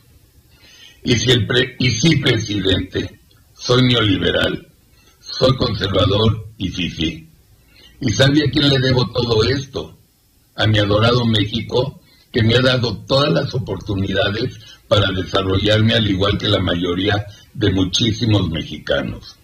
Y 1.04 1.16
si, 1.16 1.32
el 1.32 1.48
y 1.80 1.92
si 1.92 2.18
presidente, 2.18 3.20
soy 3.58 3.84
neoliberal, 3.84 4.71
soy 5.42 5.58
conservador 5.58 6.54
y 6.60 6.70
fifi. 6.70 7.28
¿Y 8.00 8.12
sabe 8.12 8.44
a 8.44 8.52
quién 8.52 8.70
le 8.70 8.78
debo 8.78 9.04
todo 9.08 9.44
esto? 9.44 9.98
A 10.56 10.68
mi 10.68 10.78
adorado 10.78 11.26
México, 11.26 12.00
que 12.32 12.44
me 12.44 12.54
ha 12.54 12.62
dado 12.62 12.96
todas 13.08 13.34
las 13.34 13.52
oportunidades 13.56 14.54
para 14.88 15.12
desarrollarme 15.12 15.96
al 15.96 16.08
igual 16.08 16.38
que 16.38 16.48
la 16.48 16.60
mayoría 16.60 17.26
de 17.56 17.72
muchísimos 17.72 18.52
mexicanos. 18.52 19.36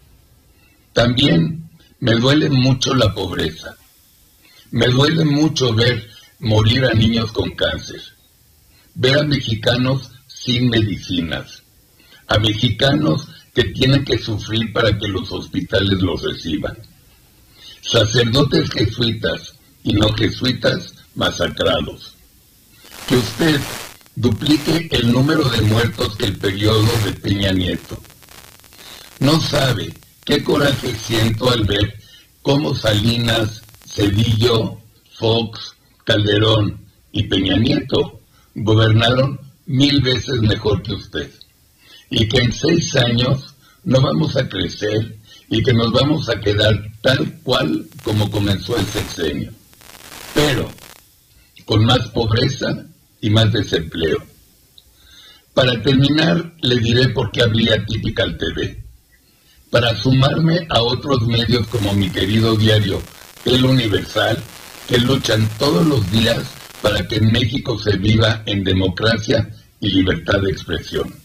También 0.93 1.68
me 2.00 2.14
duele 2.14 2.48
mucho 2.50 2.93
la 2.93 3.12
pobreza. 3.16 3.76
Me 4.70 4.86
duele 4.89 5.26
mucho 5.26 5.74
ver 5.74 6.08
morir 6.39 6.86
a 6.86 6.93
niños 6.93 7.32
con 7.32 7.50
cáncer. 7.56 8.02
Ver 8.93 9.18
a 9.18 9.24
mexicanos 9.24 10.12
sin 10.28 10.70
medicinas. 10.70 11.64
A 12.28 12.38
mexicanos 12.38 13.28
que 13.58 13.64
tienen 13.74 14.05
que 14.05 14.20
sufrir 14.20 14.72
para 14.72 14.95
que 14.99 15.08
los 15.08 15.32
hospitales 15.32 15.99
los 15.99 16.22
reciban. 16.22 16.78
Sacerdotes 17.82 18.70
jesuitas 18.70 19.55
y 19.84 19.93
no 19.93 20.14
jesuitas 20.14 20.93
masacrados 21.16 22.14
que 23.08 23.16
usted 23.16 23.60
duplique 24.16 24.88
el 24.91 25.12
número 25.12 25.43
de 25.49 25.62
muertos 25.62 26.16
que 26.18 26.26
el 26.26 26.38
periodo 26.38 26.88
de 27.03 27.14
Peña 27.14 27.51
Nieto. 27.51 27.99
No 29.22 29.41
sabe 29.41 29.91
qué 30.24 30.43
coraje 30.43 30.93
siento 30.93 31.49
al 31.49 31.66
ver 31.66 31.95
cómo 32.43 32.76
Salinas, 32.76 33.64
Cedillo, 33.88 34.78
Fox, 35.18 35.74
Calderón 36.03 36.80
y 37.12 37.24
Peña 37.24 37.58
Nieto 37.58 38.22
gobernaron 38.53 39.39
mil 39.66 39.99
veces 40.01 40.41
mejor 40.41 40.84
que 40.84 40.93
usted. 40.93 41.32
Y 42.10 42.26
que 42.30 42.38
en 42.38 42.53
seis 42.53 42.95
años 42.95 43.47
no 43.88 44.02
vamos 44.02 44.36
a 44.36 44.48
crecer 44.50 45.16
y 45.50 45.64
que 45.64 45.74
nos 45.74 45.94
vamos 45.94 46.28
a 46.28 46.38
quedar 46.42 46.74
tal 47.02 47.40
cual 47.42 47.88
como 48.04 48.30
comenzó 48.30 48.76
el 48.78 48.86
sexenio. 48.86 49.50
Pero 50.34 50.70
con 51.64 51.86
más 51.86 52.00
pobreza 52.10 52.68
y 53.22 53.30
más 53.30 53.52
desempleo. 53.54 54.18
Para 55.54 55.82
terminar, 55.82 56.54
le 56.62 56.76
diré 56.80 57.10
por 57.10 57.32
qué 57.32 57.44
habría 57.44 57.84
Typical 57.86 58.38
TV. 58.38 58.84
Para 59.72 59.96
sumarme 59.96 60.68
a 60.70 60.82
otros 60.82 61.22
medios 61.22 61.66
como 61.68 61.94
mi 61.94 62.10
querido 62.10 62.58
diario 62.58 63.02
El 63.46 63.64
Universal, 63.64 64.38
que 64.90 64.98
luchan 64.98 65.50
todos 65.58 65.86
los 65.88 66.12
días 66.12 66.44
para 66.82 67.08
que 67.08 67.16
en 67.16 67.32
México 67.32 67.80
se 67.80 67.96
viva 67.96 68.44
en 68.46 68.66
democracia 68.66 69.50
y 69.80 69.92
libertad 69.92 70.42
de 70.42 70.52
expresión. 70.52 71.16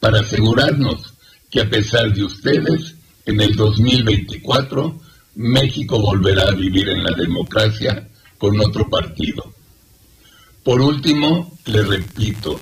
Para 0.00 0.20
asegurarnos 0.20 1.13
que 1.54 1.60
a 1.60 1.70
pesar 1.70 2.12
de 2.12 2.24
ustedes, 2.24 2.96
en 3.26 3.40
el 3.40 3.54
2024 3.54 5.00
México 5.36 6.00
volverá 6.00 6.48
a 6.48 6.50
vivir 6.50 6.88
en 6.88 7.04
la 7.04 7.12
democracia 7.12 8.08
con 8.38 8.60
otro 8.60 8.90
partido. 8.90 9.54
Por 10.64 10.80
último, 10.80 11.56
le 11.66 11.82
repito, 11.84 12.58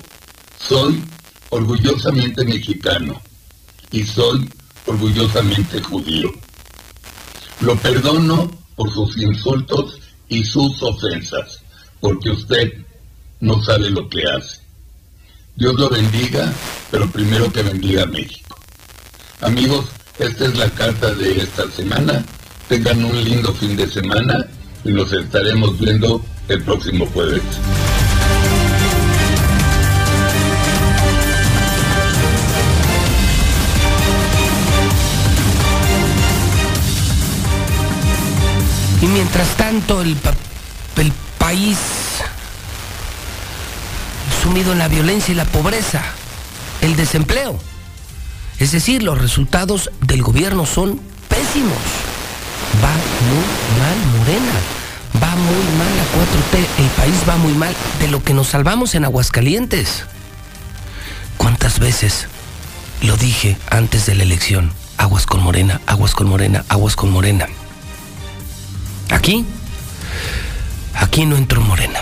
soy 0.59 1.03
orgullosamente 1.49 2.45
mexicano 2.45 3.19
y 3.89 4.03
soy 4.03 4.47
orgullosamente 4.85 5.81
judío. 5.81 6.31
Lo 7.61 7.75
perdono 7.77 8.51
por 8.75 8.93
sus 8.93 9.17
insultos 9.17 9.97
y 10.29 10.43
sus 10.43 10.83
ofensas, 10.83 11.63
porque 11.99 12.29
usted 12.29 12.73
no 13.39 13.59
sabe 13.63 13.89
lo 13.89 14.07
que 14.07 14.21
hace. 14.21 14.61
Dios 15.55 15.73
lo 15.79 15.89
bendiga, 15.89 16.53
pero 16.91 17.09
primero 17.09 17.51
que 17.51 17.63
bendiga 17.63 18.03
a 18.03 18.05
México. 18.05 18.42
Amigos, 19.43 19.85
esta 20.19 20.45
es 20.45 20.55
la 20.55 20.69
carta 20.69 21.13
de 21.13 21.41
esta 21.41 21.69
semana. 21.69 22.23
Tengan 22.69 23.03
un 23.03 23.23
lindo 23.23 23.53
fin 23.53 23.75
de 23.75 23.89
semana 23.89 24.47
y 24.85 24.93
nos 24.93 25.11
estaremos 25.11 25.77
viendo 25.77 26.23
el 26.47 26.63
próximo 26.63 27.05
jueves. 27.07 27.41
Y 39.01 39.05
mientras 39.07 39.57
tanto 39.57 40.01
el, 40.01 40.15
el 40.95 41.11
país 41.37 41.77
sumido 44.41 44.71
en 44.71 44.77
la 44.77 44.87
violencia 44.87 45.33
y 45.33 45.35
la 45.35 45.45
pobreza, 45.45 46.01
el 46.79 46.95
desempleo. 46.95 47.72
Es 48.59 48.71
decir, 48.71 49.03
los 49.03 49.19
resultados 49.19 49.91
del 50.01 50.21
gobierno 50.21 50.65
son 50.65 50.99
pésimos. 51.27 51.77
Va 52.83 52.91
muy 53.29 53.45
mal 53.79 54.17
Morena, 54.17 54.59
va 55.21 55.35
muy 55.35 55.77
mal 55.77 55.97
la 55.97 56.03
4T, 56.03 56.65
el 56.79 56.89
país 56.91 57.15
va 57.27 57.37
muy 57.37 57.53
mal 57.53 57.75
de 57.99 58.07
lo 58.07 58.23
que 58.23 58.33
nos 58.33 58.47
salvamos 58.47 58.95
en 58.95 59.05
Aguascalientes. 59.05 60.05
¿Cuántas 61.37 61.79
veces 61.79 62.27
lo 63.01 63.17
dije 63.17 63.57
antes 63.69 64.05
de 64.05 64.15
la 64.15 64.23
elección? 64.23 64.71
Aguas 64.97 65.25
con 65.25 65.43
Morena, 65.43 65.81
aguas 65.87 66.13
con 66.13 66.27
Morena, 66.27 66.63
aguas 66.69 66.95
con 66.95 67.11
Morena. 67.11 67.47
Aquí, 69.09 69.45
aquí 70.95 71.25
no 71.25 71.35
entró 71.35 71.61
Morena. 71.61 71.99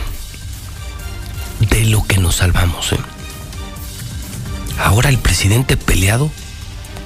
De 1.60 1.86
lo 1.86 2.06
que 2.06 2.18
nos 2.18 2.38
salvamos. 2.38 2.94
¿eh? 2.94 2.98
Ahora 4.80 5.10
el 5.10 5.18
presidente 5.18 5.78
peleado 5.78 6.32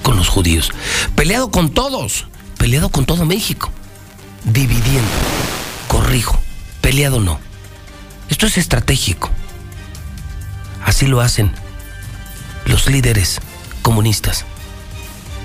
con 0.06 0.16
los 0.16 0.28
judíos, 0.28 0.70
peleado 1.16 1.50
con 1.50 1.70
todos, 1.70 2.26
peleado 2.58 2.90
con 2.90 3.06
todo 3.06 3.24
México, 3.24 3.72
dividiendo. 4.44 5.10
Corrijo, 5.88 6.40
peleado 6.80 7.18
no. 7.18 7.40
Esto 8.28 8.46
es 8.46 8.56
estratégico. 8.56 9.32
Así 10.84 11.08
lo 11.08 11.20
hacen 11.20 11.50
los 12.66 12.86
líderes 12.86 13.40
comunistas. 13.82 14.44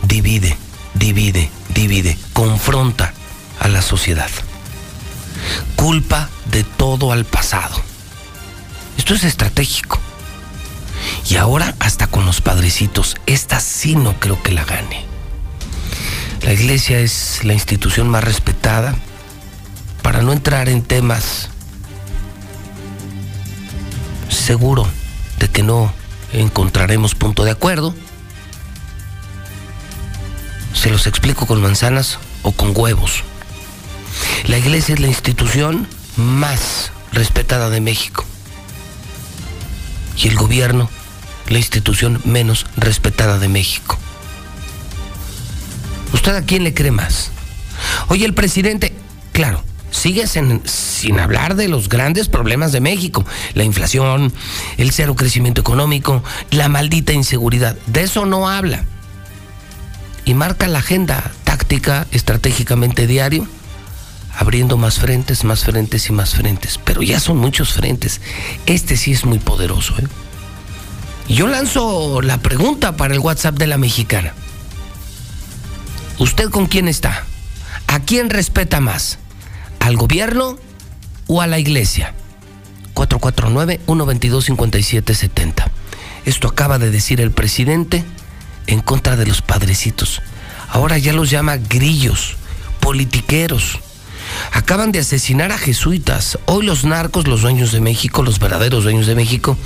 Divide, 0.04 0.56
divide, 0.94 1.50
divide, 1.74 2.16
confronta 2.34 3.16
a 3.60 3.68
la 3.68 3.82
sociedad 3.82 4.30
culpa 5.76 6.30
de 6.52 6.64
todo 6.64 7.12
al 7.12 7.26
pasado. 7.26 7.82
Esto 8.96 9.16
es 9.16 9.24
estratégico. 9.24 10.00
Y 11.30 11.36
ahora 11.38 11.76
hasta 11.80 12.08
con 12.08 12.26
los 12.26 12.42
padrecitos, 12.42 13.18
esta 13.26 13.60
sí 13.60 13.96
no 13.96 14.20
creo 14.20 14.42
que 14.42 14.52
la 14.52 14.66
gane. 14.66 15.06
La 16.44 16.54
iglesia 16.54 17.00
es 17.00 17.44
la 17.44 17.54
institución 17.54 18.10
más 18.10 18.24
respetada 18.24 18.96
para 20.02 20.22
no 20.22 20.34
entrar 20.34 20.70
en 20.70 20.82
temas 20.82 21.50
seguro 24.30 24.88
de 25.40 25.50
que 25.50 25.64
no 25.64 25.94
encontraremos 26.34 27.16
punto 27.16 27.44
de 27.44 27.52
acuerdo. 27.52 27.94
Se 30.74 30.90
los 30.90 31.06
explico 31.06 31.46
con 31.46 31.62
manzanas 31.62 32.18
o 32.44 32.52
con 32.52 32.74
huevos. 32.76 33.24
La 34.48 34.58
iglesia 34.58 34.96
es 34.96 35.00
la 35.00 35.08
institución 35.08 35.88
más 36.16 36.92
respetada 37.12 37.70
de 37.70 37.82
México. 37.82 38.26
Y 40.18 40.28
el 40.28 40.36
gobierno, 40.36 40.90
la 41.52 41.60
institución 41.60 42.22
menos 42.26 42.66
respetada 42.78 43.40
de 43.40 43.48
México. 43.48 43.98
¿Usted 46.14 46.36
a 46.36 46.42
quién 46.44 46.64
le 46.64 46.74
cree 46.74 46.92
más? 46.92 47.32
Oye, 48.08 48.26
el 48.26 48.34
presidente, 48.34 48.94
claro, 49.32 49.64
sigue 49.92 50.28
sin, 50.28 50.62
sin, 50.66 51.20
hablar 51.20 51.56
de 51.56 51.68
los 51.68 51.90
grandes 51.90 52.28
problemas 52.28 52.72
de 52.72 52.82
México, 52.82 53.26
la 53.54 53.64
inflación, 53.64 54.34
el 54.78 54.92
cero 54.92 55.16
crecimiento 55.16 55.62
económico, 55.62 56.24
la 56.52 56.70
maldita 56.70 57.14
inseguridad. 57.14 57.76
De 57.88 58.04
eso 58.04 58.26
no 58.26 58.50
habla. 58.50 58.86
Y 60.26 60.34
marca 60.34 60.68
la 60.68 60.80
agenda 60.80 61.32
táctica 61.44 62.06
estratégicamente 62.12 63.08
diario, 63.08 63.48
abriendo 64.38 64.78
más 64.78 65.00
frentes, 65.00 65.44
más 65.44 65.64
frentes 65.64 66.08
y 66.10 66.14
más 66.14 66.36
frentes. 66.36 66.80
Pero 66.84 67.02
ya 67.02 67.20
son 67.20 67.38
muchos 67.38 67.74
frentes. 67.74 68.22
Este 68.66 68.98
sí 68.98 69.12
es 69.12 69.26
muy 69.26 69.40
poderoso. 69.40 69.98
¿eh? 69.98 70.08
Yo 71.32 71.48
lanzo 71.48 72.22
la 72.22 72.38
pregunta 72.40 72.98
para 72.98 73.14
el 73.14 73.22
WhatsApp 73.22 73.58
de 73.58 73.66
la 73.66 73.78
mexicana. 73.78 74.34
¿Usted 76.20 76.50
con 76.50 76.66
quién 76.66 76.90
está? 76.90 77.24
¿A 77.88 78.02
quién 78.02 78.30
respeta 78.30 78.82
más? 78.82 79.18
¿Al 79.80 79.96
gobierno 79.96 80.58
o 81.28 81.42
a 81.42 81.48
la 81.48 81.58
iglesia? 81.58 82.14
449-122-5770. 82.96 85.72
Esto 86.26 86.50
acaba 86.50 86.80
de 86.80 86.92
decir 86.92 87.22
el 87.22 87.32
presidente 87.32 88.04
en 88.68 88.82
contra 88.82 89.16
de 89.16 89.26
los 89.26 89.42
padrecitos. 89.42 90.22
Ahora 90.68 90.98
ya 90.98 91.14
los 91.14 91.30
llama 91.30 91.56
grillos, 91.56 92.36
politiqueros. 92.82 93.80
Acaban 94.52 94.92
de 94.92 95.00
asesinar 95.00 95.54
a 95.54 95.58
jesuitas. 95.58 96.38
Hoy 96.46 96.66
los 96.66 96.84
narcos, 96.84 97.26
los 97.26 97.42
dueños 97.42 97.72
de 97.72 97.80
México, 97.80 98.22
los 98.22 98.38
verdaderos 98.38 98.84
dueños 98.84 99.08
de 99.08 99.16
México, 99.16 99.58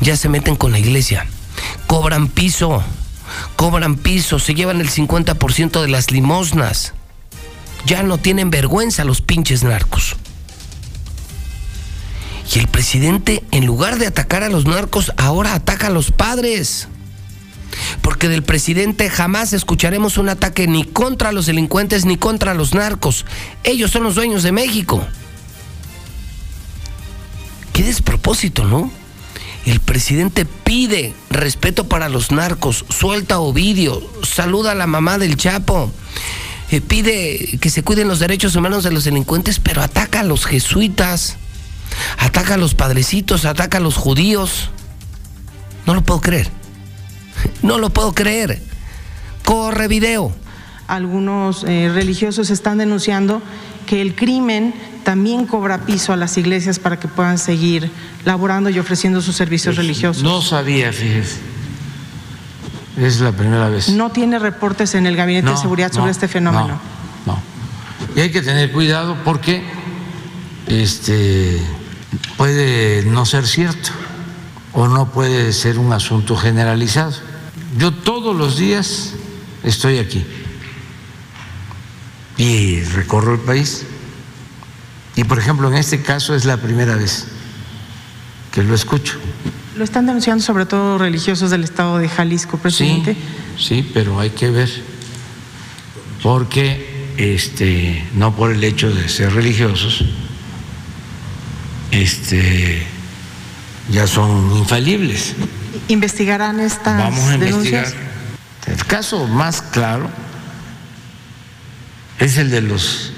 ya 0.00 0.16
se 0.16 0.28
meten 0.28 0.56
con 0.56 0.72
la 0.72 0.78
iglesia. 0.78 1.26
Cobran 1.86 2.28
piso, 2.28 2.82
cobran 3.56 3.96
piso, 3.96 4.38
se 4.38 4.54
llevan 4.54 4.80
el 4.80 4.90
50% 4.90 5.80
de 5.80 5.88
las 5.88 6.10
limosnas. 6.10 6.92
Ya 7.86 8.02
no 8.02 8.18
tienen 8.18 8.50
vergüenza 8.50 9.04
los 9.04 9.20
pinches 9.20 9.62
narcos. 9.62 10.16
Y 12.54 12.58
el 12.58 12.68
presidente, 12.68 13.42
en 13.50 13.66
lugar 13.66 13.98
de 13.98 14.06
atacar 14.06 14.42
a 14.42 14.48
los 14.48 14.66
narcos, 14.66 15.12
ahora 15.16 15.54
ataca 15.54 15.88
a 15.88 15.90
los 15.90 16.12
padres. 16.12 16.88
Porque 18.02 18.28
del 18.28 18.42
presidente 18.42 19.10
jamás 19.10 19.52
escucharemos 19.52 20.16
un 20.16 20.28
ataque 20.28 20.66
ni 20.66 20.84
contra 20.84 21.32
los 21.32 21.46
delincuentes 21.46 22.04
ni 22.04 22.16
contra 22.16 22.54
los 22.54 22.74
narcos. 22.74 23.26
Ellos 23.64 23.90
son 23.90 24.04
los 24.04 24.14
dueños 24.14 24.42
de 24.42 24.52
México. 24.52 25.04
Qué 27.72 27.82
despropósito, 27.82 28.64
¿no? 28.64 28.90
El 29.66 29.80
presidente 29.80 30.44
pide 30.46 31.12
respeto 31.28 31.88
para 31.88 32.08
los 32.08 32.30
narcos, 32.30 32.84
suelta 32.88 33.34
a 33.34 33.40
Ovidio, 33.40 34.00
saluda 34.22 34.70
a 34.70 34.74
la 34.76 34.86
mamá 34.86 35.18
del 35.18 35.36
Chapo, 35.36 35.90
eh, 36.70 36.80
pide 36.80 37.58
que 37.60 37.68
se 37.68 37.82
cuiden 37.82 38.06
los 38.06 38.20
derechos 38.20 38.54
humanos 38.54 38.84
de 38.84 38.92
los 38.92 39.02
delincuentes, 39.02 39.58
pero 39.58 39.82
ataca 39.82 40.20
a 40.20 40.22
los 40.24 40.46
jesuitas, 40.46 41.36
ataca 42.16 42.54
a 42.54 42.58
los 42.58 42.74
padrecitos, 42.74 43.44
ataca 43.44 43.78
a 43.78 43.80
los 43.80 43.96
judíos. 43.96 44.70
No 45.84 45.94
lo 45.94 46.02
puedo 46.02 46.20
creer. 46.20 46.48
No 47.62 47.78
lo 47.78 47.90
puedo 47.90 48.14
creer. 48.14 48.62
Corre 49.44 49.88
video. 49.88 50.32
Algunos 50.88 51.64
eh, 51.64 51.90
religiosos 51.92 52.50
están 52.50 52.78
denunciando 52.78 53.42
que 53.86 54.00
el 54.02 54.14
crimen 54.14 54.74
también 55.04 55.46
cobra 55.46 55.84
piso 55.84 56.12
a 56.12 56.16
las 56.16 56.36
iglesias 56.38 56.78
para 56.78 56.98
que 56.98 57.08
puedan 57.08 57.38
seguir 57.38 57.90
laborando 58.24 58.70
y 58.70 58.78
ofreciendo 58.78 59.20
sus 59.20 59.36
servicios 59.36 59.74
Pues, 59.74 59.86
religiosos. 59.86 60.22
No 60.22 60.42
sabía, 60.42 60.92
fíjese. 60.92 61.38
Es 62.96 63.20
la 63.20 63.32
primera 63.32 63.68
vez. 63.68 63.88
No 63.88 64.10
tiene 64.10 64.38
reportes 64.38 64.94
en 64.94 65.06
el 65.06 65.16
Gabinete 65.16 65.50
de 65.50 65.56
Seguridad 65.56 65.92
sobre 65.92 66.06
no, 66.06 66.10
este 66.10 66.28
fenómeno. 66.28 66.80
No, 67.26 67.32
no. 67.34 67.42
Y 68.14 68.20
hay 68.20 68.30
que 68.30 68.42
tener 68.42 68.72
cuidado 68.72 69.16
porque 69.24 69.62
este 70.66 71.60
puede 72.36 73.04
no 73.04 73.26
ser 73.26 73.46
cierto 73.46 73.90
o 74.72 74.88
no 74.88 75.10
puede 75.10 75.52
ser 75.52 75.78
un 75.78 75.92
asunto 75.92 76.36
generalizado. 76.36 77.12
Yo 77.76 77.92
todos 77.92 78.34
los 78.34 78.56
días 78.56 79.12
estoy 79.62 79.98
aquí 79.98 80.24
y 82.36 82.82
recorro 82.82 83.34
el 83.34 83.40
país. 83.40 83.84
Y 85.14 85.24
por 85.24 85.38
ejemplo, 85.38 85.68
en 85.68 85.74
este 85.74 86.02
caso 86.02 86.34
es 86.34 86.44
la 86.44 86.58
primera 86.58 86.94
vez 86.94 87.26
que 88.52 88.62
lo 88.62 88.74
escucho. 88.74 89.18
Lo 89.76 89.84
están 89.84 90.06
denunciando 90.06 90.42
sobre 90.42 90.66
todo 90.66 90.98
religiosos 90.98 91.50
del 91.50 91.64
estado 91.64 91.98
de 91.98 92.08
Jalisco, 92.08 92.58
presidente. 92.58 93.16
Sí, 93.58 93.88
pero 93.92 94.20
hay 94.20 94.30
que 94.30 94.50
ver, 94.50 94.70
porque 96.22 97.14
este, 97.16 98.06
no 98.14 98.34
por 98.34 98.52
el 98.52 98.62
hecho 98.64 98.90
de 98.94 99.08
ser 99.08 99.32
religiosos, 99.32 100.04
este, 101.90 102.86
ya 103.90 104.06
son 104.06 104.56
infalibles. 104.58 105.34
¿Investigarán 105.88 106.60
estas 106.60 106.98
Vamos 106.98 107.20
a 107.20 107.38
denuncias? 107.38 107.94
investigar. 107.94 108.06
El 108.66 108.84
caso 108.84 109.26
más 109.28 109.62
claro 109.62 110.10
es 112.18 112.38
el 112.38 112.50
de 112.50 112.62
los 112.62 113.12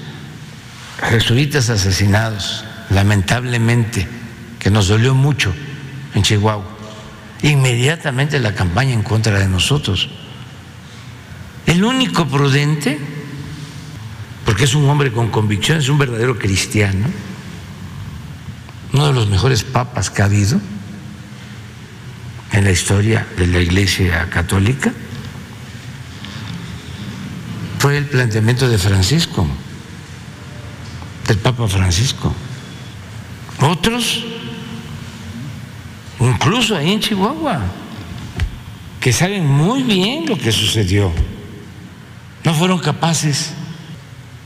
jesuitas 1.09 1.69
asesinados, 1.69 2.65
lamentablemente, 2.89 4.07
que 4.59 4.69
nos 4.69 4.87
dolió 4.87 5.15
mucho 5.15 5.53
en 6.13 6.23
Chihuahua. 6.23 6.65
Inmediatamente 7.41 8.39
la 8.39 8.53
campaña 8.53 8.93
en 8.93 9.03
contra 9.03 9.39
de 9.39 9.47
nosotros. 9.47 10.09
El 11.65 11.83
único 11.83 12.27
prudente, 12.27 12.99
porque 14.45 14.65
es 14.65 14.75
un 14.75 14.89
hombre 14.89 15.11
con 15.11 15.29
convicción, 15.29 15.77
es 15.77 15.87
un 15.87 15.97
verdadero 15.97 16.37
cristiano, 16.37 17.07
uno 18.91 19.07
de 19.07 19.13
los 19.13 19.29
mejores 19.29 19.63
papas 19.63 20.09
que 20.09 20.21
ha 20.21 20.25
habido 20.25 20.59
en 22.51 22.63
la 22.63 22.71
historia 22.71 23.25
de 23.37 23.47
la 23.47 23.59
Iglesia 23.59 24.27
Católica, 24.29 24.91
fue 27.79 27.97
el 27.97 28.05
planteamiento 28.05 28.67
de 28.67 28.77
Francisco, 28.77 29.47
del 31.25 31.37
Papa 31.37 31.65
Francisco. 31.69 32.33
Otros, 33.61 34.25
incluso 36.19 36.75
ahí 36.75 36.91
en 36.91 36.99
Chihuahua, 36.99 37.61
que 38.99 39.13
saben 39.13 39.47
muy 39.47 39.83
bien 39.83 40.25
lo 40.27 40.37
que 40.37 40.51
sucedió, 40.51 41.09
no 42.43 42.53
fueron 42.53 42.79
capaces 42.79 43.53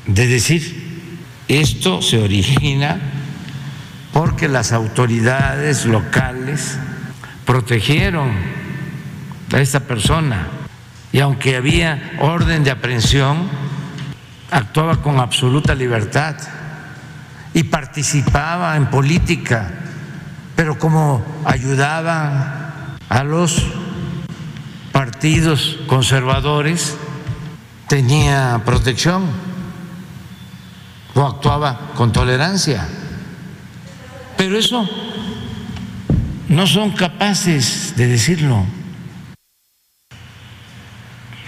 de 0.05 0.27
decir, 0.27 1.01
esto 1.47 2.03
se 2.03 2.19
origina 2.19 3.01
porque 4.13 4.47
las 4.47 4.73
autoridades 4.73 5.85
locales 5.85 6.77
protegieron 7.45 8.31
a 9.51 9.59
esta 9.59 9.79
persona 9.79 10.62
y 11.13 11.19
aunque 11.19 11.55
había 11.55 12.13
orden 12.19 12.63
de 12.63 12.71
aprehensión, 12.71 13.47
actuaba 14.49 15.01
con 15.03 15.19
absoluta 15.19 15.75
libertad 15.75 16.35
y 17.53 17.63
participaba 17.65 18.75
en 18.75 18.87
política, 18.87 19.71
pero 20.55 20.79
como 20.79 21.23
ayudaba 21.45 22.97
a 23.07 23.23
los 23.23 23.63
partidos 24.91 25.77
conservadores, 25.85 26.97
tenía 27.87 28.59
protección 28.65 29.25
o 31.13 31.21
actuaba 31.21 31.91
con 31.93 32.11
tolerancia. 32.11 32.87
Pero 34.35 34.57
eso 34.57 34.89
no 36.49 36.65
son 36.65 36.89
capaces 36.89 37.93
de 37.95 38.07
decirlo 38.07 38.65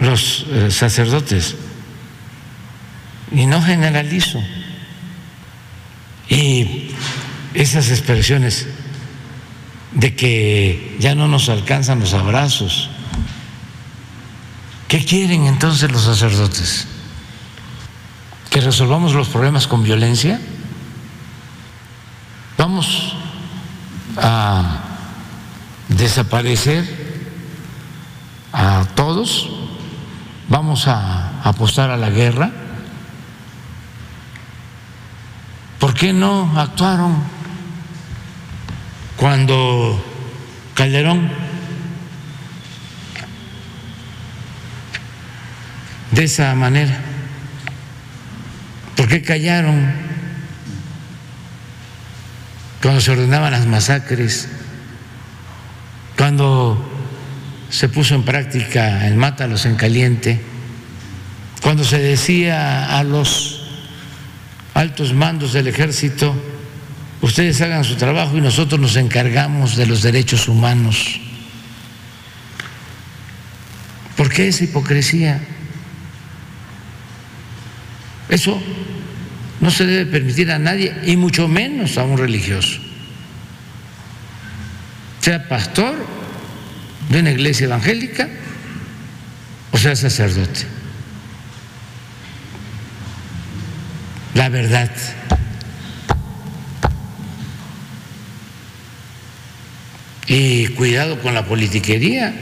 los 0.06 0.46
eh, 0.50 0.72
sacerdotes. 0.72 1.56
Y 3.32 3.46
no 3.46 3.62
generalizo. 3.62 4.42
Y 6.30 6.92
esas 7.54 7.90
expresiones 7.90 8.68
de 9.94 10.16
que 10.16 10.98
ya 11.00 11.16
no 11.16 11.28
nos 11.28 11.50
alcanzan 11.50 12.00
los 12.00 12.14
abrazos. 12.14 12.90
¿Qué 14.88 15.04
quieren 15.04 15.46
entonces 15.46 15.92
los 15.92 16.04
sacerdotes? 16.04 16.88
¿Que 18.50 18.62
resolvamos 18.62 19.14
los 19.14 19.30
problemas 19.30 19.68
con 19.68 19.84
violencia? 19.84 20.40
Vamos 22.58 23.16
a 24.18 24.82
desaparecer 25.90 27.06
a 28.54 28.86
todos, 28.96 29.50
vamos 30.50 30.88
a 30.88 31.42
apostar 31.44 31.90
a 31.90 31.98
la 31.98 32.10
guerra. 32.10 32.52
¿Por 35.80 35.94
qué 35.94 36.14
no 36.14 36.60
actuaron 36.60 37.22
cuando 39.18 40.04
Calderón 40.74 41.32
de 46.12 46.24
esa 46.24 46.56
manera? 46.56 46.98
¿Por 48.96 49.08
qué 49.08 49.22
callaron 49.22 49.94
cuando 52.82 53.02
se 53.02 53.12
ordenaban 53.12 53.52
las 53.52 53.66
masacres? 53.66 54.48
Cuando 56.18 56.95
se 57.70 57.90
puso 57.90 58.16
en 58.16 58.24
práctica 58.24 59.08
el 59.08 59.16
mátalos 59.16 59.66
en 59.66 59.76
caliente, 59.76 60.40
cuando 61.62 61.84
se 61.84 61.98
decía 61.98 62.98
a 62.98 63.04
los 63.04 63.64
altos 64.74 65.14
mandos 65.14 65.54
del 65.54 65.68
ejército, 65.68 66.36
ustedes 67.22 67.60
hagan 67.62 67.84
su 67.84 67.96
trabajo 67.96 68.38
y 68.38 68.42
nosotros 68.42 68.80
nos 68.80 68.96
encargamos 68.98 69.76
de 69.76 69.88
los 69.88 70.04
derechos 70.04 70.48
humanos. 70.48 71.20
¿Por 74.16 74.32
qué 74.32 74.48
esa 74.48 74.64
hipocresía? 74.64 75.42
Eso 78.30 78.62
no 79.60 79.72
se 79.72 79.86
debe 79.86 80.06
permitir 80.12 80.52
a 80.52 80.60
nadie 80.60 80.96
y 81.06 81.16
mucho 81.16 81.48
menos 81.48 81.98
a 81.98 82.04
un 82.04 82.18
religioso, 82.18 82.80
sea 85.22 85.48
pastor 85.48 86.25
de 87.10 87.20
una 87.20 87.32
iglesia 87.32 87.66
evangélica 87.66 88.28
o 89.72 89.78
sea 89.78 89.96
sacerdote. 89.96 90.62
La 94.34 94.50
verdad. 94.50 94.90
Y 100.28 100.68
cuidado 100.68 101.22
con 101.22 101.34
la 101.34 101.46
politiquería. 101.46 102.34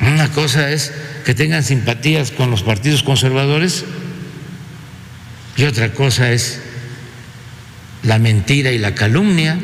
Una 0.00 0.30
cosa 0.30 0.70
es 0.70 0.92
que 1.24 1.34
tengan 1.34 1.62
simpatías 1.62 2.32
con 2.32 2.50
los 2.50 2.62
partidos 2.62 3.02
conservadores 3.02 3.84
y 5.56 5.64
otra 5.64 5.92
cosa 5.92 6.32
es 6.32 6.60
la 8.02 8.18
mentira 8.18 8.72
y 8.72 8.78
la 8.78 8.94
calumnia 8.94 9.58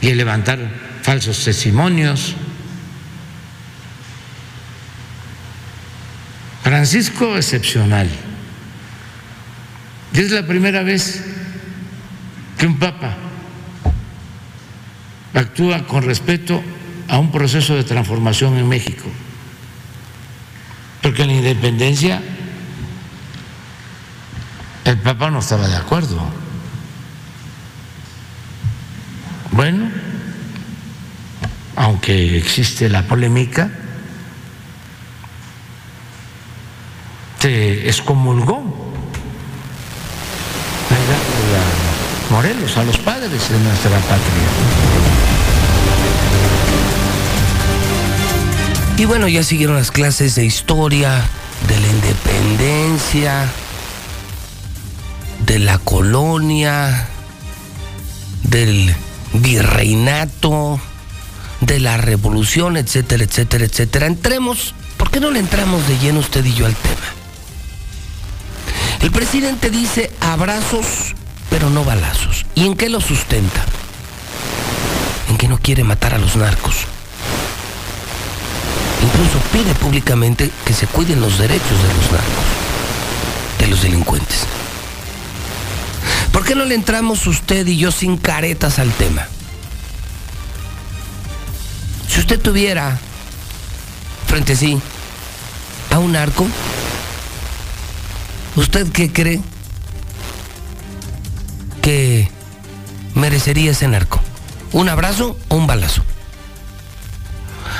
y 0.00 0.08
el 0.08 0.18
levantar 0.18 0.58
falsos 1.02 1.44
testimonios. 1.44 2.34
Francisco 6.62 7.36
excepcional. 7.36 8.08
Es 10.12 10.30
la 10.30 10.46
primera 10.46 10.82
vez 10.82 11.24
que 12.58 12.66
un 12.66 12.78
papa 12.78 13.16
actúa 15.34 15.86
con 15.86 16.02
respeto 16.02 16.62
a 17.08 17.18
un 17.18 17.30
proceso 17.30 17.74
de 17.74 17.84
transformación 17.84 18.56
en 18.56 18.68
México. 18.68 19.08
Porque 21.02 21.22
en 21.22 21.28
la 21.28 21.34
independencia 21.34 22.20
el 24.84 24.98
Papa 24.98 25.30
no 25.30 25.40
estaba 25.40 25.68
de 25.68 25.76
acuerdo. 25.76 26.47
Bueno, 29.58 29.90
aunque 31.74 32.38
existe 32.38 32.88
la 32.88 33.02
polémica, 33.02 33.68
se 37.40 37.88
excomulgó 37.88 38.62
a 42.30 42.32
Morelos, 42.32 42.76
a 42.76 42.84
los 42.84 42.98
padres 42.98 43.30
de 43.50 43.58
nuestra 43.58 43.98
patria. 43.98 44.48
Y 48.96 49.06
bueno, 49.06 49.26
ya 49.26 49.42
siguieron 49.42 49.74
las 49.74 49.90
clases 49.90 50.36
de 50.36 50.44
historia, 50.44 51.20
de 51.66 51.80
la 51.80 51.88
independencia, 51.88 53.48
de 55.46 55.58
la 55.58 55.78
colonia, 55.78 57.08
del 58.44 58.94
virreinato, 59.32 60.80
de 61.60 61.80
la 61.80 61.96
revolución, 61.96 62.76
etcétera, 62.76 63.24
etcétera, 63.24 63.64
etcétera. 63.64 64.06
Entremos, 64.06 64.74
¿por 64.96 65.10
qué 65.10 65.20
no 65.20 65.30
le 65.30 65.40
entramos 65.40 65.86
de 65.88 65.98
lleno 65.98 66.20
usted 66.20 66.44
y 66.44 66.54
yo 66.54 66.66
al 66.66 66.74
tema? 66.74 66.94
El 69.00 69.10
presidente 69.10 69.70
dice 69.70 70.10
abrazos, 70.20 71.14
pero 71.50 71.70
no 71.70 71.84
balazos. 71.84 72.46
¿Y 72.54 72.66
en 72.66 72.76
qué 72.76 72.88
lo 72.88 73.00
sustenta? 73.00 73.64
En 75.28 75.36
que 75.36 75.48
no 75.48 75.58
quiere 75.58 75.84
matar 75.84 76.14
a 76.14 76.18
los 76.18 76.36
narcos. 76.36 76.76
Incluso 79.02 79.38
pide 79.52 79.74
públicamente 79.74 80.50
que 80.64 80.72
se 80.72 80.86
cuiden 80.86 81.20
los 81.20 81.38
derechos 81.38 81.82
de 81.82 81.94
los 81.94 82.12
narcos, 82.12 82.44
de 83.60 83.66
los 83.68 83.82
delincuentes. 83.82 84.46
¿Por 86.38 86.46
qué 86.46 86.54
no 86.54 86.64
le 86.64 86.76
entramos 86.76 87.26
usted 87.26 87.66
y 87.66 87.78
yo 87.78 87.90
sin 87.90 88.16
caretas 88.16 88.78
al 88.78 88.92
tema? 88.92 89.26
Si 92.06 92.20
usted 92.20 92.40
tuviera 92.40 92.96
frente 94.28 94.52
a 94.52 94.56
sí 94.56 94.80
a 95.90 95.98
un 95.98 96.12
narco, 96.12 96.46
¿usted 98.54 98.86
qué 98.92 99.12
cree 99.12 99.40
que 101.82 102.30
merecería 103.16 103.72
ese 103.72 103.88
narco? 103.88 104.20
¿Un 104.70 104.88
abrazo 104.88 105.36
o 105.48 105.56
un 105.56 105.66
balazo? 105.66 106.04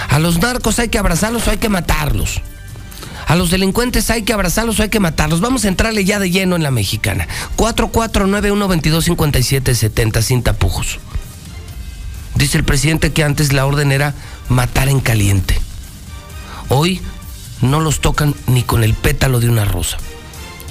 A 0.08 0.18
los 0.18 0.38
narcos 0.38 0.80
hay 0.80 0.88
que 0.88 0.98
abrazarlos 0.98 1.46
o 1.46 1.52
hay 1.52 1.58
que 1.58 1.68
matarlos. 1.68 2.42
A 3.28 3.36
los 3.36 3.50
delincuentes 3.50 4.10
hay 4.10 4.22
que 4.22 4.32
abrazarlos 4.32 4.80
o 4.80 4.82
hay 4.82 4.88
que 4.88 5.00
matarlos. 5.00 5.42
Vamos 5.42 5.66
a 5.66 5.68
entrarle 5.68 6.06
ya 6.06 6.18
de 6.18 6.30
lleno 6.30 6.56
en 6.56 6.62
la 6.62 6.70
mexicana. 6.70 7.28
4491-2257-70 7.58 10.22
sin 10.22 10.42
tapujos. 10.42 10.98
Dice 12.36 12.56
el 12.56 12.64
presidente 12.64 13.12
que 13.12 13.24
antes 13.24 13.52
la 13.52 13.66
orden 13.66 13.92
era 13.92 14.14
matar 14.48 14.88
en 14.88 15.00
caliente. 15.00 15.60
Hoy 16.70 17.02
no 17.60 17.80
los 17.80 18.00
tocan 18.00 18.34
ni 18.46 18.62
con 18.62 18.82
el 18.82 18.94
pétalo 18.94 19.40
de 19.40 19.50
una 19.50 19.66
rosa. 19.66 19.98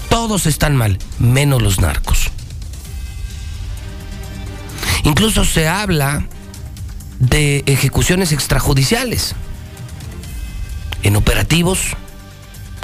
Todos 0.10 0.48
están 0.48 0.76
mal, 0.76 0.98
menos 1.20 1.62
los 1.62 1.80
narcos. 1.80 2.32
Incluso 5.04 5.46
se 5.46 5.68
habla 5.68 6.26
de 7.20 7.64
ejecuciones 7.68 8.32
extrajudiciales. 8.32 9.36
En 11.04 11.16
operativos, 11.16 11.96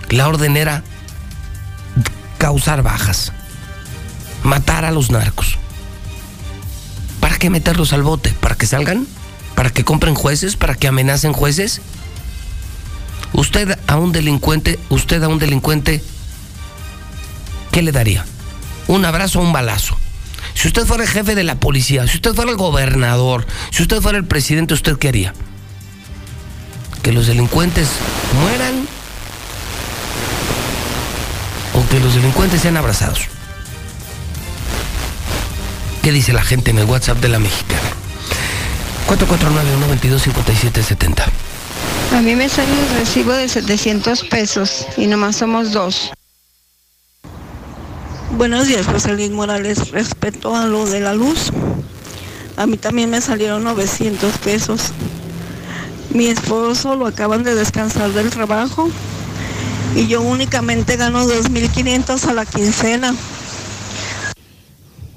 la 0.10 0.28
orden 0.28 0.58
era 0.58 0.84
causar 2.38 2.84
bajas, 2.84 3.32
matar 4.44 4.86
a 4.86 4.92
los 4.92 5.12
narcos. 5.12 5.58
¿Para 7.20 7.38
qué 7.38 7.50
meterlos 7.50 7.94
al 7.94 8.04
bote? 8.04 8.32
¿Para 8.40 8.56
que 8.56 8.66
salgan? 8.66 9.08
¿Para 9.56 9.70
que 9.70 9.86
compren 9.86 10.16
jueces? 10.16 10.56
¿Para 10.56 10.76
que 10.76 10.88
amenacen 10.88 11.34
jueces? 11.34 11.82
Usted 13.34 13.80
a 13.88 13.96
un 13.98 14.12
delincuente, 14.12 14.80
usted 14.90 15.24
a 15.24 15.28
un 15.28 15.40
delincuente, 15.40 16.04
¿qué 17.72 17.82
le 17.82 17.92
daría? 17.92 18.26
¿Un 18.88 19.06
abrazo 19.06 19.40
o 19.40 19.44
un 19.44 19.54
balazo? 19.54 19.98
Si 20.54 20.68
usted 20.68 20.86
fuera 20.86 21.04
el 21.04 21.10
jefe 21.10 21.36
de 21.36 21.44
la 21.44 21.56
policía, 21.56 22.06
si 22.08 22.18
usted 22.18 22.34
fuera 22.34 22.52
el 22.52 22.58
gobernador, 22.58 23.48
si 23.72 23.82
usted 23.82 24.02
fuera 24.02 24.18
el 24.18 24.26
presidente, 24.26 24.74
¿usted 24.74 24.98
qué 24.98 25.08
haría? 25.08 25.34
¿Que 27.02 27.12
los 27.12 27.28
delincuentes 27.28 27.90
mueran 28.42 28.88
que 31.94 32.00
los 32.00 32.16
delincuentes 32.16 32.62
sean 32.62 32.76
abrazados? 32.76 33.28
¿Qué 36.02 36.12
dice 36.12 36.34
la 36.34 36.42
gente 36.42 36.72
en 36.72 36.80
el 36.80 36.86
WhatsApp 36.86 37.20
de 37.20 37.30
la 37.30 37.38
mexicana? 37.38 37.88
449-122-5770. 39.08 41.24
A 42.18 42.22
mí 42.22 42.36
me 42.36 42.50
sale 42.50 42.72
un 42.72 42.98
recibo 42.98 43.34
de 43.34 43.48
700 43.48 44.24
pesos 44.24 44.88
y 44.98 45.06
nomás 45.06 45.36
somos 45.36 45.72
dos. 45.72 46.10
Buenos 48.38 48.66
días, 48.66 48.88
José 48.88 49.14
Luis 49.14 49.30
Morales. 49.30 49.92
Respecto 49.92 50.56
a 50.56 50.66
lo 50.66 50.88
de 50.88 51.00
la 51.00 51.14
luz, 51.14 51.52
a 52.58 52.66
mí 52.66 52.78
también 52.78 53.12
me 53.12 53.22
salieron 53.22 53.64
900 53.66 54.36
pesos. 54.40 54.94
Mi 56.10 56.26
esposo 56.26 56.96
lo 56.96 57.06
acaban 57.06 57.44
de 57.44 57.54
descansar 57.54 58.10
del 58.14 58.32
trabajo 58.32 58.90
y 59.96 60.08
yo 60.08 60.22
únicamente 60.22 60.98
gano 60.98 61.26
2.500 61.26 62.24
a 62.26 62.34
la 62.34 62.46
quincena. 62.46 63.16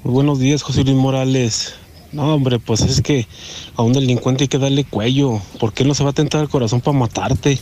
Buenos 0.03 0.39
días, 0.39 0.61
José 0.61 0.83
Luis 0.83 0.95
Morales. 0.95 1.75
No, 2.11 2.33
hombre, 2.33 2.59
pues 2.59 2.81
es 2.81 3.01
que 3.01 3.27
a 3.75 3.81
un 3.81 3.93
delincuente 3.93 4.45
hay 4.45 4.47
que 4.47 4.57
darle 4.57 4.85
cuello. 4.85 5.41
¿Por 5.59 5.73
qué 5.73 5.83
no 5.83 5.93
se 5.93 6.03
va 6.03 6.11
a 6.11 6.13
tentar 6.13 6.41
el 6.41 6.49
corazón 6.49 6.81
para 6.81 6.97
matarte? 6.97 7.59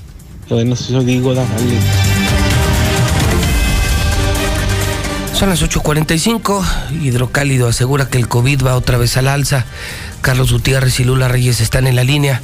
Bueno, 0.50 0.76
eso 0.76 0.94
yo 0.94 1.04
digo, 1.04 1.34
dale. 1.34 1.50
Son 5.34 5.50
las 5.50 5.62
8.45. 5.64 6.64
Hidrocálido 7.02 7.68
asegura 7.68 8.10
que 8.10 8.18
el 8.18 8.28
COVID 8.28 8.66
va 8.66 8.76
otra 8.76 8.98
vez 8.98 9.18
al 9.18 9.28
alza. 9.28 9.66
Carlos 10.22 10.52
Gutiérrez 10.52 11.00
y 11.00 11.04
Lula 11.04 11.28
Reyes 11.28 11.62
están 11.62 11.88
en 11.88 11.96
la 11.96 12.04
línea. 12.04 12.42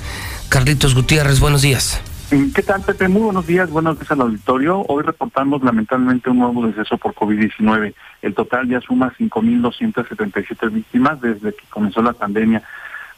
Carlitos 0.50 0.96
Gutiérrez, 0.96 1.40
buenos 1.40 1.62
días. 1.62 2.02
¿Qué 2.32 2.64
tal, 2.64 2.82
Pepe? 2.82 3.10
Muy 3.10 3.24
buenos 3.24 3.46
días, 3.46 3.70
buenos 3.70 4.00
días 4.00 4.10
al 4.10 4.22
auditorio. 4.22 4.86
Hoy 4.88 5.04
reportamos 5.04 5.62
lamentablemente 5.64 6.30
un 6.30 6.40
nuevo 6.40 6.66
deceso 6.66 6.98
por 6.98 7.14
COVID-19. 7.14 7.94
El 8.22 8.34
total 8.34 8.70
ya 8.70 8.80
suma 8.80 9.14
5.277 9.20 10.72
víctimas 10.72 11.20
desde 11.20 11.54
que 11.54 11.66
comenzó 11.70 12.02
la 12.02 12.14
pandemia. 12.14 12.64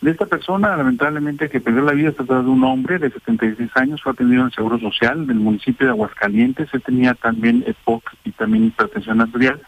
De 0.01 0.09
esta 0.09 0.25
persona, 0.25 0.75
lamentablemente, 0.75 1.47
que 1.47 1.61
perdió 1.61 1.83
la 1.83 1.91
vida, 1.91 2.09
se 2.09 2.15
trata 2.15 2.41
de 2.41 2.49
un 2.49 2.63
hombre 2.63 2.97
de 2.97 3.11
76 3.11 3.69
años, 3.75 4.01
fue 4.01 4.13
atendido 4.13 4.41
en 4.41 4.47
el 4.47 4.53
Seguro 4.53 4.79
Social 4.79 5.27
del 5.27 5.37
municipio 5.37 5.85
de 5.85 5.91
Aguascalientes. 5.91 6.73
Él 6.73 6.81
tenía 6.81 7.13
también 7.13 7.63
EPOC 7.67 8.13
y 8.23 8.31
también 8.31 8.65
hipertensión 8.65 9.21
arterial. 9.21 9.61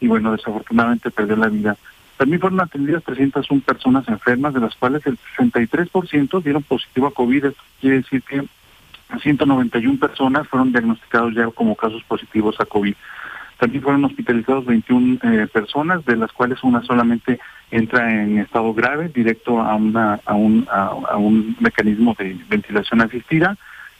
Y 0.00 0.08
bueno, 0.08 0.32
desafortunadamente 0.32 1.10
perdió 1.10 1.36
la 1.36 1.48
vida. 1.48 1.76
También 2.16 2.40
fueron 2.40 2.60
atendidas 2.62 3.04
301 3.04 3.60
personas 3.60 4.08
enfermas, 4.08 4.54
de 4.54 4.60
las 4.60 4.74
cuales 4.76 5.06
el 5.06 5.18
63% 5.36 6.42
dieron 6.42 6.62
positivo 6.62 7.08
a 7.08 7.12
COVID. 7.12 7.44
Esto 7.44 7.62
quiere 7.80 7.96
decir 7.98 8.22
que 8.22 8.48
191 9.22 9.98
personas 9.98 10.46
fueron 10.48 10.72
diagnosticados 10.72 11.34
ya 11.34 11.46
como 11.48 11.74
casos 11.74 12.02
positivos 12.04 12.56
a 12.60 12.66
COVID. 12.66 12.94
También 13.58 13.82
fueron 13.82 14.04
hospitalizados 14.04 14.66
21 14.66 15.18
eh, 15.22 15.46
personas, 15.52 16.04
de 16.04 16.16
las 16.16 16.32
cuales 16.32 16.62
una 16.62 16.82
solamente 16.82 17.40
entra 17.70 18.08
en 18.10 18.38
estado 18.38 18.72
grave, 18.72 19.08
directo 19.08 19.60
a, 19.60 19.74
una, 19.74 20.20
a, 20.24 20.34
un, 20.34 20.66
a, 20.70 21.16
un 21.16 21.56
mecanismo 21.58 22.14
de 22.18 22.38
ventilación 22.48 23.00
asistida. 23.00 23.56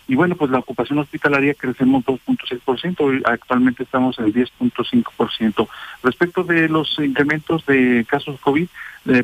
Y 0.08 0.16
bueno, 0.16 0.34
pues 0.36 0.50
la 0.50 0.58
ocupación 0.58 0.98
hospitalaria 0.98 1.54
crecemos 1.54 2.04
2.6%, 2.04 3.22
actualmente 3.26 3.82
estamos 3.82 4.18
en 4.18 4.32
10.5%. 4.32 5.68
Respecto 6.02 6.44
de 6.44 6.68
los 6.68 6.98
incrementos 6.98 7.64
de 7.66 8.06
casos 8.08 8.40
COVID, 8.40 8.68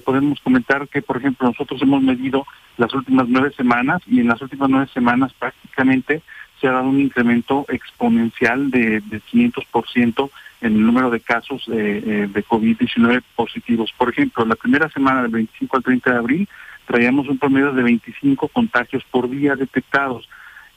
podemos 0.05 0.41
comentar 0.41 0.87
que, 0.89 1.03
por 1.03 1.16
ejemplo, 1.16 1.49
nosotros 1.49 1.80
hemos 1.82 2.03
medido 2.03 2.47
las 2.76 2.93
últimas 2.95 3.28
nueve 3.28 3.51
semanas 3.57 4.03
y 4.07 4.20
en 4.20 4.28
las 4.28 4.41
últimas 4.43 4.68
nueve 4.68 4.89
semanas 4.93 5.32
prácticamente 5.39 6.22
se 6.61 6.68
ha 6.68 6.72
dado 6.72 6.89
un 6.89 7.01
incremento 7.01 7.64
exponencial 7.68 8.70
de, 8.70 9.01
de 9.01 9.20
500% 9.20 10.30
en 10.64 10.76
el 10.76 10.87
número 10.87 11.11
de 11.11 11.20
casos 11.20 11.62
eh, 11.68 12.03
eh, 12.07 12.28
de 12.32 12.45
COVID-19 12.45 13.22
positivos. 13.37 13.93
Por 13.97 14.11
ejemplo, 14.11 14.45
la 14.45 14.55
primera 14.55 14.89
semana 14.89 15.22
del 15.22 15.30
25 15.30 15.76
al 15.76 15.82
30 15.82 16.11
de 16.11 16.18
abril 16.18 16.49
traíamos 16.87 17.28
un 17.28 17.39
promedio 17.39 17.72
de 17.72 17.82
25 17.82 18.49
contagios 18.49 19.05
por 19.11 19.28
día 19.28 19.57
detectados. 19.57 20.28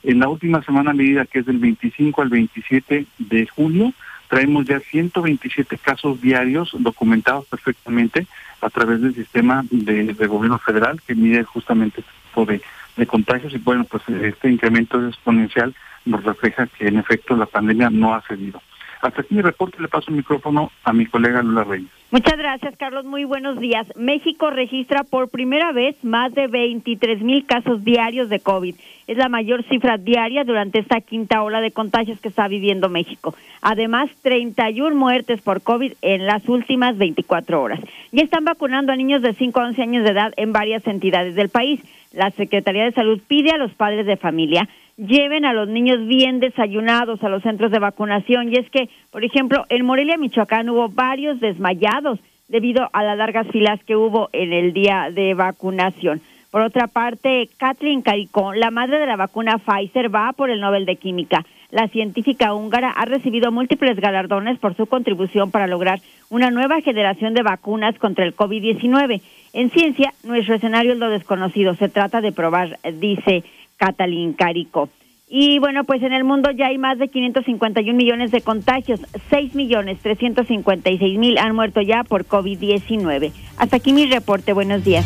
En 0.07 0.19
la 0.19 0.29
última 0.29 0.63
semana 0.63 0.93
medida, 0.93 1.25
que 1.25 1.39
es 1.39 1.45
del 1.45 1.57
25 1.57 2.21
al 2.21 2.29
27 2.29 3.05
de 3.17 3.47
junio, 3.47 3.91
traemos 4.29 4.65
ya 4.65 4.79
127 4.79 5.77
casos 5.79 6.21
diarios 6.21 6.73
documentados 6.79 7.45
perfectamente 7.47 8.25
a 8.61 8.69
través 8.69 9.01
del 9.01 9.13
sistema 9.13 9.65
de, 9.69 10.13
gobierno 10.13 10.59
federal 10.59 11.01
que 11.05 11.13
mide 11.13 11.43
justamente 11.43 11.99
este 11.99 12.11
tipo 12.29 12.45
de 12.45 13.05
contagios 13.05 13.53
y 13.53 13.57
bueno, 13.57 13.83
pues 13.83 14.01
este 14.07 14.49
incremento 14.49 15.05
exponencial 15.05 15.75
nos 16.05 16.23
refleja 16.23 16.67
que 16.67 16.87
en 16.87 16.99
efecto 16.99 17.35
la 17.35 17.45
pandemia 17.45 17.89
no 17.89 18.15
ha 18.15 18.21
cedido. 18.21 18.61
Hasta 19.01 19.21
aquí 19.21 19.35
mi 19.35 19.41
reporte, 19.41 19.81
le 19.81 19.87
paso 19.87 20.09
el 20.09 20.17
micrófono 20.17 20.71
a 20.83 20.93
mi 20.93 21.05
colega 21.05 21.43
Lula 21.43 21.63
Reyes. 21.63 21.89
Muchas 22.09 22.37
gracias, 22.37 22.75
Carlos. 22.77 23.03
Muy 23.03 23.25
buenos 23.25 23.59
días. 23.59 23.85
México 23.97 24.49
registra 24.49 25.03
por 25.03 25.29
primera 25.29 25.73
vez 25.73 26.01
más 26.03 26.33
de 26.33 26.47
23 26.47 27.21
mil 27.21 27.45
casos 27.45 27.83
diarios 27.83 28.29
de 28.29 28.39
COVID. 28.39 28.75
Es 29.07 29.17
la 29.17 29.27
mayor 29.27 29.63
cifra 29.63 29.97
diaria 29.97 30.45
durante 30.45 30.79
esta 30.79 31.01
quinta 31.01 31.43
ola 31.43 31.59
de 31.59 31.71
contagios 31.71 32.19
que 32.21 32.29
está 32.29 32.47
viviendo 32.47 32.87
México. 32.87 33.35
Además, 33.61 34.09
31 34.21 34.95
muertes 34.95 35.41
por 35.41 35.61
COVID 35.61 35.93
en 36.01 36.25
las 36.25 36.47
últimas 36.47 36.97
24 36.97 37.61
horas. 37.61 37.81
Ya 38.13 38.23
están 38.23 38.45
vacunando 38.45 38.93
a 38.93 38.95
niños 38.95 39.21
de 39.21 39.33
5 39.33 39.59
a 39.59 39.65
11 39.65 39.81
años 39.81 40.03
de 40.05 40.11
edad 40.11 40.33
en 40.37 40.53
varias 40.53 40.87
entidades 40.87 41.35
del 41.35 41.49
país. 41.49 41.81
La 42.13 42.31
Secretaría 42.31 42.85
de 42.85 42.93
Salud 42.93 43.19
pide 43.27 43.51
a 43.51 43.57
los 43.57 43.73
padres 43.73 44.05
de 44.05 44.15
familia 44.15 44.67
lleven 44.97 45.45
a 45.45 45.53
los 45.53 45.67
niños 45.67 46.05
bien 46.07 46.39
desayunados 46.39 47.23
a 47.23 47.29
los 47.29 47.43
centros 47.43 47.71
de 47.71 47.79
vacunación. 47.79 48.51
Y 48.51 48.57
es 48.57 48.69
que, 48.69 48.89
por 49.11 49.23
ejemplo, 49.23 49.65
en 49.69 49.85
Morelia, 49.85 50.17
Michoacán, 50.17 50.69
hubo 50.69 50.89
varios 50.89 51.39
desmayados 51.39 52.19
debido 52.47 52.89
a 52.93 53.03
las 53.03 53.17
largas 53.17 53.47
filas 53.47 53.79
que 53.83 53.95
hubo 53.95 54.29
en 54.33 54.53
el 54.53 54.73
día 54.73 55.09
de 55.13 55.33
vacunación. 55.33 56.21
Por 56.49 56.61
otra 56.61 56.87
parte, 56.87 57.49
Kathleen 57.57 58.01
Caricón, 58.01 58.59
la 58.59 58.71
madre 58.71 58.99
de 58.99 59.05
la 59.05 59.17
vacuna 59.17 59.57
Pfizer, 59.57 60.13
va 60.13 60.31
por 60.31 60.49
el 60.49 60.61
Nobel 60.61 60.85
de 60.85 60.95
Química. 60.95 61.45
La 61.71 61.89
científica 61.89 62.53
húngara 62.53 62.89
ha 62.89 63.03
recibido 63.03 63.51
múltiples 63.51 63.99
galardones 63.99 64.57
por 64.57 64.73
su 64.75 64.85
contribución 64.85 65.51
para 65.51 65.67
lograr 65.67 65.99
una 66.29 66.49
nueva 66.49 66.79
generación 66.79 67.33
de 67.33 67.43
vacunas 67.43 67.99
contra 67.99 68.23
el 68.23 68.33
COVID-19. 68.33 69.21
En 69.51 69.69
ciencia, 69.71 70.13
nuestro 70.23 70.55
escenario 70.55 70.93
es 70.93 70.99
lo 70.99 71.09
desconocido. 71.09 71.75
Se 71.75 71.89
trata 71.89 72.21
de 72.21 72.31
probar, 72.31 72.79
dice 72.93 73.43
Catalín 73.77 74.33
Carico. 74.33 74.89
Y 75.29 75.59
bueno, 75.59 75.83
pues 75.83 76.01
en 76.03 76.13
el 76.13 76.23
mundo 76.23 76.51
ya 76.51 76.67
hay 76.67 76.77
más 76.77 76.97
de 76.99 77.09
551 77.09 77.97
millones 77.97 78.31
de 78.31 78.41
contagios, 78.41 79.01
6 79.29 79.55
millones 79.55 79.99
356 80.01 81.19
mil 81.19 81.37
han 81.37 81.53
muerto 81.53 81.81
ya 81.81 82.03
por 82.05 82.25
COVID-19. 82.25 83.33
Hasta 83.57 83.75
aquí 83.75 83.91
mi 83.91 84.05
reporte, 84.05 84.53
buenos 84.53 84.85
días. 84.85 85.05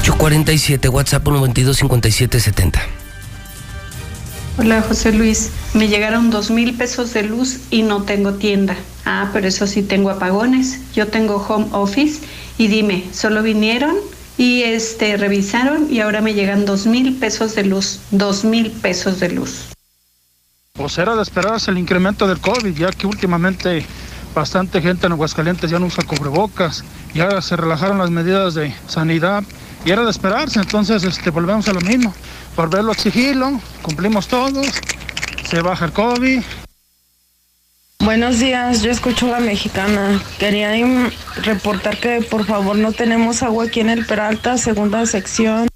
847, 0.00 0.88
WhatsApp 0.88 1.24
925770. 1.26 2.80
Hola 4.58 4.80
José 4.82 5.12
Luis, 5.12 5.52
me 5.74 5.86
llegaron 5.86 6.30
dos 6.30 6.50
mil 6.50 6.74
pesos 6.74 7.12
de 7.12 7.22
luz 7.22 7.60
y 7.70 7.82
no 7.82 8.02
tengo 8.02 8.34
tienda. 8.34 8.74
Ah, 9.04 9.30
pero 9.32 9.46
eso 9.46 9.66
sí 9.66 9.82
tengo 9.82 10.10
apagones. 10.10 10.80
Yo 10.92 11.06
tengo 11.06 11.36
home 11.36 11.66
office 11.72 12.20
y 12.58 12.68
dime, 12.68 13.04
¿solo 13.12 13.42
vinieron? 13.42 13.94
Y 14.38 14.62
este 14.62 15.16
revisaron 15.16 15.88
y 15.90 16.00
ahora 16.00 16.20
me 16.20 16.34
llegan 16.34 16.66
dos 16.66 16.86
mil 16.86 17.14
pesos 17.14 17.54
de 17.54 17.64
luz, 17.64 18.00
dos 18.10 18.44
mil 18.44 18.70
pesos 18.70 19.20
de 19.20 19.30
luz. 19.30 19.66
Pues 20.72 20.98
era 20.98 21.16
de 21.16 21.22
esperarse 21.22 21.70
el 21.70 21.78
incremento 21.78 22.26
del 22.26 22.40
COVID, 22.40 22.76
ya 22.76 22.90
que 22.90 23.06
últimamente 23.06 23.84
bastante 24.34 24.82
gente 24.82 25.06
en 25.06 25.12
Aguascalientes 25.12 25.70
ya 25.70 25.78
no 25.78 25.86
usa 25.86 26.04
cubrebocas, 26.04 26.84
ya 27.14 27.40
se 27.40 27.56
relajaron 27.56 27.98
las 27.98 28.10
medidas 28.10 28.54
de 28.54 28.74
sanidad 28.86 29.42
y 29.86 29.90
era 29.90 30.04
de 30.04 30.10
esperarse, 30.10 30.60
entonces 30.60 31.04
este, 31.04 31.30
volvemos 31.30 31.66
a 31.68 31.72
lo 31.72 31.80
mismo, 31.80 32.14
volverlo 32.54 32.90
a 32.90 32.94
exigirlo, 32.94 33.58
cumplimos 33.80 34.28
todos, 34.28 34.66
se 35.48 35.62
baja 35.62 35.86
el 35.86 35.92
COVID 35.92 36.42
Buenos 37.98 38.38
días, 38.38 38.82
yo 38.82 38.90
escucho 38.90 39.26
la 39.26 39.40
mexicana. 39.40 40.22
Quería 40.38 40.70
reportar 41.42 41.98
que 41.98 42.20
por 42.20 42.44
favor 42.44 42.76
no 42.76 42.92
tenemos 42.92 43.42
agua 43.42 43.64
aquí 43.64 43.80
en 43.80 43.90
el 43.90 44.06
Peralta, 44.06 44.58
segunda 44.58 45.04
sección. 45.06 45.68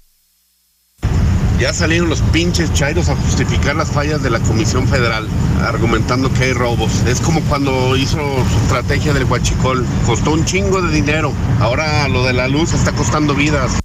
Ya 1.59 1.73
salieron 1.73 2.09
los 2.09 2.21
pinches 2.21 2.73
chairos 2.73 3.09
a 3.09 3.15
justificar 3.15 3.75
las 3.75 3.91
fallas 3.91 4.23
de 4.23 4.29
la 4.29 4.39
Comisión 4.39 4.87
Federal, 4.87 5.27
argumentando 5.63 6.33
que 6.33 6.45
hay 6.45 6.53
robos. 6.53 6.91
Es 7.05 7.19
como 7.19 7.41
cuando 7.41 7.95
hizo 7.95 8.17
su 8.17 8.57
estrategia 8.63 9.13
del 9.13 9.25
huachicol. 9.25 9.85
Costó 10.05 10.31
un 10.31 10.45
chingo 10.45 10.81
de 10.81 10.91
dinero. 10.91 11.33
Ahora 11.59 12.07
lo 12.07 12.25
de 12.25 12.33
la 12.33 12.47
luz 12.47 12.73
está 12.73 12.91
costando 12.93 13.35
vidas. 13.35 13.79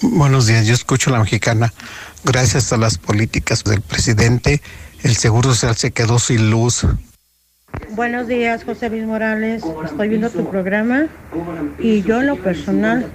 Buenos 0.00 0.46
días, 0.46 0.66
yo 0.66 0.74
escucho 0.74 1.10
la 1.10 1.20
mexicana. 1.20 1.72
Gracias 2.24 2.72
a 2.72 2.76
las 2.76 2.98
políticas 2.98 3.62
del 3.62 3.82
presidente 3.82 4.60
el 5.02 5.16
Seguro 5.16 5.50
Social 5.50 5.76
se 5.76 5.90
quedó 5.90 6.18
sin 6.18 6.50
luz. 6.50 6.86
Buenos 7.90 8.26
días, 8.26 8.64
José 8.64 8.90
Luis 8.90 9.04
Morales. 9.04 9.62
Estoy 9.84 10.08
viendo 10.08 10.30
tu 10.30 10.48
programa 10.48 11.06
y 11.78 12.02
yo 12.02 12.20
en 12.20 12.26
lo 12.26 12.36
personal 12.36 13.10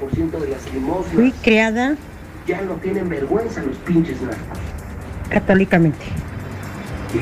fui 1.14 1.32
criada 1.32 1.96
católicamente. 5.30 6.06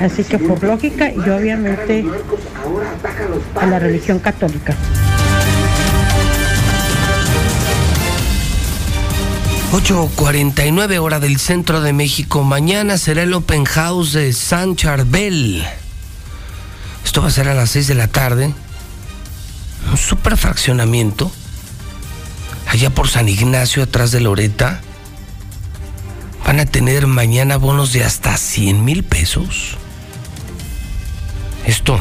Así 0.02 0.24
que 0.24 0.40
por 0.40 0.64
lógica 0.64 1.12
y 1.12 1.20
obviamente 1.30 2.06
a 3.56 3.66
la 3.66 3.80
religión 3.80 4.20
católica. 4.20 4.76
8.49 9.76 11.00
hora 11.00 11.20
del 11.20 11.38
centro 11.38 11.82
de 11.82 11.92
México. 11.92 12.46
Mañana 12.46 12.98
será 12.98 13.24
el 13.24 13.34
Open 13.34 13.66
House 13.66 14.14
de 14.14 14.32
San 14.32 14.78
Charbel. 14.78 15.66
Esto 17.04 17.22
va 17.22 17.28
a 17.28 17.32
ser 17.32 17.50
a 17.50 17.54
las 17.54 17.72
6 17.72 17.88
de 17.88 17.96
la 17.96 18.08
tarde. 18.08 18.54
Un 19.92 19.98
super 19.98 20.38
fraccionamiento. 20.38 21.30
Allá 22.68 22.90
por 22.90 23.10
San 23.10 23.28
Ignacio, 23.28 23.84
atrás 23.84 24.12
de 24.12 24.22
Loreta. 24.22 24.80
Van 26.46 26.62
a 26.62 26.66
tener 26.66 27.06
mañana 27.06 27.58
bonos 27.58 27.92
de 27.92 28.06
hasta 28.06 28.38
100 28.38 28.86
mil 28.86 29.04
pesos. 29.04 29.76
Esto 31.66 32.00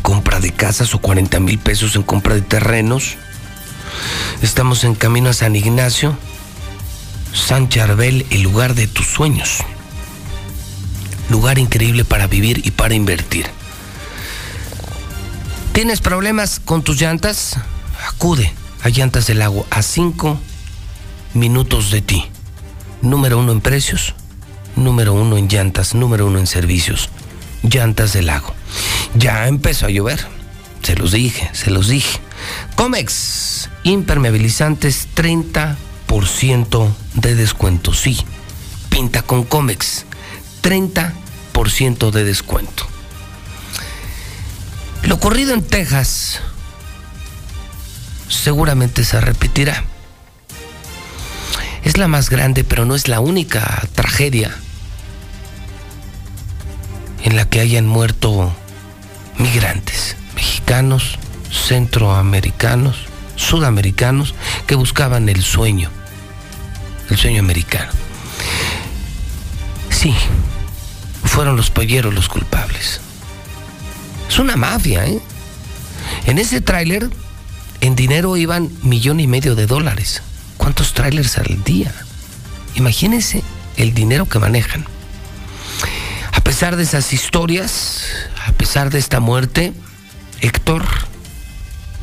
compra 0.00 0.40
de 0.40 0.52
casas 0.52 0.94
o 0.94 1.00
40 1.00 1.38
mil 1.38 1.58
pesos 1.58 1.96
en 1.96 2.02
compra 2.02 2.34
de 2.34 2.40
terrenos. 2.40 3.16
Estamos 4.40 4.84
en 4.84 4.94
camino 4.94 5.28
a 5.28 5.34
San 5.34 5.54
Ignacio, 5.54 6.16
San 7.32 7.68
Charbel, 7.68 8.26
el 8.30 8.42
lugar 8.42 8.74
de 8.74 8.86
tus 8.86 9.06
sueños. 9.06 9.58
Lugar 11.30 11.58
increíble 11.58 12.04
para 12.04 12.26
vivir 12.26 12.60
y 12.64 12.72
para 12.72 12.94
invertir. 12.94 13.46
¿Tienes 15.72 16.00
problemas 16.00 16.60
con 16.60 16.82
tus 16.82 17.00
llantas? 17.00 17.56
Acude 18.06 18.52
a 18.82 18.90
Llantas 18.90 19.26
del 19.26 19.38
Lago 19.38 19.66
a 19.70 19.82
5 19.82 20.38
minutos 21.34 21.90
de 21.90 22.02
ti. 22.02 22.24
Número 23.00 23.38
uno 23.38 23.52
en 23.52 23.60
precios, 23.60 24.14
número 24.76 25.14
uno 25.14 25.38
en 25.38 25.48
llantas, 25.48 25.94
número 25.94 26.26
uno 26.26 26.38
en 26.38 26.46
servicios. 26.46 27.08
Llantas 27.62 28.12
del 28.12 28.26
Lago. 28.26 28.54
Ya 29.14 29.48
empezó 29.48 29.86
a 29.86 29.90
llover. 29.90 30.26
Se 30.82 30.96
los 30.96 31.12
dije, 31.12 31.48
se 31.52 31.70
los 31.70 31.88
dije. 31.88 32.20
Comex, 32.76 33.70
impermeabilizantes 33.84 35.08
30% 35.14 35.76
de 37.14 37.34
descuento. 37.34 37.94
Sí, 37.94 38.18
pinta 38.90 39.22
con 39.22 39.44
Comex. 39.44 40.04
30% 40.62 42.10
de 42.10 42.24
descuento. 42.24 42.86
Lo 45.04 45.14
ocurrido 45.14 45.54
en 45.54 45.62
Texas 45.62 46.40
seguramente 48.28 49.04
se 49.04 49.20
repetirá. 49.20 49.84
Es 51.82 51.96
la 51.96 52.08
más 52.08 52.28
grande, 52.28 52.62
pero 52.62 52.84
no 52.84 52.94
es 52.94 53.08
la 53.08 53.20
única 53.20 53.82
tragedia 53.94 54.54
en 57.24 57.36
la 57.36 57.48
que 57.48 57.60
hayan 57.60 57.86
muerto 57.86 58.54
migrantes, 59.38 60.16
mexicanos, 60.34 61.18
centroamericanos, 61.50 62.98
sudamericanos, 63.36 64.34
que 64.66 64.74
buscaban 64.74 65.28
el 65.28 65.42
sueño, 65.42 65.90
el 67.12 67.18
sueño 67.18 67.40
americano. 67.40 67.92
Sí, 69.90 70.14
fueron 71.24 71.56
los 71.56 71.70
polleros 71.70 72.14
los 72.14 72.28
culpables. 72.28 73.00
Es 74.28 74.38
una 74.38 74.56
mafia, 74.56 75.06
¿eh? 75.06 75.20
En 76.26 76.38
ese 76.38 76.60
tráiler, 76.60 77.10
en 77.80 77.96
dinero 77.96 78.36
iban 78.36 78.70
millón 78.82 79.20
y 79.20 79.26
medio 79.26 79.54
de 79.54 79.66
dólares. 79.66 80.22
¿Cuántos 80.56 80.94
tráilers 80.94 81.36
al 81.38 81.62
día? 81.64 81.92
Imagínense 82.74 83.42
el 83.76 83.92
dinero 83.92 84.26
que 84.26 84.38
manejan. 84.38 84.86
A 86.32 86.40
pesar 86.40 86.76
de 86.76 86.82
esas 86.82 87.12
historias, 87.12 88.04
a 88.46 88.52
pesar 88.52 88.90
de 88.90 88.98
esta 88.98 89.20
muerte, 89.20 89.74
Héctor, 90.40 90.84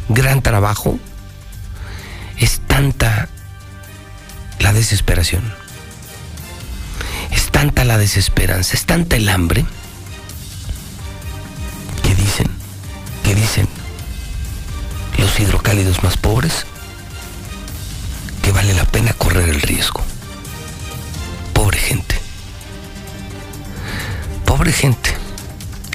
gran 0.08 0.42
trabajo, 0.42 1.00
es 2.38 2.62
tanta 2.68 3.28
la 4.60 4.74
desesperación, 4.74 5.44
es 7.32 7.50
tanta 7.52 7.86
la 7.86 7.98
desesperanza, 7.98 8.76
es 8.76 8.86
tanta 8.86 9.16
el 9.16 9.30
hambre, 9.30 9.66
que 12.04 12.16
dicen, 12.16 12.48
que 13.24 13.36
dicen 13.36 13.68
los 15.18 15.40
hidrocálidos 15.40 16.04
más 16.04 16.18
pobres, 16.18 16.66
que 18.42 18.52
vale 18.52 18.74
la 18.74 18.86
pena 18.86 19.14
correr 19.14 19.50
el 19.50 19.62
riesgo. 19.62 20.04
Pobre 21.54 21.78
gente. 21.78 22.20
Pobre 24.46 24.72
gente. 24.72 25.16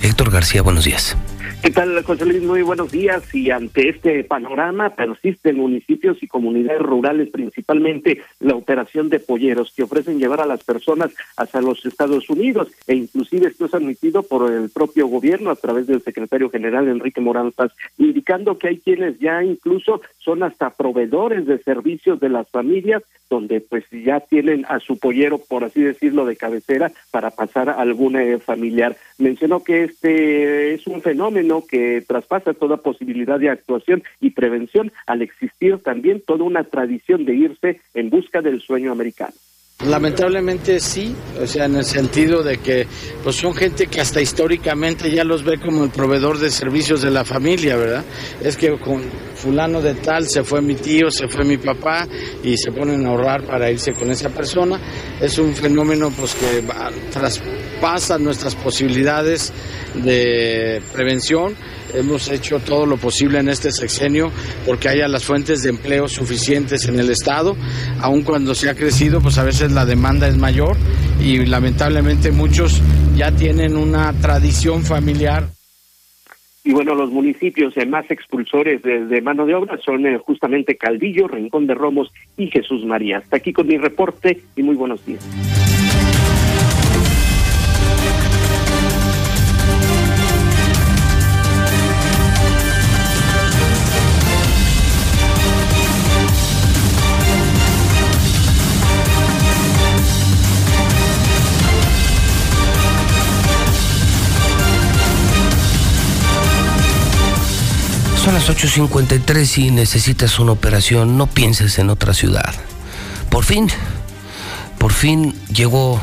Héctor 0.03 0.31
García, 0.31 0.63
buenos 0.63 0.85
días. 0.85 1.17
¿Qué 1.65 1.71
tal, 1.71 2.03
José 2.03 2.27
Luis? 2.27 2.43
Muy 2.43 2.61
buenos 2.61 2.93
días. 2.93 3.35
Y 3.35 3.51
ante 3.51 3.89
este 3.89 4.23
panorama 4.23 4.91
persisten 4.91 5.57
municipios 5.57 6.23
y 6.23 6.29
comunidades 6.29 6.83
rurales, 6.83 7.31
principalmente 7.31 8.21
la 8.39 8.55
operación 8.55 9.09
de 9.09 9.19
polleros 9.19 9.73
que 9.75 9.85
ofrecen 9.85 10.19
llevar 10.19 10.43
a 10.43 10.47
las 10.47 10.63
personas 10.63 11.15
hacia 11.39 11.63
los 11.63 11.87
Estados 11.87 12.29
Unidos. 12.29 12.69
E 12.87 12.95
inclusive 12.95 13.49
esto 13.49 13.65
es 13.65 13.73
admitido 13.73 14.23
por 14.23 14.53
el 14.53 14.69
propio 14.69 15.07
gobierno 15.07 15.49
a 15.49 15.57
través 15.57 15.87
del 15.87 16.03
secretario 16.03 16.51
general 16.51 16.87
Enrique 16.87 17.23
Morán 17.23 17.51
indicando 17.97 18.59
que 18.59 18.69
hay 18.69 18.81
quienes 18.81 19.19
ya 19.19 19.43
incluso 19.43 20.03
son 20.19 20.43
hasta 20.43 20.69
proveedores 20.69 21.47
de 21.47 21.63
servicios 21.63 22.21
de 22.21 22.29
las 22.29 22.47
familias 22.51 23.03
donde 23.31 23.61
pues 23.61 23.85
ya 23.91 24.21
tienen 24.21 24.65
a 24.69 24.79
su 24.81 24.99
pollero, 24.99 25.39
por 25.39 25.65
así 25.65 25.83
decirlo, 25.83 26.25
de 26.25 26.37
cabecera 26.37 26.93
para 27.11 27.31
pasar 27.31 27.69
a 27.69 27.75
algún 27.75 28.17
eh, 28.17 28.39
familiar. 28.39 28.97
Mencionó 29.19 29.65
que 29.65 29.85
este 29.85 30.75
es 30.75 30.87
un 30.87 31.03
fenómeno 31.03 31.54
que 31.63 32.03
traspasa 32.07 32.55
toda 32.55 32.79
posibilidad 32.79 33.39
de 33.39 33.51
actuación 33.51 34.03
y 34.21 34.31
prevención 34.31 34.93
al 35.07 35.23
existir 35.23 35.79
también 35.79 36.23
toda 36.27 36.45
una 36.45 36.65
tradición 36.65 37.25
de 37.25 37.35
irse 37.35 37.81
en 37.95 38.11
busca 38.11 38.43
del 38.43 38.61
sueño 38.61 38.93
americano. 38.93 39.35
Lamentablemente 39.83 40.79
sí, 40.79 41.15
o 41.43 41.47
sea, 41.49 41.65
en 41.65 41.75
el 41.75 41.85
sentido 41.85 42.45
de 42.45 42.59
que 42.59 42.87
pues 43.25 43.37
son 43.37 43.53
gente 43.55 43.89
que 43.89 44.01
hasta 44.01 44.21
históricamente 44.21 45.11
ya 45.11 45.25
los 45.25 45.43
ve 45.43 45.59
como 45.59 45.83
el 45.83 45.91
proveedor 45.91 46.39
de 46.39 46.51
servicios 46.53 47.03
de 47.03 47.11
la 47.11 47.25
familia, 47.25 47.77
¿verdad? 47.77 48.05
Es 48.41 48.57
que 48.57 48.79
con 48.79 49.03
fulano 49.35 49.83
de 49.83 49.95
tal 49.95 50.29
se 50.29 50.45
fue 50.45 50.63
mi 50.63 50.77
tío, 50.77 51.11
se 51.11 51.27
fue 51.27 51.45
mi 51.45 51.59
papá 51.59 52.07
y 52.43 52.57
se 52.57 52.71
ponen 52.71 53.05
a 53.05 53.11
ahorrar 53.11 53.45
para 53.45 53.69
irse 53.69 53.93
con 53.93 54.11
esa 54.13 54.31
persona. 54.31 54.81
Es 55.21 55.39
un 55.39 55.53
fenómeno 55.55 56.11
pues 56.11 56.35
que 56.35 56.63
traspasa 57.11 58.17
nuestras 58.17 58.55
posibilidades 58.55 59.53
de 59.95 60.81
prevención 60.93 61.57
Hemos 61.95 62.29
hecho 62.31 62.59
todo 62.59 62.87
lo 62.87 62.97
posible 62.97 63.39
en 63.39 63.49
este 63.49 63.71
sexenio 63.71 64.31
porque 64.67 64.89
haya 64.89 65.07
las 65.09 65.25
fuentes 65.25 65.63
de 65.63 65.71
empleo 65.71 66.09
suficientes 66.09 66.89
en 66.89 66.99
el 66.99 67.11
Estado. 67.11 67.57
Aun 68.01 68.23
cuando 68.23 68.55
se 68.55 68.69
ha 68.69 68.75
crecido, 68.75 69.21
pues 69.21 69.39
a 69.39 69.45
veces 69.45 69.73
la 69.73 69.85
demanda 69.85 70.27
es 70.27 70.37
mayor 70.37 70.77
y 71.21 71.45
lamentablemente 71.47 72.33
muchos 72.33 72.83
ya 73.17 73.31
tienen 73.31 73.77
una 73.77 74.13
tradición 74.21 74.83
familiar. 74.83 75.49
Y 76.65 76.73
bueno, 76.73 76.95
los 76.95 77.11
municipios 77.11 77.75
más 77.87 78.11
expulsores 78.11 78.83
de, 78.83 79.21
mano 79.21 79.45
de 79.45 79.55
obra 79.55 79.79
son 79.85 80.07
eh, 80.07 80.19
justamente 80.19 80.77
Caldillo, 80.77 81.29
Rincón 81.29 81.67
de 81.67 81.75
Romos 81.75 82.11
y 82.39 82.47
Jesús 82.51 82.85
María. 82.87 83.19
Hasta 83.19 83.37
aquí 83.37 83.53
con 83.53 83.67
mi 83.67 83.77
reporte 83.77 84.41
y 84.57 84.63
muy 84.63 84.75
buenos 84.75 85.05
días. 85.05 85.23
Son 108.25 108.33
las 108.33 108.49
8.53 108.49 109.59
y 109.59 109.71
necesitas 109.71 110.39
una 110.39 110.53
operación, 110.53 111.19
no 111.19 111.27
pienses 111.27 111.79
en 111.79 111.91
otra 111.91 112.15
ciudad. 112.15 112.55
Por 113.29 113.45
fin, 113.45 113.69
por 114.79 114.95
fin 114.95 115.39
llegó 115.53 116.01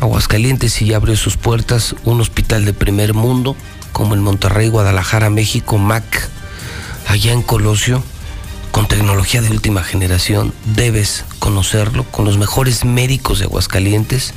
Aguascalientes 0.00 0.80
y 0.80 0.86
ya 0.86 0.96
abrió 0.96 1.14
sus 1.14 1.36
puertas 1.36 1.94
un 2.04 2.22
hospital 2.22 2.64
de 2.64 2.72
primer 2.72 3.12
mundo, 3.12 3.54
como 3.92 4.14
en 4.14 4.22
Monterrey, 4.22 4.70
Guadalajara, 4.70 5.28
México, 5.28 5.76
MAC, 5.76 6.30
allá 7.06 7.34
en 7.34 7.42
Colosio, 7.42 8.02
con 8.70 8.88
tecnología 8.88 9.42
de 9.42 9.50
última 9.50 9.82
generación. 9.82 10.54
Debes 10.64 11.26
conocerlo, 11.38 12.04
con 12.04 12.24
los 12.24 12.38
mejores 12.38 12.86
médicos 12.86 13.40
de 13.40 13.44
Aguascalientes, 13.44 14.32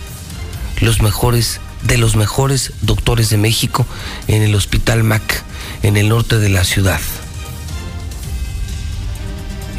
los 0.82 1.02
mejores 1.02 1.62
de 1.82 1.98
los 1.98 2.18
mejores 2.18 2.74
doctores 2.82 3.30
de 3.30 3.38
México 3.38 3.86
en 4.28 4.42
el 4.42 4.54
Hospital 4.54 5.06
MAC 5.06 5.46
en 5.84 5.98
el 5.98 6.10
norte 6.10 6.38
de 6.38 6.50
la 6.50 6.64
ciudad. 6.64 7.00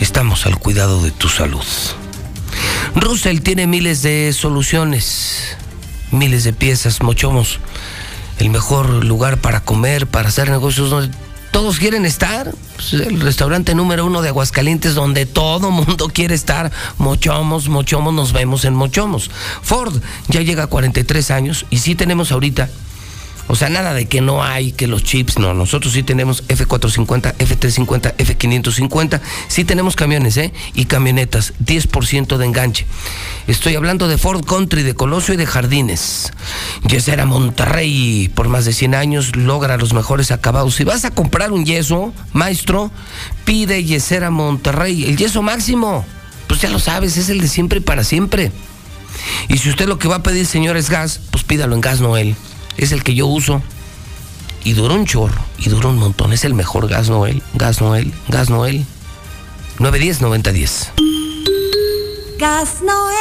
Estamos 0.01 0.47
al 0.47 0.59
cuidado 0.59 1.03
de 1.03 1.11
tu 1.11 1.29
salud. 1.29 1.65
Russell 2.95 3.41
tiene 3.41 3.67
miles 3.67 4.03
de 4.03 4.33
soluciones, 4.33 5.57
miles 6.11 6.45
de 6.45 6.53
piezas, 6.53 7.03
mochomos, 7.03 7.61
el 8.39 8.51
mejor 8.51 9.05
lugar 9.05 9.39
para 9.39 9.61
comer, 9.61 10.07
para 10.07 10.29
hacer 10.29 10.51
negocios 10.51 10.91
donde 10.91 11.15
todos 11.51 11.79
quieren 11.79 12.05
estar. 12.05 12.53
Pues, 12.75 12.93
el 12.93 13.21
restaurante 13.21 13.75
número 13.75 14.05
uno 14.05 14.21
de 14.21 14.29
Aguascalientes 14.29 14.95
donde 14.95 15.25
todo 15.25 15.71
mundo 15.71 16.09
quiere 16.13 16.35
estar. 16.35 16.71
Mochomos, 16.99 17.69
Mochomos, 17.69 18.13
nos 18.13 18.33
vemos 18.33 18.65
en 18.65 18.75
Mochomos. 18.75 19.31
Ford 19.63 19.95
ya 20.29 20.43
llega 20.43 20.65
a 20.65 20.67
43 20.67 21.31
años 21.31 21.67
y 21.71 21.79
sí 21.79 21.95
tenemos 21.95 22.33
ahorita 22.33 22.69
O 23.49 23.55
sea, 23.55 23.69
nada 23.69 23.95
de 23.95 24.07
que 24.07 24.21
no 24.21 24.43
hay, 24.43 24.73
que 24.73 24.89
los 24.89 25.05
chips, 25.05 25.39
no. 25.39 25.55
Nosotros 25.55 25.93
sí 25.93 26.03
tenemos 26.03 26.47
F450, 26.49 27.37
F350, 27.37 28.17
F550. 28.17 29.21
Sí 29.47 29.65
tenemos 29.65 29.95
camiones, 29.95 30.37
¿eh? 30.37 30.53
Y 30.75 30.87
camionetas, 30.87 31.55
10% 31.65 32.39
de 32.39 32.45
enganche. 32.45 32.87
Estoy 33.47 33.77
hablando 33.77 34.09
de 34.09 34.19
Ford 34.19 34.45
Country, 34.45 34.83
de 34.83 34.95
Colosio 34.95 35.35
y 35.35 35.37
de 35.37 35.47
Jardines. 35.47 36.33
Yesera 36.89 37.25
Monterrey, 37.25 38.31
por 38.35 38.49
más 38.49 38.65
de 38.65 38.73
100 38.73 38.95
años, 38.97 39.37
logra 39.37 39.77
los 39.77 39.93
mejores 39.93 40.33
acabados. 40.33 40.75
Si 40.75 40.85
vas 40.85 41.05
a 41.05 41.13
comprar 41.13 41.53
un 41.53 41.65
yeso, 41.65 42.13
maestro, 42.33 42.91
pide 43.45 43.85
Yesera 43.85 44.31
Monterrey. 44.31 45.05
El 45.05 45.17
yeso 45.17 45.43
máximo, 45.43 46.05
pues 46.49 46.61
ya 46.61 46.69
lo 46.69 46.81
sabes, 46.81 47.17
es 47.17 47.29
el 47.29 47.41
de 47.41 47.49
siempre 47.49 47.79
y 47.79 47.83
para 47.83 48.03
siempre. 48.03 48.51
Y 49.49 49.59
si 49.59 49.71
usted 49.71 49.87
lo 49.87 49.99
que 49.99 50.09
va 50.09 50.17
a 50.17 50.23
pedir, 50.23 50.47
señor, 50.47 50.77
es 50.77 50.91
gas, 50.91 51.21
pues 51.31 51.45
pídalo 51.45 51.77
en 51.77 51.81
Gas 51.81 52.01
Noel 52.01 52.37
es 52.77 52.93
el 52.93 53.03
que 53.03 53.15
yo 53.15 53.27
uso. 53.27 53.63
Y 54.65 54.73
dura 54.73 54.95
un 54.95 55.07
chorro, 55.07 55.41
y 55.59 55.69
dura 55.69 55.89
un 55.89 55.99
montón. 55.99 56.33
Es 56.33 56.45
el 56.45 56.55
mejor 56.55 56.89
gas 56.89 57.09
Noel, 57.09 57.43
gas 57.55 57.81
Noel, 57.81 58.13
gas 58.29 58.51
Noel. 58.51 58.85
910-9010. 59.79 60.91
Gas 62.39 62.83
Noel. 62.83 63.17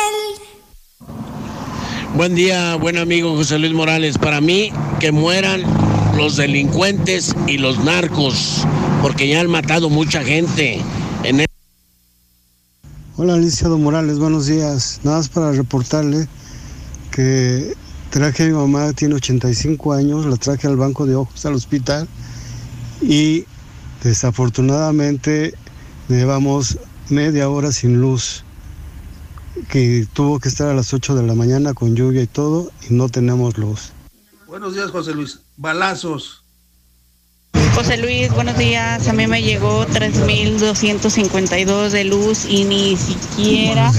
Buen 2.15 2.34
día, 2.34 2.76
buen 2.77 2.98
amigo 2.98 3.36
José 3.36 3.60
Luis 3.60 3.73
Morales. 3.73 4.18
Para 4.18 4.41
mí, 4.41 4.72
que 4.99 5.11
mueran 5.11 5.64
los 6.15 6.38
delincuentes 6.38 7.36
y 7.45 7.57
los 7.57 7.77
narcos, 7.84 8.65
porque 9.02 9.27
ya 9.27 9.41
han 9.41 9.49
matado 9.49 9.90
mucha 9.90 10.23
gente. 10.23 10.82
En 11.23 11.41
el... 11.41 11.45
Hola, 13.18 13.36
Alicia 13.36 13.68
Morales, 13.68 14.18
buenos 14.18 14.48
días. 14.48 15.02
Nada 15.03 15.18
más 15.18 15.30
para 15.30 15.52
reportarle 15.52 16.27
que 17.11 17.76
Traje 18.16 18.44
a 18.44 18.46
mi 18.46 18.54
mamá, 18.54 18.94
tiene 18.94 19.16
85 19.16 19.92
años, 19.92 20.26
la 20.26 20.38
traje 20.38 20.68
al 20.68 20.78
banco 20.78 21.06
de 21.06 21.16
ojos 21.16 21.46
al 21.46 21.54
hospital 21.54 22.08
y 23.02 23.44
desafortunadamente 24.06 25.54
llevamos 26.08 26.78
media 27.10 27.50
hora 27.50 27.74
sin 27.74 28.00
luz, 28.00 28.46
que 29.68 30.08
tuvo 30.14 30.40
que 30.40 30.48
estar 30.48 30.70
a 30.70 30.74
las 30.74 30.94
8 30.94 31.14
de 31.14 31.24
la 31.24 31.36
mañana 31.36 31.74
con 31.74 31.94
lluvia 31.94 32.22
y 32.22 32.28
todo 32.28 32.72
y 32.90 32.94
no 32.94 33.10
tenemos 33.10 33.58
luz. 33.58 33.92
Buenos 34.48 34.76
días, 34.76 34.92
José 34.92 35.14
Luis. 35.14 35.42
Balazos. 35.58 36.45
José 37.76 37.98
Luis, 37.98 38.32
buenos 38.32 38.57
días. 38.57 39.06
A 39.10 39.14
mí 39.14 39.27
me 39.27 39.44
llegó 39.44 39.86
3.252 39.88 41.90
de 41.90 42.06
luz 42.06 42.45
y 42.45 42.64
ni 42.64 42.95
siquiera 42.95 43.91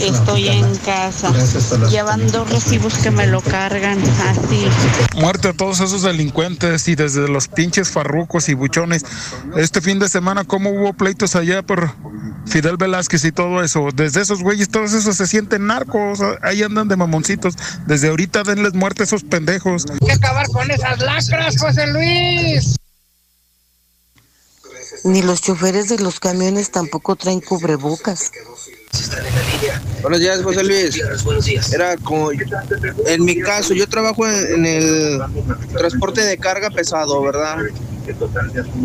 estoy 0.00 0.48
en 0.48 0.74
casa. 0.76 1.30
Llevan 1.90 2.26
dos 2.32 2.50
recibos 2.50 2.94
que 2.94 3.10
me 3.10 3.26
lo 3.26 3.42
cargan 3.42 3.98
así. 4.26 4.66
Muerte 5.16 5.48
a 5.48 5.52
todos 5.52 5.80
esos 5.80 6.04
delincuentes 6.04 6.88
y 6.88 6.94
desde 6.94 7.28
los 7.28 7.48
pinches 7.48 7.90
farrucos 7.90 8.48
y 8.48 8.54
buchones. 8.54 9.04
Este 9.56 9.82
fin 9.82 9.98
de 9.98 10.08
semana, 10.08 10.44
¿cómo 10.44 10.70
hubo 10.70 10.94
pleitos 10.94 11.36
allá 11.36 11.62
por 11.62 11.94
Fidel 12.46 12.78
Velázquez 12.78 13.26
y 13.26 13.32
todo 13.32 13.62
eso? 13.62 13.88
Desde 13.94 14.22
esos 14.22 14.42
güeyes, 14.42 14.70
todos 14.70 14.94
esos 14.94 15.16
se 15.16 15.26
sienten 15.26 15.66
narcos. 15.66 16.20
Ahí 16.40 16.62
andan 16.62 16.88
de 16.88 16.96
mamoncitos. 16.96 17.56
Desde 17.86 18.08
ahorita 18.08 18.42
denles 18.42 18.72
muerte 18.72 19.02
a 19.02 19.04
esos 19.04 19.22
pendejos. 19.22 19.84
Hay 19.90 19.98
que 19.98 20.12
acabar 20.12 20.48
con 20.48 20.70
esas 20.70 20.98
lacras, 21.00 21.58
José 21.58 21.88
Luis. 21.88 22.77
Ni 25.04 25.22
los 25.22 25.40
choferes 25.40 25.88
de 25.88 25.98
los 25.98 26.20
camiones 26.20 26.70
tampoco 26.70 27.16
traen 27.16 27.40
cubrebocas. 27.40 28.30
Buenos 30.02 30.20
días, 30.20 30.42
José 30.42 30.64
Luis. 30.64 31.02
Era 31.72 31.96
como, 31.96 32.30
en 32.32 33.24
mi 33.24 33.40
caso, 33.40 33.74
yo 33.74 33.88
trabajo 33.88 34.26
en, 34.26 34.64
el 34.64 35.20
transporte 35.76 36.22
de 36.22 36.38
carga 36.38 36.70
pesado, 36.70 37.20
¿verdad? 37.22 37.58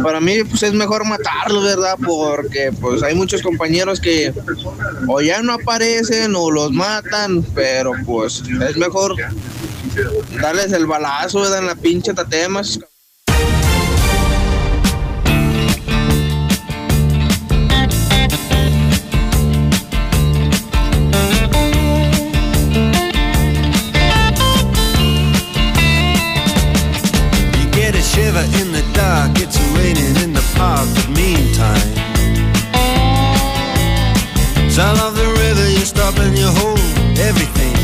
Para 0.03 0.19
mí, 0.19 0.43
pues 0.43 0.63
es 0.63 0.73
mejor 0.73 1.05
matarlo, 1.05 1.61
¿verdad? 1.61 1.97
Porque, 2.05 2.71
pues, 2.79 3.01
hay 3.03 3.15
muchos 3.15 3.41
compañeros 3.41 3.99
que 3.99 4.33
o 5.07 5.21
ya 5.21 5.41
no 5.41 5.53
aparecen 5.53 6.35
o 6.35 6.51
los 6.51 6.71
matan, 6.71 7.43
pero, 7.55 7.93
pues, 8.05 8.43
es 8.67 8.77
mejor 8.77 9.15
darles 10.41 10.73
el 10.73 10.85
balazo, 10.85 11.41
¿verdad? 11.41 11.59
En 11.59 11.67
la 11.67 11.75
pinche 11.75 12.13
tatemas. 12.13 12.79
The 30.63 30.93
but 30.95 31.09
meantime. 31.15 31.91
Sound 34.69 34.99
of 35.01 35.15
the 35.15 35.27
river, 35.43 35.69
you 35.69 35.85
stop 35.85 36.17
and 36.17 36.37
you 36.37 36.47
hold 36.59 36.79
everything. 37.19 37.75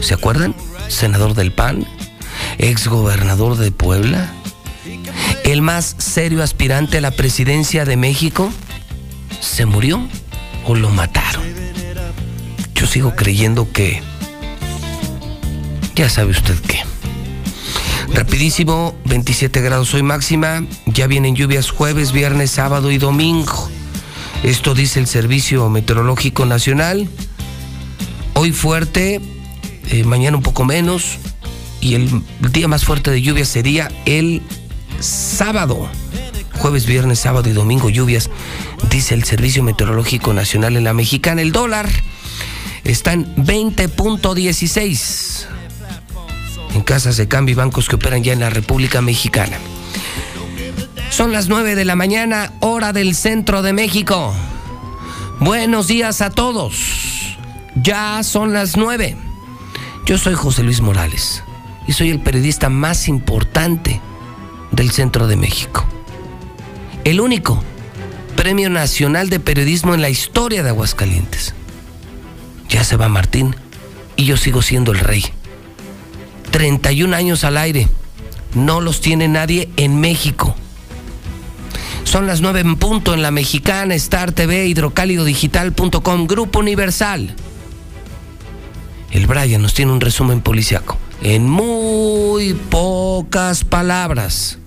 ¿Se 0.00 0.14
acuerdan? 0.14 0.54
Senador 0.88 1.34
del 1.34 1.52
PAN, 1.52 1.86
ex 2.56 2.88
gobernador 2.88 3.58
de 3.58 3.72
Puebla, 3.72 4.32
el 5.44 5.60
más 5.60 5.96
serio 5.98 6.42
aspirante 6.42 6.96
a 6.96 7.02
la 7.02 7.10
presidencia 7.10 7.84
de 7.84 7.98
México, 7.98 8.50
¿se 9.40 9.66
murió 9.66 10.08
o 10.64 10.74
lo 10.74 10.88
mataron? 10.88 11.61
Yo 12.82 12.88
sigo 12.88 13.14
creyendo 13.14 13.70
que... 13.70 14.02
Ya 15.94 16.08
sabe 16.10 16.32
usted 16.32 16.58
qué. 16.66 16.80
Rapidísimo, 18.12 18.96
27 19.04 19.60
grados 19.60 19.94
hoy 19.94 20.02
máxima, 20.02 20.66
ya 20.86 21.06
vienen 21.06 21.36
lluvias 21.36 21.70
jueves, 21.70 22.10
viernes, 22.10 22.50
sábado 22.50 22.90
y 22.90 22.98
domingo. 22.98 23.70
Esto 24.42 24.74
dice 24.74 24.98
el 24.98 25.06
Servicio 25.06 25.68
Meteorológico 25.68 26.44
Nacional. 26.44 27.08
Hoy 28.34 28.50
fuerte, 28.50 29.20
eh, 29.90 30.02
mañana 30.02 30.36
un 30.36 30.42
poco 30.42 30.64
menos, 30.64 31.18
y 31.80 31.94
el 31.94 32.10
día 32.50 32.66
más 32.66 32.84
fuerte 32.84 33.12
de 33.12 33.22
lluvia 33.22 33.44
sería 33.44 33.92
el 34.06 34.42
sábado. 34.98 35.88
jueves, 36.58 36.86
viernes, 36.86 37.20
sábado 37.20 37.48
y 37.48 37.52
domingo 37.52 37.90
lluvias, 37.90 38.28
dice 38.90 39.14
el 39.14 39.22
Servicio 39.22 39.62
Meteorológico 39.62 40.32
Nacional 40.32 40.76
en 40.76 40.82
la 40.82 40.94
Mexicana. 40.94 41.42
El 41.42 41.52
dólar 41.52 41.88
está 42.84 43.12
en 43.12 43.34
20.16 43.36 45.46
en 46.74 46.82
casas 46.82 47.16
de 47.16 47.28
cambio 47.28 47.52
y 47.52 47.56
bancos 47.56 47.88
que 47.88 47.96
operan 47.96 48.22
ya 48.22 48.32
en 48.32 48.40
la 48.40 48.50
República 48.50 49.00
Mexicana. 49.00 49.58
Son 51.10 51.32
las 51.32 51.48
9 51.48 51.74
de 51.74 51.84
la 51.84 51.96
mañana, 51.96 52.52
hora 52.60 52.92
del 52.92 53.14
centro 53.14 53.62
de 53.62 53.72
México. 53.72 54.34
Buenos 55.40 55.88
días 55.88 56.22
a 56.22 56.30
todos. 56.30 57.36
Ya 57.76 58.22
son 58.22 58.52
las 58.52 58.76
9. 58.76 59.16
Yo 60.06 60.18
soy 60.18 60.34
José 60.34 60.62
Luis 60.62 60.80
Morales 60.80 61.42
y 61.86 61.92
soy 61.92 62.10
el 62.10 62.20
periodista 62.20 62.68
más 62.68 63.08
importante 63.08 64.00
del 64.70 64.90
centro 64.90 65.26
de 65.26 65.36
México. 65.36 65.84
El 67.04 67.20
único 67.20 67.62
Premio 68.36 68.70
Nacional 68.70 69.28
de 69.28 69.40
Periodismo 69.40 69.94
en 69.94 70.00
la 70.00 70.08
historia 70.08 70.62
de 70.62 70.70
Aguascalientes. 70.70 71.54
Ya 72.72 72.84
se 72.84 72.96
va 72.96 73.10
Martín 73.10 73.54
y 74.16 74.24
yo 74.24 74.38
sigo 74.38 74.62
siendo 74.62 74.92
el 74.92 74.98
rey. 74.98 75.22
31 76.52 77.14
años 77.14 77.44
al 77.44 77.58
aire. 77.58 77.86
No 78.54 78.80
los 78.80 79.02
tiene 79.02 79.28
nadie 79.28 79.68
en 79.76 80.00
México. 80.00 80.56
Son 82.04 82.26
las 82.26 82.40
9 82.40 82.60
en 82.60 82.76
punto 82.76 83.12
en 83.12 83.20
la 83.20 83.30
mexicana, 83.30 83.94
Star 83.94 84.32
TV, 84.32 84.66
hidrocálidodigital.com, 84.68 86.26
Grupo 86.26 86.60
Universal. 86.60 87.34
El 89.10 89.26
Brian 89.26 89.60
nos 89.60 89.74
tiene 89.74 89.92
un 89.92 90.00
resumen 90.00 90.40
policiaco 90.40 90.96
en 91.22 91.48
muy 91.48 92.54
pocas 92.54 93.64
palabras. 93.64 94.58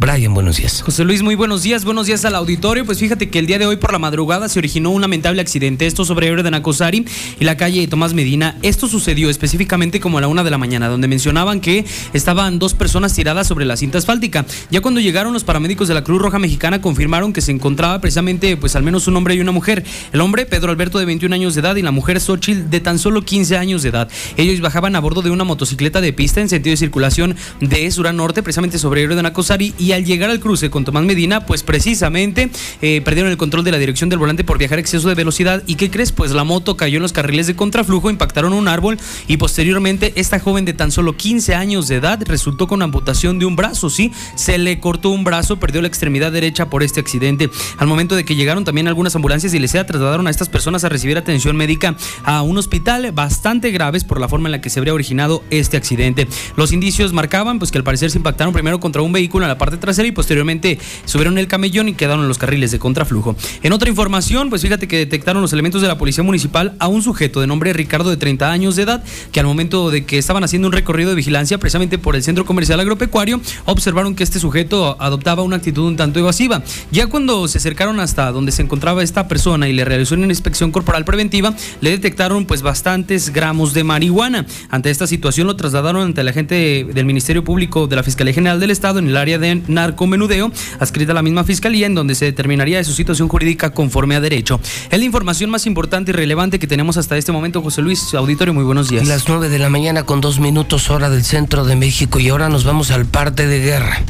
Brian, 0.00 0.32
buenos 0.32 0.58
días. 0.58 0.80
José 0.82 1.02
Luis, 1.02 1.24
muy 1.24 1.34
buenos 1.34 1.64
días. 1.64 1.84
Buenos 1.84 2.06
días 2.06 2.24
al 2.24 2.36
auditorio. 2.36 2.86
Pues 2.86 3.00
fíjate 3.00 3.30
que 3.30 3.40
el 3.40 3.48
día 3.48 3.58
de 3.58 3.66
hoy 3.66 3.78
por 3.78 3.90
la 3.90 3.98
madrugada 3.98 4.48
se 4.48 4.60
originó 4.60 4.90
un 4.90 5.00
lamentable 5.00 5.40
accidente. 5.40 5.88
Esto 5.88 6.04
sobre 6.04 6.28
Ebre 6.28 6.44
de 6.44 6.52
Nacosari 6.52 7.04
y 7.40 7.44
la 7.44 7.56
calle 7.56 7.84
Tomás 7.88 8.14
Medina. 8.14 8.56
Esto 8.62 8.86
sucedió 8.86 9.28
específicamente 9.28 9.98
como 9.98 10.18
a 10.18 10.20
la 10.20 10.28
una 10.28 10.44
de 10.44 10.52
la 10.52 10.58
mañana, 10.58 10.86
donde 10.86 11.08
mencionaban 11.08 11.60
que 11.60 11.84
estaban 12.12 12.60
dos 12.60 12.74
personas 12.74 13.12
tiradas 13.12 13.48
sobre 13.48 13.64
la 13.64 13.76
cinta 13.76 13.98
asfáltica. 13.98 14.46
Ya 14.70 14.80
cuando 14.80 15.00
llegaron 15.00 15.32
los 15.32 15.42
paramédicos 15.42 15.88
de 15.88 15.94
la 15.94 16.04
Cruz 16.04 16.22
Roja 16.22 16.38
Mexicana 16.38 16.80
confirmaron 16.80 17.32
que 17.32 17.40
se 17.40 17.50
encontraba 17.50 18.00
precisamente 18.00 18.56
pues 18.56 18.76
al 18.76 18.84
menos 18.84 19.08
un 19.08 19.16
hombre 19.16 19.34
y 19.34 19.40
una 19.40 19.50
mujer. 19.50 19.82
El 20.12 20.20
hombre, 20.20 20.46
Pedro 20.46 20.70
Alberto 20.70 21.00
de 21.00 21.06
21 21.06 21.34
años 21.34 21.56
de 21.56 21.60
edad 21.60 21.74
y 21.74 21.82
la 21.82 21.90
mujer 21.90 22.20
Xochitl 22.20 22.70
de 22.70 22.78
tan 22.78 23.00
solo 23.00 23.22
15 23.22 23.56
años 23.56 23.82
de 23.82 23.88
edad. 23.88 24.08
Ellos 24.36 24.60
bajaban 24.60 24.94
a 24.94 25.00
bordo 25.00 25.22
de 25.22 25.32
una 25.32 25.42
motocicleta 25.42 26.00
de 26.00 26.12
pista 26.12 26.40
en 26.40 26.48
sentido 26.48 26.72
de 26.72 26.76
circulación 26.76 27.34
de 27.60 27.90
sur 27.90 28.06
a 28.06 28.12
norte, 28.12 28.44
precisamente 28.44 28.78
sobre 28.78 29.02
Ebre 29.02 29.16
de 29.16 29.24
Nacosari 29.24 29.74
y 29.76 29.87
al 29.92 30.04
llegar 30.04 30.30
al 30.30 30.40
cruce 30.40 30.70
con 30.70 30.84
Tomás 30.84 31.04
Medina, 31.04 31.46
pues 31.46 31.62
precisamente 31.62 32.50
eh, 32.82 33.00
perdieron 33.04 33.30
el 33.30 33.38
control 33.38 33.64
de 33.64 33.72
la 33.72 33.78
dirección 33.78 34.10
del 34.10 34.18
volante 34.18 34.44
por 34.44 34.58
viajar 34.58 34.78
exceso 34.78 35.08
de 35.08 35.14
velocidad. 35.14 35.62
¿Y 35.66 35.76
qué 35.76 35.90
crees? 35.90 36.12
Pues 36.12 36.32
la 36.32 36.44
moto 36.44 36.76
cayó 36.76 36.96
en 36.96 37.02
los 37.02 37.12
carriles 37.12 37.46
de 37.46 37.56
contraflujo, 37.56 38.10
impactaron 38.10 38.52
un 38.52 38.68
árbol 38.68 38.98
y 39.26 39.38
posteriormente 39.38 40.12
esta 40.16 40.40
joven 40.40 40.64
de 40.64 40.74
tan 40.74 40.90
solo 40.90 41.16
15 41.16 41.54
años 41.54 41.88
de 41.88 41.96
edad 41.96 42.22
resultó 42.26 42.66
con 42.66 42.82
amputación 42.82 43.38
de 43.38 43.46
un 43.46 43.56
brazo, 43.56 43.90
¿sí? 43.90 44.12
Se 44.34 44.58
le 44.58 44.80
cortó 44.80 45.10
un 45.10 45.24
brazo, 45.24 45.58
perdió 45.58 45.80
la 45.80 45.88
extremidad 45.88 46.32
derecha 46.32 46.68
por 46.68 46.82
este 46.82 47.00
accidente. 47.00 47.48
Al 47.78 47.86
momento 47.86 48.16
de 48.16 48.24
que 48.24 48.34
llegaron 48.34 48.64
también 48.64 48.88
algunas 48.88 49.14
ambulancias 49.16 49.54
y 49.54 49.58
les 49.58 49.72
trasladaron 49.86 50.26
a 50.26 50.30
estas 50.30 50.48
personas 50.48 50.84
a 50.84 50.88
recibir 50.88 51.16
atención 51.16 51.56
médica 51.56 51.96
a 52.24 52.42
un 52.42 52.58
hospital 52.58 53.10
bastante 53.12 53.70
graves 53.70 54.04
por 54.04 54.20
la 54.20 54.28
forma 54.28 54.48
en 54.48 54.52
la 54.52 54.60
que 54.60 54.70
se 54.70 54.80
habría 54.80 54.94
originado 54.94 55.42
este 55.50 55.76
accidente. 55.76 56.28
Los 56.56 56.72
indicios 56.72 57.12
marcaban 57.12 57.58
pues 57.58 57.70
que 57.70 57.78
al 57.78 57.84
parecer 57.84 58.10
se 58.10 58.18
impactaron 58.18 58.52
primero 58.52 58.80
contra 58.80 59.02
un 59.02 59.12
vehículo 59.12 59.44
en 59.44 59.48
la 59.48 59.58
parte 59.58 59.76
trasera 59.78 60.08
y 60.08 60.12
posteriormente 60.12 60.78
subieron 61.04 61.38
el 61.38 61.48
camellón 61.48 61.88
y 61.88 61.94
quedaron 61.94 62.22
en 62.22 62.28
los 62.28 62.38
carriles 62.38 62.70
de 62.70 62.78
contraflujo. 62.78 63.36
En 63.62 63.72
otra 63.72 63.88
información, 63.88 64.50
pues 64.50 64.62
fíjate 64.62 64.88
que 64.88 64.98
detectaron 64.98 65.42
los 65.42 65.52
elementos 65.52 65.82
de 65.82 65.88
la 65.88 65.98
Policía 65.98 66.24
Municipal 66.24 66.74
a 66.78 66.88
un 66.88 67.02
sujeto 67.02 67.40
de 67.40 67.46
nombre 67.46 67.72
Ricardo 67.72 68.10
de 68.10 68.16
30 68.16 68.50
años 68.50 68.76
de 68.76 68.82
edad, 68.82 69.04
que 69.32 69.40
al 69.40 69.46
momento 69.46 69.90
de 69.90 70.04
que 70.04 70.18
estaban 70.18 70.44
haciendo 70.44 70.68
un 70.68 70.72
recorrido 70.72 71.10
de 71.10 71.16
vigilancia 71.16 71.58
precisamente 71.58 71.98
por 71.98 72.16
el 72.16 72.22
Centro 72.22 72.44
Comercial 72.44 72.80
Agropecuario, 72.80 73.40
observaron 73.64 74.14
que 74.14 74.24
este 74.24 74.40
sujeto 74.40 74.96
adoptaba 75.00 75.42
una 75.42 75.56
actitud 75.56 75.86
un 75.86 75.96
tanto 75.96 76.18
evasiva. 76.18 76.62
Ya 76.90 77.06
cuando 77.06 77.48
se 77.48 77.58
acercaron 77.58 78.00
hasta 78.00 78.32
donde 78.32 78.52
se 78.52 78.62
encontraba 78.62 79.02
esta 79.02 79.28
persona 79.28 79.68
y 79.68 79.72
le 79.72 79.84
realizó 79.84 80.14
una 80.14 80.26
inspección 80.26 80.70
corporal 80.72 81.04
preventiva, 81.04 81.54
le 81.80 81.90
detectaron 81.90 82.46
pues 82.46 82.62
bastantes 82.62 83.32
gramos 83.32 83.74
de 83.74 83.84
marihuana. 83.84 84.46
Ante 84.70 84.90
esta 84.90 85.06
situación 85.06 85.46
lo 85.46 85.56
trasladaron 85.56 86.02
ante 86.02 86.22
la 86.22 86.32
gente 86.32 86.86
del 86.92 87.04
Ministerio 87.04 87.44
Público 87.44 87.86
de 87.86 87.96
la 87.96 88.02
Fiscalía 88.02 88.34
General 88.34 88.60
del 88.60 88.70
Estado 88.70 88.98
en 88.98 89.08
el 89.08 89.16
área 89.16 89.38
de 89.38 89.62
narco 89.68 90.06
menudeo, 90.06 90.50
adscrita 90.80 91.12
a 91.12 91.14
la 91.14 91.22
misma 91.22 91.44
fiscalía, 91.44 91.86
en 91.86 91.94
donde 91.94 92.14
se 92.14 92.24
determinaría 92.24 92.78
de 92.78 92.84
su 92.84 92.92
situación 92.92 93.28
jurídica 93.28 93.70
conforme 93.70 94.16
a 94.16 94.20
derecho. 94.20 94.60
Es 94.90 94.98
la 94.98 95.04
información 95.04 95.50
más 95.50 95.66
importante 95.66 96.10
y 96.10 96.14
relevante 96.14 96.58
que 96.58 96.66
tenemos 96.66 96.96
hasta 96.96 97.16
este 97.16 97.32
momento, 97.32 97.62
José 97.62 97.82
Luis 97.82 98.14
Auditorio. 98.14 98.54
Muy 98.54 98.64
buenos 98.64 98.88
días. 98.88 99.06
Las 99.06 99.28
9 99.28 99.48
de 99.48 99.58
la 99.58 99.68
mañana 99.68 100.04
con 100.04 100.20
dos 100.20 100.40
minutos, 100.40 100.90
hora 100.90 101.10
del 101.10 101.24
centro 101.24 101.64
de 101.64 101.76
México, 101.76 102.18
y 102.18 102.28
ahora 102.28 102.48
nos 102.48 102.64
vamos 102.64 102.90
al 102.90 103.06
parte 103.06 103.46
de 103.46 103.60
guerra. 103.60 104.00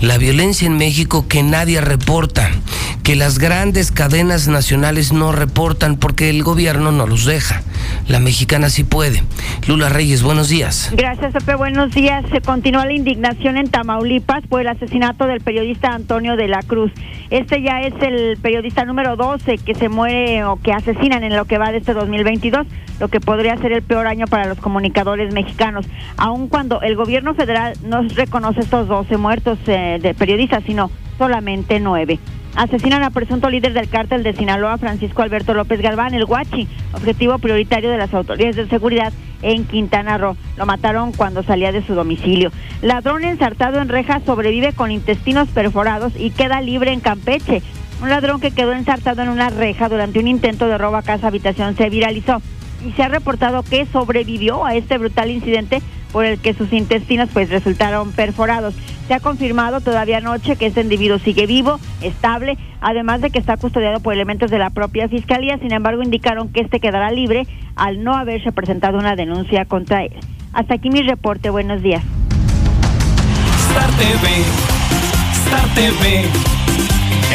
La 0.00 0.18
violencia 0.18 0.66
en 0.66 0.76
México 0.76 1.26
que 1.28 1.42
nadie 1.42 1.80
reporta, 1.80 2.50
que 3.02 3.16
las 3.16 3.38
grandes 3.38 3.90
cadenas 3.90 4.48
nacionales 4.48 5.12
no 5.12 5.32
reportan 5.32 5.96
porque 5.96 6.30
el 6.30 6.42
gobierno 6.42 6.92
no 6.92 7.06
los 7.06 7.24
deja. 7.24 7.62
La 8.06 8.20
mexicana 8.20 8.70
sí 8.70 8.84
puede. 8.84 9.22
Lula 9.66 9.88
Reyes, 9.88 10.22
buenos 10.22 10.48
días. 10.48 10.90
Gracias, 10.92 11.32
Pepe. 11.32 11.54
Buenos 11.54 11.92
días. 11.92 12.24
Se 12.30 12.40
continúa 12.40 12.84
la 12.84 12.92
indignación 12.92 13.56
en 13.56 13.70
Tamaulipas 13.70 14.46
por 14.48 14.60
el 14.60 14.68
asesinato 14.68 14.89
del 14.90 15.40
periodista 15.40 15.94
Antonio 15.94 16.36
de 16.36 16.48
la 16.48 16.62
Cruz. 16.62 16.90
Este 17.30 17.62
ya 17.62 17.80
es 17.80 17.94
el 18.02 18.36
periodista 18.38 18.84
número 18.84 19.14
12 19.14 19.58
que 19.58 19.74
se 19.74 19.88
muere 19.88 20.44
o 20.44 20.56
que 20.56 20.72
asesinan 20.72 21.22
en 21.22 21.36
lo 21.36 21.44
que 21.44 21.58
va 21.58 21.70
de 21.70 21.78
este 21.78 21.94
2022, 21.94 22.66
lo 22.98 23.08
que 23.08 23.20
podría 23.20 23.56
ser 23.56 23.72
el 23.72 23.82
peor 23.82 24.08
año 24.08 24.26
para 24.26 24.46
los 24.46 24.58
comunicadores 24.58 25.32
mexicanos, 25.32 25.86
aun 26.16 26.48
cuando 26.48 26.82
el 26.82 26.96
gobierno 26.96 27.34
federal 27.34 27.74
no 27.84 28.02
reconoce 28.02 28.60
estos 28.60 28.88
12 28.88 29.16
muertos 29.16 29.58
eh, 29.68 29.98
de 30.02 30.12
periodistas, 30.12 30.64
sino 30.64 30.90
solamente 31.18 31.78
nueve. 31.78 32.18
Asesinan 32.56 33.02
a 33.02 33.10
presunto 33.10 33.48
líder 33.48 33.72
del 33.72 33.88
cártel 33.88 34.22
de 34.22 34.32
Sinaloa, 34.32 34.76
Francisco 34.76 35.22
Alberto 35.22 35.54
López 35.54 35.80
Galván, 35.80 36.14
el 36.14 36.26
Guachi, 36.26 36.66
objetivo 36.92 37.38
prioritario 37.38 37.90
de 37.90 37.98
las 37.98 38.12
autoridades 38.12 38.56
de 38.56 38.68
seguridad 38.68 39.12
en 39.42 39.64
Quintana 39.64 40.18
Roo. 40.18 40.36
Lo 40.56 40.66
mataron 40.66 41.12
cuando 41.12 41.42
salía 41.42 41.72
de 41.72 41.86
su 41.86 41.94
domicilio. 41.94 42.50
Ladrón 42.82 43.24
ensartado 43.24 43.80
en 43.80 43.88
rejas 43.88 44.22
sobrevive 44.24 44.72
con 44.72 44.90
intestinos 44.90 45.48
perforados 45.48 46.12
y 46.16 46.30
queda 46.30 46.60
libre 46.60 46.92
en 46.92 47.00
Campeche. 47.00 47.62
Un 48.02 48.10
ladrón 48.10 48.40
que 48.40 48.50
quedó 48.50 48.72
ensartado 48.72 49.22
en 49.22 49.28
una 49.28 49.50
reja 49.50 49.88
durante 49.88 50.18
un 50.18 50.28
intento 50.28 50.66
de 50.66 50.78
robo 50.78 50.96
a 50.96 51.02
casa 51.02 51.28
habitación 51.28 51.76
se 51.76 51.90
viralizó 51.90 52.42
y 52.84 52.92
se 52.92 53.02
ha 53.02 53.08
reportado 53.08 53.62
que 53.62 53.86
sobrevivió 53.86 54.64
a 54.64 54.74
este 54.74 54.98
brutal 54.98 55.30
incidente 55.30 55.82
por 56.12 56.24
el 56.24 56.38
que 56.38 56.54
sus 56.54 56.72
intestinos 56.72 57.28
pues 57.32 57.50
resultaron 57.50 58.12
perforados. 58.12 58.74
Se 59.08 59.14
ha 59.14 59.20
confirmado 59.20 59.80
todavía 59.80 60.18
anoche 60.18 60.56
que 60.56 60.66
este 60.66 60.82
individuo 60.82 61.18
sigue 61.18 61.46
vivo, 61.46 61.80
estable, 62.00 62.56
además 62.80 63.20
de 63.20 63.30
que 63.30 63.38
está 63.38 63.56
custodiado 63.56 64.00
por 64.00 64.14
elementos 64.14 64.50
de 64.50 64.58
la 64.58 64.70
propia 64.70 65.08
fiscalía. 65.08 65.58
Sin 65.58 65.72
embargo, 65.72 66.02
indicaron 66.02 66.48
que 66.48 66.60
este 66.60 66.80
quedará 66.80 67.10
libre 67.10 67.46
al 67.76 68.04
no 68.04 68.14
haberse 68.14 68.52
presentado 68.52 68.98
una 68.98 69.16
denuncia 69.16 69.64
contra 69.64 70.04
él. 70.04 70.12
Hasta 70.52 70.74
aquí 70.74 70.90
mi 70.90 71.02
reporte. 71.02 71.50
Buenos 71.50 71.82
días. 71.82 72.02
Star 73.70 73.90
TV, 73.92 74.44
Star 75.46 75.74
TV. 75.74 76.59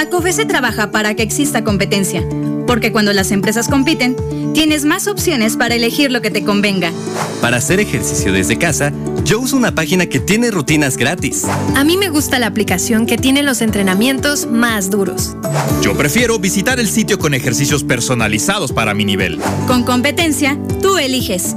La 0.00 0.08
COFESE 0.08 0.46
trabaja 0.46 0.90
para 0.92 1.14
que 1.14 1.22
exista 1.22 1.62
competencia, 1.62 2.26
porque 2.66 2.90
cuando 2.90 3.12
las 3.12 3.32
empresas 3.32 3.68
compiten, 3.68 4.16
tienes 4.54 4.86
más 4.86 5.06
opciones 5.06 5.58
para 5.58 5.74
elegir 5.74 6.10
lo 6.10 6.22
que 6.22 6.30
te 6.30 6.42
convenga. 6.42 6.90
Para 7.42 7.58
hacer 7.58 7.80
ejercicio 7.80 8.32
desde 8.32 8.56
casa, 8.56 8.94
yo 9.24 9.40
uso 9.40 9.58
una 9.58 9.74
página 9.74 10.06
que 10.06 10.18
tiene 10.18 10.50
rutinas 10.50 10.96
gratis. 10.96 11.44
A 11.76 11.84
mí 11.84 11.98
me 11.98 12.08
gusta 12.08 12.38
la 12.38 12.46
aplicación 12.46 13.04
que 13.04 13.18
tiene 13.18 13.42
los 13.42 13.60
entrenamientos 13.60 14.46
más 14.46 14.88
duros. 14.88 15.36
Yo 15.82 15.94
prefiero 15.94 16.38
visitar 16.38 16.80
el 16.80 16.88
sitio 16.88 17.18
con 17.18 17.34
ejercicios 17.34 17.84
personalizados 17.84 18.72
para 18.72 18.94
mi 18.94 19.04
nivel. 19.04 19.38
Con 19.66 19.84
competencia, 19.84 20.58
tú 20.80 20.96
eliges. 20.96 21.56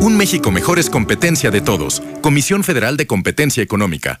Un 0.00 0.16
México 0.16 0.50
mejor 0.50 0.78
es 0.78 0.88
competencia 0.88 1.50
de 1.50 1.60
todos. 1.60 2.02
Comisión 2.20 2.64
Federal 2.64 2.96
de 2.96 3.06
Competencia 3.06 3.62
Económica. 3.62 4.20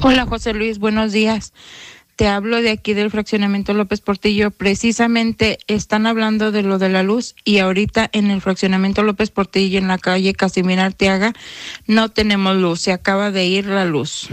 Hola 0.00 0.26
José 0.26 0.54
Luis, 0.54 0.78
buenos 0.78 1.10
días. 1.10 1.52
Te 2.14 2.28
hablo 2.28 2.62
de 2.62 2.70
aquí 2.70 2.94
del 2.94 3.10
fraccionamiento 3.10 3.74
López 3.74 4.00
Portillo. 4.00 4.52
Precisamente 4.52 5.58
están 5.66 6.06
hablando 6.06 6.52
de 6.52 6.62
lo 6.62 6.78
de 6.78 6.88
la 6.88 7.02
luz 7.02 7.34
y 7.44 7.58
ahorita 7.58 8.08
en 8.12 8.30
el 8.30 8.40
fraccionamiento 8.40 9.02
López 9.02 9.30
Portillo 9.30 9.76
en 9.76 9.88
la 9.88 9.98
calle 9.98 10.34
Casimir 10.34 10.78
Arteaga 10.78 11.32
no 11.88 12.10
tenemos 12.10 12.54
luz, 12.54 12.80
se 12.80 12.92
acaba 12.92 13.32
de 13.32 13.46
ir 13.46 13.66
la 13.66 13.86
luz. 13.86 14.28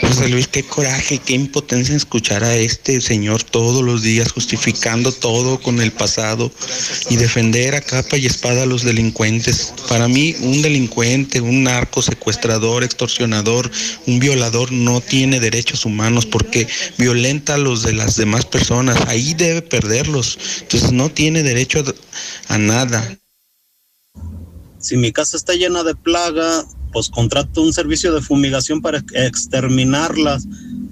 José 0.00 0.28
Luis, 0.28 0.48
qué 0.48 0.62
coraje, 0.62 1.18
qué 1.18 1.34
impotencia 1.34 1.94
escuchar 1.94 2.44
a 2.44 2.56
este 2.56 3.00
señor 3.00 3.42
todos 3.42 3.84
los 3.84 4.02
días 4.02 4.32
justificando 4.32 5.12
todo 5.12 5.60
con 5.60 5.80
el 5.80 5.92
pasado 5.92 6.50
y 7.10 7.16
defender 7.16 7.74
a 7.74 7.80
capa 7.80 8.16
y 8.16 8.26
espada 8.26 8.62
a 8.62 8.66
los 8.66 8.84
delincuentes. 8.84 9.72
Para 9.88 10.08
mí, 10.08 10.34
un 10.40 10.62
delincuente, 10.62 11.40
un 11.40 11.64
narco, 11.64 12.02
secuestrador, 12.02 12.84
extorsionador, 12.84 13.70
un 14.06 14.18
violador 14.18 14.72
no 14.72 15.00
tiene 15.00 15.40
derechos 15.40 15.84
humanos 15.84 16.26
porque 16.26 16.66
violenta 16.96 17.54
a 17.54 17.58
los 17.58 17.82
de 17.82 17.92
las 17.92 18.16
demás 18.16 18.44
personas. 18.44 18.98
Ahí 19.08 19.34
debe 19.34 19.62
perderlos. 19.62 20.38
Entonces 20.62 20.92
no 20.92 21.10
tiene 21.10 21.42
derecho 21.42 21.84
a, 22.48 22.54
a 22.54 22.58
nada. 22.58 23.18
Si 24.78 24.96
mi 24.96 25.12
casa 25.12 25.36
está 25.36 25.54
llena 25.54 25.82
de 25.82 25.94
plaga, 25.94 26.64
pues 26.92 27.08
contrato 27.08 27.62
un 27.62 27.72
servicio 27.72 28.12
de 28.12 28.20
fumigación 28.20 28.80
para 28.80 29.02
exterminarlas. 29.14 30.46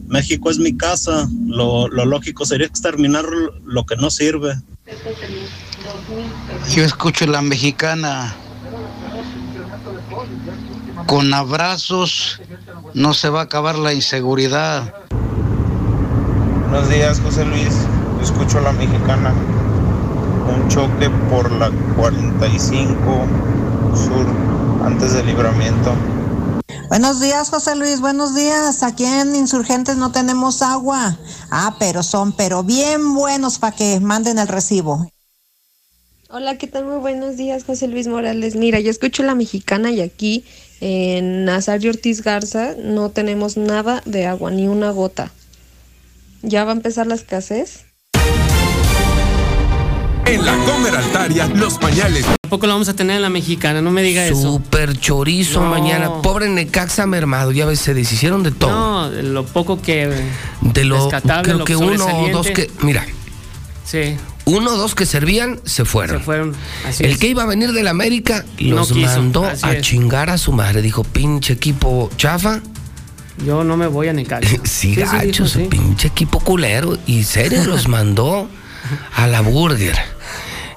México 0.06 0.50
es 0.50 0.58
mi 0.58 0.76
casa, 0.76 1.28
lo, 1.46 1.88
lo 1.88 2.04
lógico 2.04 2.44
sería 2.44 2.66
exterminar 2.66 3.24
lo 3.64 3.86
que 3.86 3.96
no 3.96 4.10
sirve. 4.10 4.54
Yo 6.72 6.84
escucho 6.84 7.26
la 7.26 7.42
mexicana. 7.42 8.34
Con 11.06 11.32
abrazos 11.34 12.40
no 12.94 13.14
se 13.14 13.28
va 13.28 13.40
a 13.40 13.44
acabar 13.44 13.78
la 13.78 13.92
inseguridad. 13.92 14.94
Buenos 16.70 16.88
días, 16.88 17.20
José 17.20 17.44
Luis. 17.44 17.86
Yo 18.18 18.24
escucho 18.24 18.60
la 18.60 18.72
mexicana. 18.72 19.32
Un 19.32 20.68
choque 20.68 21.10
por 21.30 21.50
la 21.52 21.70
45 21.96 23.26
sur 23.94 24.45
antes 24.86 25.14
del 25.14 25.26
libramiento. 25.26 25.92
Buenos 26.88 27.20
días, 27.20 27.50
José 27.50 27.74
Luis, 27.74 28.00
buenos 28.00 28.36
días. 28.36 28.84
Aquí 28.84 29.04
en 29.04 29.34
Insurgentes 29.34 29.96
no 29.96 30.12
tenemos 30.12 30.62
agua. 30.62 31.18
Ah, 31.50 31.74
pero 31.80 32.04
son, 32.04 32.32
pero 32.32 32.62
bien 32.62 33.14
buenos 33.14 33.58
para 33.58 33.74
que 33.74 33.98
manden 33.98 34.38
el 34.38 34.46
recibo. 34.46 35.10
Hola, 36.30 36.56
¿qué 36.56 36.68
tal? 36.68 36.84
Muy 36.84 36.98
buenos 36.98 37.36
días, 37.36 37.64
José 37.64 37.88
Luis 37.88 38.06
Morales. 38.06 38.54
Mira, 38.54 38.78
yo 38.78 38.90
escucho 38.90 39.24
la 39.24 39.34
mexicana 39.34 39.90
y 39.90 40.00
aquí 40.00 40.44
en 40.80 41.44
Nazario 41.44 41.90
Ortiz 41.90 42.22
Garza 42.22 42.76
no 42.80 43.10
tenemos 43.10 43.56
nada 43.56 44.02
de 44.04 44.26
agua, 44.26 44.52
ni 44.52 44.68
una 44.68 44.90
gota. 44.90 45.32
¿Ya 46.42 46.64
va 46.64 46.70
a 46.70 46.76
empezar 46.76 47.08
la 47.08 47.16
escasez? 47.16 47.86
En 50.26 50.44
la 50.44 50.56
Comer 50.64 50.94
Altaria, 50.96 51.46
los 51.48 51.78
pañales. 51.78 52.24
Tampoco 52.40 52.66
lo 52.66 52.72
vamos 52.74 52.88
a 52.88 52.94
tener 52.96 53.16
en 53.16 53.22
la 53.22 53.28
mexicana, 53.30 53.80
no 53.80 53.90
me 53.90 54.02
diga 54.02 54.26
eso. 54.26 54.40
Super 54.40 54.98
chorizo 54.98 55.60
No. 55.62 55.70
mañana. 55.70 56.20
Pobre 56.22 56.48
Necaxa 56.48 57.06
mermado, 57.06 57.52
ya 57.52 57.64
ves, 57.66 57.78
se 57.80 57.94
deshicieron 57.94 58.42
de 58.42 58.50
todo. 58.50 58.70
No, 58.70 59.10
de 59.10 59.22
lo 59.22 59.44
poco 59.46 59.80
que. 59.80 60.10
de 60.62 60.84
lo 60.84 61.08
creo 61.42 61.58
lo 61.58 61.64
que 61.64 61.76
uno 61.76 62.04
o 62.06 62.28
dos 62.30 62.48
que. 62.48 62.70
Mira, 62.82 63.06
Sí, 63.84 64.16
uno 64.46 64.72
o 64.72 64.76
dos 64.76 64.96
que 64.96 65.06
servían 65.06 65.60
se 65.64 65.84
fueron. 65.84 66.18
se 66.18 66.24
fueron. 66.24 66.54
Así 66.84 67.04
El 67.04 67.12
es. 67.12 67.18
que 67.18 67.28
iba 67.28 67.44
a 67.44 67.46
venir 67.46 67.70
de 67.72 67.84
la 67.84 67.90
América 67.90 68.44
No 68.58 68.76
los 68.76 68.92
quiso, 68.92 69.06
mandó 69.06 69.44
así 69.44 69.64
a 69.64 69.74
es. 69.74 69.82
chingar 69.82 70.28
a 70.30 70.38
su 70.38 70.50
madre. 70.52 70.82
Dijo, 70.82 71.04
pinche 71.04 71.52
equipo 71.52 72.10
chafa. 72.16 72.60
Yo 73.44 73.62
no 73.62 73.76
me 73.76 73.86
voy 73.86 74.08
a 74.08 74.12
Necaxa. 74.12 74.48
Sí, 74.64 74.94
sí, 74.94 74.94
gacho, 74.96 75.20
dijo, 75.24 75.46
su 75.46 75.58
sí. 75.60 75.66
pinche 75.70 76.08
equipo 76.08 76.40
culero. 76.40 76.98
Y 77.06 77.22
serio 77.22 77.64
los 77.64 77.86
mandó 77.86 78.48
a 79.14 79.26
la 79.28 79.40
burger. 79.40 79.96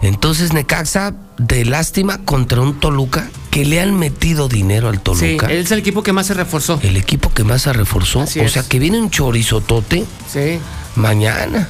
Entonces 0.01 0.53
Necaxa, 0.53 1.13
de 1.37 1.65
lástima, 1.65 2.19
contra 2.23 2.61
un 2.61 2.79
Toluca 2.79 3.29
que 3.51 3.65
le 3.65 3.81
han 3.81 3.97
metido 3.97 4.47
dinero 4.47 4.87
al 4.87 4.95
Sí, 4.95 5.01
Toluca. 5.03 5.47
él 5.47 5.57
es 5.57 5.71
el 5.71 5.79
equipo 5.79 6.03
que 6.03 6.13
más 6.13 6.27
se 6.27 6.33
reforzó. 6.33 6.79
El 6.83 6.95
equipo 6.95 7.33
que 7.33 7.43
más 7.43 7.63
se 7.63 7.73
reforzó. 7.73 8.21
Así 8.21 8.39
o 8.39 8.43
es. 8.43 8.53
sea, 8.53 8.63
que 8.63 8.79
viene 8.79 8.97
un 8.97 9.09
chorizotote 9.09 10.05
Sí, 10.31 10.59
mañana. 10.95 11.67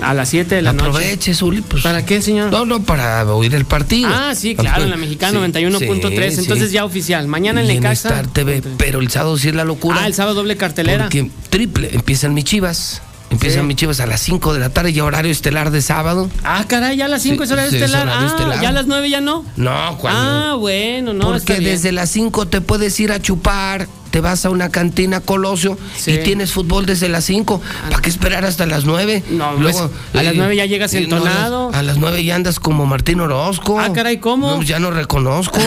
a 0.00 0.14
las 0.14 0.28
7 0.30 0.54
de 0.54 0.62
la 0.62 0.72
noche. 0.72 0.88
Aproveche, 0.88 1.34
Zuli. 1.34 1.60
Pues, 1.60 1.82
¿Para 1.82 2.04
qué, 2.06 2.22
señor? 2.22 2.50
No, 2.50 2.64
no, 2.64 2.82
para 2.82 3.26
oír 3.26 3.54
el 3.54 3.64
partido. 3.66 4.08
Ah, 4.10 4.34
sí, 4.34 4.54
claro, 4.54 4.84
en 4.84 4.90
la 4.90 4.96
mexicana 4.96 5.32
Sí, 5.32 5.52
91.3. 5.52 6.30
sí, 6.34 6.40
Entonces 6.40 6.68
sí. 6.68 6.74
ya 6.74 6.84
oficial. 6.86 7.26
Mañana 7.28 7.60
en 7.60 7.70
Y 7.70 7.74
Necaxa. 7.74 8.08
Star 8.08 8.26
TV, 8.28 8.62
pero 8.78 9.00
el 9.00 9.10
sábado 9.10 9.36
sí 9.36 9.48
es 9.48 9.54
la 9.54 9.64
locura. 9.64 9.98
Ah, 10.02 10.06
el 10.06 10.14
sábado 10.14 10.36
doble 10.36 10.56
cartelera. 10.56 11.04
Porque 11.04 11.30
triple, 11.50 11.90
empiezan 11.92 12.32
mis 12.32 12.44
chivas. 12.44 13.02
Empiezan 13.30 13.62
Sí. 13.62 13.66
mis 13.66 13.76
chivas 13.76 14.00
a 14.00 14.06
las 14.06 14.20
5 14.22 14.54
de 14.54 14.60
la 14.60 14.70
tarde 14.70 14.90
y 14.90 15.00
horario 15.00 15.30
estelar 15.30 15.70
de 15.70 15.82
sábado. 15.82 16.30
Ah, 16.44 16.64
caray, 16.66 16.96
ya 16.96 17.04
a 17.04 17.08
las 17.08 17.22
5 17.22 17.36
Sí, 17.36 17.42
es 17.44 17.50
horario 17.52 17.70
sí, 17.70 17.76
es 17.76 17.82
estelar. 17.82 18.06
horario 18.08 18.26
ah, 18.26 18.30
estelar. 18.30 18.60
ya 18.62 18.68
a 18.70 18.72
las 18.72 18.86
9 18.86 19.10
ya 19.10 19.20
no. 19.20 19.44
No, 19.56 19.98
cuando. 19.98 20.20
Ah, 20.20 20.54
bueno, 20.54 21.12
no. 21.12 21.26
Porque 21.26 21.60
desde 21.60 21.92
las 21.92 22.08
5 22.10 22.48
te 22.48 22.60
puedes 22.60 22.98
ir 23.00 23.12
a 23.12 23.20
chupar, 23.20 23.86
te 24.10 24.20
vas 24.20 24.44
a 24.44 24.50
una 24.50 24.70
cantina 24.70 25.20
Colosio 25.20 25.78
Sí. 25.96 26.12
y 26.12 26.18
tienes 26.18 26.52
fútbol 26.52 26.86
desde 26.86 27.08
las 27.08 27.24
5. 27.24 27.60
¿Para 27.90 28.00
qué 28.02 28.08
esperar 28.10 28.44
hasta 28.44 28.66
las 28.66 28.84
9? 28.84 29.22
No, 29.30 29.54
pues, 29.60 29.76
a 30.14 30.22
las 30.22 30.34
nueve 30.34 30.56
ya 30.56 30.66
llegas 30.66 30.92
eh, 30.94 31.06
no, 31.08 31.16
a 31.16 31.20
las- 31.20 31.28
entonado. 31.28 31.70
a 31.74 31.82
las 31.82 31.96
9 31.98 32.24
ya 32.24 32.34
andas 32.36 32.58
como 32.60 32.86
Martín 32.86 33.20
Orozco. 33.20 33.78
Ah, 33.80 33.92
caray, 33.92 34.18
¿cómo? 34.18 34.50
No, 34.50 34.56
pues 34.56 34.68
ya 34.68 34.78
no 34.78 34.90
reconozco. 34.90 35.58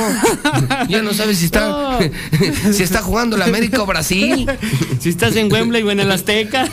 ya 0.90 1.02
no 1.02 1.14
sabes 1.14 1.38
si 1.40 1.46
está, 1.46 2.00
si 2.74 2.84
está 2.84 3.02
jugando 3.02 3.38
la 3.38 3.46
América 3.46 3.82
o 3.82 3.86
Brasil. 3.86 4.50
Si 5.00 5.10
estás 5.10 5.36
en 5.36 5.52
Wembley 5.52 5.84
o 5.84 5.92
en 5.92 6.00
el 6.00 6.12
Azteca. 6.12 6.68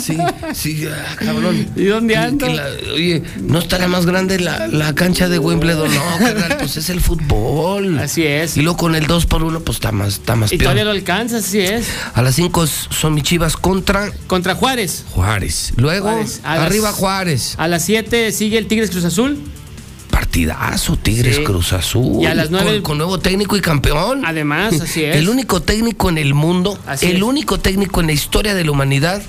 Sí, 0.00 0.16
sí, 0.54 0.86
ah, 0.86 1.16
cabrón. 1.16 1.68
¿Y 1.76 1.84
dónde 1.84 2.14
la- 2.14 2.92
oye, 2.94 3.22
¿no 3.40 3.58
estará 3.58 3.88
más 3.88 4.06
grande 4.06 4.38
la, 4.40 4.66
la 4.68 4.94
cancha 4.94 5.28
de 5.28 5.38
Wimbledon? 5.38 5.92
No, 5.94 6.02
carnal, 6.18 6.56
pues 6.58 6.76
es 6.76 6.88
el 6.90 7.00
fútbol. 7.00 7.98
Así 7.98 8.24
es. 8.24 8.56
Y 8.56 8.62
luego 8.62 8.76
con 8.78 8.94
el 8.94 9.06
2 9.06 9.26
por 9.26 9.42
1 9.42 9.60
pues 9.60 9.76
está 9.76 9.92
más, 9.92 10.14
está 10.14 10.36
más 10.36 10.50
peor. 10.50 10.62
Lo 10.92 10.96
alcanzas, 10.98 11.44
así 11.44 11.60
es. 11.60 11.86
A 12.14 12.22
las 12.22 12.34
5 12.34 12.66
son 12.66 13.14
mis 13.14 13.22
chivas 13.24 13.56
contra 13.56 14.10
Contra 14.26 14.54
Juárez. 14.54 15.04
Juárez. 15.10 15.72
Luego, 15.76 16.10
Juárez. 16.10 16.40
A 16.44 16.56
las- 16.56 16.66
arriba 16.66 16.92
Juárez. 16.92 17.54
A 17.58 17.68
las 17.68 17.84
7 17.84 18.32
sigue 18.32 18.58
el 18.58 18.66
Tigres 18.66 18.90
Cruz 18.90 19.04
Azul. 19.04 19.38
Partidazo, 20.10 20.96
Tigres 20.96 21.36
Sí. 21.36 21.44
Cruz 21.44 21.72
Azul. 21.72 22.22
Y 22.22 22.26
a 22.26 22.34
las 22.34 22.50
nueve- 22.50 22.74
Con, 22.74 22.82
con 22.82 22.98
nuevo 22.98 23.18
técnico 23.18 23.56
y 23.56 23.60
campeón. 23.60 24.24
Además, 24.24 24.80
así 24.80 25.04
es. 25.04 25.16
El 25.16 25.28
único 25.28 25.62
técnico 25.62 26.08
en 26.08 26.18
el 26.18 26.34
mundo, 26.34 26.78
Así 26.86 27.06
el 27.06 27.16
es. 27.18 27.22
único 27.22 27.58
técnico 27.60 28.00
en 28.00 28.08
la 28.08 28.12
historia 28.12 28.54
de 28.54 28.64
la 28.64 28.70
humanidad 28.72 29.22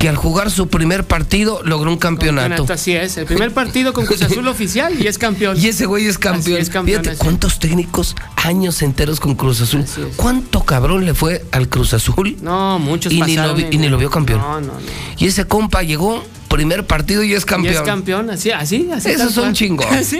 que 0.00 0.08
al 0.08 0.16
jugar 0.16 0.50
su 0.50 0.68
primer 0.68 1.04
partido 1.04 1.60
logró 1.62 1.90
un 1.90 1.98
campeonato. 1.98 2.48
Campeonato, 2.48 2.72
Así 2.72 2.92
es. 2.92 3.18
El 3.18 3.26
primer 3.26 3.52
partido 3.52 3.92
con 3.92 4.06
Cruz 4.06 4.22
Azul 4.22 4.48
oficial 4.48 4.98
y 4.98 5.06
es 5.06 5.18
campeón. 5.18 5.60
Y 5.60 5.68
ese 5.68 5.84
güey 5.84 6.06
es 6.06 6.16
campeón. 6.16 6.58
Es 6.58 6.70
campeón, 6.70 7.02
Fíjate 7.02 7.18
cuántos 7.18 7.58
técnicos 7.58 8.16
años 8.36 8.80
enteros 8.80 9.20
con 9.20 9.34
Cruz 9.34 9.60
Azul. 9.60 9.84
¿Cuánto 10.16 10.64
cabrón 10.64 11.04
le 11.04 11.12
fue 11.12 11.44
al 11.52 11.68
Cruz 11.68 11.92
Azul? 11.92 12.38
No, 12.40 12.78
muchos 12.78 13.12
y, 13.12 13.20
ni 13.20 13.36
lo, 13.36 13.58
y 13.58 13.76
ni 13.76 13.90
lo 13.90 13.98
vio 13.98 14.08
campeón. 14.08 14.40
No, 14.40 14.58
no, 14.62 14.68
no. 14.68 14.80
Y 15.18 15.26
ese 15.26 15.44
compa 15.44 15.82
llegó, 15.82 16.24
primer 16.48 16.86
partido 16.86 17.22
y 17.22 17.34
es 17.34 17.44
campeón. 17.44 17.74
Y 17.74 17.76
es 17.76 17.82
campeón, 17.82 18.30
así, 18.30 18.52
así, 18.52 18.88
así. 18.90 19.10
Esos 19.10 19.34
son 19.34 19.52
chingones. 19.52 20.06
Sí, 20.10 20.18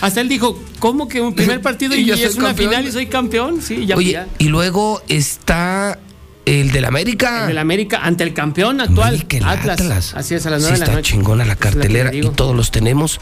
hasta 0.00 0.22
él 0.22 0.30
dijo, 0.30 0.58
¿cómo 0.78 1.06
que 1.06 1.20
un 1.20 1.34
primer 1.34 1.60
partido 1.60 1.94
Y 1.94 2.00
y, 2.00 2.10
es 2.12 2.36
una 2.36 2.48
campeón? 2.48 2.70
final 2.70 2.88
y 2.88 2.92
soy 2.92 3.06
campeón? 3.08 3.60
Sí, 3.60 3.84
ya, 3.84 3.94
Oye, 3.94 4.12
ya. 4.12 4.26
y 4.38 4.48
luego 4.48 5.02
está 5.06 5.98
el 6.48 6.70
del 6.72 6.84
América. 6.84 7.42
El 7.42 7.48
del 7.48 7.58
América 7.58 8.00
ante 8.02 8.24
el 8.24 8.32
campeón 8.34 8.80
actual, 8.80 9.08
América, 9.14 9.36
el 9.36 9.44
Atlas. 9.44 10.14
Así 10.14 10.34
es, 10.34 10.46
a 10.46 10.50
las 10.50 10.62
Sí 10.62 10.68
9 10.68 10.74
de 10.74 10.78
la 10.78 10.84
está 10.84 10.96
noche. 10.96 11.12
chingona 11.12 11.44
la 11.44 11.56
cartelera 11.56 12.10
te 12.10 12.16
y 12.18 12.20
todos 12.30 12.54
los 12.56 12.70
tenemos 12.70 13.20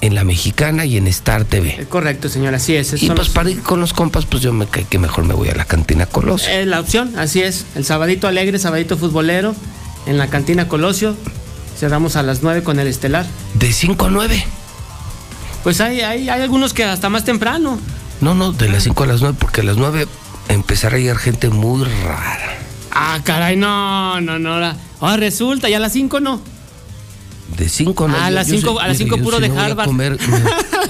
en 0.00 0.14
la 0.14 0.24
mexicana 0.24 0.84
y 0.84 0.96
en 0.96 1.06
Star 1.06 1.44
TV. 1.44 1.76
Es 1.80 1.86
correcto, 1.86 2.28
señor, 2.28 2.54
así 2.54 2.74
es. 2.76 2.92
Y 3.02 3.06
pues 3.06 3.18
los- 3.18 3.28
para 3.30 3.50
ir 3.50 3.62
con 3.62 3.80
los 3.80 3.92
compas, 3.92 4.26
pues 4.26 4.42
yo 4.42 4.52
me 4.52 4.66
cae 4.66 4.84
que 4.84 4.98
mejor 4.98 5.24
me 5.24 5.34
voy 5.34 5.48
a 5.48 5.54
la 5.54 5.64
cantina 5.64 6.06
Colosio. 6.06 6.50
Es 6.52 6.66
la 6.66 6.80
opción, 6.80 7.18
así 7.18 7.42
es. 7.42 7.64
El 7.74 7.84
sabadito 7.84 8.26
alegre, 8.28 8.58
sabadito 8.58 8.96
futbolero, 8.98 9.54
en 10.06 10.18
la 10.18 10.26
cantina 10.28 10.68
Colosio. 10.68 11.16
Cerramos 11.78 12.16
a 12.16 12.22
las 12.22 12.42
9 12.42 12.62
con 12.62 12.78
el 12.78 12.86
estelar. 12.86 13.24
De 13.54 13.72
5 13.72 14.06
a 14.06 14.10
9. 14.10 14.44
Pues 15.62 15.80
hay, 15.80 16.02
hay, 16.02 16.28
hay 16.28 16.42
algunos 16.42 16.74
que 16.74 16.84
hasta 16.84 17.08
más 17.08 17.24
temprano. 17.24 17.78
No, 18.20 18.34
no, 18.34 18.52
de 18.52 18.68
las 18.68 18.82
5 18.84 19.04
a 19.04 19.06
las 19.06 19.20
9, 19.22 19.36
porque 19.40 19.62
a 19.62 19.64
las 19.64 19.76
9 19.76 20.06
empezará 20.48 20.96
a 20.96 20.98
llegar 20.98 21.16
gente 21.16 21.48
muy 21.48 21.84
rara. 22.04 22.58
Ah, 22.94 23.20
caray, 23.24 23.56
no, 23.56 24.20
no, 24.20 24.38
no. 24.38 24.52
ahora- 24.54 24.76
Ahora 25.00 25.16
resulta, 25.18 25.68
ya 25.68 25.76
a 25.78 25.80
las 25.80 25.92
5 25.92 26.20
no. 26.20 26.40
De 27.58 27.68
5 27.68 28.04
a 28.04 28.08
9. 28.08 28.22
Ah, 28.24 28.26
a 28.26 28.30
las 28.30 28.46
cinco- 28.46 28.80
a 28.80 28.88
las 28.88 28.96
cinco 28.96 29.18
puro 29.18 29.38
de 29.38 29.46
Harvard. 29.48 29.90
me, 29.90 30.16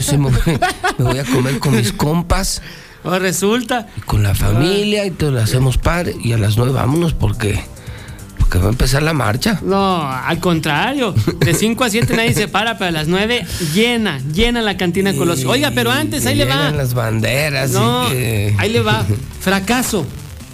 sí 0.01 0.17
me, 0.17 0.31
voy- 0.31 0.59
me 0.99 1.05
voy 1.05 1.19
a 1.19 1.25
comer 1.25 1.59
con 1.59 1.75
mis 1.77 1.93
compas, 1.93 2.63
Ahora 3.03 3.19
resulta. 3.19 3.89
y 3.97 4.01
con 4.03 4.23
la 4.23 4.35
familia, 4.35 5.05
y 5.05 5.11
todo 5.11 5.33
lo 5.33 5.41
hacemos 5.41 5.79
padre. 5.79 6.15
Y 6.23 6.33
a 6.33 6.39
las 6.39 6.57
9 6.57 6.73
vámonos, 6.73 7.13
porque, 7.13 7.61
porque 8.39 8.59
va 8.59 8.67
a 8.67 8.71
empezar 8.71 9.03
la 9.03 9.13
marcha. 9.13 9.59
No, 9.63 10.09
al 10.09 10.39
contrario. 10.39 11.15
De 11.41 11.55
5 11.59 11.85
a 11.85 11.91
7 11.91 12.15
nadie 12.17 12.33
se 12.35 12.49
para, 12.49 12.79
pero 12.79 12.89
a 12.91 12.93
las 12.93 13.09
9 13.09 13.45
llena, 13.75 14.21
llena 14.33 14.63
la 14.63 14.77
cantina 14.77 15.13
Colosio. 15.15 15.51
Oiga, 15.51 15.73
pero 15.75 15.91
antes, 15.91 16.25
ahí 16.27 16.37
le 16.37 16.45
va. 16.45 16.71
Las 16.71 16.95
banderas. 16.95 17.71
y 17.71 17.75
No, 17.75 18.09
que- 18.09 18.55
ahí 18.59 18.71
le 18.71 18.81
va. 18.81 19.05
Fracaso. 19.41 20.07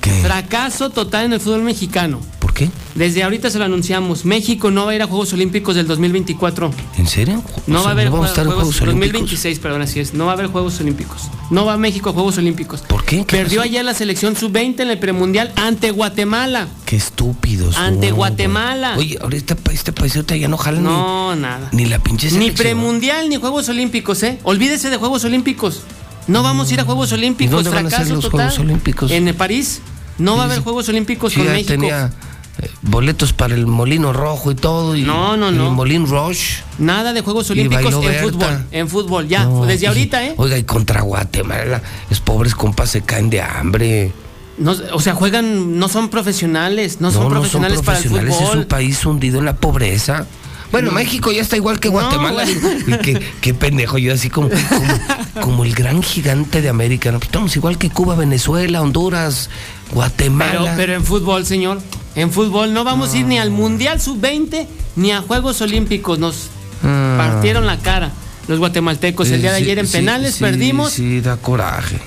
Fracaso 0.08 0.90
total 0.90 1.26
en 1.26 1.32
el 1.34 1.40
fútbol 1.40 1.62
mexicano. 1.62 2.20
¿Por 2.38 2.54
qué? 2.54 2.70
Desde 2.94 3.22
ahorita 3.22 3.50
se 3.50 3.58
lo 3.58 3.64
anunciamos. 3.66 4.24
México 4.24 4.70
no 4.70 4.86
va 4.86 4.92
a 4.92 4.94
ir 4.94 5.02
a 5.02 5.06
Juegos 5.06 5.32
Olímpicos 5.32 5.74
del 5.76 5.86
2024. 5.86 6.70
¿En 6.98 7.06
serio? 7.06 7.42
No 7.66 7.80
O 7.80 7.82
va 7.84 7.90
a 7.90 7.92
haber 7.92 8.06
¿no 8.06 8.12
vamos 8.12 8.26
a 8.26 8.30
estar 8.30 8.44
en 8.46 8.52
Juegos, 8.52 8.76
Juegos 8.78 8.82
Olímpicos? 8.82 9.12
2026, 9.20 9.58
perdón, 9.58 9.82
así 9.82 10.00
es. 10.00 10.14
No 10.14 10.24
va 10.26 10.32
a 10.32 10.34
haber 10.34 10.46
Juegos 10.48 10.80
Olímpicos. 10.80 11.22
No 11.50 11.64
va 11.66 11.76
México 11.76 12.10
a 12.10 12.12
Juegos 12.12 12.38
Olímpicos. 12.38 12.80
¿Por 12.82 13.04
qué? 13.04 13.18
¿Qué 13.26 13.36
Perdió 13.36 13.62
ayer 13.62 13.84
la 13.84 13.94
selección 13.94 14.36
sub-20 14.36 14.80
en 14.80 14.90
el 14.90 14.98
premundial 14.98 15.52
ante 15.56 15.90
Guatemala. 15.90 16.68
Qué 16.86 16.96
estúpidos. 16.96 17.76
Ante 17.76 18.10
Guatemala. 18.10 18.94
Oye, 18.96 19.18
ahorita 19.20 19.56
este 19.72 19.92
país 19.92 20.16
ahorita 20.16 20.36
ya 20.36 20.48
no 20.48 20.56
jala 20.56 20.78
ni- 20.78 20.84
No, 20.84 21.36
nada. 21.36 21.68
ni, 21.72 21.84
la 21.86 21.98
pinche 21.98 22.26
Ni 22.28 22.32
selección. 22.32 22.56
premundial 22.56 23.28
ni 23.28 23.36
Juegos 23.36 23.68
Olímpicos, 23.68 24.22
¿eh? 24.22 24.38
Olvídese 24.42 24.90
de 24.90 24.96
Juegos 24.96 25.24
Olímpicos. 25.24 25.82
No 26.26 26.42
vamos 26.42 26.70
a 26.70 26.74
ir 26.74 26.80
a 26.80 26.84
Juegos 26.84 27.12
Olímpicos. 27.12 27.52
dónde 27.64 27.70
van 27.70 27.86
a 27.86 27.90
ser 27.90 27.98
Fracaso 27.98 28.14
los 28.14 28.24
total. 28.24 28.40
Juegos 28.48 28.58
Olímpicos? 28.58 29.10
En 29.10 29.34
París. 29.34 29.80
No 30.18 30.36
va 30.36 30.42
a 30.42 30.46
haber 30.46 30.60
Juegos 30.60 30.88
Olímpicos 30.88 31.32
Sí, 31.32 31.40
con 31.40 31.48
México. 31.48 31.68
tenía 31.72 32.12
eh, 32.58 32.70
boletos 32.82 33.32
para 33.32 33.54
el 33.54 33.66
Molino 33.66 34.12
Rojo 34.12 34.50
y 34.50 34.54
todo. 34.54 34.94
Y, 34.96 35.02
No, 35.02 35.36
no, 35.36 35.50
y 35.50 35.54
no. 35.54 35.68
El 35.68 35.72
Molín 35.72 36.06
Rush. 36.06 36.58
Nada 36.78 37.12
de 37.12 37.22
Juegos 37.22 37.50
Olímpicos 37.50 37.94
en 37.94 38.00
Berta. 38.02 38.22
fútbol. 38.22 38.66
En 38.70 38.88
fútbol, 38.88 39.28
ya. 39.28 39.44
No, 39.44 39.64
desde 39.64 39.86
pues, 39.86 39.88
ahorita, 39.88 40.24
¿eh? 40.26 40.34
Oiga, 40.36 40.58
y 40.58 40.64
contra 40.64 41.00
Guatemala, 41.00 41.82
los 42.10 42.20
pobres 42.20 42.54
compas 42.54 42.90
se 42.90 43.00
caen 43.02 43.30
de 43.30 43.40
hambre. 43.40 44.12
No, 44.58 44.74
o 44.92 45.00
sea, 45.00 45.14
juegan, 45.14 45.78
no 45.78 45.88
son 45.88 46.10
profesionales, 46.10 47.00
no, 47.00 47.10
son 47.10 47.30
profesionales, 47.30 47.80
para 47.80 47.96
el 47.98 48.04
profesionales, 48.04 48.36
fútbol. 48.36 48.50
Es 48.50 48.56
un 48.56 48.64
país 48.66 49.06
hundido 49.06 49.38
en 49.38 49.46
la 49.46 49.56
pobreza. 49.56 50.26
Bueno, 50.72 50.90
México 50.92 51.32
ya 51.32 51.42
está 51.42 51.56
igual 51.56 51.80
que 51.80 51.88
Guatemala. 51.88 52.44
Y 52.44 52.92
qué, 53.02 53.20
qué 53.40 53.54
pendejo, 53.54 53.98
yo 53.98 54.14
así 54.14 54.30
como, 54.30 54.48
como, 54.50 55.40
como 55.40 55.64
el 55.64 55.74
gran 55.74 56.02
gigante 56.02 56.62
de 56.62 56.68
América. 56.68 57.10
¿no? 57.12 57.18
Pues 57.18 57.28
Estamos 57.28 57.56
igual 57.56 57.76
que 57.78 57.90
Cuba, 57.90 58.14
Venezuela, 58.14 58.80
Honduras, 58.82 59.50
Guatemala. 59.92 60.60
Pero, 60.62 60.76
pero 60.76 60.94
en 60.94 61.04
fútbol, 61.04 61.44
señor. 61.46 61.80
En 62.14 62.30
fútbol 62.32 62.72
no 62.72 62.84
vamos 62.84 63.14
a 63.14 63.18
ir 63.18 63.26
ni 63.26 63.38
al 63.38 63.50
Mundial 63.50 64.00
Sub-20 64.00 64.66
ni 64.96 65.12
a 65.12 65.20
Juegos 65.22 65.60
Olímpicos. 65.60 66.18
Nos 66.18 66.48
Ah. 66.82 67.14
partieron 67.18 67.66
la 67.66 67.78
cara 67.78 68.10
los 68.48 68.58
guatemaltecos. 68.58 69.30
El 69.30 69.42
día 69.42 69.50
de 69.52 69.58
ayer 69.58 69.78
en 69.78 69.86
sí, 69.86 69.92
penales 69.98 70.34
sí, 70.36 70.44
perdimos. 70.44 70.92
Sí, 70.92 71.20
da 71.20 71.36
coraje. 71.36 71.98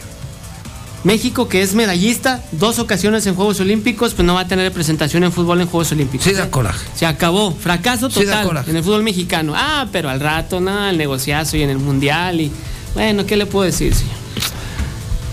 México, 1.03 1.49
que 1.49 1.61
es 1.61 1.75
medallista, 1.75 2.41
dos 2.53 2.79
ocasiones 2.79 3.25
en 3.27 3.35
Juegos 3.35 3.59
Olímpicos, 3.59 4.13
pues 4.13 4.25
no 4.25 4.35
va 4.35 4.41
a 4.41 4.47
tener 4.47 4.65
representación 4.65 5.23
en 5.23 5.31
fútbol 5.31 5.59
en 5.61 5.67
Juegos 5.67 5.91
Olímpicos. 5.91 6.25
Sí, 6.25 6.33
da 6.33 6.49
coraje. 6.49 6.85
Se 6.95 7.05
acabó, 7.05 7.51
fracaso 7.51 8.09
total 8.09 8.63
en 8.67 8.75
el 8.77 8.83
fútbol 8.83 9.03
mexicano. 9.03 9.53
Ah, 9.55 9.87
pero 9.91 10.09
al 10.09 10.19
rato, 10.19 10.61
nada, 10.61 10.89
el 10.89 10.97
negociazo 10.97 11.57
y 11.57 11.63
en 11.63 11.69
el 11.69 11.77
mundial 11.79 12.39
y 12.39 12.51
bueno, 12.93 13.25
¿qué 13.25 13.37
le 13.37 13.45
puedo 13.45 13.65
decir, 13.65 13.93
señor? 13.93 14.13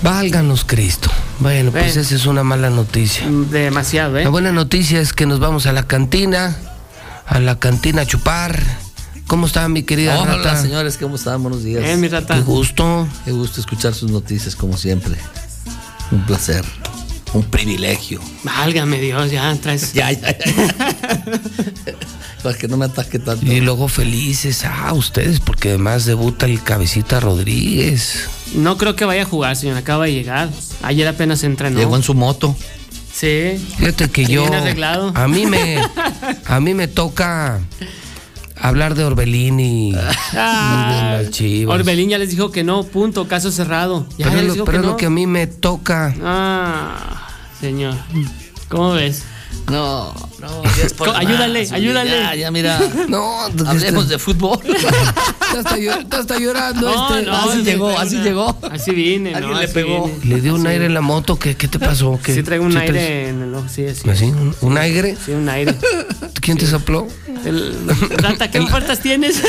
Válganos 0.03 0.65
Cristo. 0.65 1.11
Bueno, 1.41 1.71
pues 1.71 1.97
esa 1.97 2.15
es 2.15 2.27
una 2.27 2.43
mala 2.43 2.71
noticia. 2.71 3.27
Demasiado, 3.29 4.19
¿eh? 4.19 4.25
La 4.25 4.31
buena 4.31 4.51
noticia 4.51 5.01
es 5.01 5.13
que 5.13 5.27
nos 5.27 5.41
vamos 5.41 5.67
a 5.67 5.73
la 5.73 5.87
cantina, 5.87 6.57
a 7.27 7.39
la 7.39 7.59
cantina 7.59 8.03
a 8.03 8.07
chupar. 8.07 8.63
¿Cómo 9.27 9.47
está 9.47 9.69
mi 9.69 9.83
querida 9.83 10.19
Hola, 10.19 10.37
Rata? 10.37 10.61
señores, 10.61 10.97
¿cómo 10.97 11.17
están? 11.17 11.43
Buenos 11.43 11.63
días. 11.63 11.85
Eh, 11.85 11.97
mi 11.97 12.09
rata. 12.09 12.35
Qué 12.35 12.41
gusto. 12.41 13.07
Qué 13.25 13.31
gusto 13.31 13.61
escuchar 13.61 13.95
sus 13.95 14.11
noticias, 14.11 14.57
como 14.57 14.77
siempre. 14.77 15.17
Un 16.11 16.27
placer. 16.27 16.65
Un 17.33 17.45
privilegio. 17.45 18.21
Válgame 18.43 19.01
Dios, 19.01 19.31
ya 19.31 19.55
traes. 19.57 19.93
Ya, 19.93 20.11
ya, 20.11 20.37
ya. 20.37 20.45
Para 22.43 22.57
que 22.57 22.69
no 22.69 22.77
me 22.77 22.87
ataque 22.87 23.19
tanto. 23.19 23.47
Y 23.47 23.61
luego 23.61 23.87
felices 23.87 24.65
a 24.65 24.93
ustedes, 24.95 25.41
porque 25.41 25.69
además 25.69 26.07
debuta 26.07 26.47
el 26.47 26.63
cabecita 26.63 27.21
Rodríguez. 27.21 28.29
No 28.55 28.79
creo 28.79 28.97
que 28.97 29.05
vaya 29.05 29.23
a 29.23 29.27
jugar, 29.27 29.55
señor. 29.57 29.77
Acaba 29.77 30.07
de 30.07 30.15
llegar. 30.15 30.49
Ayer 30.83 31.07
apenas 31.07 31.45
entrenó. 31.45 31.79
Llegó 31.79 31.97
en 31.97 32.03
su 32.03 32.15
moto. 32.15 32.57
Sí. 33.13 33.65
Fíjate 33.77 34.09
que 34.11 34.25
yo. 34.25 34.43
bien 34.43 34.55
arreglado. 34.55 35.13
A 35.15 35.29
mí 35.29 35.47
me. 35.47 35.79
A 36.47 36.61
mí 36.61 36.75
me 36.75 36.89
toca 36.89 37.61
hablar 38.61 38.95
de 38.95 39.05
Orbelín 39.05 39.61
y, 39.61 39.91
y 39.91 39.93
de 39.93 40.01
Ah, 40.37 41.19
las 41.23 41.31
Chivas. 41.31 41.75
Orbelín 41.81 42.11
ya 42.11 42.19
les 42.19 42.31
dijo 42.31 42.51
que 42.51 42.63
no, 42.65 42.85
punto, 42.85 43.27
caso 43.29 43.51
cerrado. 43.51 44.07
Ya 44.19 44.31
Pero, 44.31 44.43
lo, 44.55 44.65
pero 44.65 44.65
que 44.65 44.77
es 44.77 44.83
lo 44.85 44.91
no. 44.93 44.97
que 44.97 45.07
a 45.07 45.11
mí 45.11 45.27
me 45.27 45.47
toca. 45.47 46.15
Ah, 46.23 47.29
señor. 47.61 47.95
¿Cómo 48.69 48.93
ves? 48.93 49.25
No, 49.71 50.13
no, 50.41 50.63
ya 50.77 50.85
es 50.85 50.95
por 50.95 51.11
ayúdale, 51.11 51.69
ayúdale. 51.71 52.11
Ya, 52.11 52.35
ya, 52.35 52.51
mira. 52.51 52.81
No, 53.09 53.43
Hablemos 53.67 54.09
de 54.09 54.19
fútbol. 54.19 54.59
Está, 55.51 56.21
está 56.21 56.39
llorando 56.39 56.89
No, 56.89 57.17
este. 57.17 57.27
no, 57.31 57.37
así 57.37 57.59
le 57.59 57.65
llegó, 57.73 57.99
así 57.99 58.17
llegó. 58.19 58.59
Así 58.71 58.91
vine, 58.93 59.35
Alguien 59.35 59.53
¿no? 59.53 59.59
le 59.59 59.65
así 59.65 59.75
pegó. 59.75 60.07
vine. 60.07 60.35
Le 60.37 60.41
dio 60.41 60.55
un 60.55 60.67
aire 60.67 60.87
en 60.87 60.95
la 60.95 61.01
moto. 61.01 61.39
¿Qué, 61.39 61.57
qué 61.57 61.67
te 61.67 61.79
pasó? 61.81 62.19
¿Qué, 62.23 62.35
Sí 62.35 62.43
traigo 62.45 62.65
un 62.65 62.77
aire 62.77 62.93
traes- 62.93 63.29
en 63.31 63.43
el 63.43 63.55
ojo, 63.57 63.67
sí, 63.69 63.85
así. 63.85 64.09
¿Así? 64.09 64.25
¿Un, 64.27 64.55
un 64.61 64.79
aire? 64.79 65.17
Sí, 65.25 65.33
un 65.33 65.49
aire. 65.49 65.75
¿Quién 66.41 66.57
te 66.57 66.67
sopló? 66.67 67.07
El, 67.45 67.75
Rata, 68.19 68.49
¿qué 68.51 68.61
ofertas 68.61 69.01
tienes? 69.01 69.43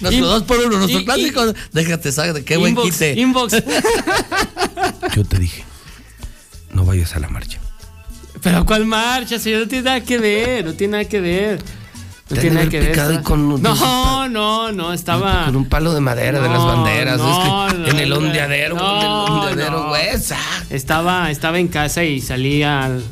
Dos 0.00 0.42
por 0.44 0.58
uno, 0.58 0.78
nuestro 0.78 1.04
clásico. 1.04 1.42
Déjate, 1.72 2.10
sabe, 2.12 2.44
qué 2.44 2.56
buen 2.56 2.74
quite. 2.76 3.12
Inbox. 3.18 3.52
Yo 5.14 5.24
te 5.24 5.38
dije, 5.38 5.64
no 6.72 6.84
vayas 6.86 7.14
a 7.14 7.18
la 7.20 7.28
marcha. 7.28 7.60
Pero 8.42 8.64
¿cuál 8.66 8.84
marcha, 8.86 9.38
señor? 9.38 9.60
No 9.62 9.68
tiene 9.68 9.84
nada 9.84 10.00
que 10.00 10.18
ver, 10.18 10.64
no 10.64 10.72
tiene 10.74 10.92
nada 10.92 11.04
que 11.04 11.20
ver. 11.20 11.62
No 12.30 12.36
tiene 12.40 12.56
nada 12.56 12.68
que 12.68 12.80
ver. 12.80 12.90
estaba- 12.90 13.22
con 13.22 13.62
No, 13.62 14.28
no, 14.28 14.72
no, 14.72 14.92
estaba. 14.92 15.44
Con 15.46 15.56
un 15.56 15.68
palo 15.68 15.92
de 15.94 16.00
madera 16.00 16.40
de 16.40 16.48
las 16.48 16.64
banderas. 16.64 17.18
no, 17.18 17.66
es 17.68 17.72
que 17.74 17.78
no, 17.78 17.86
en 17.88 17.98
el 17.98 18.12
ondeadero, 18.12 18.74
no, 18.76 18.96
en 18.96 19.02
el 19.04 19.10
ondeadero, 19.52 19.82
no. 19.82 19.88
güey. 19.88 20.02
Estaba, 20.70 21.30
estaba 21.30 21.58
en 21.58 21.68
casa 21.68 22.04
y 22.04 22.20
salía 22.20 22.84
al. 22.84 23.02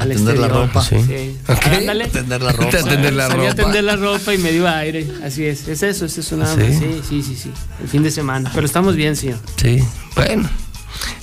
Al 0.00 0.08
tender 0.08 0.38
la 0.38 0.46
exterior. 0.46 0.66
ropa. 0.66 0.82
Sí. 0.82 0.96
Tender 1.46 2.42
la 2.42 2.52
ropa. 2.52 2.68
Te 2.68 2.82
tender 2.82 3.12
la 3.12 3.28
Salí 3.28 3.46
a 3.46 3.50
ropa. 3.50 3.62
tender 3.62 3.84
la 3.84 3.96
ropa 3.96 4.34
y 4.34 4.38
me 4.38 4.50
dio 4.52 4.68
aire. 4.68 5.06
Así 5.24 5.44
es. 5.46 5.68
Es 5.68 5.82
eso, 5.84 6.04
es 6.06 6.18
eso 6.18 6.36
nada 6.36 6.52
¿Sí? 6.56 6.60
más. 6.62 6.78
Sí, 6.78 7.00
sí, 7.08 7.22
sí, 7.22 7.36
sí. 7.36 7.50
El 7.80 7.88
fin 7.88 8.02
de 8.02 8.10
semana. 8.10 8.50
Pero 8.52 8.66
estamos 8.66 8.96
bien, 8.96 9.14
señor. 9.14 9.38
Sí, 9.56 9.82
bueno. 10.16 10.50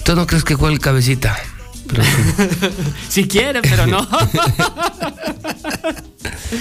¿Tú 0.06 0.16
no 0.16 0.26
crees 0.26 0.46
que 0.46 0.56
juegue 0.56 0.74
el 0.76 0.80
cabecita? 0.80 1.38
Pero 1.92 2.04
sí. 2.04 2.12
Si 3.10 3.28
quiere, 3.28 3.62
pero 3.62 3.86
no. 3.88 4.00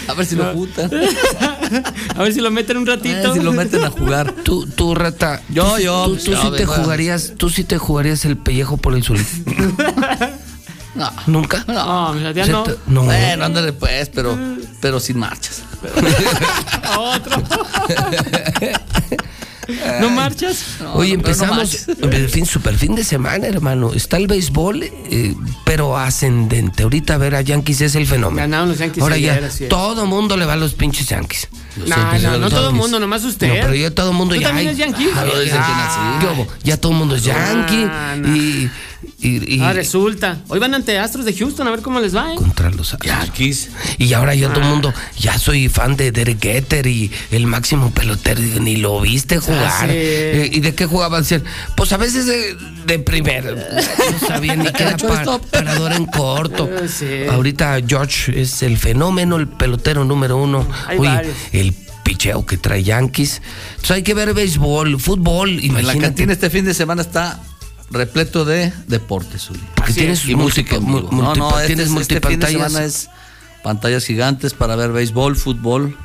A 0.08 0.14
ver 0.14 0.26
si 0.26 0.36
lo 0.36 0.52
juntan. 0.52 0.90
A 2.16 2.22
ver 2.22 2.32
si 2.32 2.40
lo 2.40 2.50
meten 2.50 2.76
un 2.76 2.88
A 2.88 2.92
ratito. 2.96 3.16
ver 3.16 3.32
si 3.32 3.40
lo 3.40 3.52
meten 3.52 3.84
a 3.84 3.90
jugar. 3.90 4.32
Tú, 4.44 4.66
tú, 4.66 4.94
rata. 4.94 5.40
Yo, 5.48 5.76
tú, 5.76 5.80
yo, 5.82 6.04
Tú, 6.04 6.10
pues, 6.12 6.24
tú 6.24 6.30
yo 6.32 6.42
sí 6.42 6.50
te 6.56 6.62
a- 6.64 6.66
jugarías, 6.66 7.32
tú 7.36 7.50
sí 7.50 7.64
te 7.64 7.78
jugarías 7.78 8.24
el 8.24 8.36
pellejo 8.36 8.76
por 8.76 8.94
el 8.94 9.02
solito. 9.04 9.28
No. 10.92 11.08
¿Nunca? 11.28 11.64
No, 11.68 12.12
mira, 12.14 12.32
ya 12.32 12.46
Se 12.46 12.50
no. 12.50 12.64
te- 12.64 12.74
no. 12.88 13.04
Bueno, 13.04 13.44
ándale 13.44 13.72
pues, 13.72 14.08
pero, 14.08 14.36
pero 14.80 14.98
sin 14.98 15.18
marchas. 15.18 15.62
Otro. 16.98 17.36
¿No 20.00 20.10
marchas? 20.10 20.76
Oye, 20.94 21.10
no 21.12 21.20
empezamos 21.20 21.86
el 21.88 22.28
fin, 22.28 22.46
super 22.46 22.76
fin 22.76 22.94
de 22.94 23.04
semana, 23.04 23.46
hermano. 23.46 23.92
Está 23.92 24.16
el 24.16 24.26
béisbol, 24.26 24.82
eh, 24.82 25.34
pero 25.64 25.96
ascendente. 25.96 26.82
Ahorita 26.82 27.14
a 27.14 27.18
ver 27.18 27.34
a 27.34 27.40
Yankees 27.40 27.80
es 27.80 27.94
el 27.94 28.06
fenómeno. 28.06 28.40
Ganaron 28.42 28.68
los 28.68 28.78
Yankees 28.78 29.02
Ahora 29.02 29.18
ya, 29.18 29.38
es. 29.38 29.68
todo 29.68 30.06
mundo 30.06 30.36
le 30.36 30.44
va 30.46 30.54
a 30.54 30.56
los 30.56 30.74
pinches 30.74 31.08
Yankees. 31.08 31.48
No, 31.86 32.18
no, 32.18 32.38
no 32.38 32.50
todo 32.50 32.70
el 32.70 32.74
mundo, 32.74 32.98
nomás 32.98 33.24
usted. 33.24 33.48
No, 33.48 33.54
pero 33.54 33.74
ya 33.74 33.90
todo 33.90 34.10
el 34.10 34.16
mundo 34.16 34.34
¿Tú 34.34 34.40
ya. 34.40 34.48
también 34.48 34.68
ay, 34.68 34.74
eres 34.74 34.78
yankee? 34.78 35.08
ah, 35.14 35.24
dicen 35.24 35.46
ya, 35.46 35.66
que 35.66 35.72
nací. 35.72 36.26
¿qué 36.26 36.26
hubo? 36.34 36.46
Ya 36.64 36.76
todo 36.76 36.92
el 36.92 36.98
mundo 36.98 37.16
es 37.16 37.24
yankee. 37.24 37.86
Ah, 37.88 38.16
no. 38.18 38.36
Y, 38.36 38.70
y, 39.20 39.56
y 39.56 39.60
Ah, 39.60 39.72
resulta. 39.72 40.38
Hoy 40.48 40.58
van 40.58 40.74
ante 40.74 40.98
Astros 40.98 41.24
de 41.24 41.34
Houston 41.34 41.66
a 41.68 41.70
ver 41.70 41.80
cómo 41.82 42.00
les 42.00 42.14
va, 42.16 42.32
¿eh? 42.32 42.36
contra 42.36 42.70
los. 42.70 42.96
Yankees. 43.04 43.70
Y 43.98 44.12
ahora 44.14 44.34
ya 44.34 44.48
Ah. 44.48 44.52
todo 44.52 44.64
el 44.64 44.70
mundo, 44.70 44.94
ya 45.18 45.38
soy 45.38 45.68
fan 45.68 45.96
de 45.96 46.10
Derek 46.12 46.40
Jeter 46.42 46.86
y 46.86 47.10
el 47.30 47.46
máximo 47.46 47.90
pelotero. 47.90 48.40
Ni 48.60 48.76
lo 48.76 49.00
viste 49.00 49.38
jugar. 49.38 49.88
sí. 49.88 49.94
Eh, 49.96 50.50
¿Y 50.52 50.60
de 50.60 50.74
qué 50.74 50.86
jugaba? 50.86 51.18
Decían, 51.20 51.44
Pues 51.76 51.92
a 51.92 51.96
veces 51.96 52.26
de, 52.26 52.56
de 52.86 52.98
primero. 52.98 53.54
No 53.56 54.26
sabía 54.26 54.56
ni 54.56 54.64
que 54.72 54.82
era 54.82 54.96
pa- 54.96 55.06
shortstop. 55.06 55.46
parador 55.46 55.92
en 55.92 56.06
corto. 56.06 56.68
Sí. 56.88 57.06
Ahorita 57.30 57.78
George 57.86 58.40
es 58.40 58.62
el 58.62 58.76
fenómeno, 58.78 59.36
el 59.36 59.48
pelotero 59.48 60.04
número 60.04 60.36
uno. 60.38 60.66
Hay 60.86 60.98
Oye, 60.98 61.08
varios. 61.08 61.34
el 61.52 61.74
picheo 62.02 62.44
que 62.46 62.56
trae 62.56 62.82
Yankees. 62.82 63.42
Entonces 63.72 63.90
hay 63.92 64.02
que 64.02 64.14
ver 64.14 64.32
béisbol, 64.34 64.98
fútbol. 65.00 65.50
En 65.50 65.74
la 65.74 65.80
Imagínate. 65.80 66.00
cantina 66.00 66.32
este 66.32 66.50
fin 66.50 66.64
de 66.64 66.74
semana 66.74 67.02
está 67.02 67.40
repleto 67.90 68.44
de 68.44 68.72
deportes, 68.86 69.50
Uli. 69.50 69.60
Así 69.82 69.94
tienes 69.94 70.22
es. 70.24 70.28
Y 70.28 70.34
música 70.36 70.78
multi-. 70.80 71.14
No, 71.16 71.34
no, 71.34 71.50
este, 71.58 71.66
tienes 71.68 71.86
es- 71.90 71.96
este 71.96 72.14
multipantallas. 72.20 72.74
es 72.74 73.10
pantallas 73.62 74.04
gigantes 74.06 74.54
para 74.54 74.76
ver 74.76 74.92
béisbol, 74.92 75.36
fútbol. 75.36 75.96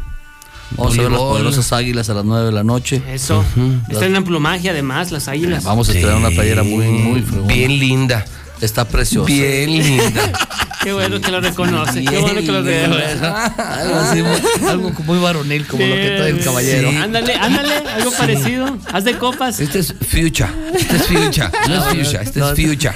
Vamos 0.72 0.98
a 0.98 1.02
ver 1.03 1.12
las 1.12 1.20
Voleibol. 1.20 1.30
poderosas 1.38 1.72
águilas 1.74 2.10
a 2.10 2.16
las 2.16 2.26
9 2.26 2.48
de 2.48 2.52
la 2.52 2.64
noche. 2.64 3.02
Eso. 3.07 3.45
Están 3.90 4.16
en 4.16 4.24
plumaje, 4.24 4.70
además, 4.72 5.12
las 5.12 5.28
águilas. 5.28 5.64
Vamos 5.64 5.88
a 5.90 5.91
Sí, 5.91 5.99
estrenar 5.99 6.20
una 6.20 6.32
playera 6.32 6.64
muy, 6.64 6.88
muy 6.88 7.22
fregona. 7.22 7.53
Bien 7.53 7.78
linda. 7.80 8.26
Está 8.61 8.86
preciosa. 8.86 9.27
Bien 9.32 9.69
linda. 9.72 10.32
Qué 10.84 10.94
bueno 10.94 11.19
que 11.19 11.32
lo 11.32 11.41
reconoce. 11.41 12.03
Qué 12.06 12.18
bueno 12.19 12.41
que 12.41 12.52
lo 12.52 12.61
reconoce. 12.61 13.26
algo 13.26 13.95
así, 13.95 14.22
muy- 14.22 14.69
algo 14.69 14.91
muy 15.06 15.18
varonil 15.18 15.65
como 15.65 15.84
lo 15.86 15.95
que 15.95 16.14
trae 16.18 16.30
el 16.30 16.44
caballero. 16.44 16.91
Sí. 16.91 16.98
Ándale, 16.98 17.34
ándale, 17.36 17.76
algo 17.76 18.11
parecido. 18.11 18.77
Haz 18.94 19.03
de 19.03 19.18
copas. 19.18 19.60
Este 19.60 19.80
es 19.80 19.94
Future. 19.94 20.48
Este 20.76 20.95
es 20.98 21.03
Future. 21.07 21.49
No 21.68 21.76
es 21.76 21.84
Fuchsia, 21.95 22.22
este 22.22 22.40
es 22.40 22.45
Future. 22.49 22.94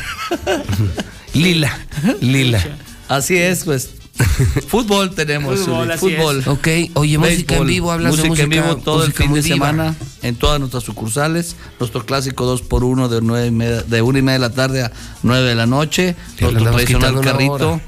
Lila. 1.34 1.78
Lila. 2.22 2.64
Así 3.08 3.38
es, 3.38 3.64
pues. 3.64 3.90
Fútbol 4.68 5.12
tenemos, 5.12 5.60
Fútbol, 5.60 5.98
fútbol. 5.98 6.44
Ok, 6.48 6.68
oye, 6.96 7.18
música 7.18 7.56
en 7.56 7.68
vivo, 7.68 7.92
hablas 7.92 8.12
música 8.12 8.24
de 8.24 8.30
música 8.30 8.44
en 8.44 8.50
vivo 8.50 8.78
todo 8.78 9.04
el 9.04 9.14
fin 9.14 9.34
de 9.34 9.42
semana 9.42 9.96
en 10.22 10.36
todas 10.36 10.60
nuestras 10.60 10.84
sucursales. 10.84 11.56
Nuestro 11.80 12.06
clásico 12.06 12.46
2 12.46 12.62
por 12.64 12.84
1 12.84 13.10
de 13.10 13.22
nueve 13.22 13.48
y 13.48 13.52
media, 13.52 13.84
de 13.84 14.02
una 14.02 14.20
y 14.20 14.22
media 14.22 14.34
de 14.34 14.40
la 14.40 14.54
tarde 14.54 14.84
a 14.84 14.92
9 15.24 15.50
de 15.50 15.56
la 15.56 15.66
noche. 15.66 16.16
Nuestro 16.40 16.72
tradicional 16.72 17.22
carrito. 17.22 17.54
hora. 17.54 17.82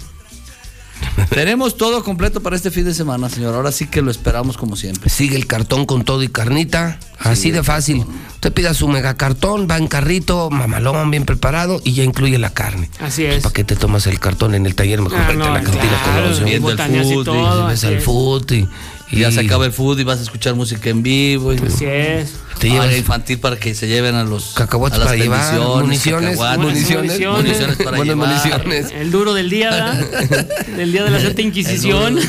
Tenemos 1.30 1.78
todo 1.78 2.04
completo 2.04 2.42
para 2.42 2.56
este 2.56 2.72
fin 2.72 2.86
de 2.86 2.94
semana, 2.94 3.30
señor. 3.30 3.56
Ahora 3.56 3.72
sí 3.72 3.88
que 3.88 4.02
lo 4.02 4.12
esperamos 4.12 4.58
como 4.58 4.76
siempre. 4.76 5.10
Sigue 5.10 5.36
el 5.36 5.48
cartón 5.48 5.86
con 5.86 6.04
todo 6.04 6.24
y 6.24 6.28
carnita. 6.28 7.00
Así 7.20 7.52
de 7.52 7.64
fácil. 7.64 8.06
Usted 8.36 8.52
pida 8.52 8.74
su 8.74 8.88
mega 8.88 9.14
cartón, 9.16 9.68
va 9.70 9.78
en 9.78 9.88
carrito, 9.88 10.50
mamalón, 10.50 11.12
bien 11.12 11.26
preparado 11.26 11.80
y 11.84 11.94
ya 11.94 12.04
incluye 12.04 12.40
la 12.40 12.52
carne. 12.52 12.90
Así 13.00 13.26
es. 13.26 13.44
¿Para 13.44 13.54
qué 13.54 13.64
te 13.64 13.76
tomas 13.76 14.08
el 14.08 14.20
cartón 14.20 14.56
en 14.56 14.66
el 14.66 14.74
taller? 14.74 15.02
Mejor 15.02 15.20
Ah, 15.20 15.28
vete 15.28 15.44
a 15.44 15.46
no, 15.46 15.54
la 15.54 15.62
cantina 15.62 15.84
claro, 16.04 16.22
con 16.22 16.30
los 16.30 16.44
viendo 16.44 16.72
el 16.72 16.80
y 16.80 17.68
ves 17.68 18.04
fútbol 18.04 18.46
y, 18.50 18.68
Y 19.12 19.20
ya 19.20 19.32
se 19.32 19.42
acaba 19.42 19.66
el 19.66 19.74
fútbol 19.74 20.00
y 20.00 20.04
vas 20.04 20.20
a 20.20 20.24
escuchar 20.24 20.56
música 20.56 20.90
en 20.90 21.04
vivo. 21.04 21.54
Y, 21.54 21.58
Así 21.58 21.86
es. 21.86 22.34
Te 22.60 22.70
llevas 22.70 22.86
área 22.88 22.98
infantil 22.98 23.40
para 23.40 23.58
que 23.58 23.74
se 23.76 23.88
lleven 23.88 24.16
a 24.16 24.24
los 24.24 24.54
cacahuates 24.54 24.96
a 24.98 25.00
las 25.00 25.08
para 25.10 25.18
llevar, 25.20 25.54
municiones, 25.84 26.38
municiones, 26.58 27.20
municiones 27.20 27.78
para 27.78 27.98
buenas 27.98 28.16
llevar. 28.16 28.28
municiones. 28.68 28.92
El 28.92 29.12
duro 29.12 29.34
del 29.34 29.50
día, 29.50 29.72
¿verdad? 29.72 30.48
Del 30.78 30.92
día 30.92 31.04
de 31.04 31.10
la 31.10 31.20
Santa 31.20 31.42
Inquisición. 31.42 32.20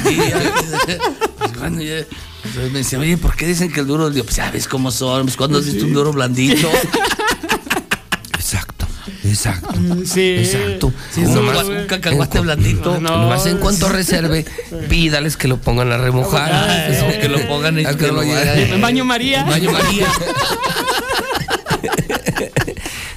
Pues, 1.39 1.59
bueno, 1.59 1.83
ya- 1.83 1.99
entonces 2.45 2.73
me 2.73 2.79
decía, 2.79 2.99
oye, 2.99 3.17
¿por 3.19 3.37
qué 3.37 3.47
dicen 3.47 3.71
que 3.73 3.81
el 3.81 3.87
duro 3.87 4.05
del 4.07 4.15
día? 4.15 4.25
Pues 4.25 4.37
ya 4.37 4.51
ves 4.51 4.67
cómo 4.67 4.91
son, 4.91 5.23
pues 5.25 5.37
cuando 5.37 5.59
has 5.59 5.65
visto 5.67 5.85
un 5.85 5.93
duro 5.93 6.13
blandito. 6.13 6.69
Exacto, 9.33 9.75
exacto. 9.75 10.05
Sí. 10.07 10.37
Exacto. 10.39 10.93
Sí, 11.13 11.21
Nomás- 11.23 11.57
eso, 11.57 11.67
güey. 11.67 11.79
un 11.81 11.87
cacahuate 11.87 12.39
en 12.39 12.45
blandito. 12.45 13.01
No. 13.01 13.11
Nomás 13.19 13.47
en 13.47 13.59
cuanto 13.59 13.89
reserve, 13.89 14.45
pídales 14.89 15.37
que 15.37 15.49
lo 15.49 15.57
pongan 15.59 15.91
a 15.93 15.99
remojar. 15.99 16.51
Ah, 16.53 16.87
Eso, 16.91 17.07
que 17.21 17.29
lo 17.29 17.41
pongan 17.49 17.79
y 17.79 17.85
Ah, 17.85 17.95
que 17.97 18.09
lo. 18.09 18.23
En 18.23 18.81
baño 18.81 19.05
María. 19.05 19.45
Baño 19.45 19.71
María. 19.73 20.07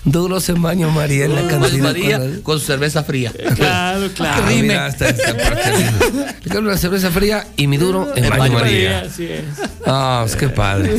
Duros 0.04 0.48
en 0.50 0.62
baño 0.62 0.92
María 0.92 1.26
en 1.26 1.34
la 1.36 1.48
cantina. 1.48 1.84
María 1.86 2.18
con 2.20 2.32
la- 2.36 2.42
con 2.44 2.60
cerveza 2.60 3.04
fría. 3.04 3.32
Claro, 3.56 4.08
claro. 4.16 4.44
Ah, 4.46 4.50
mira, 4.52 4.86
hasta 4.86 5.10
esta 5.10 5.36
parte. 5.36 6.58
Una 6.60 6.78
cerveza 6.78 7.10
fría 7.10 7.48
y 7.58 7.66
mi 7.68 7.78
duro 7.78 8.14
en 8.16 8.30
baño, 8.30 8.54
María. 8.60 9.00
Así 9.02 9.24
es. 9.26 9.44
Ah, 9.86 10.22
pues 10.24 10.36
qué 10.36 10.48
padre. 10.50 10.96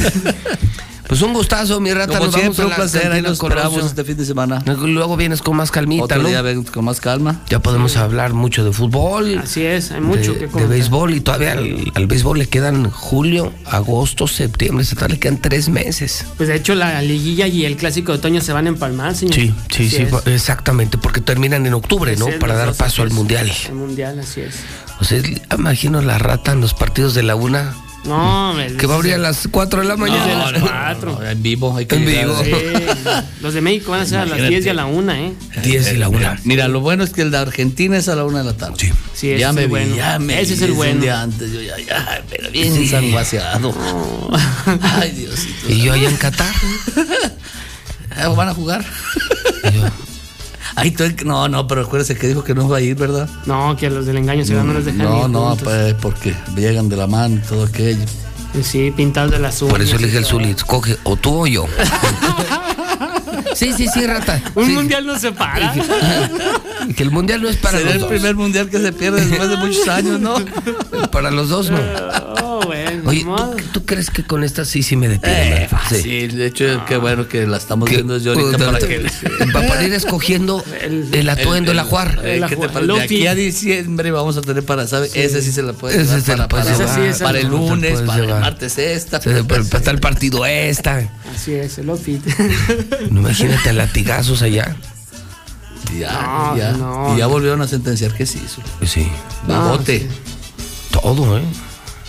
Pues 1.08 1.22
un 1.22 1.32
gustazo, 1.32 1.80
mi 1.80 1.92
rata. 1.92 2.18
Como 2.18 2.24
nos 2.26 2.34
vamos 2.34 2.56
siempre, 2.56 2.62
a 2.62 2.66
un 2.66 2.70
la 2.70 2.76
placer. 2.76 3.12
Ahí 3.12 3.22
nos 3.22 3.32
esperamos 3.32 3.84
este 3.84 4.04
fin 4.04 4.16
de 4.16 4.24
semana. 4.24 4.62
Luego 4.66 5.16
vienes 5.16 5.40
con 5.42 5.56
más 5.56 5.70
calmita, 5.70 6.04
Otro 6.04 6.22
¿no? 6.22 6.28
día 6.28 6.42
con 6.72 6.84
más 6.84 7.00
calma. 7.00 7.42
Ya 7.48 7.60
podemos 7.60 7.96
hablar 7.96 8.32
mucho 8.32 8.64
de 8.64 8.72
fútbol. 8.72 9.38
Así 9.38 9.64
es, 9.64 9.92
hay 9.92 10.00
mucho 10.00 10.32
de, 10.32 10.38
que 10.40 10.46
de 10.46 10.50
comentar. 10.50 10.70
béisbol 10.70 11.14
y 11.14 11.20
todavía 11.20 11.52
al, 11.52 11.92
al 11.94 12.06
béisbol 12.06 12.38
le 12.38 12.46
quedan 12.48 12.90
julio, 12.90 13.52
agosto, 13.66 14.26
septiembre, 14.26 14.84
todavía 14.84 15.14
le 15.14 15.20
quedan 15.20 15.38
tres 15.40 15.68
meses. 15.68 16.26
Pues 16.36 16.48
de 16.48 16.56
hecho 16.56 16.74
la 16.74 17.00
liguilla 17.02 17.46
y 17.46 17.64
el 17.64 17.76
clásico 17.76 18.12
de 18.12 18.18
otoño 18.18 18.40
se 18.40 18.52
van 18.52 18.66
a 18.66 18.68
empalmar, 18.70 19.14
señor. 19.14 19.34
Sí, 19.34 19.54
sí, 19.70 19.86
Así 19.86 19.96
sí, 19.96 20.02
es. 20.02 20.26
exactamente, 20.26 20.98
porque 20.98 21.20
terminan 21.20 21.66
en 21.66 21.74
octubre, 21.74 22.16
¿no? 22.16 22.28
Es, 22.28 22.36
Para 22.36 22.54
dar 22.56 22.74
paso 22.74 23.02
al 23.02 23.10
mundial. 23.12 23.50
El 23.68 23.74
mundial, 23.74 24.18
así 24.18 24.40
es. 24.40 24.56
O 25.00 25.04
sea, 25.04 25.20
imagino 25.56 26.00
la 26.02 26.18
rata 26.18 26.52
en 26.52 26.60
los 26.60 26.74
partidos 26.74 27.14
de 27.14 27.22
la 27.22 27.34
una, 27.36 27.74
No, 28.06 28.50
hombre, 28.50 28.76
que 28.76 28.86
va 28.86 28.94
a 28.94 28.96
abrir 28.96 29.14
a 29.14 29.18
las 29.18 29.48
4 29.50 29.80
de 29.80 29.86
la 29.86 29.96
mañana. 29.96 30.52
las 30.52 30.62
cuatro. 30.62 31.18
No, 31.20 31.26
en 31.28 31.42
vivo, 31.42 31.76
hay 31.76 31.86
que 31.86 31.96
En 31.96 32.04
vivo. 32.06 32.34
Sí, 32.44 32.50
los 33.42 33.52
de 33.54 33.60
México 33.60 33.90
van 33.90 34.00
a 34.02 34.06
ser 34.06 34.18
a 34.18 34.20
las 34.26 34.38
Imagínate. 34.38 34.50
10 34.54 34.66
y 34.66 34.68
a 34.68 34.74
la 34.74 34.86
1, 34.86 35.12
¿eh? 35.12 35.32
10 35.62 35.92
y 35.92 35.96
la 35.96 36.08
una. 36.08 36.40
Mira, 36.44 36.68
lo 36.68 36.80
bueno 36.80 37.02
es 37.04 37.10
que 37.10 37.22
el 37.22 37.30
de 37.30 37.38
Argentina 37.38 37.96
es 37.96 38.08
a 38.08 38.14
la 38.16 38.24
una 38.24 38.38
de 38.38 38.44
la 38.44 38.56
tarde. 38.56 38.74
Sí. 38.78 38.92
Sí, 39.14 39.30
ese 39.30 39.40
ya 39.40 39.48
es 39.50 39.54
me 39.54 39.60
el 39.62 39.66
vi, 39.66 39.70
bueno. 39.70 39.96
ya 39.96 40.18
me 40.18 40.40
Ese 40.40 40.54
es 40.54 40.62
el 40.62 40.72
bueno. 40.72 40.94
Un 40.94 41.00
día 41.00 41.20
antes, 41.22 41.52
yo 41.52 41.60
ya, 41.60 41.78
ya, 41.78 42.22
pero 42.30 42.50
bien 42.50 42.74
ensanguaseado. 42.76 43.74
Ay, 44.80 45.10
Diosito. 45.12 45.68
Y 45.72 45.82
yo 45.82 45.92
allá 45.92 46.08
en 46.08 46.16
Qatar. 46.16 46.54
Ah, 48.18 48.28
¿Van 48.28 48.48
a 48.48 48.54
jugar? 48.54 48.82
Y 50.76 50.78
yo, 50.78 50.80
Ahí 50.82 50.90
todo 50.92 51.06
el- 51.06 51.16
no, 51.26 51.48
no, 51.48 51.66
pero 51.66 51.82
acuérdese 51.82 52.16
que 52.16 52.28
dijo 52.28 52.44
que 52.44 52.54
no 52.54 52.68
va 52.68 52.78
a 52.78 52.80
ir, 52.80 52.94
¿verdad? 52.96 53.28
No, 53.46 53.76
que 53.76 53.86
a 53.86 53.90
los 53.90 54.06
del 54.06 54.18
engaño 54.18 54.44
se 54.44 54.54
no 54.54 54.72
les 54.74 54.84
dejan 54.84 54.98
No, 55.06 55.22
ir 55.24 55.30
no, 55.30 55.40
juntos. 55.48 55.62
pues, 55.64 55.94
porque 55.94 56.34
llegan 56.56 56.88
de 56.88 56.96
la 56.96 57.06
mano 57.06 57.36
y 57.36 57.48
todo 57.48 57.64
aquello. 57.64 58.04
Sí, 58.62 58.90
pintados 58.96 59.30
de 59.32 59.38
las 59.38 59.60
uñas. 59.60 59.72
Por 59.72 59.82
eso 59.82 59.96
elige 59.96 60.16
el 60.16 60.22
todo. 60.24 60.32
Zuli. 60.38 60.50
Escoge 60.50 60.96
o 61.04 61.16
tú 61.16 61.42
o 61.42 61.46
yo. 61.46 61.66
Sí, 63.54 63.72
sí, 63.72 63.86
sí, 63.88 64.06
rata. 64.06 64.40
Un 64.54 64.66
Sí. 64.66 64.72
mundial 64.72 65.06
no 65.06 65.18
se 65.18 65.32
para. 65.32 65.72
Que 66.96 67.02
el 67.02 67.10
mundial 67.10 67.42
no 67.42 67.48
es 67.48 67.56
para 67.56 67.78
Será 67.78 67.84
los 67.86 67.94
el 67.94 68.00
dos. 68.02 68.08
primer 68.10 68.34
mundial 68.36 68.68
que 68.70 68.78
se 68.78 68.92
pierde 68.92 69.24
después 69.24 69.48
de 69.48 69.56
muchos 69.56 69.88
años, 69.88 70.20
¿no? 70.20 70.36
Para 71.10 71.30
los 71.30 71.48
dos, 71.48 71.70
no. 71.70 71.78
Oye, 73.06 73.24
¿tú, 73.24 73.56
tú 73.72 73.84
crees 73.86 74.10
que 74.10 74.24
con 74.24 74.44
esta 74.44 74.64
sí, 74.64 74.82
sí 74.82 74.96
me 74.96 75.08
detiene? 75.08 75.48
Eh, 75.64 75.68
verdad? 75.70 75.80
sí, 75.90 76.26
de 76.28 76.46
hecho, 76.46 76.84
qué 76.86 76.96
bueno 76.96 77.28
que 77.28 77.46
la 77.46 77.56
estamos 77.56 77.88
viendo 77.88 78.14
desde 78.14 78.30
ahorita 78.30 78.58
Puta, 78.58 78.66
para 78.72 78.78
que... 78.78 79.06
para 79.52 79.84
ir 79.84 79.92
escogiendo 79.94 80.64
el, 80.80 81.28
atuendo, 81.28 81.72
el, 81.72 81.78
ajuar. 81.78 82.20
Eh, 82.24 82.42
¿qué 82.48 82.56
te 82.56 82.68
parece? 82.68 82.92
De 82.92 83.00
aquí 83.00 83.26
a 83.26 83.34
diciembre 83.34 84.10
vamos 84.10 84.36
a 84.36 84.40
tener 84.42 84.64
para, 84.64 84.86
¿sabes? 84.86 85.14
Ese 85.14 85.42
sí 85.42 85.52
se 85.52 85.62
la 85.62 85.72
puede 85.72 85.94
Ese 85.96 86.04
llevar 86.04 86.20
se 86.22 86.36
la 86.36 86.48
para, 86.48 86.64
para, 86.64 86.76
llevar. 86.78 87.18
para 87.18 87.38
el 87.38 87.44
sí, 87.44 87.50
lunes, 87.50 88.00
para 88.02 88.24
el 88.24 88.28
martes 88.28 88.78
esta. 88.78 89.20
Se- 89.20 89.44
para, 89.44 89.62
para 89.64 89.78
estar 89.78 89.94
el 89.94 90.00
partido 90.00 90.44
esta. 90.46 91.08
Así 91.34 91.54
es, 91.54 91.78
el 91.78 91.88
outfit. 91.90 92.22
No, 93.10 93.20
imagínate 93.20 93.72
latigazos 93.72 94.42
allá. 94.42 94.76
Ya, 95.98 96.12
No, 96.22 96.56
ya. 96.56 96.72
no. 96.72 97.14
Y 97.14 97.18
ya 97.18 97.26
volvieron 97.26 97.62
a 97.62 97.68
sentenciar 97.68 98.12
que 98.12 98.26
sí. 98.26 98.42
Eso. 98.44 98.60
Sí. 98.84 99.08
Babote. 99.46 100.08
Todo, 100.90 101.38
¿eh? 101.38 101.42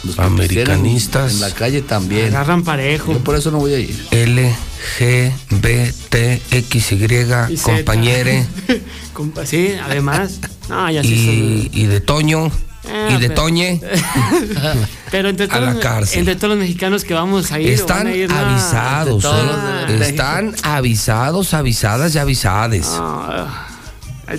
Los 0.03 0.19
Americanistas. 0.19 1.33
En 1.33 1.39
la 1.41 1.51
calle 1.51 1.81
también. 1.81 2.27
Agarran 2.27 2.63
parejo. 2.63 3.13
Yo 3.13 3.19
por 3.19 3.35
eso 3.35 3.51
no 3.51 3.57
voy 3.57 3.73
a 3.73 3.79
ir. 3.79 4.07
L, 4.11 4.55
G, 4.99 5.31
B, 5.61 5.93
T, 6.09 6.41
X, 6.51 6.91
Y, 6.91 7.57
compañere. 7.57 8.45
Compa- 9.13 9.45
Sí, 9.45 9.73
además. 9.83 10.39
No, 10.69 10.89
ya 10.91 11.01
sí 11.01 11.69
Y, 11.73 11.81
y 11.81 11.85
de 11.87 11.99
Toño. 12.01 12.51
Ah, 12.89 13.09
y 13.09 13.19
de 13.19 13.27
pero- 13.29 13.41
Toñe. 13.41 13.81
Pero 15.11 15.29
entre 15.29 15.45
A 15.45 15.49
todos, 15.49 15.61
la 15.63 15.73
los- 15.73 15.81
cárcel. 15.83 16.19
entre 16.19 16.35
todos 16.35 16.49
los 16.51 16.59
mexicanos 16.59 17.03
que 17.03 17.13
vamos 17.13 17.51
a 17.51 17.59
ir. 17.59 17.67
van 17.71 17.73
Están 17.79 18.07
a 18.07 18.11
ir, 18.15 18.29
no. 18.29 18.37
avisados, 18.37 19.25
¿eh? 19.25 19.97
Están 20.01 20.55
avisados, 20.63 21.53
avisadas 21.53 22.13
y 22.15 22.17
avisades. 22.19 22.87
Ah, 22.91 23.67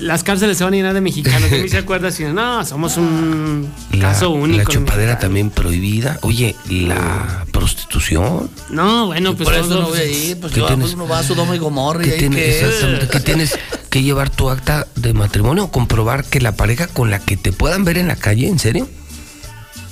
las 0.01 0.23
cárceles 0.23 0.59
se 0.59 0.65
van 0.65 0.75
a 0.75 0.77
llenar 0.77 0.95
de 0.95 1.01
mexicanos. 1.01 1.49
¿Quién 1.49 1.69
se 1.69 1.79
acuerda? 1.79 2.11
Si 2.11 2.25
no, 2.25 2.65
somos 2.65 2.97
un 2.97 3.69
La, 3.93 4.01
caso 4.13 4.31
único. 4.31 4.59
la 4.59 4.65
chupadera 4.65 5.19
también 5.19 5.51
prohibida. 5.51 6.19
Oye, 6.23 6.55
la 6.69 7.47
prostitución. 7.53 8.51
No, 8.71 9.07
bueno, 9.07 9.35
pues 9.35 9.49
por 9.49 9.59
eso 9.59 9.81
no 9.81 9.89
voy 9.89 9.99
a 10.01 10.05
ir. 10.05 10.39
Pues 10.41 10.53
¿Qué 10.53 10.61
yo, 10.61 10.67
tienes? 10.67 10.85
pues 10.85 10.95
uno 10.95 11.09
va 11.09 11.21
a 11.21 11.23
Sodoma 11.23 11.57
y 11.57 11.59
Gomorra 11.59 12.03
y 12.03 12.07
Que 12.09 12.13
ahí 12.15 12.19
tienes, 12.19 12.39
que... 12.39 12.61
exactamente, 12.67 13.09
que 13.09 13.21
tienes 13.21 13.59
que 13.91 14.03
llevar 14.03 14.29
tu 14.31 14.51
acta 14.51 14.87
de 14.97 15.15
matrimonio 15.15 15.65
o 15.65 15.71
comprobar 15.71 16.25
que 16.25 16.41
la 16.41 16.53
pareja 16.57 16.87
con 16.89 17.11
la 17.11 17.19
que 17.19 17.37
te 17.37 17.53
puedan 17.53 17.85
ver 17.85 17.97
en 17.99 18.09
la 18.09 18.17
calle, 18.17 18.47
¿en 18.49 18.59
serio? 18.59 18.89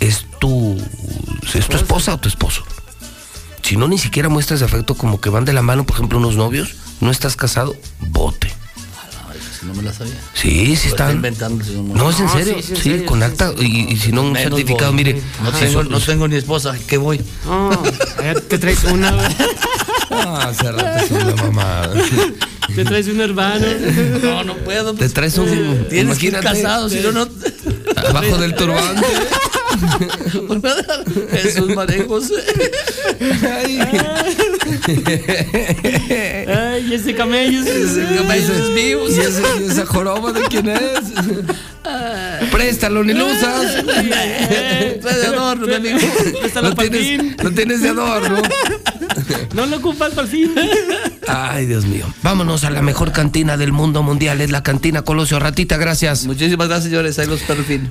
Es 0.00 0.26
tu, 0.40 0.76
es 1.54 1.66
tu 1.68 1.76
esposa 1.76 2.12
o 2.14 2.18
tu 2.18 2.28
esposo. 2.28 2.62
Si 3.62 3.76
no, 3.76 3.88
ni 3.88 3.98
siquiera 3.98 4.28
muestras 4.28 4.60
afecto 4.62 4.94
como 4.94 5.20
que 5.20 5.30
van 5.30 5.44
de 5.46 5.52
la 5.54 5.62
mano, 5.62 5.84
por 5.86 5.96
ejemplo, 5.96 6.18
unos 6.18 6.36
novios, 6.36 6.76
no 7.00 7.10
estás 7.10 7.34
casado, 7.34 7.74
bote. 8.10 8.52
No 9.66 9.74
me 9.74 9.82
la 9.82 9.92
sabía. 9.92 10.14
Sí, 10.34 10.76
sí 10.76 10.88
están. 10.88 11.16
inventando 11.16 11.64
No, 11.94 12.10
es 12.10 12.20
en 12.20 12.28
serio. 12.28 12.56
sí, 12.62 12.72
en 12.90 13.00
Sí, 13.00 13.04
con 13.04 13.18
sí, 13.18 13.24
acta 13.24 13.52
y, 13.58 13.92
y 13.92 13.96
si 13.96 14.12
no 14.12 14.22
un 14.22 14.32
Menos 14.32 14.50
certificado, 14.56 14.92
voy. 14.92 15.04
mire. 15.04 15.22
No 15.42 15.50
sí, 15.52 15.58
tengo, 15.60 15.72
son- 15.82 15.90
no 15.90 16.00
tengo 16.00 16.28
ni 16.28 16.36
esposa, 16.36 16.74
¿qué 16.86 16.96
voy? 16.98 17.20
No, 17.44 17.82
te 18.48 18.58
traes 18.58 18.84
una. 18.84 19.12
Ah, 20.10 20.48
hace 20.50 20.70
rato 20.70 21.04
es 21.04 21.10
una 21.10 21.34
mamada. 21.42 21.92
te 22.74 22.84
traes 22.84 23.08
un 23.08 23.20
hermano. 23.20 23.66
No, 24.22 24.44
no 24.44 24.56
puedo. 24.58 24.94
Te 24.94 25.08
traes 25.08 25.36
un. 25.38 25.86
Tienes 25.90 26.18
que 26.18 26.26
ir 26.26 26.38
casado, 26.40 26.88
si 26.88 27.00
no, 27.00 27.10
no... 27.12 27.26
Abajo 28.08 28.38
del 28.38 28.54
turbante. 28.54 29.06
Jesús 31.32 31.74
Marejos. 31.74 32.30
Ay, 33.20 33.78
y 36.78 36.94
ese 36.94 37.14
camello. 37.14 37.60
¿Y 37.64 37.68
ese- 39.20 39.42
y 39.60 39.70
esa 39.70 39.86
joroba 39.86 40.32
de 40.32 40.42
quién 40.42 40.68
es? 40.68 40.80
Préstalo, 42.50 43.04
ni 43.04 43.12
lo 43.14 43.26
usas. 43.26 43.76
Está 43.76 45.16
de 45.16 45.26
adorno, 45.26 45.66
mi 45.66 45.74
amigo. 45.74 45.98
Préstalo 46.40 46.70
Lo 46.70 46.74
para 46.76 46.88
tienes, 46.90 47.42
lo 47.42 47.50
tienes 47.52 47.82
de 47.82 47.88
adorno. 47.90 48.42
No 49.54 49.66
lo 49.66 49.76
ocupas 49.78 50.10
para 50.12 50.22
el 50.22 50.28
fin. 50.28 50.54
Ay, 51.26 51.66
Dios 51.66 51.84
mío. 51.86 52.04
Vámonos 52.22 52.64
a 52.64 52.70
la 52.70 52.82
mejor 52.82 53.12
cantina 53.12 53.56
del 53.56 53.72
mundo 53.72 54.02
mundial. 54.02 54.40
Es 54.40 54.50
la 54.50 54.62
cantina 54.62 55.02
Colosio 55.02 55.38
Ratita, 55.38 55.76
gracias. 55.76 56.26
Muchísimas 56.26 56.68
gracias, 56.68 56.90
señores. 56.90 57.18
Ahí 57.18 57.26
los 57.26 57.40
perfil. 57.42 57.88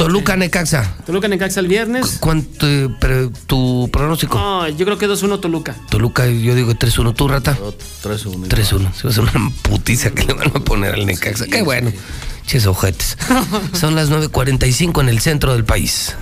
Toluca 0.00 0.34
Necaxa. 0.34 0.94
Toluca 1.04 1.28
Necaxa 1.28 1.60
el 1.60 1.68
viernes. 1.68 2.16
¿Cuánto 2.20 2.66
pre- 2.98 3.28
tu 3.46 3.90
pronóstico? 3.92 4.38
No, 4.38 4.66
yo 4.66 4.86
creo 4.86 4.96
que 4.96 5.06
2-1 5.06 5.40
Toluca. 5.40 5.76
Toluca, 5.90 6.26
yo 6.26 6.54
digo 6.54 6.72
3-1. 6.72 7.14
¿Tú, 7.14 7.28
Rata? 7.28 7.54
3-1. 8.02 8.48
3-1. 8.48 8.68
Se 8.68 8.76
va 8.78 8.88
a 9.04 9.08
hacer 9.08 9.20
una 9.24 9.50
putiza 9.60 10.10
que 10.12 10.24
le 10.24 10.32
van 10.32 10.48
a 10.48 10.60
poner 10.60 10.94
al 10.94 11.04
Necaxa. 11.04 11.44
Qué 11.46 11.60
bueno. 11.60 11.92
Ches 12.46 12.66
ojetes. 12.66 13.18
Son 13.78 13.94
las 13.94 14.10
9.45 14.10 15.02
en 15.02 15.10
el 15.10 15.20
centro 15.20 15.52
del 15.52 15.64
país. 15.66 16.14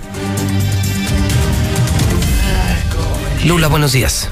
Lula, 3.45 3.69
buenos 3.69 3.93
días. 3.93 4.27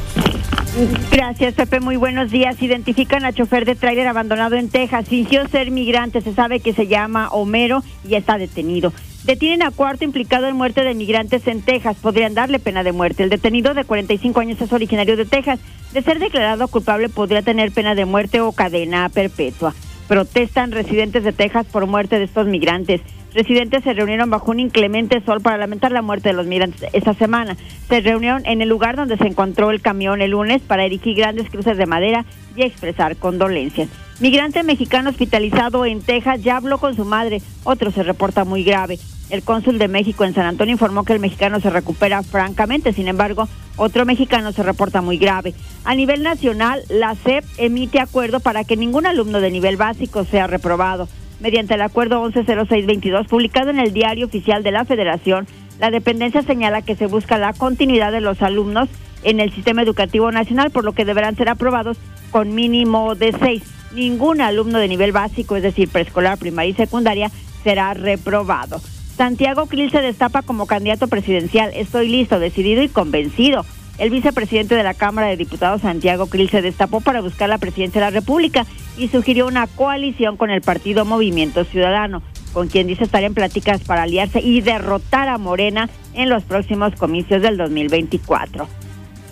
Gracias, 1.12 1.56
Pepe. 1.56 1.80
Muy 1.80 1.95
buenos 1.95 2.30
días. 2.30 2.62
Identifican 2.62 3.26
a 3.26 3.34
chofer 3.34 3.66
de 3.66 3.74
tráiler 3.74 4.08
abandonado 4.08 4.56
en 4.56 4.70
Texas. 4.70 5.08
Fingió 5.08 5.48
ser 5.48 5.72
migrante. 5.72 6.22
Se 6.22 6.34
sabe 6.34 6.60
que 6.60 6.74
se 6.74 6.86
llama 6.86 7.30
Homero 7.30 7.84
y 8.08 8.14
está 8.14 8.38
detenido. 8.38 8.94
Detienen 9.24 9.64
a 9.64 9.72
cuarto 9.72 10.04
implicado 10.04 10.48
en 10.48 10.56
muerte 10.56 10.84
de 10.84 10.94
migrantes 10.94 11.48
en 11.48 11.64
Texas. 11.64 11.98
Podrían 11.99 12.36
darle 12.36 12.60
pena 12.60 12.84
de 12.84 12.91
muerte. 12.91 13.24
El 13.24 13.30
detenido 13.30 13.74
de 13.74 13.86
45 13.86 14.40
años 14.40 14.62
es 14.62 14.72
originario 14.72 15.18
de 15.18 15.26
Texas. 15.26 15.60
De 15.94 16.04
ser 16.04 16.20
declarado 16.20 16.68
culpable 16.68 17.10
podría 17.10 17.41
tener 17.41 17.72
pena 17.72 17.95
de 17.95 18.06
muerte 18.06 18.41
o 18.41 18.52
cadena 18.52 19.10
perpetua. 19.10 19.74
Protestan 20.08 20.72
residentes 20.72 21.24
de 21.24 21.34
Texas 21.34 21.66
por 21.66 21.88
muerte 21.88 22.20
de 22.20 22.26
estos 22.26 22.45
migrantes. 22.45 23.02
Residentes 23.38 23.84
se 23.84 23.93
reunieron 23.93 24.31
bajo 24.31 24.49
un 24.49 24.59
inclemente 24.59 25.22
sol 25.22 25.41
para 25.41 25.59
lamentar 25.59 25.91
la 25.91 26.01
muerte 26.01 26.30
de 26.30 26.34
los 26.34 26.47
migrantes 26.47 26.89
esta 26.91 27.14
semana. 27.14 27.55
Se 27.88 28.01
reunieron 28.01 28.43
en 28.47 28.64
el 28.64 28.69
lugar 28.69 28.95
donde 28.95 29.15
se 29.15 29.27
encontró 29.27 29.69
el 29.69 29.80
camión 29.80 30.23
el 30.23 30.31
lunes 30.31 30.64
para 30.64 30.85
erigir 30.85 31.15
grandes 31.15 31.47
cruces 31.51 31.77
de 31.77 31.85
madera 31.85 32.26
y 32.55 32.64
expresar 32.64 33.15
condolencias. 33.15 33.89
Migrante 34.19 34.64
mexicano 34.64 35.11
hospitalizado 35.11 35.85
en 35.85 36.01
Texas 36.01 36.41
ya 36.41 36.57
habló 36.57 36.80
con 36.80 36.95
su 36.95 37.05
madre. 37.05 37.43
Otro 37.64 37.91
se 37.91 38.01
reporta 38.01 38.43
muy 38.43 38.64
grave. 38.64 38.97
El 39.30 39.43
cónsul 39.43 39.77
de 39.77 39.88
México 39.88 40.23
en 40.23 40.34
San 40.34 40.47
Antonio 40.47 40.72
informó 40.72 41.03
que 41.03 41.14
el 41.14 41.19
mexicano 41.19 41.59
se 41.59 41.69
recupera 41.69 42.23
francamente. 42.23 42.91
Sin 42.91 43.07
embargo, 43.07 43.47
otro 43.76 44.03
mexicano 44.03 44.51
se 44.51 44.64
reporta 44.64 45.03
muy 45.03 45.19
grave. 45.19 45.53
A 45.85 45.93
nivel 45.93 46.23
nacional, 46.23 46.81
la 46.89 47.14
SEP 47.14 47.45
emite 47.59 47.99
acuerdo 47.99 48.39
para 48.39 48.64
que 48.64 48.77
ningún 48.77 49.05
alumno 49.05 49.41
de 49.41 49.51
nivel 49.51 49.77
básico 49.77 50.26
sea 50.26 50.47
reprobado. 50.47 51.07
Mediante 51.39 51.76
el 51.76 51.81
acuerdo 51.81 52.22
110622 52.22 53.27
publicado 53.27 53.69
en 53.69 53.80
el 53.80 53.93
Diario 53.93 54.26
Oficial 54.26 54.64
de 54.64 54.72
la 54.72 54.85
Federación, 54.85 55.47
la 55.80 55.91
dependencia 55.91 56.41
señala 56.41 56.81
que 56.81 56.95
se 56.95 57.05
busca 57.05 57.38
la 57.38 57.53
continuidad 57.53 58.11
de 58.11 58.22
los 58.22 58.41
alumnos 58.41 58.89
en 59.23 59.39
el 59.39 59.53
sistema 59.53 59.84
educativo 59.84 60.31
nacional, 60.31 60.72
por 60.72 60.84
lo 60.84 60.93
que 60.93 61.05
deberán 61.05 61.35
ser 61.35 61.49
aprobados 61.49 61.97
con 62.31 62.55
mínimo 62.55 63.14
de 63.14 63.34
seis. 63.34 63.64
Ningún 63.93 64.41
alumno 64.41 64.80
de 64.80 64.88
nivel 64.88 65.11
básico, 65.11 65.55
es 65.55 65.64
decir, 65.64 65.89
preescolar, 65.89 66.38
primaria 66.38 66.72
y 66.72 66.73
secundaria, 66.73 67.31
será 67.64 67.93
reprobado. 67.93 68.81
Santiago 69.15 69.65
Krill 69.65 69.91
se 69.91 70.01
destapa 70.01 70.41
como 70.41 70.68
candidato 70.68 71.07
presidencial. 71.07 71.72
Estoy 71.73 72.09
listo, 72.09 72.39
decidido 72.39 72.84
y 72.84 72.89
convencido. 72.89 73.65
El 73.98 74.10
vicepresidente 74.11 74.76
de 74.76 74.84
la 74.84 74.94
Cámara 74.94 75.28
de 75.28 75.38
Diputados, 75.38 75.82
Santiago 75.82 76.28
Krill, 76.28 76.49
se 76.49 76.61
destapó 76.61 77.02
para 77.02 77.22
buscar 77.22 77.49
la 77.49 77.57
presidencia 77.57 77.99
de 77.99 78.06
la 78.11 78.19
República 78.19 78.65
y 78.98 79.07
sugirió 79.07 79.48
una 79.48 79.65
coalición 79.68 80.38
con 80.38 80.52
el 80.52 80.61
partido 80.61 81.03
Movimiento 81.03 81.64
Ciudadano, 81.64 82.22
con 82.53 82.68
quien 82.68 82.86
dice 82.88 83.03
estar 83.06 83.24
en 83.24 83.34
pláticas 83.34 83.82
para 83.82 84.03
aliarse 84.03 84.40
y 84.40 84.61
derrotar 84.61 85.30
a 85.30 85.38
Morena 85.40 85.90
en 86.14 86.30
los 86.30 86.44
próximos 86.44 86.94
comicios 86.95 87.41
del 87.41 87.57
2024 87.57 88.68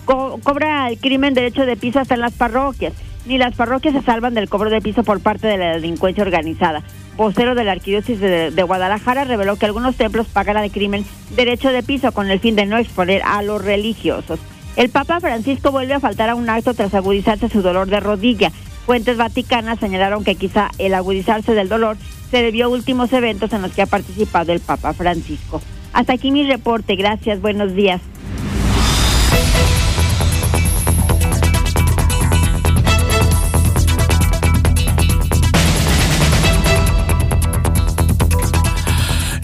co- 0.04 0.38
cobra 0.42 0.88
el 0.88 0.98
crimen 0.98 1.34
derecho 1.34 1.66
de 1.66 1.76
piso 1.76 1.98
hasta 2.00 2.14
en 2.14 2.20
las 2.20 2.32
parroquias. 2.32 2.92
Ni 3.26 3.38
las 3.38 3.56
parroquias 3.56 3.92
se 3.92 4.02
salvan 4.02 4.34
del 4.34 4.48
cobro 4.48 4.70
de 4.70 4.80
piso 4.80 5.02
por 5.02 5.20
parte 5.20 5.48
de 5.48 5.56
la 5.58 5.72
delincuencia 5.72 6.22
organizada. 6.22 6.84
Vocero 7.16 7.56
de 7.56 7.64
la 7.64 7.72
Arquidiócesis 7.72 8.20
de, 8.20 8.52
de 8.52 8.62
Guadalajara 8.62 9.24
reveló 9.24 9.56
que 9.56 9.66
algunos 9.66 9.96
templos 9.96 10.28
pagan 10.28 10.56
al 10.56 10.70
crimen 10.70 11.04
derecho 11.34 11.70
de 11.70 11.82
piso 11.82 12.12
con 12.12 12.30
el 12.30 12.38
fin 12.38 12.54
de 12.54 12.66
no 12.66 12.78
exponer 12.78 13.22
a 13.24 13.42
los 13.42 13.64
religiosos. 13.64 14.38
El 14.76 14.90
Papa 14.90 15.20
Francisco 15.20 15.72
vuelve 15.72 15.94
a 15.94 16.00
faltar 16.00 16.28
a 16.28 16.34
un 16.34 16.50
acto 16.50 16.74
tras 16.74 16.92
agudizarse 16.94 17.48
su 17.48 17.62
dolor 17.62 17.88
de 17.88 17.98
rodilla. 17.98 18.52
Fuentes 18.84 19.16
vaticanas 19.16 19.80
señalaron 19.80 20.22
que 20.22 20.34
quizá 20.34 20.70
el 20.78 20.94
agudizarse 20.94 21.54
del 21.54 21.68
dolor 21.68 21.96
se 22.30 22.42
debió 22.42 22.66
a 22.66 22.68
últimos 22.68 23.12
eventos 23.12 23.52
en 23.54 23.62
los 23.62 23.72
que 23.72 23.82
ha 23.82 23.86
participado 23.86 24.52
el 24.52 24.60
Papa 24.60 24.92
Francisco. 24.92 25.62
Hasta 25.94 26.12
aquí 26.12 26.30
mi 26.30 26.46
reporte. 26.46 26.94
Gracias. 26.94 27.40
Buenos 27.40 27.74
días. 27.74 28.02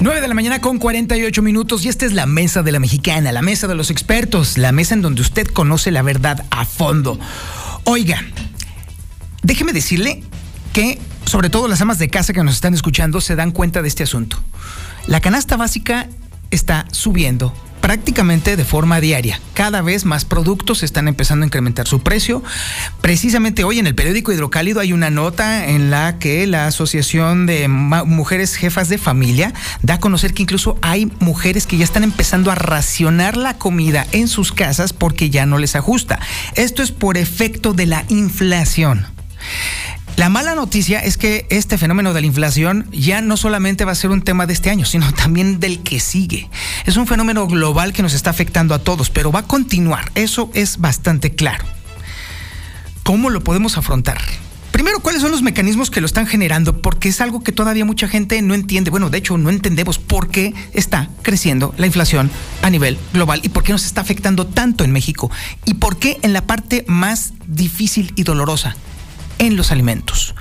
9 0.02 0.20
de 0.20 0.26
la 0.26 0.34
mañana 0.34 0.60
con 0.60 0.78
48 0.78 1.42
minutos 1.42 1.84
y 1.84 1.88
esta 1.88 2.04
es 2.04 2.12
la 2.12 2.26
mesa 2.26 2.64
de 2.64 2.72
la 2.72 2.80
mexicana, 2.80 3.30
la 3.30 3.40
mesa 3.40 3.68
de 3.68 3.76
los 3.76 3.88
expertos, 3.88 4.58
la 4.58 4.72
mesa 4.72 4.94
en 4.94 5.02
donde 5.02 5.22
usted 5.22 5.46
conoce 5.46 5.92
la 5.92 6.02
verdad 6.02 6.44
a 6.50 6.64
fondo. 6.64 7.20
Oiga, 7.84 8.20
déjeme 9.44 9.72
decirle 9.72 10.24
que 10.72 10.98
sobre 11.24 11.50
todo 11.50 11.68
las 11.68 11.80
amas 11.82 12.00
de 12.00 12.08
casa 12.08 12.32
que 12.32 12.42
nos 12.42 12.54
están 12.54 12.74
escuchando 12.74 13.20
se 13.20 13.36
dan 13.36 13.52
cuenta 13.52 13.80
de 13.80 13.86
este 13.86 14.02
asunto. 14.02 14.42
La 15.06 15.20
canasta 15.20 15.56
básica 15.56 16.08
está 16.50 16.84
subiendo 16.90 17.54
prácticamente 17.82 18.56
de 18.56 18.64
forma 18.64 19.00
diaria. 19.00 19.38
Cada 19.52 19.82
vez 19.82 20.06
más 20.06 20.24
productos 20.24 20.82
están 20.82 21.08
empezando 21.08 21.42
a 21.44 21.48
incrementar 21.48 21.86
su 21.86 22.00
precio. 22.00 22.42
Precisamente 23.02 23.64
hoy 23.64 23.78
en 23.78 23.86
el 23.86 23.94
periódico 23.94 24.32
Hidrocálido 24.32 24.80
hay 24.80 24.94
una 24.94 25.10
nota 25.10 25.66
en 25.66 25.90
la 25.90 26.18
que 26.18 26.46
la 26.46 26.66
Asociación 26.66 27.44
de 27.44 27.68
Mujeres 27.68 28.56
Jefas 28.56 28.88
de 28.88 28.96
Familia 28.96 29.52
da 29.82 29.94
a 29.94 30.00
conocer 30.00 30.32
que 30.32 30.42
incluso 30.42 30.78
hay 30.80 31.10
mujeres 31.20 31.66
que 31.66 31.76
ya 31.76 31.84
están 31.84 32.04
empezando 32.04 32.50
a 32.50 32.54
racionar 32.54 33.36
la 33.36 33.58
comida 33.58 34.06
en 34.12 34.28
sus 34.28 34.52
casas 34.52 34.92
porque 34.92 35.28
ya 35.28 35.44
no 35.44 35.58
les 35.58 35.76
ajusta. 35.76 36.20
Esto 36.54 36.82
es 36.82 36.92
por 36.92 37.18
efecto 37.18 37.74
de 37.74 37.86
la 37.86 38.04
inflación. 38.08 39.06
La 40.16 40.28
mala 40.28 40.54
noticia 40.54 41.00
es 41.00 41.16
que 41.16 41.46
este 41.48 41.78
fenómeno 41.78 42.12
de 42.12 42.20
la 42.20 42.26
inflación 42.26 42.86
ya 42.92 43.22
no 43.22 43.36
solamente 43.36 43.84
va 43.84 43.92
a 43.92 43.96
ser 43.96 44.10
un 44.10 44.22
tema 44.22 44.46
de 44.46 44.52
este 44.52 44.70
año, 44.70 44.84
sino 44.84 45.12
también 45.14 45.58
del 45.58 45.82
que 45.82 46.00
sigue. 46.00 46.50
Es 46.84 46.96
un 46.96 47.06
fenómeno 47.06 47.46
global 47.46 47.92
que 47.92 48.02
nos 48.02 48.14
está 48.14 48.30
afectando 48.30 48.74
a 48.74 48.78
todos, 48.78 49.10
pero 49.10 49.32
va 49.32 49.40
a 49.40 49.46
continuar. 49.46 50.12
Eso 50.14 50.50
es 50.54 50.78
bastante 50.78 51.34
claro. 51.34 51.64
¿Cómo 53.02 53.30
lo 53.30 53.42
podemos 53.42 53.78
afrontar? 53.78 54.18
Primero, 54.70 55.00
¿cuáles 55.00 55.22
son 55.22 55.30
los 55.30 55.42
mecanismos 55.42 55.90
que 55.90 56.00
lo 56.00 56.06
están 56.06 56.26
generando? 56.26 56.80
Porque 56.80 57.08
es 57.08 57.20
algo 57.20 57.42
que 57.42 57.52
todavía 57.52 57.84
mucha 57.84 58.08
gente 58.08 58.40
no 58.42 58.54
entiende. 58.54 58.90
Bueno, 58.90 59.10
de 59.10 59.18
hecho, 59.18 59.36
no 59.38 59.50
entendemos 59.50 59.98
por 59.98 60.28
qué 60.28 60.54
está 60.72 61.08
creciendo 61.22 61.74
la 61.76 61.86
inflación 61.86 62.30
a 62.62 62.70
nivel 62.70 62.98
global 63.12 63.40
y 63.42 63.48
por 63.48 63.64
qué 63.64 63.72
nos 63.72 63.84
está 63.84 64.00
afectando 64.00 64.46
tanto 64.46 64.84
en 64.84 64.92
México 64.92 65.30
y 65.64 65.74
por 65.74 65.98
qué 65.98 66.18
en 66.22 66.32
la 66.32 66.46
parte 66.46 66.84
más 66.88 67.32
difícil 67.46 68.12
y 68.16 68.22
dolorosa, 68.22 68.76
en 69.38 69.56
los 69.56 69.72
alimentos. 69.72 70.34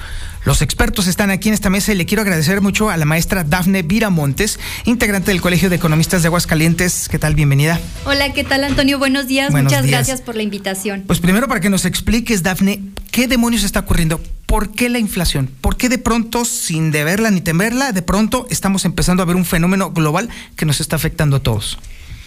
Los 0.43 0.63
expertos 0.63 1.05
están 1.05 1.29
aquí 1.29 1.49
en 1.49 1.53
esta 1.53 1.69
mesa 1.69 1.91
y 1.91 1.95
le 1.95 2.07
quiero 2.07 2.23
agradecer 2.23 2.61
mucho 2.61 2.89
a 2.89 2.97
la 2.97 3.05
maestra 3.05 3.43
Dafne 3.43 3.83
Viramontes, 3.83 4.59
integrante 4.85 5.29
del 5.29 5.39
Colegio 5.39 5.69
de 5.69 5.75
Economistas 5.75 6.23
de 6.23 6.29
Aguascalientes. 6.29 7.07
¿Qué 7.09 7.19
tal? 7.19 7.35
Bienvenida. 7.35 7.79
Hola, 8.05 8.33
¿qué 8.33 8.43
tal 8.43 8.63
Antonio? 8.63 8.97
Buenos 8.97 9.27
días. 9.27 9.51
Muchas 9.51 9.85
gracias 9.85 10.21
por 10.21 10.35
la 10.35 10.41
invitación. 10.41 11.03
Pues 11.05 11.19
primero 11.19 11.47
para 11.47 11.59
que 11.59 11.69
nos 11.69 11.85
expliques, 11.85 12.41
Dafne, 12.41 12.81
¿qué 13.11 13.27
demonios 13.27 13.63
está 13.63 13.81
ocurriendo? 13.81 14.19
¿Por 14.47 14.71
qué 14.71 14.89
la 14.89 14.97
inflación? 14.97 15.47
¿Por 15.61 15.77
qué 15.77 15.89
de 15.89 15.99
pronto, 15.99 16.43
sin 16.43 16.89
deberla 16.89 17.29
ni 17.29 17.41
temerla, 17.41 17.91
de 17.91 18.01
pronto 18.01 18.47
estamos 18.49 18.83
empezando 18.85 19.21
a 19.21 19.27
ver 19.27 19.35
un 19.35 19.45
fenómeno 19.45 19.91
global 19.91 20.29
que 20.55 20.65
nos 20.65 20.81
está 20.81 20.95
afectando 20.95 21.37
a 21.37 21.39
todos? 21.41 21.77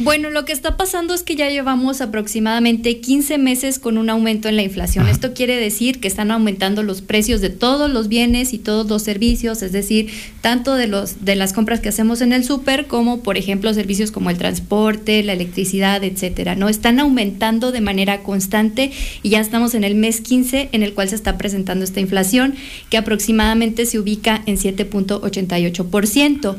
Bueno, 0.00 0.30
lo 0.30 0.44
que 0.44 0.52
está 0.52 0.76
pasando 0.76 1.14
es 1.14 1.22
que 1.22 1.36
ya 1.36 1.48
llevamos 1.50 2.00
aproximadamente 2.00 2.98
15 2.98 3.38
meses 3.38 3.78
con 3.78 3.96
un 3.96 4.10
aumento 4.10 4.48
en 4.48 4.56
la 4.56 4.64
inflación. 4.64 5.06
Esto 5.06 5.34
quiere 5.34 5.54
decir 5.54 6.00
que 6.00 6.08
están 6.08 6.32
aumentando 6.32 6.82
los 6.82 7.00
precios 7.00 7.40
de 7.40 7.50
todos 7.50 7.88
los 7.88 8.08
bienes 8.08 8.54
y 8.54 8.58
todos 8.58 8.88
los 8.88 9.04
servicios, 9.04 9.62
es 9.62 9.70
decir, 9.70 10.10
tanto 10.40 10.74
de 10.74 10.88
los 10.88 11.24
de 11.24 11.36
las 11.36 11.52
compras 11.52 11.78
que 11.78 11.90
hacemos 11.90 12.22
en 12.22 12.32
el 12.32 12.42
súper 12.42 12.88
como, 12.88 13.20
por 13.20 13.38
ejemplo, 13.38 13.72
servicios 13.72 14.10
como 14.10 14.30
el 14.30 14.36
transporte, 14.36 15.22
la 15.22 15.32
electricidad, 15.32 16.02
etcétera. 16.02 16.56
No 16.56 16.68
están 16.68 16.98
aumentando 16.98 17.70
de 17.70 17.80
manera 17.80 18.24
constante 18.24 18.90
y 19.22 19.28
ya 19.28 19.38
estamos 19.38 19.76
en 19.76 19.84
el 19.84 19.94
mes 19.94 20.20
15 20.20 20.70
en 20.72 20.82
el 20.82 20.92
cual 20.94 21.08
se 21.08 21.14
está 21.14 21.38
presentando 21.38 21.84
esta 21.84 22.00
inflación 22.00 22.56
que 22.90 22.96
aproximadamente 22.96 23.86
se 23.86 24.00
ubica 24.00 24.42
en 24.46 24.56
7.88%. 24.56 26.56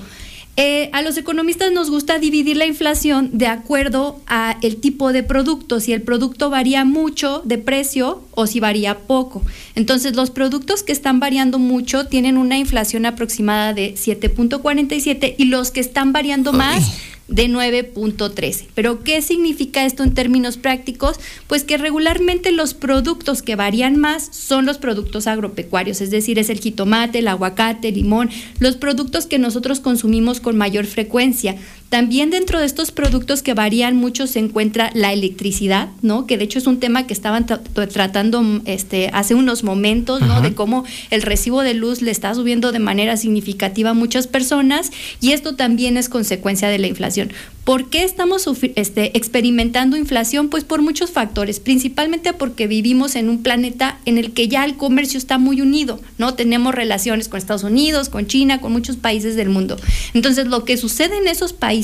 Eh, 0.58 0.90
a 0.94 1.02
los 1.02 1.18
economistas 1.18 1.74
nos 1.74 1.90
gusta 1.90 2.18
dividir 2.18 2.56
la 2.56 2.66
inflación 2.66 3.30
de 3.34 3.48
acuerdo 3.48 4.22
a 4.26 4.58
el 4.62 4.78
tipo 4.78 5.12
de 5.12 5.22
producto, 5.22 5.82
si 5.82 5.92
el 5.92 6.02
producto 6.02 6.50
varía 6.50 6.86
mucho 6.86 7.42
de 7.44 7.58
precio 7.58 8.24
o 8.32 8.48
si 8.48 8.62
varía 8.62 9.00
poco. 9.00 9.42
Entonces, 9.76 10.16
los 10.16 10.32
productos 10.32 10.82
que 10.82 10.94
están 10.94 11.20
variando 11.20 11.60
mucho 11.60 12.08
tienen 12.08 12.38
una 12.38 12.58
inflación 12.58 13.06
aproximada 13.06 13.74
de 13.74 13.96
7.47 13.96 15.36
y 15.38 15.46
los 15.46 15.72
que 15.72 15.82
están 15.82 16.14
variando 16.14 16.54
más 16.54 16.90
de 17.28 17.50
9.13. 17.50 18.68
Pero 18.76 19.04
¿qué 19.04 19.22
significa 19.22 19.86
esto 19.86 20.04
en 20.04 20.14
términos 20.14 20.58
prácticos? 20.58 21.20
Pues 21.48 21.64
que 21.64 21.78
regularmente 21.78 22.52
los 22.52 22.74
productos 22.74 23.42
que 23.42 23.56
varían 23.56 23.98
más 23.98 24.30
son 24.32 24.66
los 24.66 24.78
productos 24.78 25.28
agropecuarios, 25.28 26.02
es 26.02 26.12
decir, 26.12 26.38
es 26.38 26.50
el 26.50 26.60
jitomate, 26.60 27.20
el 27.20 27.28
aguacate, 27.28 27.90
el 27.90 27.96
limón, 27.96 28.30
los 28.60 28.76
productos 28.76 29.26
que 29.26 29.40
nosotros 29.40 29.80
consumimos 29.80 30.40
con 30.40 30.58
mayor 30.58 30.86
frecuencia. 30.86 31.56
También 31.90 32.32
dentro 32.32 32.60
de 32.60 32.66
estos 32.66 32.92
productos 32.92 33.44
que 33.44 33.54
varían 33.54 33.96
mucho 33.96 34.28
se 34.28 34.40
encuentra 34.40 34.90
la 34.94 35.14
electricidad, 35.14 35.90
¿no? 36.02 36.26
Que 36.26 36.38
de 36.38 36.46
hecho 36.46 36.58
es 36.58 36.68
un 36.68 36.80
tema 36.80 37.06
que 37.06 37.14
estaban 37.14 37.46
tratando 37.46 38.44
este, 38.66 39.10
hace 39.14 39.36
unos 39.36 39.64
momentos, 39.64 40.22
¿no? 40.22 40.42
De 40.42 40.56
cómo 40.56 40.84
el 41.12 41.22
recibo 41.22 41.62
de 41.62 41.76
luz 41.76 42.02
le 42.02 42.12
está 42.12 42.34
subiendo 42.34 42.72
de 42.72 42.80
manera 42.80 43.18
significativa 43.18 43.92
a 43.92 43.94
muchas 43.94 44.26
personas 44.26 44.92
y 45.22 45.32
esto 45.32 45.56
también 45.56 45.96
es 45.96 46.10
consecuencia 46.10 46.70
de 46.70 46.80
la 46.80 46.88
inflación. 46.88 47.32
¿Por 47.64 47.90
qué 47.90 48.04
estamos 48.04 48.48
este, 48.76 49.18
experimentando 49.18 49.98
inflación? 49.98 50.50
Pues 50.50 50.64
por 50.64 50.84
muchos 50.84 51.10
factores, 51.10 51.60
principalmente 51.60 52.32
porque 52.34 52.68
vivimos 52.68 53.16
en 53.16 53.28
un 53.28 53.42
planeta 53.42 53.98
en 54.06 54.20
el 54.20 54.34
que 54.34 54.48
ya 54.48 54.66
el 54.66 54.76
comercio 54.78 55.18
está 55.18 55.40
muy 55.40 55.62
unido, 55.62 56.00
¿no? 56.20 56.36
Tenemos 56.36 56.76
relaciones 56.76 57.28
con 57.28 57.40
Estados 57.40 57.64
Unidos, 57.64 58.10
con 58.10 58.28
China, 58.28 58.62
con 58.62 58.72
muchos 58.72 58.98
países 58.98 59.36
del 59.36 59.50
mundo. 59.50 59.78
Entonces, 60.14 60.46
lo 60.46 60.64
que 60.64 60.78
sucede 60.78 61.18
en 61.18 61.28
esos 61.28 61.54
países 61.54 61.75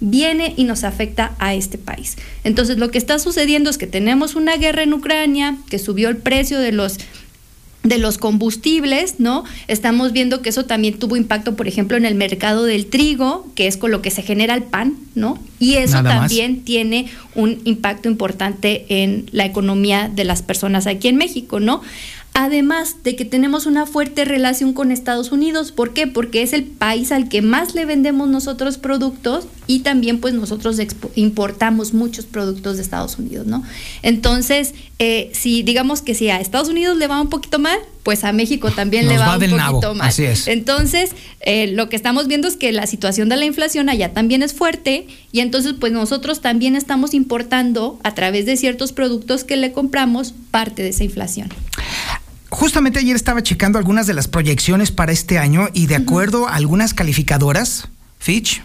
viene 0.00 0.54
y 0.56 0.64
nos 0.64 0.84
afecta 0.84 1.34
a 1.38 1.54
este 1.54 1.78
país. 1.78 2.16
Entonces, 2.44 2.78
lo 2.78 2.90
que 2.90 2.98
está 2.98 3.18
sucediendo 3.18 3.70
es 3.70 3.78
que 3.78 3.86
tenemos 3.86 4.34
una 4.34 4.56
guerra 4.56 4.82
en 4.82 4.92
Ucrania, 4.92 5.56
que 5.68 5.78
subió 5.78 6.08
el 6.08 6.16
precio 6.16 6.58
de 6.58 6.72
los 6.72 6.98
de 7.88 7.98
los 7.98 8.18
combustibles, 8.18 9.16
¿no? 9.18 9.44
Estamos 9.68 10.12
viendo 10.12 10.42
que 10.42 10.48
eso 10.48 10.64
también 10.64 10.98
tuvo 10.98 11.16
impacto, 11.16 11.54
por 11.54 11.68
ejemplo, 11.68 11.96
en 11.96 12.04
el 12.04 12.16
mercado 12.16 12.64
del 12.64 12.86
trigo, 12.86 13.46
que 13.54 13.68
es 13.68 13.76
con 13.76 13.92
lo 13.92 14.02
que 14.02 14.10
se 14.10 14.22
genera 14.22 14.54
el 14.54 14.64
pan, 14.64 14.96
¿no? 15.14 15.38
Y 15.60 15.74
eso 15.74 16.02
también 16.02 16.62
tiene 16.62 17.06
un 17.34 17.60
impacto 17.64 18.08
importante 18.08 18.86
en 18.88 19.26
la 19.30 19.44
economía 19.44 20.10
de 20.12 20.24
las 20.24 20.42
personas 20.42 20.86
aquí 20.86 21.08
en 21.08 21.16
México, 21.16 21.60
¿no? 21.60 21.80
Además 22.38 22.96
de 23.02 23.16
que 23.16 23.24
tenemos 23.24 23.64
una 23.64 23.86
fuerte 23.86 24.26
relación 24.26 24.74
con 24.74 24.92
Estados 24.92 25.32
Unidos. 25.32 25.72
¿Por 25.72 25.94
qué? 25.94 26.06
Porque 26.06 26.42
es 26.42 26.52
el 26.52 26.64
país 26.64 27.10
al 27.10 27.30
que 27.30 27.40
más 27.40 27.74
le 27.74 27.86
vendemos 27.86 28.28
nosotros 28.28 28.76
productos 28.76 29.46
y 29.66 29.78
también 29.78 30.20
pues 30.20 30.34
nosotros 30.34 30.78
importamos 31.14 31.94
muchos 31.94 32.26
productos 32.26 32.76
de 32.76 32.82
Estados 32.82 33.18
Unidos, 33.18 33.46
¿no? 33.46 33.62
Entonces, 34.02 34.74
eh, 34.98 35.30
si 35.32 35.62
digamos 35.62 36.02
que 36.02 36.14
si 36.14 36.28
a 36.28 36.38
Estados 36.38 36.68
Unidos 36.68 36.98
le 36.98 37.06
va 37.06 37.22
un 37.22 37.30
poquito 37.30 37.58
mal, 37.58 37.78
pues 38.02 38.22
a 38.22 38.32
México 38.32 38.70
también 38.70 39.08
le 39.08 39.16
va, 39.16 39.38
un 39.38 39.40
poquito 39.40 39.94
mal. 39.94 40.08
Así 40.08 40.24
es. 40.24 40.46
Entonces, 40.46 41.12
eh, 41.40 41.68
lo 41.68 41.88
que 41.88 41.96
estamos 41.96 42.26
viendo 42.26 42.48
es 42.48 42.56
que 42.56 42.70
la 42.70 42.86
situación 42.86 43.30
de 43.30 43.38
la 43.38 43.46
inflación 43.46 43.88
allá 43.88 44.12
también 44.12 44.42
es 44.42 44.52
fuerte 44.52 45.06
y 45.32 45.40
entonces 45.40 45.72
pues 45.80 45.90
nosotros 45.90 46.42
también 46.42 46.76
estamos 46.76 47.14
importando 47.14 47.98
a 48.04 48.14
través 48.14 48.44
de 48.44 48.58
ciertos 48.58 48.92
productos 48.92 49.44
que 49.44 49.56
le 49.56 49.72
compramos 49.72 50.34
parte 50.50 50.82
de 50.82 50.90
esa 50.90 51.02
inflación. 51.02 51.48
Justamente 52.48 52.98
ayer 52.98 53.16
estaba 53.16 53.42
checando 53.42 53.78
algunas 53.78 54.06
de 54.06 54.14
las 54.14 54.28
proyecciones 54.28 54.92
para 54.92 55.12
este 55.12 55.38
año 55.38 55.68
y 55.72 55.86
de 55.86 55.96
acuerdo 55.96 56.48
a 56.48 56.54
algunas 56.54 56.94
calificadoras, 56.94 57.88
Fitch, 58.18 58.62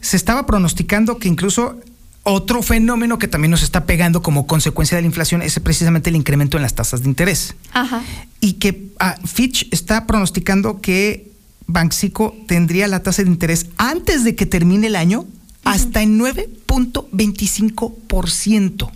se 0.00 0.16
estaba 0.16 0.46
pronosticando 0.46 1.18
que 1.18 1.26
incluso 1.28 1.80
otro 2.22 2.62
fenómeno 2.62 3.18
que 3.18 3.26
también 3.26 3.50
nos 3.50 3.62
está 3.62 3.86
pegando 3.86 4.22
como 4.22 4.46
consecuencia 4.46 4.96
de 4.96 5.02
la 5.02 5.06
inflación 5.06 5.42
es 5.42 5.58
precisamente 5.60 6.10
el 6.10 6.16
incremento 6.16 6.58
en 6.58 6.62
las 6.62 6.74
tasas 6.74 7.02
de 7.02 7.08
interés. 7.08 7.54
Ajá. 7.72 8.02
Y 8.40 8.52
que 8.54 8.88
ah, 9.00 9.16
Fitch 9.24 9.68
está 9.72 10.06
pronosticando 10.06 10.80
que 10.80 11.32
Banxico 11.66 12.36
tendría 12.46 12.86
la 12.88 13.02
tasa 13.02 13.22
de 13.22 13.30
interés 13.30 13.66
antes 13.78 14.24
de 14.24 14.34
que 14.34 14.44
termine 14.46 14.88
el 14.88 14.96
año 14.96 15.24
hasta 15.64 16.02
en 16.02 16.18
9.25%. 16.18 18.90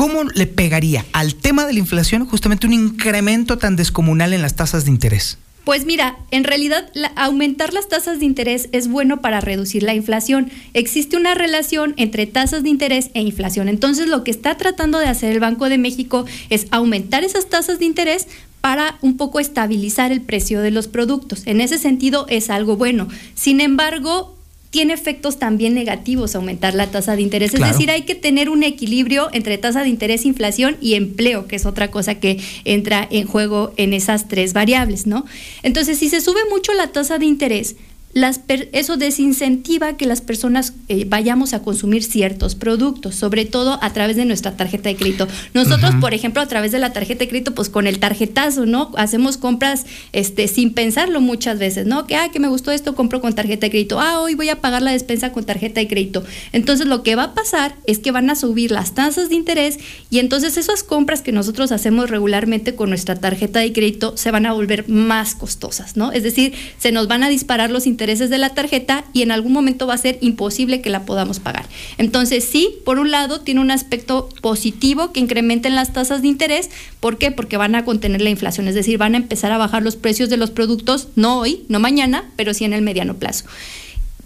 ¿Cómo 0.00 0.24
le 0.24 0.46
pegaría 0.46 1.04
al 1.12 1.34
tema 1.34 1.66
de 1.66 1.74
la 1.74 1.78
inflación 1.78 2.24
justamente 2.24 2.66
un 2.66 2.72
incremento 2.72 3.58
tan 3.58 3.76
descomunal 3.76 4.32
en 4.32 4.40
las 4.40 4.56
tasas 4.56 4.86
de 4.86 4.90
interés? 4.90 5.36
Pues 5.64 5.84
mira, 5.84 6.16
en 6.30 6.44
realidad 6.44 6.90
aumentar 7.16 7.74
las 7.74 7.86
tasas 7.86 8.18
de 8.18 8.24
interés 8.24 8.70
es 8.72 8.88
bueno 8.88 9.20
para 9.20 9.42
reducir 9.42 9.82
la 9.82 9.92
inflación. 9.92 10.50
Existe 10.72 11.18
una 11.18 11.34
relación 11.34 11.92
entre 11.98 12.26
tasas 12.26 12.62
de 12.62 12.70
interés 12.70 13.10
e 13.12 13.20
inflación. 13.20 13.68
Entonces 13.68 14.08
lo 14.08 14.24
que 14.24 14.30
está 14.30 14.56
tratando 14.56 14.98
de 14.98 15.04
hacer 15.04 15.32
el 15.32 15.40
Banco 15.40 15.68
de 15.68 15.76
México 15.76 16.24
es 16.48 16.66
aumentar 16.70 17.22
esas 17.22 17.50
tasas 17.50 17.78
de 17.78 17.84
interés 17.84 18.26
para 18.62 18.96
un 19.02 19.18
poco 19.18 19.38
estabilizar 19.38 20.12
el 20.12 20.22
precio 20.22 20.62
de 20.62 20.70
los 20.70 20.88
productos. 20.88 21.42
En 21.44 21.60
ese 21.60 21.76
sentido 21.76 22.24
es 22.30 22.48
algo 22.48 22.78
bueno. 22.78 23.06
Sin 23.34 23.60
embargo, 23.60 24.39
tiene 24.70 24.94
efectos 24.94 25.38
también 25.38 25.74
negativos 25.74 26.34
aumentar 26.34 26.74
la 26.74 26.86
tasa 26.86 27.16
de 27.16 27.22
interés. 27.22 27.54
Es 27.54 27.60
decir, 27.60 27.90
hay 27.90 28.02
que 28.02 28.14
tener 28.14 28.48
un 28.48 28.62
equilibrio 28.62 29.28
entre 29.32 29.58
tasa 29.58 29.82
de 29.82 29.88
interés, 29.88 30.24
inflación 30.24 30.76
y 30.80 30.94
empleo, 30.94 31.48
que 31.48 31.56
es 31.56 31.66
otra 31.66 31.90
cosa 31.90 32.14
que 32.14 32.40
entra 32.64 33.06
en 33.10 33.26
juego 33.26 33.72
en 33.76 33.92
esas 33.92 34.28
tres 34.28 34.52
variables, 34.52 35.06
¿no? 35.06 35.26
Entonces, 35.64 35.98
si 35.98 36.08
se 36.08 36.20
sube 36.20 36.40
mucho 36.50 36.72
la 36.72 36.92
tasa 36.92 37.18
de 37.18 37.26
interés, 37.26 37.74
las 38.12 38.40
eso 38.72 38.96
desincentiva 38.96 39.96
que 39.96 40.04
las 40.04 40.20
personas 40.20 40.72
eh, 40.88 41.04
vayamos 41.08 41.54
a 41.54 41.62
consumir 41.62 42.02
ciertos 42.02 42.56
productos, 42.56 43.14
sobre 43.14 43.44
todo 43.44 43.78
a 43.82 43.92
través 43.92 44.16
de 44.16 44.24
nuestra 44.24 44.56
tarjeta 44.56 44.88
de 44.88 44.96
crédito. 44.96 45.28
Nosotros, 45.54 45.94
por 46.00 46.12
ejemplo, 46.12 46.42
a 46.42 46.46
través 46.46 46.72
de 46.72 46.80
la 46.80 46.92
tarjeta 46.92 47.20
de 47.20 47.28
crédito, 47.28 47.54
pues 47.54 47.68
con 47.68 47.86
el 47.86 48.00
tarjetazo, 48.00 48.66
¿no? 48.66 48.90
Hacemos 48.96 49.36
compras 49.36 49.86
este, 50.12 50.48
sin 50.48 50.74
pensarlo 50.74 51.20
muchas 51.20 51.60
veces, 51.60 51.86
¿no? 51.86 52.08
Que, 52.08 52.16
ah, 52.16 52.30
que 52.32 52.40
me 52.40 52.48
gustó 52.48 52.72
esto, 52.72 52.96
compro 52.96 53.20
con 53.20 53.32
tarjeta 53.32 53.66
de 53.66 53.70
crédito. 53.70 54.00
Ah, 54.00 54.18
hoy 54.18 54.34
voy 54.34 54.48
a 54.48 54.60
pagar 54.60 54.82
la 54.82 54.90
despensa 54.90 55.30
con 55.30 55.44
tarjeta 55.44 55.78
de 55.78 55.86
crédito. 55.86 56.24
Entonces, 56.52 56.88
lo 56.88 57.04
que 57.04 57.14
va 57.14 57.24
a 57.24 57.34
pasar 57.34 57.76
es 57.86 58.00
que 58.00 58.10
van 58.10 58.28
a 58.28 58.34
subir 58.34 58.72
las 58.72 58.92
tasas 58.92 59.28
de 59.28 59.36
interés 59.36 59.78
y 60.10 60.18
entonces 60.18 60.56
esas 60.56 60.82
compras 60.82 61.22
que 61.22 61.30
nosotros 61.30 61.70
hacemos 61.70 62.10
regularmente 62.10 62.74
con 62.74 62.88
nuestra 62.88 63.14
tarjeta 63.14 63.60
de 63.60 63.72
crédito 63.72 64.16
se 64.16 64.32
van 64.32 64.46
a 64.46 64.52
volver 64.52 64.88
más 64.88 65.36
costosas, 65.36 65.96
¿no? 65.96 66.10
Es 66.10 66.24
decir, 66.24 66.54
se 66.78 66.90
nos 66.90 67.06
van 67.06 67.22
a 67.22 67.28
disparar 67.28 67.70
los 67.70 67.86
intereses 67.86 67.99
intereses 68.00 68.30
de 68.30 68.38
la 68.38 68.54
tarjeta 68.54 69.04
y 69.12 69.20
en 69.20 69.30
algún 69.30 69.52
momento 69.52 69.86
va 69.86 69.92
a 69.92 69.98
ser 69.98 70.16
imposible 70.22 70.80
que 70.80 70.88
la 70.88 71.04
podamos 71.04 71.38
pagar. 71.38 71.66
Entonces, 71.98 72.44
sí, 72.44 72.76
por 72.86 72.98
un 72.98 73.10
lado, 73.10 73.42
tiene 73.42 73.60
un 73.60 73.70
aspecto 73.70 74.30
positivo 74.40 75.12
que 75.12 75.20
incrementen 75.20 75.74
las 75.74 75.92
tasas 75.92 76.22
de 76.22 76.28
interés. 76.28 76.70
¿Por 76.98 77.18
qué? 77.18 77.30
Porque 77.30 77.58
van 77.58 77.74
a 77.74 77.84
contener 77.84 78.22
la 78.22 78.30
inflación, 78.30 78.68
es 78.68 78.74
decir, 78.74 78.96
van 78.96 79.12
a 79.12 79.18
empezar 79.18 79.52
a 79.52 79.58
bajar 79.58 79.82
los 79.82 79.96
precios 79.96 80.30
de 80.30 80.38
los 80.38 80.50
productos, 80.50 81.08
no 81.14 81.40
hoy, 81.40 81.64
no 81.68 81.78
mañana, 81.78 82.24
pero 82.36 82.54
sí 82.54 82.64
en 82.64 82.72
el 82.72 82.80
mediano 82.80 83.16
plazo. 83.16 83.44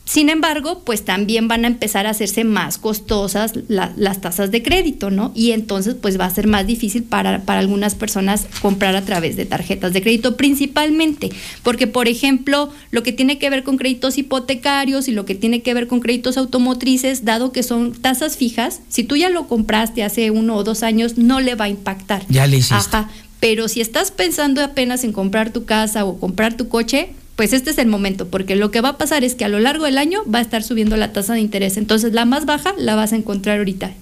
Sin 0.05 0.29
embargo, 0.29 0.83
pues 0.85 1.05
también 1.05 1.49
van 1.49 1.65
a 1.65 1.69
empezar 1.69 2.07
a 2.07 2.11
hacerse 2.11 2.45
más 2.45 2.77
costosas 2.79 3.55
las 3.69 4.21
tasas 4.21 4.51
de 4.51 4.63
crédito, 4.63 5.11
¿no? 5.11 5.33
Y 5.35 5.53
entonces 5.53 5.97
pues 6.01 6.21
va 6.21 6.27
a 6.27 6.31
ser 6.31 6.47
más 6.47 6.67
difícil 6.67 7.05
para, 7.05 7.43
para 7.43 7.61
algunas 7.61 7.95
personas 7.95 8.47
comprar 8.61 8.97
a 8.97 9.03
través 9.03 9.37
de 9.37 9.47
tarjetas 9.47 9.93
de 9.93 10.03
crédito, 10.03 10.37
principalmente 10.37 11.31
porque, 11.63 11.87
por 11.87 12.09
ejemplo, 12.09 12.71
lo 12.91 13.03
que 13.03 13.13
tiene 13.13 13.39
que 13.39 13.51
ver 13.51 13.65
con 13.65 13.79
créditos 13.79 14.19
hipotecarios 14.19 15.09
y 15.09 15.13
lo 15.13 15.25
que 15.25 15.35
tiene 15.35 15.63
que 15.63 15.75
ver 15.75 15.87
con 15.87 16.01
créditos 16.01 16.37
automotrices, 16.37 17.25
dado 17.25 17.53
que 17.53 17.63
son 17.63 17.93
tasas 17.93 18.37
fijas, 18.37 18.81
si 18.89 19.05
tú 19.05 19.17
ya 19.17 19.31
lo 19.31 19.49
compraste 19.49 20.03
hace 20.03 20.31
uno 20.31 20.57
o 20.57 20.65
dos 20.65 20.83
años, 20.83 21.17
no 21.17 21.41
le 21.41 21.55
va 21.55 21.67
a 21.67 21.69
impactar. 21.69 22.25
Ya 22.29 22.47
le 22.47 22.59
hiciste. 22.59 22.75
Ajá. 22.75 23.11
Pero 23.41 23.69
si 23.69 23.81
estás 23.81 24.11
pensando 24.11 24.63
apenas 24.63 25.05
en 25.05 25.13
comprar 25.13 25.53
tu 25.53 25.65
casa 25.65 26.05
o 26.05 26.19
comprar 26.19 26.57
tu 26.57 26.69
coche, 26.69 27.11
pues 27.37 27.53
este 27.53 27.71
es 27.71 27.79
el 27.79 27.89
momento, 27.89 28.29
porque 28.29 28.57
lo 28.57 28.71
que 28.71 28.81
va 28.81 28.91
a 28.91 28.99
pasar 28.99 29.25
es 29.25 29.35
que 29.35 29.45
a 29.45 29.49
lo 29.49 29.59
largo 29.59 29.85
del 29.85 29.99
año 29.99 30.21
va 30.33 30.39
a 30.39 30.43
estar 30.43 30.63
subiendo 30.63 30.97
la 30.97 31.13
tasa 31.13 31.35
de 31.35 31.41
interés. 31.41 31.77
Entonces 31.77 32.13
la 32.13 32.25
más 32.25 32.47
baja 32.47 32.75
la 32.79 32.95
vas 32.95 33.13
a 33.13 33.17
encontrar 33.17 33.59
ahorita. 33.59 33.93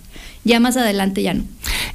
Ya 0.44 0.60
más 0.60 0.76
adelante 0.76 1.22
ya 1.22 1.34
no. 1.34 1.44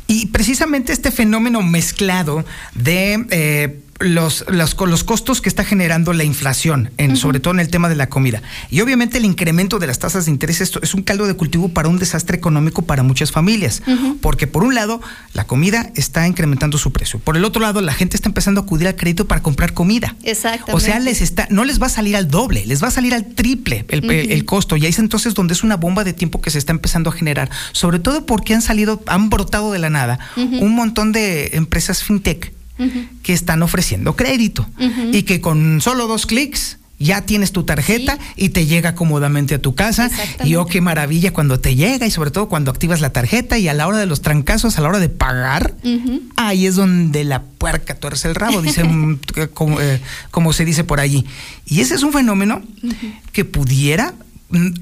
Y 0.07 0.27
precisamente 0.27 0.93
este 0.93 1.11
fenómeno 1.11 1.61
mezclado 1.61 2.45
de 2.73 3.25
eh, 3.29 3.79
los, 3.99 4.45
los, 4.47 4.75
los, 4.79 5.03
costos 5.03 5.41
que 5.41 5.49
está 5.49 5.63
generando 5.63 6.13
la 6.13 6.23
inflación, 6.23 6.91
en, 6.97 7.15
sobre 7.15 7.39
todo 7.39 7.53
en 7.53 7.59
el 7.59 7.69
tema 7.69 7.89
de 7.89 7.95
la 7.95 8.09
comida. 8.09 8.41
Y 8.69 8.81
obviamente 8.81 9.17
el 9.17 9.25
incremento 9.25 9.79
de 9.79 9.87
las 9.87 9.99
tasas 9.99 10.25
de 10.25 10.31
interés 10.31 10.61
esto 10.61 10.79
es 10.81 10.93
un 10.93 11.03
caldo 11.03 11.27
de 11.27 11.33
cultivo 11.33 11.69
para 11.69 11.89
un 11.89 11.97
desastre 11.97 12.37
económico 12.37 12.83
para 12.83 13.03
muchas 13.03 13.31
familias. 13.31 13.81
Porque 14.21 14.47
por 14.47 14.63
un 14.63 14.75
lado, 14.75 15.01
la 15.33 15.45
comida 15.45 15.91
está 15.95 16.27
incrementando 16.27 16.77
su 16.77 16.91
precio. 16.91 17.19
Por 17.19 17.37
el 17.37 17.45
otro 17.45 17.61
lado, 17.61 17.81
la 17.81 17.93
gente 17.93 18.15
está 18.15 18.29
empezando 18.29 18.61
a 18.61 18.63
acudir 18.63 18.87
al 18.87 18.95
crédito 18.95 19.27
para 19.27 19.41
comprar 19.41 19.73
comida. 19.73 20.15
Exactamente. 20.23 20.73
O 20.73 20.79
sea, 20.79 20.99
les 20.99 21.21
está, 21.21 21.47
no 21.49 21.63
les 21.65 21.81
va 21.81 21.87
a 21.87 21.89
salir 21.89 22.15
al 22.15 22.27
doble, 22.27 22.65
les 22.65 22.83
va 22.83 22.87
a 22.87 22.91
salir 22.91 23.13
al 23.13 23.25
triple 23.33 23.85
el, 23.89 24.09
el 24.09 24.45
costo. 24.45 24.77
Y 24.77 24.85
ahí 24.85 24.89
es 24.89 24.99
entonces 24.99 25.33
donde 25.33 25.53
es 25.53 25.63
una 25.63 25.77
bomba 25.77 26.03
de 26.03 26.13
tiempo 26.13 26.41
que 26.41 26.51
se 26.51 26.57
está 26.57 26.71
empezando 26.71 27.09
a 27.09 27.13
generar. 27.13 27.49
Sobre 27.71 27.99
todo 27.99 28.25
porque 28.25 28.53
han 28.53 28.61
salido, 28.61 29.01
han 29.07 29.29
brotado 29.29 29.71
de 29.71 29.79
la 29.79 29.89
nada 29.89 30.19
un 30.35 30.75
montón 30.75 31.11
de 31.11 31.51
empresas 31.53 32.03
fintech 32.03 32.56
que 33.23 33.33
están 33.33 33.63
ofreciendo 33.63 34.15
crédito 34.15 34.67
y 35.11 35.23
que 35.23 35.41
con 35.41 35.81
solo 35.81 36.07
dos 36.07 36.25
clics 36.25 36.77
ya 36.99 37.21
tienes 37.21 37.51
tu 37.51 37.63
tarjeta 37.63 38.17
y 38.35 38.49
te 38.49 38.65
llega 38.65 38.95
cómodamente 38.95 39.55
a 39.55 39.61
tu 39.61 39.75
casa. 39.75 40.09
Y 40.43 40.55
oh, 40.55 40.65
qué 40.65 40.81
maravilla 40.81 41.31
cuando 41.31 41.59
te 41.59 41.75
llega 41.75 42.07
y 42.07 42.11
sobre 42.11 42.31
todo 42.31 42.49
cuando 42.49 42.71
activas 42.71 43.01
la 43.01 43.11
tarjeta 43.11 43.57
y 43.57 43.67
a 43.67 43.73
la 43.73 43.87
hora 43.87 43.97
de 43.97 44.05
los 44.05 44.21
trancazos, 44.21 44.77
a 44.77 44.81
la 44.81 44.89
hora 44.89 44.99
de 44.99 45.09
pagar, 45.09 45.75
ahí 46.35 46.65
es 46.65 46.75
donde 46.75 47.23
la 47.23 47.43
puerca 47.43 47.95
tuerce 47.95 48.27
el 48.27 48.35
rabo, 48.35 48.61
dice 48.61 48.83
como, 49.53 49.79
eh, 49.79 50.01
como, 50.31 50.53
se 50.53 50.65
dice 50.65 50.83
por 50.83 50.99
allí. 50.99 51.25
Y 51.65 51.81
ese 51.81 51.95
es 51.95 52.03
un 52.03 52.13
fenómeno 52.13 52.61
que 53.31 53.45
pudiera, 53.45 54.13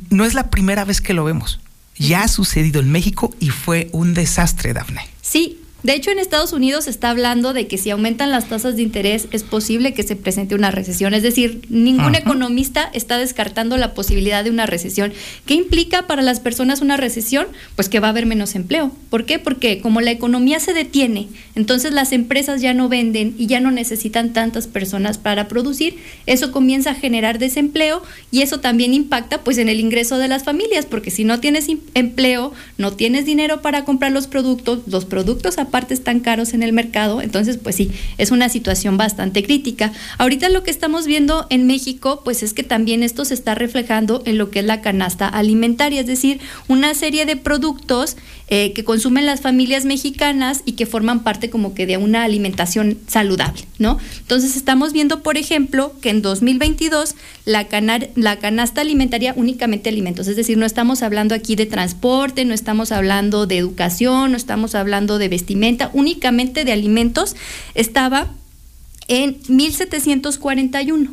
no 0.09 0.25
es 0.25 0.33
la 0.33 0.49
primera 0.49 0.85
vez 0.85 1.01
que 1.01 1.13
lo 1.13 1.25
vemos. 1.25 1.59
Ya 1.97 2.23
ha 2.23 2.27
sucedido 2.27 2.81
en 2.81 2.91
México 2.91 3.33
y 3.39 3.49
fue 3.49 3.89
un 3.93 4.13
desastre, 4.13 4.73
Dafne. 4.73 5.01
Sí, 5.21 5.59
de 5.85 5.93
hecho, 5.93 6.09
en 6.09 6.17
Estados 6.17 6.51
Unidos 6.51 6.85
se 6.85 6.89
está 6.89 7.11
hablando 7.11 7.53
de 7.53 7.67
que 7.67 7.77
si 7.77 7.91
aumentan 7.91 8.31
las 8.31 8.49
tasas 8.49 8.75
de 8.75 8.81
interés 8.81 9.27
es 9.29 9.43
posible 9.43 9.93
que 9.93 10.01
se 10.01 10.15
presente 10.15 10.55
una 10.55 10.71
recesión. 10.71 11.13
Es 11.13 11.21
decir, 11.21 11.61
ningún 11.69 12.15
economista 12.15 12.89
está 12.91 13.19
descartando 13.19 13.77
la 13.77 13.93
posibilidad 13.93 14.43
de 14.43 14.49
una 14.49 14.65
recesión. 14.65 15.13
¿Qué 15.45 15.53
implica 15.53 16.07
para 16.07 16.23
las 16.23 16.39
personas 16.39 16.81
una 16.81 16.97
recesión? 16.97 17.45
Pues 17.75 17.87
que 17.87 17.99
va 17.99 18.07
a 18.07 18.09
haber 18.09 18.25
menos 18.25 18.55
empleo. 18.55 18.93
¿Por 19.11 19.25
qué? 19.25 19.37
Porque 19.37 19.79
como 19.79 20.01
la 20.01 20.09
economía 20.09 20.59
se 20.59 20.73
detiene, 20.73 21.27
entonces 21.53 21.93
las 21.93 22.13
empresas 22.13 22.61
ya 22.61 22.73
no 22.73 22.89
venden 22.89 23.35
y 23.37 23.45
ya 23.45 23.59
no 23.59 23.69
necesitan 23.69 24.33
tantas 24.33 24.65
personas 24.65 25.19
para 25.19 25.47
producir. 25.47 25.97
Eso 26.25 26.51
comienza 26.51 26.91
a 26.91 26.95
generar 26.95 27.37
desempleo 27.37 28.01
y 28.31 28.41
eso 28.41 28.59
también 28.59 28.95
impacta 28.95 29.43
pues 29.43 29.59
en 29.59 29.69
el 29.69 29.79
ingreso 29.79 30.17
de 30.17 30.29
las 30.29 30.45
familias, 30.45 30.87
porque 30.87 31.11
si 31.11 31.25
no 31.25 31.39
tienes 31.39 31.67
empleo, 31.93 32.53
no 32.79 32.93
tienes 32.93 33.25
dinero 33.25 33.61
para 33.61 33.85
comprar 33.85 34.11
los 34.11 34.25
productos, 34.25 34.79
los 34.87 35.05
productos 35.05 35.59
aparte 35.59 35.74
partes 35.75 36.05
tan 36.05 36.21
caros 36.21 36.53
en 36.53 36.63
el 36.63 36.71
mercado, 36.71 37.21
entonces 37.21 37.57
pues 37.57 37.75
sí, 37.75 37.91
es 38.17 38.31
una 38.31 38.47
situación 38.47 38.95
bastante 38.95 39.43
crítica. 39.43 39.91
Ahorita 40.17 40.47
lo 40.47 40.63
que 40.63 40.71
estamos 40.71 41.05
viendo 41.05 41.47
en 41.49 41.67
México, 41.67 42.21
pues 42.23 42.43
es 42.43 42.53
que 42.53 42.63
también 42.63 43.03
esto 43.03 43.25
se 43.25 43.33
está 43.33 43.55
reflejando 43.55 44.23
en 44.25 44.37
lo 44.37 44.51
que 44.51 44.59
es 44.59 44.65
la 44.65 44.79
canasta 44.79 45.27
alimentaria, 45.27 45.99
es 45.99 46.07
decir, 46.07 46.39
una 46.69 46.93
serie 46.93 47.25
de 47.25 47.35
productos 47.35 48.15
eh, 48.47 48.73
que 48.73 48.83
consumen 48.83 49.25
las 49.25 49.41
familias 49.41 49.85
mexicanas 49.85 50.61
y 50.65 50.73
que 50.73 50.85
forman 50.85 51.23
parte 51.23 51.49
como 51.49 51.73
que 51.73 51.87
de 51.87 51.97
una 51.97 52.23
alimentación 52.23 52.99
saludable, 53.07 53.63
¿no? 53.79 53.97
Entonces 54.19 54.55
estamos 54.55 54.93
viendo, 54.93 55.23
por 55.23 55.35
ejemplo, 55.35 55.93
que 55.99 56.11
en 56.11 56.21
2022 56.21 57.15
la, 57.45 57.67
la 58.13 58.37
canasta 58.37 58.81
alimentaria 58.81 59.33
únicamente 59.35 59.89
alimentos, 59.89 60.27
es 60.27 60.35
decir, 60.35 60.59
no 60.59 60.67
estamos 60.67 61.01
hablando 61.01 61.33
aquí 61.33 61.55
de 61.55 61.65
transporte, 61.65 62.45
no 62.45 62.53
estamos 62.53 62.91
hablando 62.91 63.47
de 63.47 63.57
educación, 63.57 64.29
no 64.29 64.37
estamos 64.37 64.75
hablando 64.75 65.17
de 65.17 65.27
vestimenta, 65.27 65.54
únicamente 65.93 66.65
de 66.65 66.71
alimentos 66.71 67.35
estaba 67.73 68.27
en 69.07 69.37
1741. 69.47 71.11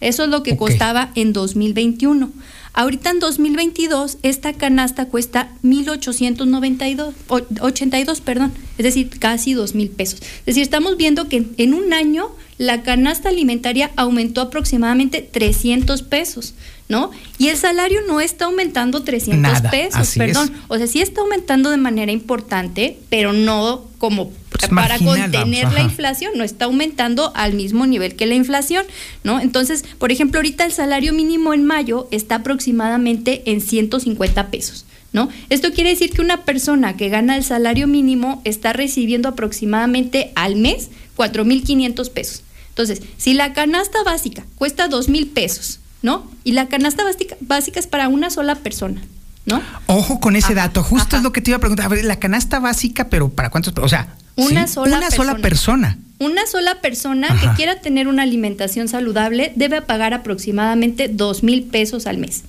Eso 0.00 0.24
es 0.24 0.28
lo 0.28 0.42
que 0.42 0.56
costaba 0.56 1.10
en 1.14 1.32
2021. 1.32 2.30
Ahorita 2.76 3.10
en 3.10 3.20
2022 3.20 4.18
esta 4.22 4.52
canasta 4.52 5.06
cuesta 5.06 5.52
1892 5.62 7.14
82, 7.60 8.20
perdón, 8.20 8.52
es 8.78 8.84
decir, 8.84 9.10
casi 9.20 9.52
2000 9.52 9.90
pesos. 9.90 10.20
Es 10.20 10.46
decir, 10.46 10.64
estamos 10.64 10.96
viendo 10.96 11.28
que 11.28 11.46
en 11.56 11.72
un 11.72 11.92
año 11.92 12.30
la 12.58 12.82
canasta 12.82 13.28
alimentaria 13.28 13.92
aumentó 13.96 14.40
aproximadamente 14.40 15.22
300 15.22 16.02
pesos. 16.02 16.54
¿No? 16.88 17.10
Y 17.38 17.48
el 17.48 17.56
salario 17.56 18.00
no 18.06 18.20
está 18.20 18.44
aumentando 18.44 19.02
300 19.02 19.62
pesos, 19.70 20.14
perdón. 20.16 20.52
O 20.68 20.76
sea, 20.76 20.86
sí 20.86 21.00
está 21.00 21.22
aumentando 21.22 21.70
de 21.70 21.78
manera 21.78 22.12
importante, 22.12 22.98
pero 23.08 23.32
no 23.32 23.84
como 23.98 24.30
pues 24.50 24.68
para 24.68 24.98
contener 24.98 25.72
la 25.72 25.80
inflación, 25.80 26.32
no 26.36 26.44
está 26.44 26.66
aumentando 26.66 27.32
al 27.34 27.54
mismo 27.54 27.86
nivel 27.86 28.16
que 28.16 28.26
la 28.26 28.34
inflación, 28.34 28.84
¿no? 29.22 29.40
Entonces, 29.40 29.84
por 29.98 30.12
ejemplo, 30.12 30.38
ahorita 30.38 30.64
el 30.64 30.72
salario 30.72 31.12
mínimo 31.12 31.54
en 31.54 31.64
mayo 31.64 32.06
está 32.10 32.36
aproximadamente 32.36 33.42
en 33.50 33.60
150 33.60 34.50
pesos. 34.50 34.84
¿No? 35.12 35.28
Esto 35.48 35.70
quiere 35.72 35.90
decir 35.90 36.10
que 36.10 36.20
una 36.20 36.44
persona 36.44 36.96
que 36.96 37.08
gana 37.08 37.36
el 37.36 37.44
salario 37.44 37.86
mínimo 37.86 38.42
está 38.44 38.72
recibiendo 38.72 39.28
aproximadamente 39.28 40.32
al 40.34 40.56
mes 40.56 40.90
4.500 41.16 42.10
pesos. 42.10 42.42
Entonces, 42.70 43.00
si 43.16 43.32
la 43.32 43.52
canasta 43.52 44.02
básica 44.02 44.44
cuesta 44.56 44.88
2.000 44.88 45.32
pesos 45.32 45.78
¿no? 46.04 46.30
Y 46.44 46.52
la 46.52 46.68
canasta 46.68 47.02
básica, 47.02 47.34
básica 47.40 47.80
es 47.80 47.86
para 47.86 48.08
una 48.08 48.28
sola 48.28 48.56
persona. 48.56 49.00
¿No? 49.46 49.60
Ojo 49.86 50.20
con 50.20 50.36
ese 50.36 50.54
dato, 50.54 50.82
justo 50.82 51.16
es 51.16 51.22
lo 51.22 51.32
que 51.32 51.40
te 51.40 51.50
iba 51.50 51.56
a 51.56 51.60
preguntar. 51.60 51.86
A 51.86 51.88
ver, 51.88 52.04
la 52.04 52.18
canasta 52.18 52.60
básica, 52.60 53.08
pero 53.08 53.30
¿para 53.30 53.50
cuántos? 53.50 53.72
O 53.78 53.88
sea, 53.88 54.14
una, 54.36 54.66
sola, 54.66 54.98
una 54.98 55.08
persona. 55.08 55.30
sola 55.32 55.42
persona. 55.42 55.98
Una 56.18 56.46
sola 56.46 56.80
persona 56.80 57.28
que 57.40 57.48
quiera 57.56 57.80
tener 57.80 58.06
una 58.06 58.22
alimentación 58.22 58.86
saludable 58.86 59.52
debe 59.56 59.82
pagar 59.82 60.14
aproximadamente 60.14 61.08
dos 61.08 61.42
mil 61.42 61.64
pesos 61.64 62.06
al 62.06 62.18
mes. 62.18 62.44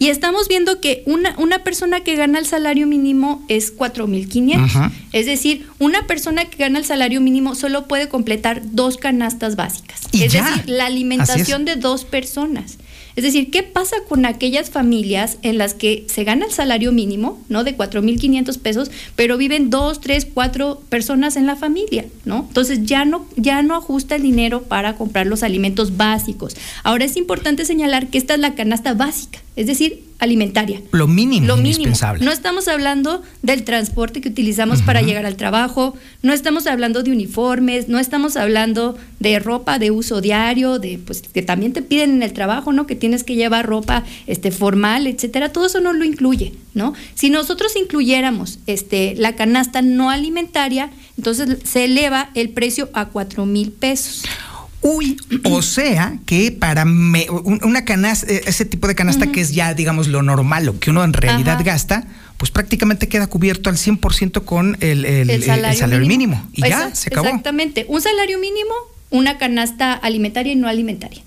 Y 0.00 0.08
estamos 0.08 0.46
viendo 0.46 0.80
que 0.80 1.02
una, 1.06 1.34
una 1.38 1.64
persona 1.64 2.00
que 2.00 2.14
gana 2.14 2.38
el 2.38 2.46
salario 2.46 2.86
mínimo 2.86 3.44
es 3.48 3.76
4.500. 3.76 4.92
Es 5.12 5.26
decir, 5.26 5.66
una 5.80 6.06
persona 6.06 6.44
que 6.44 6.56
gana 6.56 6.78
el 6.78 6.84
salario 6.84 7.20
mínimo 7.20 7.56
solo 7.56 7.88
puede 7.88 8.08
completar 8.08 8.62
dos 8.64 8.96
canastas 8.96 9.56
básicas. 9.56 10.02
es 10.12 10.32
decir, 10.32 10.64
la 10.66 10.86
alimentación 10.86 11.64
de 11.64 11.74
dos 11.76 12.04
personas. 12.04 12.77
Es 13.18 13.24
decir, 13.24 13.50
¿qué 13.50 13.64
pasa 13.64 13.96
con 14.08 14.24
aquellas 14.26 14.70
familias 14.70 15.38
en 15.42 15.58
las 15.58 15.74
que 15.74 16.04
se 16.06 16.22
gana 16.22 16.46
el 16.46 16.52
salario 16.52 16.92
mínimo, 16.92 17.42
¿no? 17.48 17.64
De 17.64 17.76
4.500 17.76 18.56
pesos, 18.60 18.92
pero 19.16 19.36
viven 19.36 19.70
dos, 19.70 20.00
tres, 20.00 20.24
cuatro 20.24 20.80
personas 20.88 21.34
en 21.34 21.44
la 21.44 21.56
familia, 21.56 22.04
¿no? 22.24 22.44
Entonces 22.46 22.84
ya 22.84 23.04
no, 23.04 23.26
ya 23.34 23.60
no 23.64 23.74
ajusta 23.74 24.14
el 24.14 24.22
dinero 24.22 24.62
para 24.62 24.94
comprar 24.94 25.26
los 25.26 25.42
alimentos 25.42 25.96
básicos. 25.96 26.54
Ahora 26.84 27.06
es 27.06 27.16
importante 27.16 27.64
señalar 27.64 28.06
que 28.06 28.18
esta 28.18 28.34
es 28.34 28.40
la 28.40 28.54
canasta 28.54 28.94
básica, 28.94 29.40
es 29.56 29.66
decir, 29.66 30.04
alimentaria. 30.18 30.82
Lo 30.92 31.06
mínimo, 31.06 31.46
Lo 31.46 31.56
mínimo. 31.56 31.74
indispensable. 31.74 32.24
No 32.24 32.32
estamos 32.32 32.66
hablando 32.66 33.22
del 33.42 33.62
transporte 33.64 34.20
que 34.20 34.28
utilizamos 34.28 34.82
para 34.82 35.00
llegar 35.00 35.26
al 35.26 35.36
trabajo, 35.36 35.94
no 36.22 36.32
estamos 36.32 36.66
hablando 36.66 37.02
de 37.02 37.12
uniformes, 37.12 37.88
no 37.88 37.98
estamos 37.98 38.36
hablando 38.36 38.98
de 39.20 39.38
ropa 39.38 39.78
de 39.78 39.90
uso 39.92 40.20
diario, 40.20 40.78
de 40.78 40.98
pues 40.98 41.22
que 41.22 41.42
también 41.42 41.72
te 41.72 41.82
piden 41.82 42.10
en 42.10 42.22
el 42.22 42.32
trabajo, 42.32 42.72
¿no? 42.72 42.86
Que 42.86 42.96
tienes 42.96 43.22
que 43.22 43.36
llevar 43.36 43.66
ropa 43.66 44.04
este 44.26 44.50
formal, 44.50 45.06
etcétera. 45.06 45.52
Todo 45.52 45.66
eso 45.66 45.80
no 45.80 45.92
lo 45.92 46.04
incluye, 46.04 46.52
¿no? 46.74 46.94
Si 47.14 47.30
nosotros 47.30 47.76
incluyéramos 47.76 48.58
este 48.66 49.14
la 49.16 49.36
canasta 49.36 49.82
no 49.82 50.10
alimentaria, 50.10 50.90
entonces 51.16 51.58
se 51.64 51.84
eleva 51.84 52.30
el 52.34 52.50
precio 52.50 52.90
a 52.92 53.06
cuatro 53.06 53.46
mil 53.46 53.70
pesos. 53.70 54.22
Uy, 54.80 55.16
o 55.44 55.60
sea 55.60 56.18
que 56.24 56.52
para 56.52 56.84
me- 56.84 57.28
un- 57.30 57.60
una 57.64 57.84
canasta, 57.84 58.32
eh, 58.32 58.42
ese 58.46 58.64
tipo 58.64 58.86
de 58.86 58.94
canasta 58.94 59.26
que 59.32 59.40
es 59.40 59.52
ya, 59.52 59.74
digamos, 59.74 60.06
lo 60.06 60.22
normal, 60.22 60.66
lo 60.66 60.78
que 60.78 60.90
uno 60.90 61.02
en 61.02 61.12
realidad 61.12 61.54
Ajá. 61.56 61.64
gasta, 61.64 62.04
pues 62.36 62.52
prácticamente 62.52 63.08
queda 63.08 63.26
cubierto 63.26 63.70
al 63.70 63.76
100% 63.76 64.44
con 64.44 64.76
el, 64.80 65.04
el- 65.04 65.30
el 65.30 65.30
el 65.30 65.42
salario, 65.44 66.06
mínimo. 66.06 66.48
Y 66.52 66.62
ya, 66.62 66.94
se 66.94 67.08
acabó. 67.08 67.26
Exactamente. 67.26 67.86
Un 67.88 68.00
salario 68.00 68.38
mínimo, 68.38 68.72
una 69.10 69.36
canasta 69.38 69.94
alimentaria 69.94 70.52
y 70.52 70.56
no 70.56 70.68
alimentaria. 70.68 71.22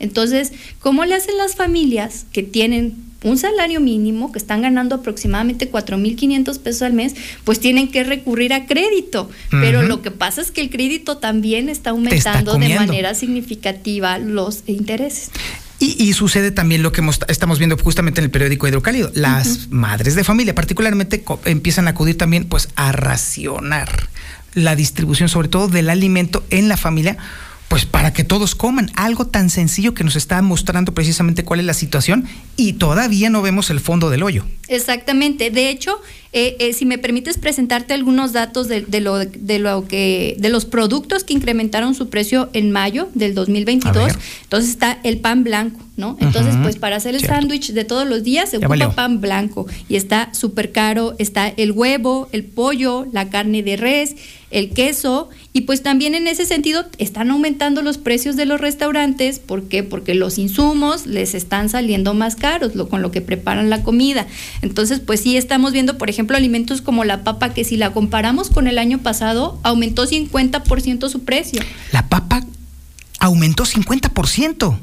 Entonces, 0.00 0.52
¿cómo 0.80 1.04
le 1.04 1.14
hacen 1.14 1.36
las 1.38 1.54
familias 1.54 2.26
que 2.32 2.42
tienen 2.42 2.96
un 3.24 3.36
salario 3.36 3.80
mínimo, 3.80 4.30
que 4.30 4.38
están 4.38 4.62
ganando 4.62 4.94
aproximadamente 4.94 5.70
4.500 5.70 6.58
pesos 6.60 6.82
al 6.82 6.92
mes, 6.92 7.14
pues 7.44 7.58
tienen 7.58 7.88
que 7.90 8.04
recurrir 8.04 8.52
a 8.52 8.66
crédito. 8.66 9.28
Pero 9.50 9.82
lo 9.82 10.02
que 10.02 10.10
pasa 10.12 10.40
es 10.40 10.50
que 10.52 10.60
el 10.60 10.70
crédito 10.70 11.16
también 11.18 11.68
está 11.68 11.90
aumentando 11.90 12.52
de 12.52 12.58
manera 12.86 13.14
significativa 13.14 14.18
los 14.18 14.62
intereses. 14.66 15.30
Y, 15.80 16.00
y 16.02 16.12
sucede 16.12 16.50
también 16.50 16.82
lo 16.82 16.90
que 16.92 17.00
hemos- 17.00 17.20
estamos 17.28 17.58
viendo 17.58 17.76
justamente 17.76 18.20
en 18.20 18.24
el 18.24 18.30
periódico 18.30 18.66
Hidrocálido. 18.66 19.10
Las 19.14 19.68
madres 19.70 20.14
de 20.16 20.24
familia, 20.24 20.54
particularmente, 20.54 21.24
empiezan 21.44 21.86
a 21.86 21.90
acudir 21.90 22.16
también 22.18 22.44
pues 22.46 22.68
a 22.76 22.90
racionar 22.92 24.08
la 24.54 24.74
distribución, 24.74 25.28
sobre 25.28 25.48
todo 25.48 25.68
del 25.68 25.90
alimento 25.90 26.44
en 26.50 26.68
la 26.68 26.76
familia, 26.76 27.16
pues 27.68 27.84
para 27.84 28.12
que 28.12 28.24
todos 28.24 28.54
coman. 28.54 28.90
Algo 28.94 29.26
tan 29.26 29.50
sencillo 29.50 29.94
que 29.94 30.02
nos 30.04 30.16
está 30.16 30.40
mostrando 30.42 30.92
precisamente 30.94 31.44
cuál 31.44 31.60
es 31.60 31.66
la 31.66 31.74
situación 31.74 32.26
y 32.56 32.74
todavía 32.74 33.28
no 33.30 33.42
vemos 33.42 33.70
el 33.70 33.80
fondo 33.80 34.08
del 34.10 34.22
hoyo. 34.22 34.44
Exactamente. 34.68 35.50
De 35.50 35.68
hecho, 35.70 36.00
eh, 36.32 36.56
eh, 36.60 36.72
si 36.72 36.84
me 36.86 36.98
permites 36.98 37.36
presentarte 37.38 37.94
algunos 37.94 38.32
datos 38.32 38.68
de, 38.68 38.82
de 38.82 39.00
lo, 39.00 39.18
de 39.18 39.58
lo 39.58 39.86
que 39.86 40.36
de 40.38 40.48
los 40.48 40.64
productos 40.64 41.24
que 41.24 41.34
incrementaron 41.34 41.94
su 41.94 42.08
precio 42.10 42.48
en 42.52 42.70
mayo 42.70 43.08
del 43.14 43.34
2022, 43.34 44.12
entonces 44.42 44.70
está 44.70 44.98
el 45.04 45.18
pan 45.18 45.44
blanco, 45.44 45.80
¿no? 45.96 46.16
Entonces, 46.20 46.54
pues 46.62 46.76
para 46.76 46.96
hacer 46.96 47.14
el 47.14 47.24
sándwich 47.24 47.72
de 47.72 47.84
todos 47.84 48.06
los 48.06 48.22
días 48.24 48.50
se 48.50 48.56
Ya 48.58 48.66
ocupa 48.66 48.68
valió. 48.68 48.92
pan 48.94 49.20
blanco 49.20 49.66
y 49.88 49.96
está 49.96 50.32
súper 50.34 50.72
caro. 50.72 51.14
Está 51.18 51.48
el 51.48 51.72
huevo, 51.72 52.28
el 52.32 52.44
pollo, 52.44 53.06
la 53.12 53.28
carne 53.30 53.62
de 53.62 53.76
res, 53.76 54.16
el 54.50 54.70
queso 54.70 55.28
y 55.52 55.62
pues 55.62 55.82
también 55.82 56.14
en 56.14 56.26
ese 56.26 56.46
sentido 56.46 56.84
están 56.98 57.30
aumentando 57.30 57.82
los 57.82 57.98
precios 57.98 58.36
de 58.36 58.46
los 58.46 58.60
restaurantes. 58.60 59.38
¿Por 59.38 59.64
qué? 59.64 59.82
Porque 59.82 60.14
los 60.14 60.38
insumos 60.38 61.06
les 61.06 61.34
están 61.34 61.68
saliendo 61.68 62.14
más 62.14 62.36
caros 62.36 62.74
lo, 62.74 62.88
con 62.88 63.02
lo 63.02 63.10
que 63.10 63.20
preparan 63.20 63.70
la 63.70 63.82
comida. 63.82 64.26
Entonces, 64.62 65.00
pues 65.00 65.20
sí 65.20 65.36
estamos 65.36 65.72
viendo, 65.72 65.98
por 65.98 66.10
ejemplo, 66.10 66.36
alimentos 66.36 66.82
como 66.82 67.04
la 67.04 67.24
papa 67.24 67.54
que 67.54 67.64
si 67.64 67.76
la 67.76 67.92
comparamos 67.92 68.50
con 68.50 68.66
el 68.66 68.78
año 68.78 68.98
pasado, 68.98 69.58
aumentó 69.62 70.06
50% 70.06 71.08
su 71.08 71.24
precio. 71.24 71.60
La 71.92 72.08
papa 72.08 72.44
aumentó 73.20 73.64
50%. 73.64 74.78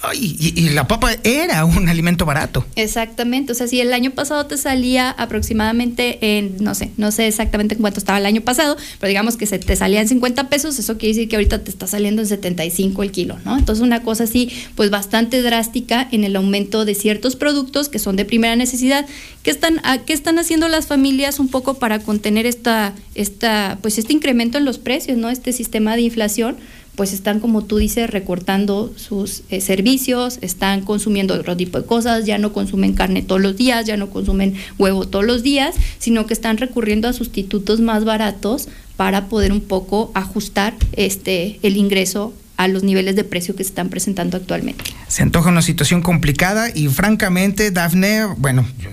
Ay, 0.00 0.36
y, 0.38 0.60
y 0.60 0.68
la 0.70 0.86
papa 0.86 1.10
era 1.24 1.64
un 1.64 1.88
alimento 1.88 2.24
barato. 2.24 2.64
Exactamente, 2.76 3.50
o 3.50 3.54
sea, 3.56 3.66
si 3.66 3.80
el 3.80 3.92
año 3.92 4.12
pasado 4.12 4.46
te 4.46 4.56
salía 4.56 5.10
aproximadamente 5.10 6.38
en, 6.38 6.56
no 6.60 6.74
sé, 6.76 6.92
no 6.96 7.10
sé 7.10 7.26
exactamente 7.26 7.74
en 7.74 7.80
cuánto 7.80 7.98
estaba 7.98 8.18
el 8.18 8.26
año 8.26 8.42
pasado, 8.42 8.76
pero 9.00 9.08
digamos 9.08 9.36
que 9.36 9.46
se 9.46 9.58
te 9.58 9.74
salía 9.74 10.00
en 10.00 10.08
50 10.08 10.48
pesos, 10.48 10.78
eso 10.78 10.98
quiere 10.98 11.14
decir 11.14 11.28
que 11.28 11.34
ahorita 11.36 11.64
te 11.64 11.70
está 11.70 11.86
saliendo 11.88 12.22
en 12.22 12.28
75 12.28 13.02
el 13.02 13.10
kilo, 13.10 13.38
¿no? 13.44 13.58
Entonces 13.58 13.82
una 13.82 14.02
cosa 14.02 14.24
así, 14.24 14.50
pues 14.76 14.90
bastante 14.90 15.42
drástica 15.42 16.06
en 16.12 16.22
el 16.24 16.36
aumento 16.36 16.84
de 16.84 16.94
ciertos 16.94 17.34
productos 17.34 17.88
que 17.88 17.98
son 17.98 18.14
de 18.14 18.24
primera 18.24 18.54
necesidad. 18.54 19.04
¿Qué 19.42 19.50
están, 19.50 19.80
a- 19.84 19.98
qué 19.98 20.12
están 20.12 20.38
haciendo 20.38 20.68
las 20.68 20.86
familias 20.86 21.40
un 21.40 21.48
poco 21.48 21.74
para 21.74 21.98
contener 21.98 22.46
esta, 22.46 22.94
esta, 23.16 23.78
pues 23.82 23.98
este 23.98 24.12
incremento 24.12 24.58
en 24.58 24.64
los 24.64 24.78
precios, 24.78 25.18
¿no? 25.18 25.28
Este 25.28 25.52
sistema 25.52 25.96
de 25.96 26.02
inflación 26.02 26.56
pues 26.98 27.12
están, 27.12 27.38
como 27.38 27.62
tú 27.62 27.76
dices, 27.76 28.10
recortando 28.10 28.92
sus 28.96 29.44
eh, 29.50 29.60
servicios, 29.60 30.40
están 30.42 30.80
consumiendo 30.80 31.34
otro 31.34 31.56
tipo 31.56 31.80
de 31.80 31.86
cosas, 31.86 32.26
ya 32.26 32.38
no 32.38 32.52
consumen 32.52 32.92
carne 32.92 33.22
todos 33.22 33.40
los 33.40 33.56
días, 33.56 33.86
ya 33.86 33.96
no 33.96 34.10
consumen 34.10 34.56
huevo 34.78 35.06
todos 35.06 35.24
los 35.24 35.44
días, 35.44 35.76
sino 36.00 36.26
que 36.26 36.34
están 36.34 36.56
recurriendo 36.56 37.06
a 37.06 37.12
sustitutos 37.12 37.78
más 37.78 38.04
baratos 38.04 38.68
para 38.96 39.26
poder 39.26 39.52
un 39.52 39.60
poco 39.60 40.10
ajustar 40.14 40.74
este 40.96 41.60
el 41.62 41.76
ingreso 41.76 42.34
a 42.56 42.66
los 42.66 42.82
niveles 42.82 43.14
de 43.14 43.22
precio 43.22 43.54
que 43.54 43.62
se 43.62 43.68
están 43.68 43.90
presentando 43.90 44.36
actualmente. 44.36 44.82
Se 45.06 45.22
antoja 45.22 45.50
una 45.50 45.62
situación 45.62 46.02
complicada 46.02 46.68
y 46.74 46.88
francamente, 46.88 47.70
Dafne, 47.70 48.24
bueno, 48.38 48.66
yo, 48.80 48.90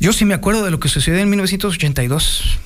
yo 0.00 0.14
sí 0.14 0.24
me 0.24 0.32
acuerdo 0.32 0.64
de 0.64 0.70
lo 0.70 0.80
que 0.80 0.88
sucedió 0.88 1.20
en 1.20 1.28
1982. 1.28 2.58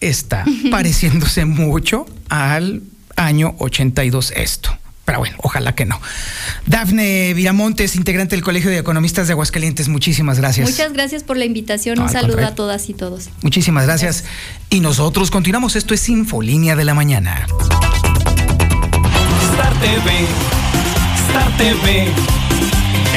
Está 0.00 0.44
pareciéndose 0.72 1.44
mucho 1.44 2.04
al 2.28 2.82
año 3.16 3.54
82 3.58 4.32
esto. 4.36 4.76
Pero 5.04 5.18
bueno, 5.18 5.36
ojalá 5.42 5.74
que 5.74 5.84
no. 5.84 6.00
Dafne 6.66 7.34
Viramontes, 7.34 7.96
integrante 7.96 8.36
del 8.36 8.44
Colegio 8.44 8.70
de 8.70 8.78
Economistas 8.78 9.26
de 9.26 9.32
Aguascalientes, 9.32 9.88
muchísimas 9.88 10.38
gracias. 10.38 10.70
Muchas 10.70 10.92
gracias 10.92 11.24
por 11.24 11.36
la 11.36 11.44
invitación, 11.44 11.96
No, 11.96 12.02
un 12.02 12.08
al 12.08 12.12
saludo 12.12 12.28
contrario. 12.34 12.52
a 12.52 12.54
todas 12.54 12.88
y 12.88 12.94
todos. 12.94 13.28
Muchísimas 13.42 13.84
gracias. 13.84 14.24
Y 14.70 14.78
nosotros 14.80 15.30
continuamos. 15.32 15.74
Esto 15.74 15.92
es 15.92 16.08
Infolínea 16.08 16.76
de 16.76 16.84
la 16.84 16.94
Mañana. 16.94 17.46
Star 19.50 19.74
TV, 19.80 20.26
Star 21.28 21.56
TV. 21.56 22.41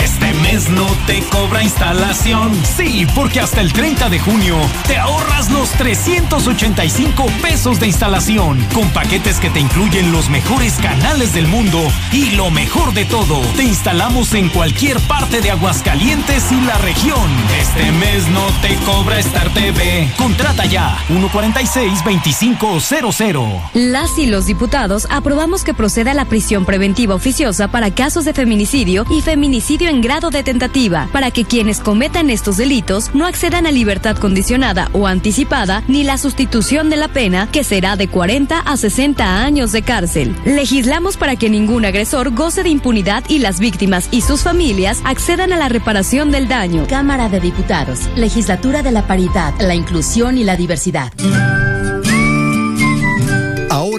Este 0.03 0.33
mes 0.41 0.69
no 0.69 0.85
te 1.07 1.21
cobra 1.31 1.63
instalación. 1.63 2.51
Sí, 2.77 3.07
porque 3.15 3.39
hasta 3.39 3.61
el 3.61 3.73
30 3.73 4.09
de 4.09 4.19
junio 4.19 4.57
te 4.87 4.97
ahorras 4.97 5.49
los 5.51 5.69
385 5.71 7.25
pesos 7.41 7.79
de 7.79 7.87
instalación 7.87 8.63
con 8.73 8.87
paquetes 8.89 9.39
que 9.39 9.49
te 9.49 9.59
incluyen 9.59 10.11
los 10.11 10.29
mejores 10.29 10.73
canales 10.73 11.33
del 11.33 11.47
mundo 11.47 11.81
y 12.11 12.31
lo 12.31 12.51
mejor 12.51 12.93
de 12.93 13.05
todo, 13.05 13.39
te 13.55 13.63
instalamos 13.63 14.33
en 14.33 14.49
cualquier 14.49 14.99
parte 15.01 15.39
de 15.41 15.51
Aguascalientes 15.51 16.51
y 16.51 16.59
la 16.61 16.77
región. 16.79 17.29
Este 17.59 17.91
mes 17.93 18.27
no 18.29 18.45
te 18.61 18.75
cobra 18.85 19.19
Star 19.19 19.49
TV. 19.53 20.11
Contrata 20.17 20.65
ya 20.65 20.97
146-2500. 21.09 23.61
Las 23.73 24.17
y 24.17 24.25
los 24.27 24.45
diputados 24.45 25.07
aprobamos 25.09 25.63
que 25.63 25.73
proceda 25.73 26.13
la 26.13 26.25
prisión 26.25 26.65
preventiva 26.65 27.15
oficiosa 27.15 27.69
para 27.69 27.91
casos 27.91 28.25
de 28.25 28.33
feminicidio 28.33 29.05
y 29.09 29.21
feminicidio 29.21 29.84
en 29.89 30.01
grado 30.01 30.29
de 30.29 30.43
tentativa, 30.43 31.09
para 31.11 31.31
que 31.31 31.45
quienes 31.45 31.79
cometan 31.79 32.29
estos 32.29 32.57
delitos 32.57 33.11
no 33.13 33.25
accedan 33.25 33.65
a 33.67 33.71
libertad 33.71 34.17
condicionada 34.17 34.89
o 34.93 35.07
anticipada 35.07 35.83
ni 35.87 36.03
la 36.03 36.17
sustitución 36.17 36.89
de 36.89 36.97
la 36.97 37.07
pena, 37.07 37.49
que 37.51 37.63
será 37.63 37.95
de 37.95 38.07
40 38.07 38.59
a 38.59 38.77
60 38.77 39.43
años 39.43 39.71
de 39.71 39.81
cárcel. 39.81 40.35
Legislamos 40.45 41.17
para 41.17 41.35
que 41.35 41.49
ningún 41.49 41.85
agresor 41.85 42.33
goce 42.33 42.63
de 42.63 42.69
impunidad 42.69 43.23
y 43.27 43.39
las 43.39 43.59
víctimas 43.59 44.07
y 44.11 44.21
sus 44.21 44.41
familias 44.41 45.01
accedan 45.03 45.53
a 45.53 45.57
la 45.57 45.69
reparación 45.69 46.31
del 46.31 46.47
daño. 46.47 46.85
Cámara 46.87 47.29
de 47.29 47.39
Diputados, 47.39 47.99
Legislatura 48.15 48.81
de 48.81 48.91
la 48.91 49.07
Paridad, 49.07 49.53
la 49.59 49.75
Inclusión 49.75 50.37
y 50.37 50.43
la 50.43 50.55
Diversidad. 50.55 51.11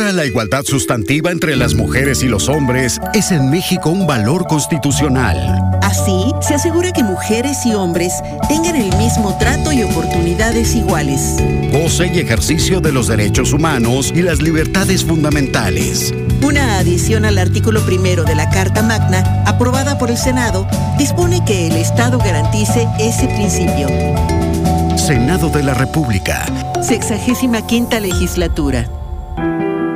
Ahora 0.06 0.18
la 0.18 0.26
igualdad 0.26 0.62
sustantiva 0.62 1.32
entre 1.32 1.56
las 1.56 1.74
mujeres 1.74 2.22
y 2.22 2.28
los 2.28 2.48
hombres 2.48 3.00
es 3.12 3.32
en 3.32 3.50
México 3.50 3.90
un 3.90 4.06
valor 4.06 4.46
constitucional. 4.46 5.36
Así, 5.82 6.32
se 6.40 6.54
asegura 6.54 6.92
que 6.92 7.02
mujeres 7.02 7.66
y 7.66 7.74
hombres 7.74 8.12
tengan 8.46 8.76
el 8.76 8.96
mismo 8.98 9.36
trato 9.36 9.72
y 9.72 9.82
oportunidades 9.82 10.76
iguales. 10.76 11.34
Goce 11.72 12.06
y 12.14 12.20
ejercicio 12.20 12.80
de 12.80 12.92
los 12.92 13.08
derechos 13.08 13.52
humanos 13.52 14.12
y 14.14 14.22
las 14.22 14.40
libertades 14.40 15.04
fundamentales. 15.04 16.14
Una 16.40 16.78
adición 16.78 17.24
al 17.24 17.38
artículo 17.38 17.80
primero 17.80 18.22
de 18.22 18.36
la 18.36 18.48
Carta 18.50 18.82
Magna, 18.82 19.42
aprobada 19.44 19.98
por 19.98 20.12
el 20.12 20.18
Senado, 20.18 20.68
dispone 20.98 21.44
que 21.44 21.66
el 21.66 21.74
Estado 21.74 22.18
garantice 22.18 22.86
ese 23.00 23.26
principio. 23.26 23.88
Senado 24.96 25.48
de 25.48 25.64
la 25.64 25.74
República. 25.74 26.46
Sexagésima 26.80 27.66
quinta 27.66 27.98
legislatura. 27.98 28.88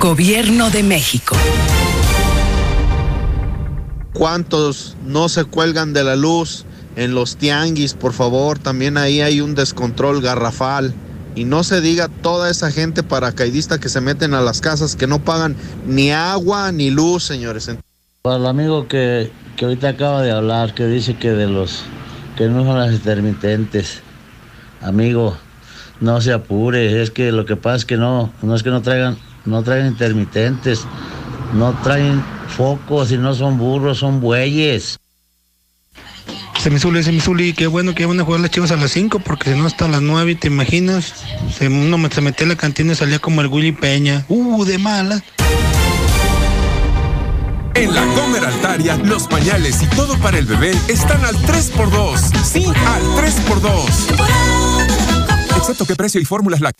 Gobierno 0.00 0.70
de 0.70 0.82
México. 0.82 1.36
¿Cuántos 4.14 4.96
no 5.04 5.28
se 5.28 5.44
cuelgan 5.44 5.92
de 5.92 6.04
la 6.04 6.16
luz 6.16 6.64
en 6.96 7.14
los 7.14 7.36
tianguis? 7.36 7.92
Por 7.92 8.14
favor, 8.14 8.58
también 8.58 8.96
ahí 8.96 9.20
hay 9.20 9.42
un 9.42 9.54
descontrol 9.54 10.22
garrafal. 10.22 10.94
Y 11.34 11.44
no 11.44 11.64
se 11.64 11.82
diga 11.82 12.08
toda 12.08 12.48
esa 12.48 12.70
gente 12.70 13.02
paracaidista 13.02 13.78
que 13.78 13.90
se 13.90 14.00
meten 14.00 14.32
a 14.32 14.40
las 14.40 14.62
casas 14.62 14.96
que 14.96 15.06
no 15.06 15.22
pagan 15.22 15.54
ni 15.86 16.12
agua 16.12 16.72
ni 16.72 16.90
luz, 16.90 17.24
señores. 17.24 17.70
Para 18.22 18.36
el 18.36 18.46
amigo 18.46 18.88
que, 18.88 19.30
que 19.58 19.66
ahorita 19.66 19.90
acaba 19.90 20.22
de 20.22 20.30
hablar, 20.30 20.72
que 20.72 20.86
dice 20.86 21.18
que 21.18 21.32
de 21.32 21.46
los 21.46 21.82
que 22.38 22.48
no 22.48 22.64
son 22.64 22.78
las 22.78 22.94
intermitentes, 22.94 24.00
amigo, 24.80 25.36
no 26.00 26.22
se 26.22 26.32
apure, 26.32 27.02
es 27.02 27.10
que 27.10 27.32
lo 27.32 27.44
que 27.44 27.56
pasa 27.56 27.76
es 27.76 27.84
que 27.84 27.98
no, 27.98 28.32
no 28.40 28.54
es 28.54 28.62
que 28.62 28.70
no 28.70 28.80
traigan, 28.80 29.18
no 29.50 29.62
traen 29.62 29.86
intermitentes, 29.86 30.80
no 31.52 31.72
traen 31.82 32.22
focos 32.56 33.10
y 33.12 33.18
no 33.18 33.34
son 33.34 33.58
burros, 33.58 33.98
son 33.98 34.20
bueyes. 34.20 34.98
Semisuli, 36.62 37.02
Semisuli, 37.02 37.52
qué 37.54 37.66
bueno 37.66 37.94
que 37.94 38.04
van 38.06 38.20
a 38.20 38.24
jugar 38.24 38.40
las 38.40 38.50
chivas 38.50 38.70
a 38.70 38.76
las 38.76 38.90
5, 38.92 39.20
porque 39.20 39.52
si 39.52 39.58
no 39.58 39.66
hasta 39.66 39.88
las 39.88 40.02
9, 40.02 40.34
¿te 40.34 40.48
imaginas? 40.48 41.14
Se, 41.56 41.68
uno 41.68 41.96
me- 41.98 42.10
se 42.10 42.20
metía 42.20 42.44
a 42.46 42.50
la 42.50 42.56
cantina 42.56 42.92
y 42.92 42.96
salía 42.96 43.18
como 43.18 43.40
el 43.40 43.46
Willy 43.46 43.72
Peña. 43.72 44.24
Uh, 44.28 44.64
de 44.64 44.76
mala. 44.78 45.22
En 47.74 47.94
la 47.94 48.04
Comer 48.14 48.44
Altaria, 48.44 48.96
los 48.98 49.26
pañales 49.26 49.80
y 49.82 49.86
todo 49.96 50.18
para 50.18 50.38
el 50.38 50.44
bebé 50.44 50.72
están 50.88 51.24
al 51.24 51.34
3x2. 51.36 52.18
Sí, 52.44 52.64
al 52.66 53.02
3x2. 53.02 53.80
Excepto 55.56 55.86
que 55.86 55.96
precio 55.96 56.20
y 56.20 56.24
fórmulas 56.26 56.60
lácteas. 56.60 56.78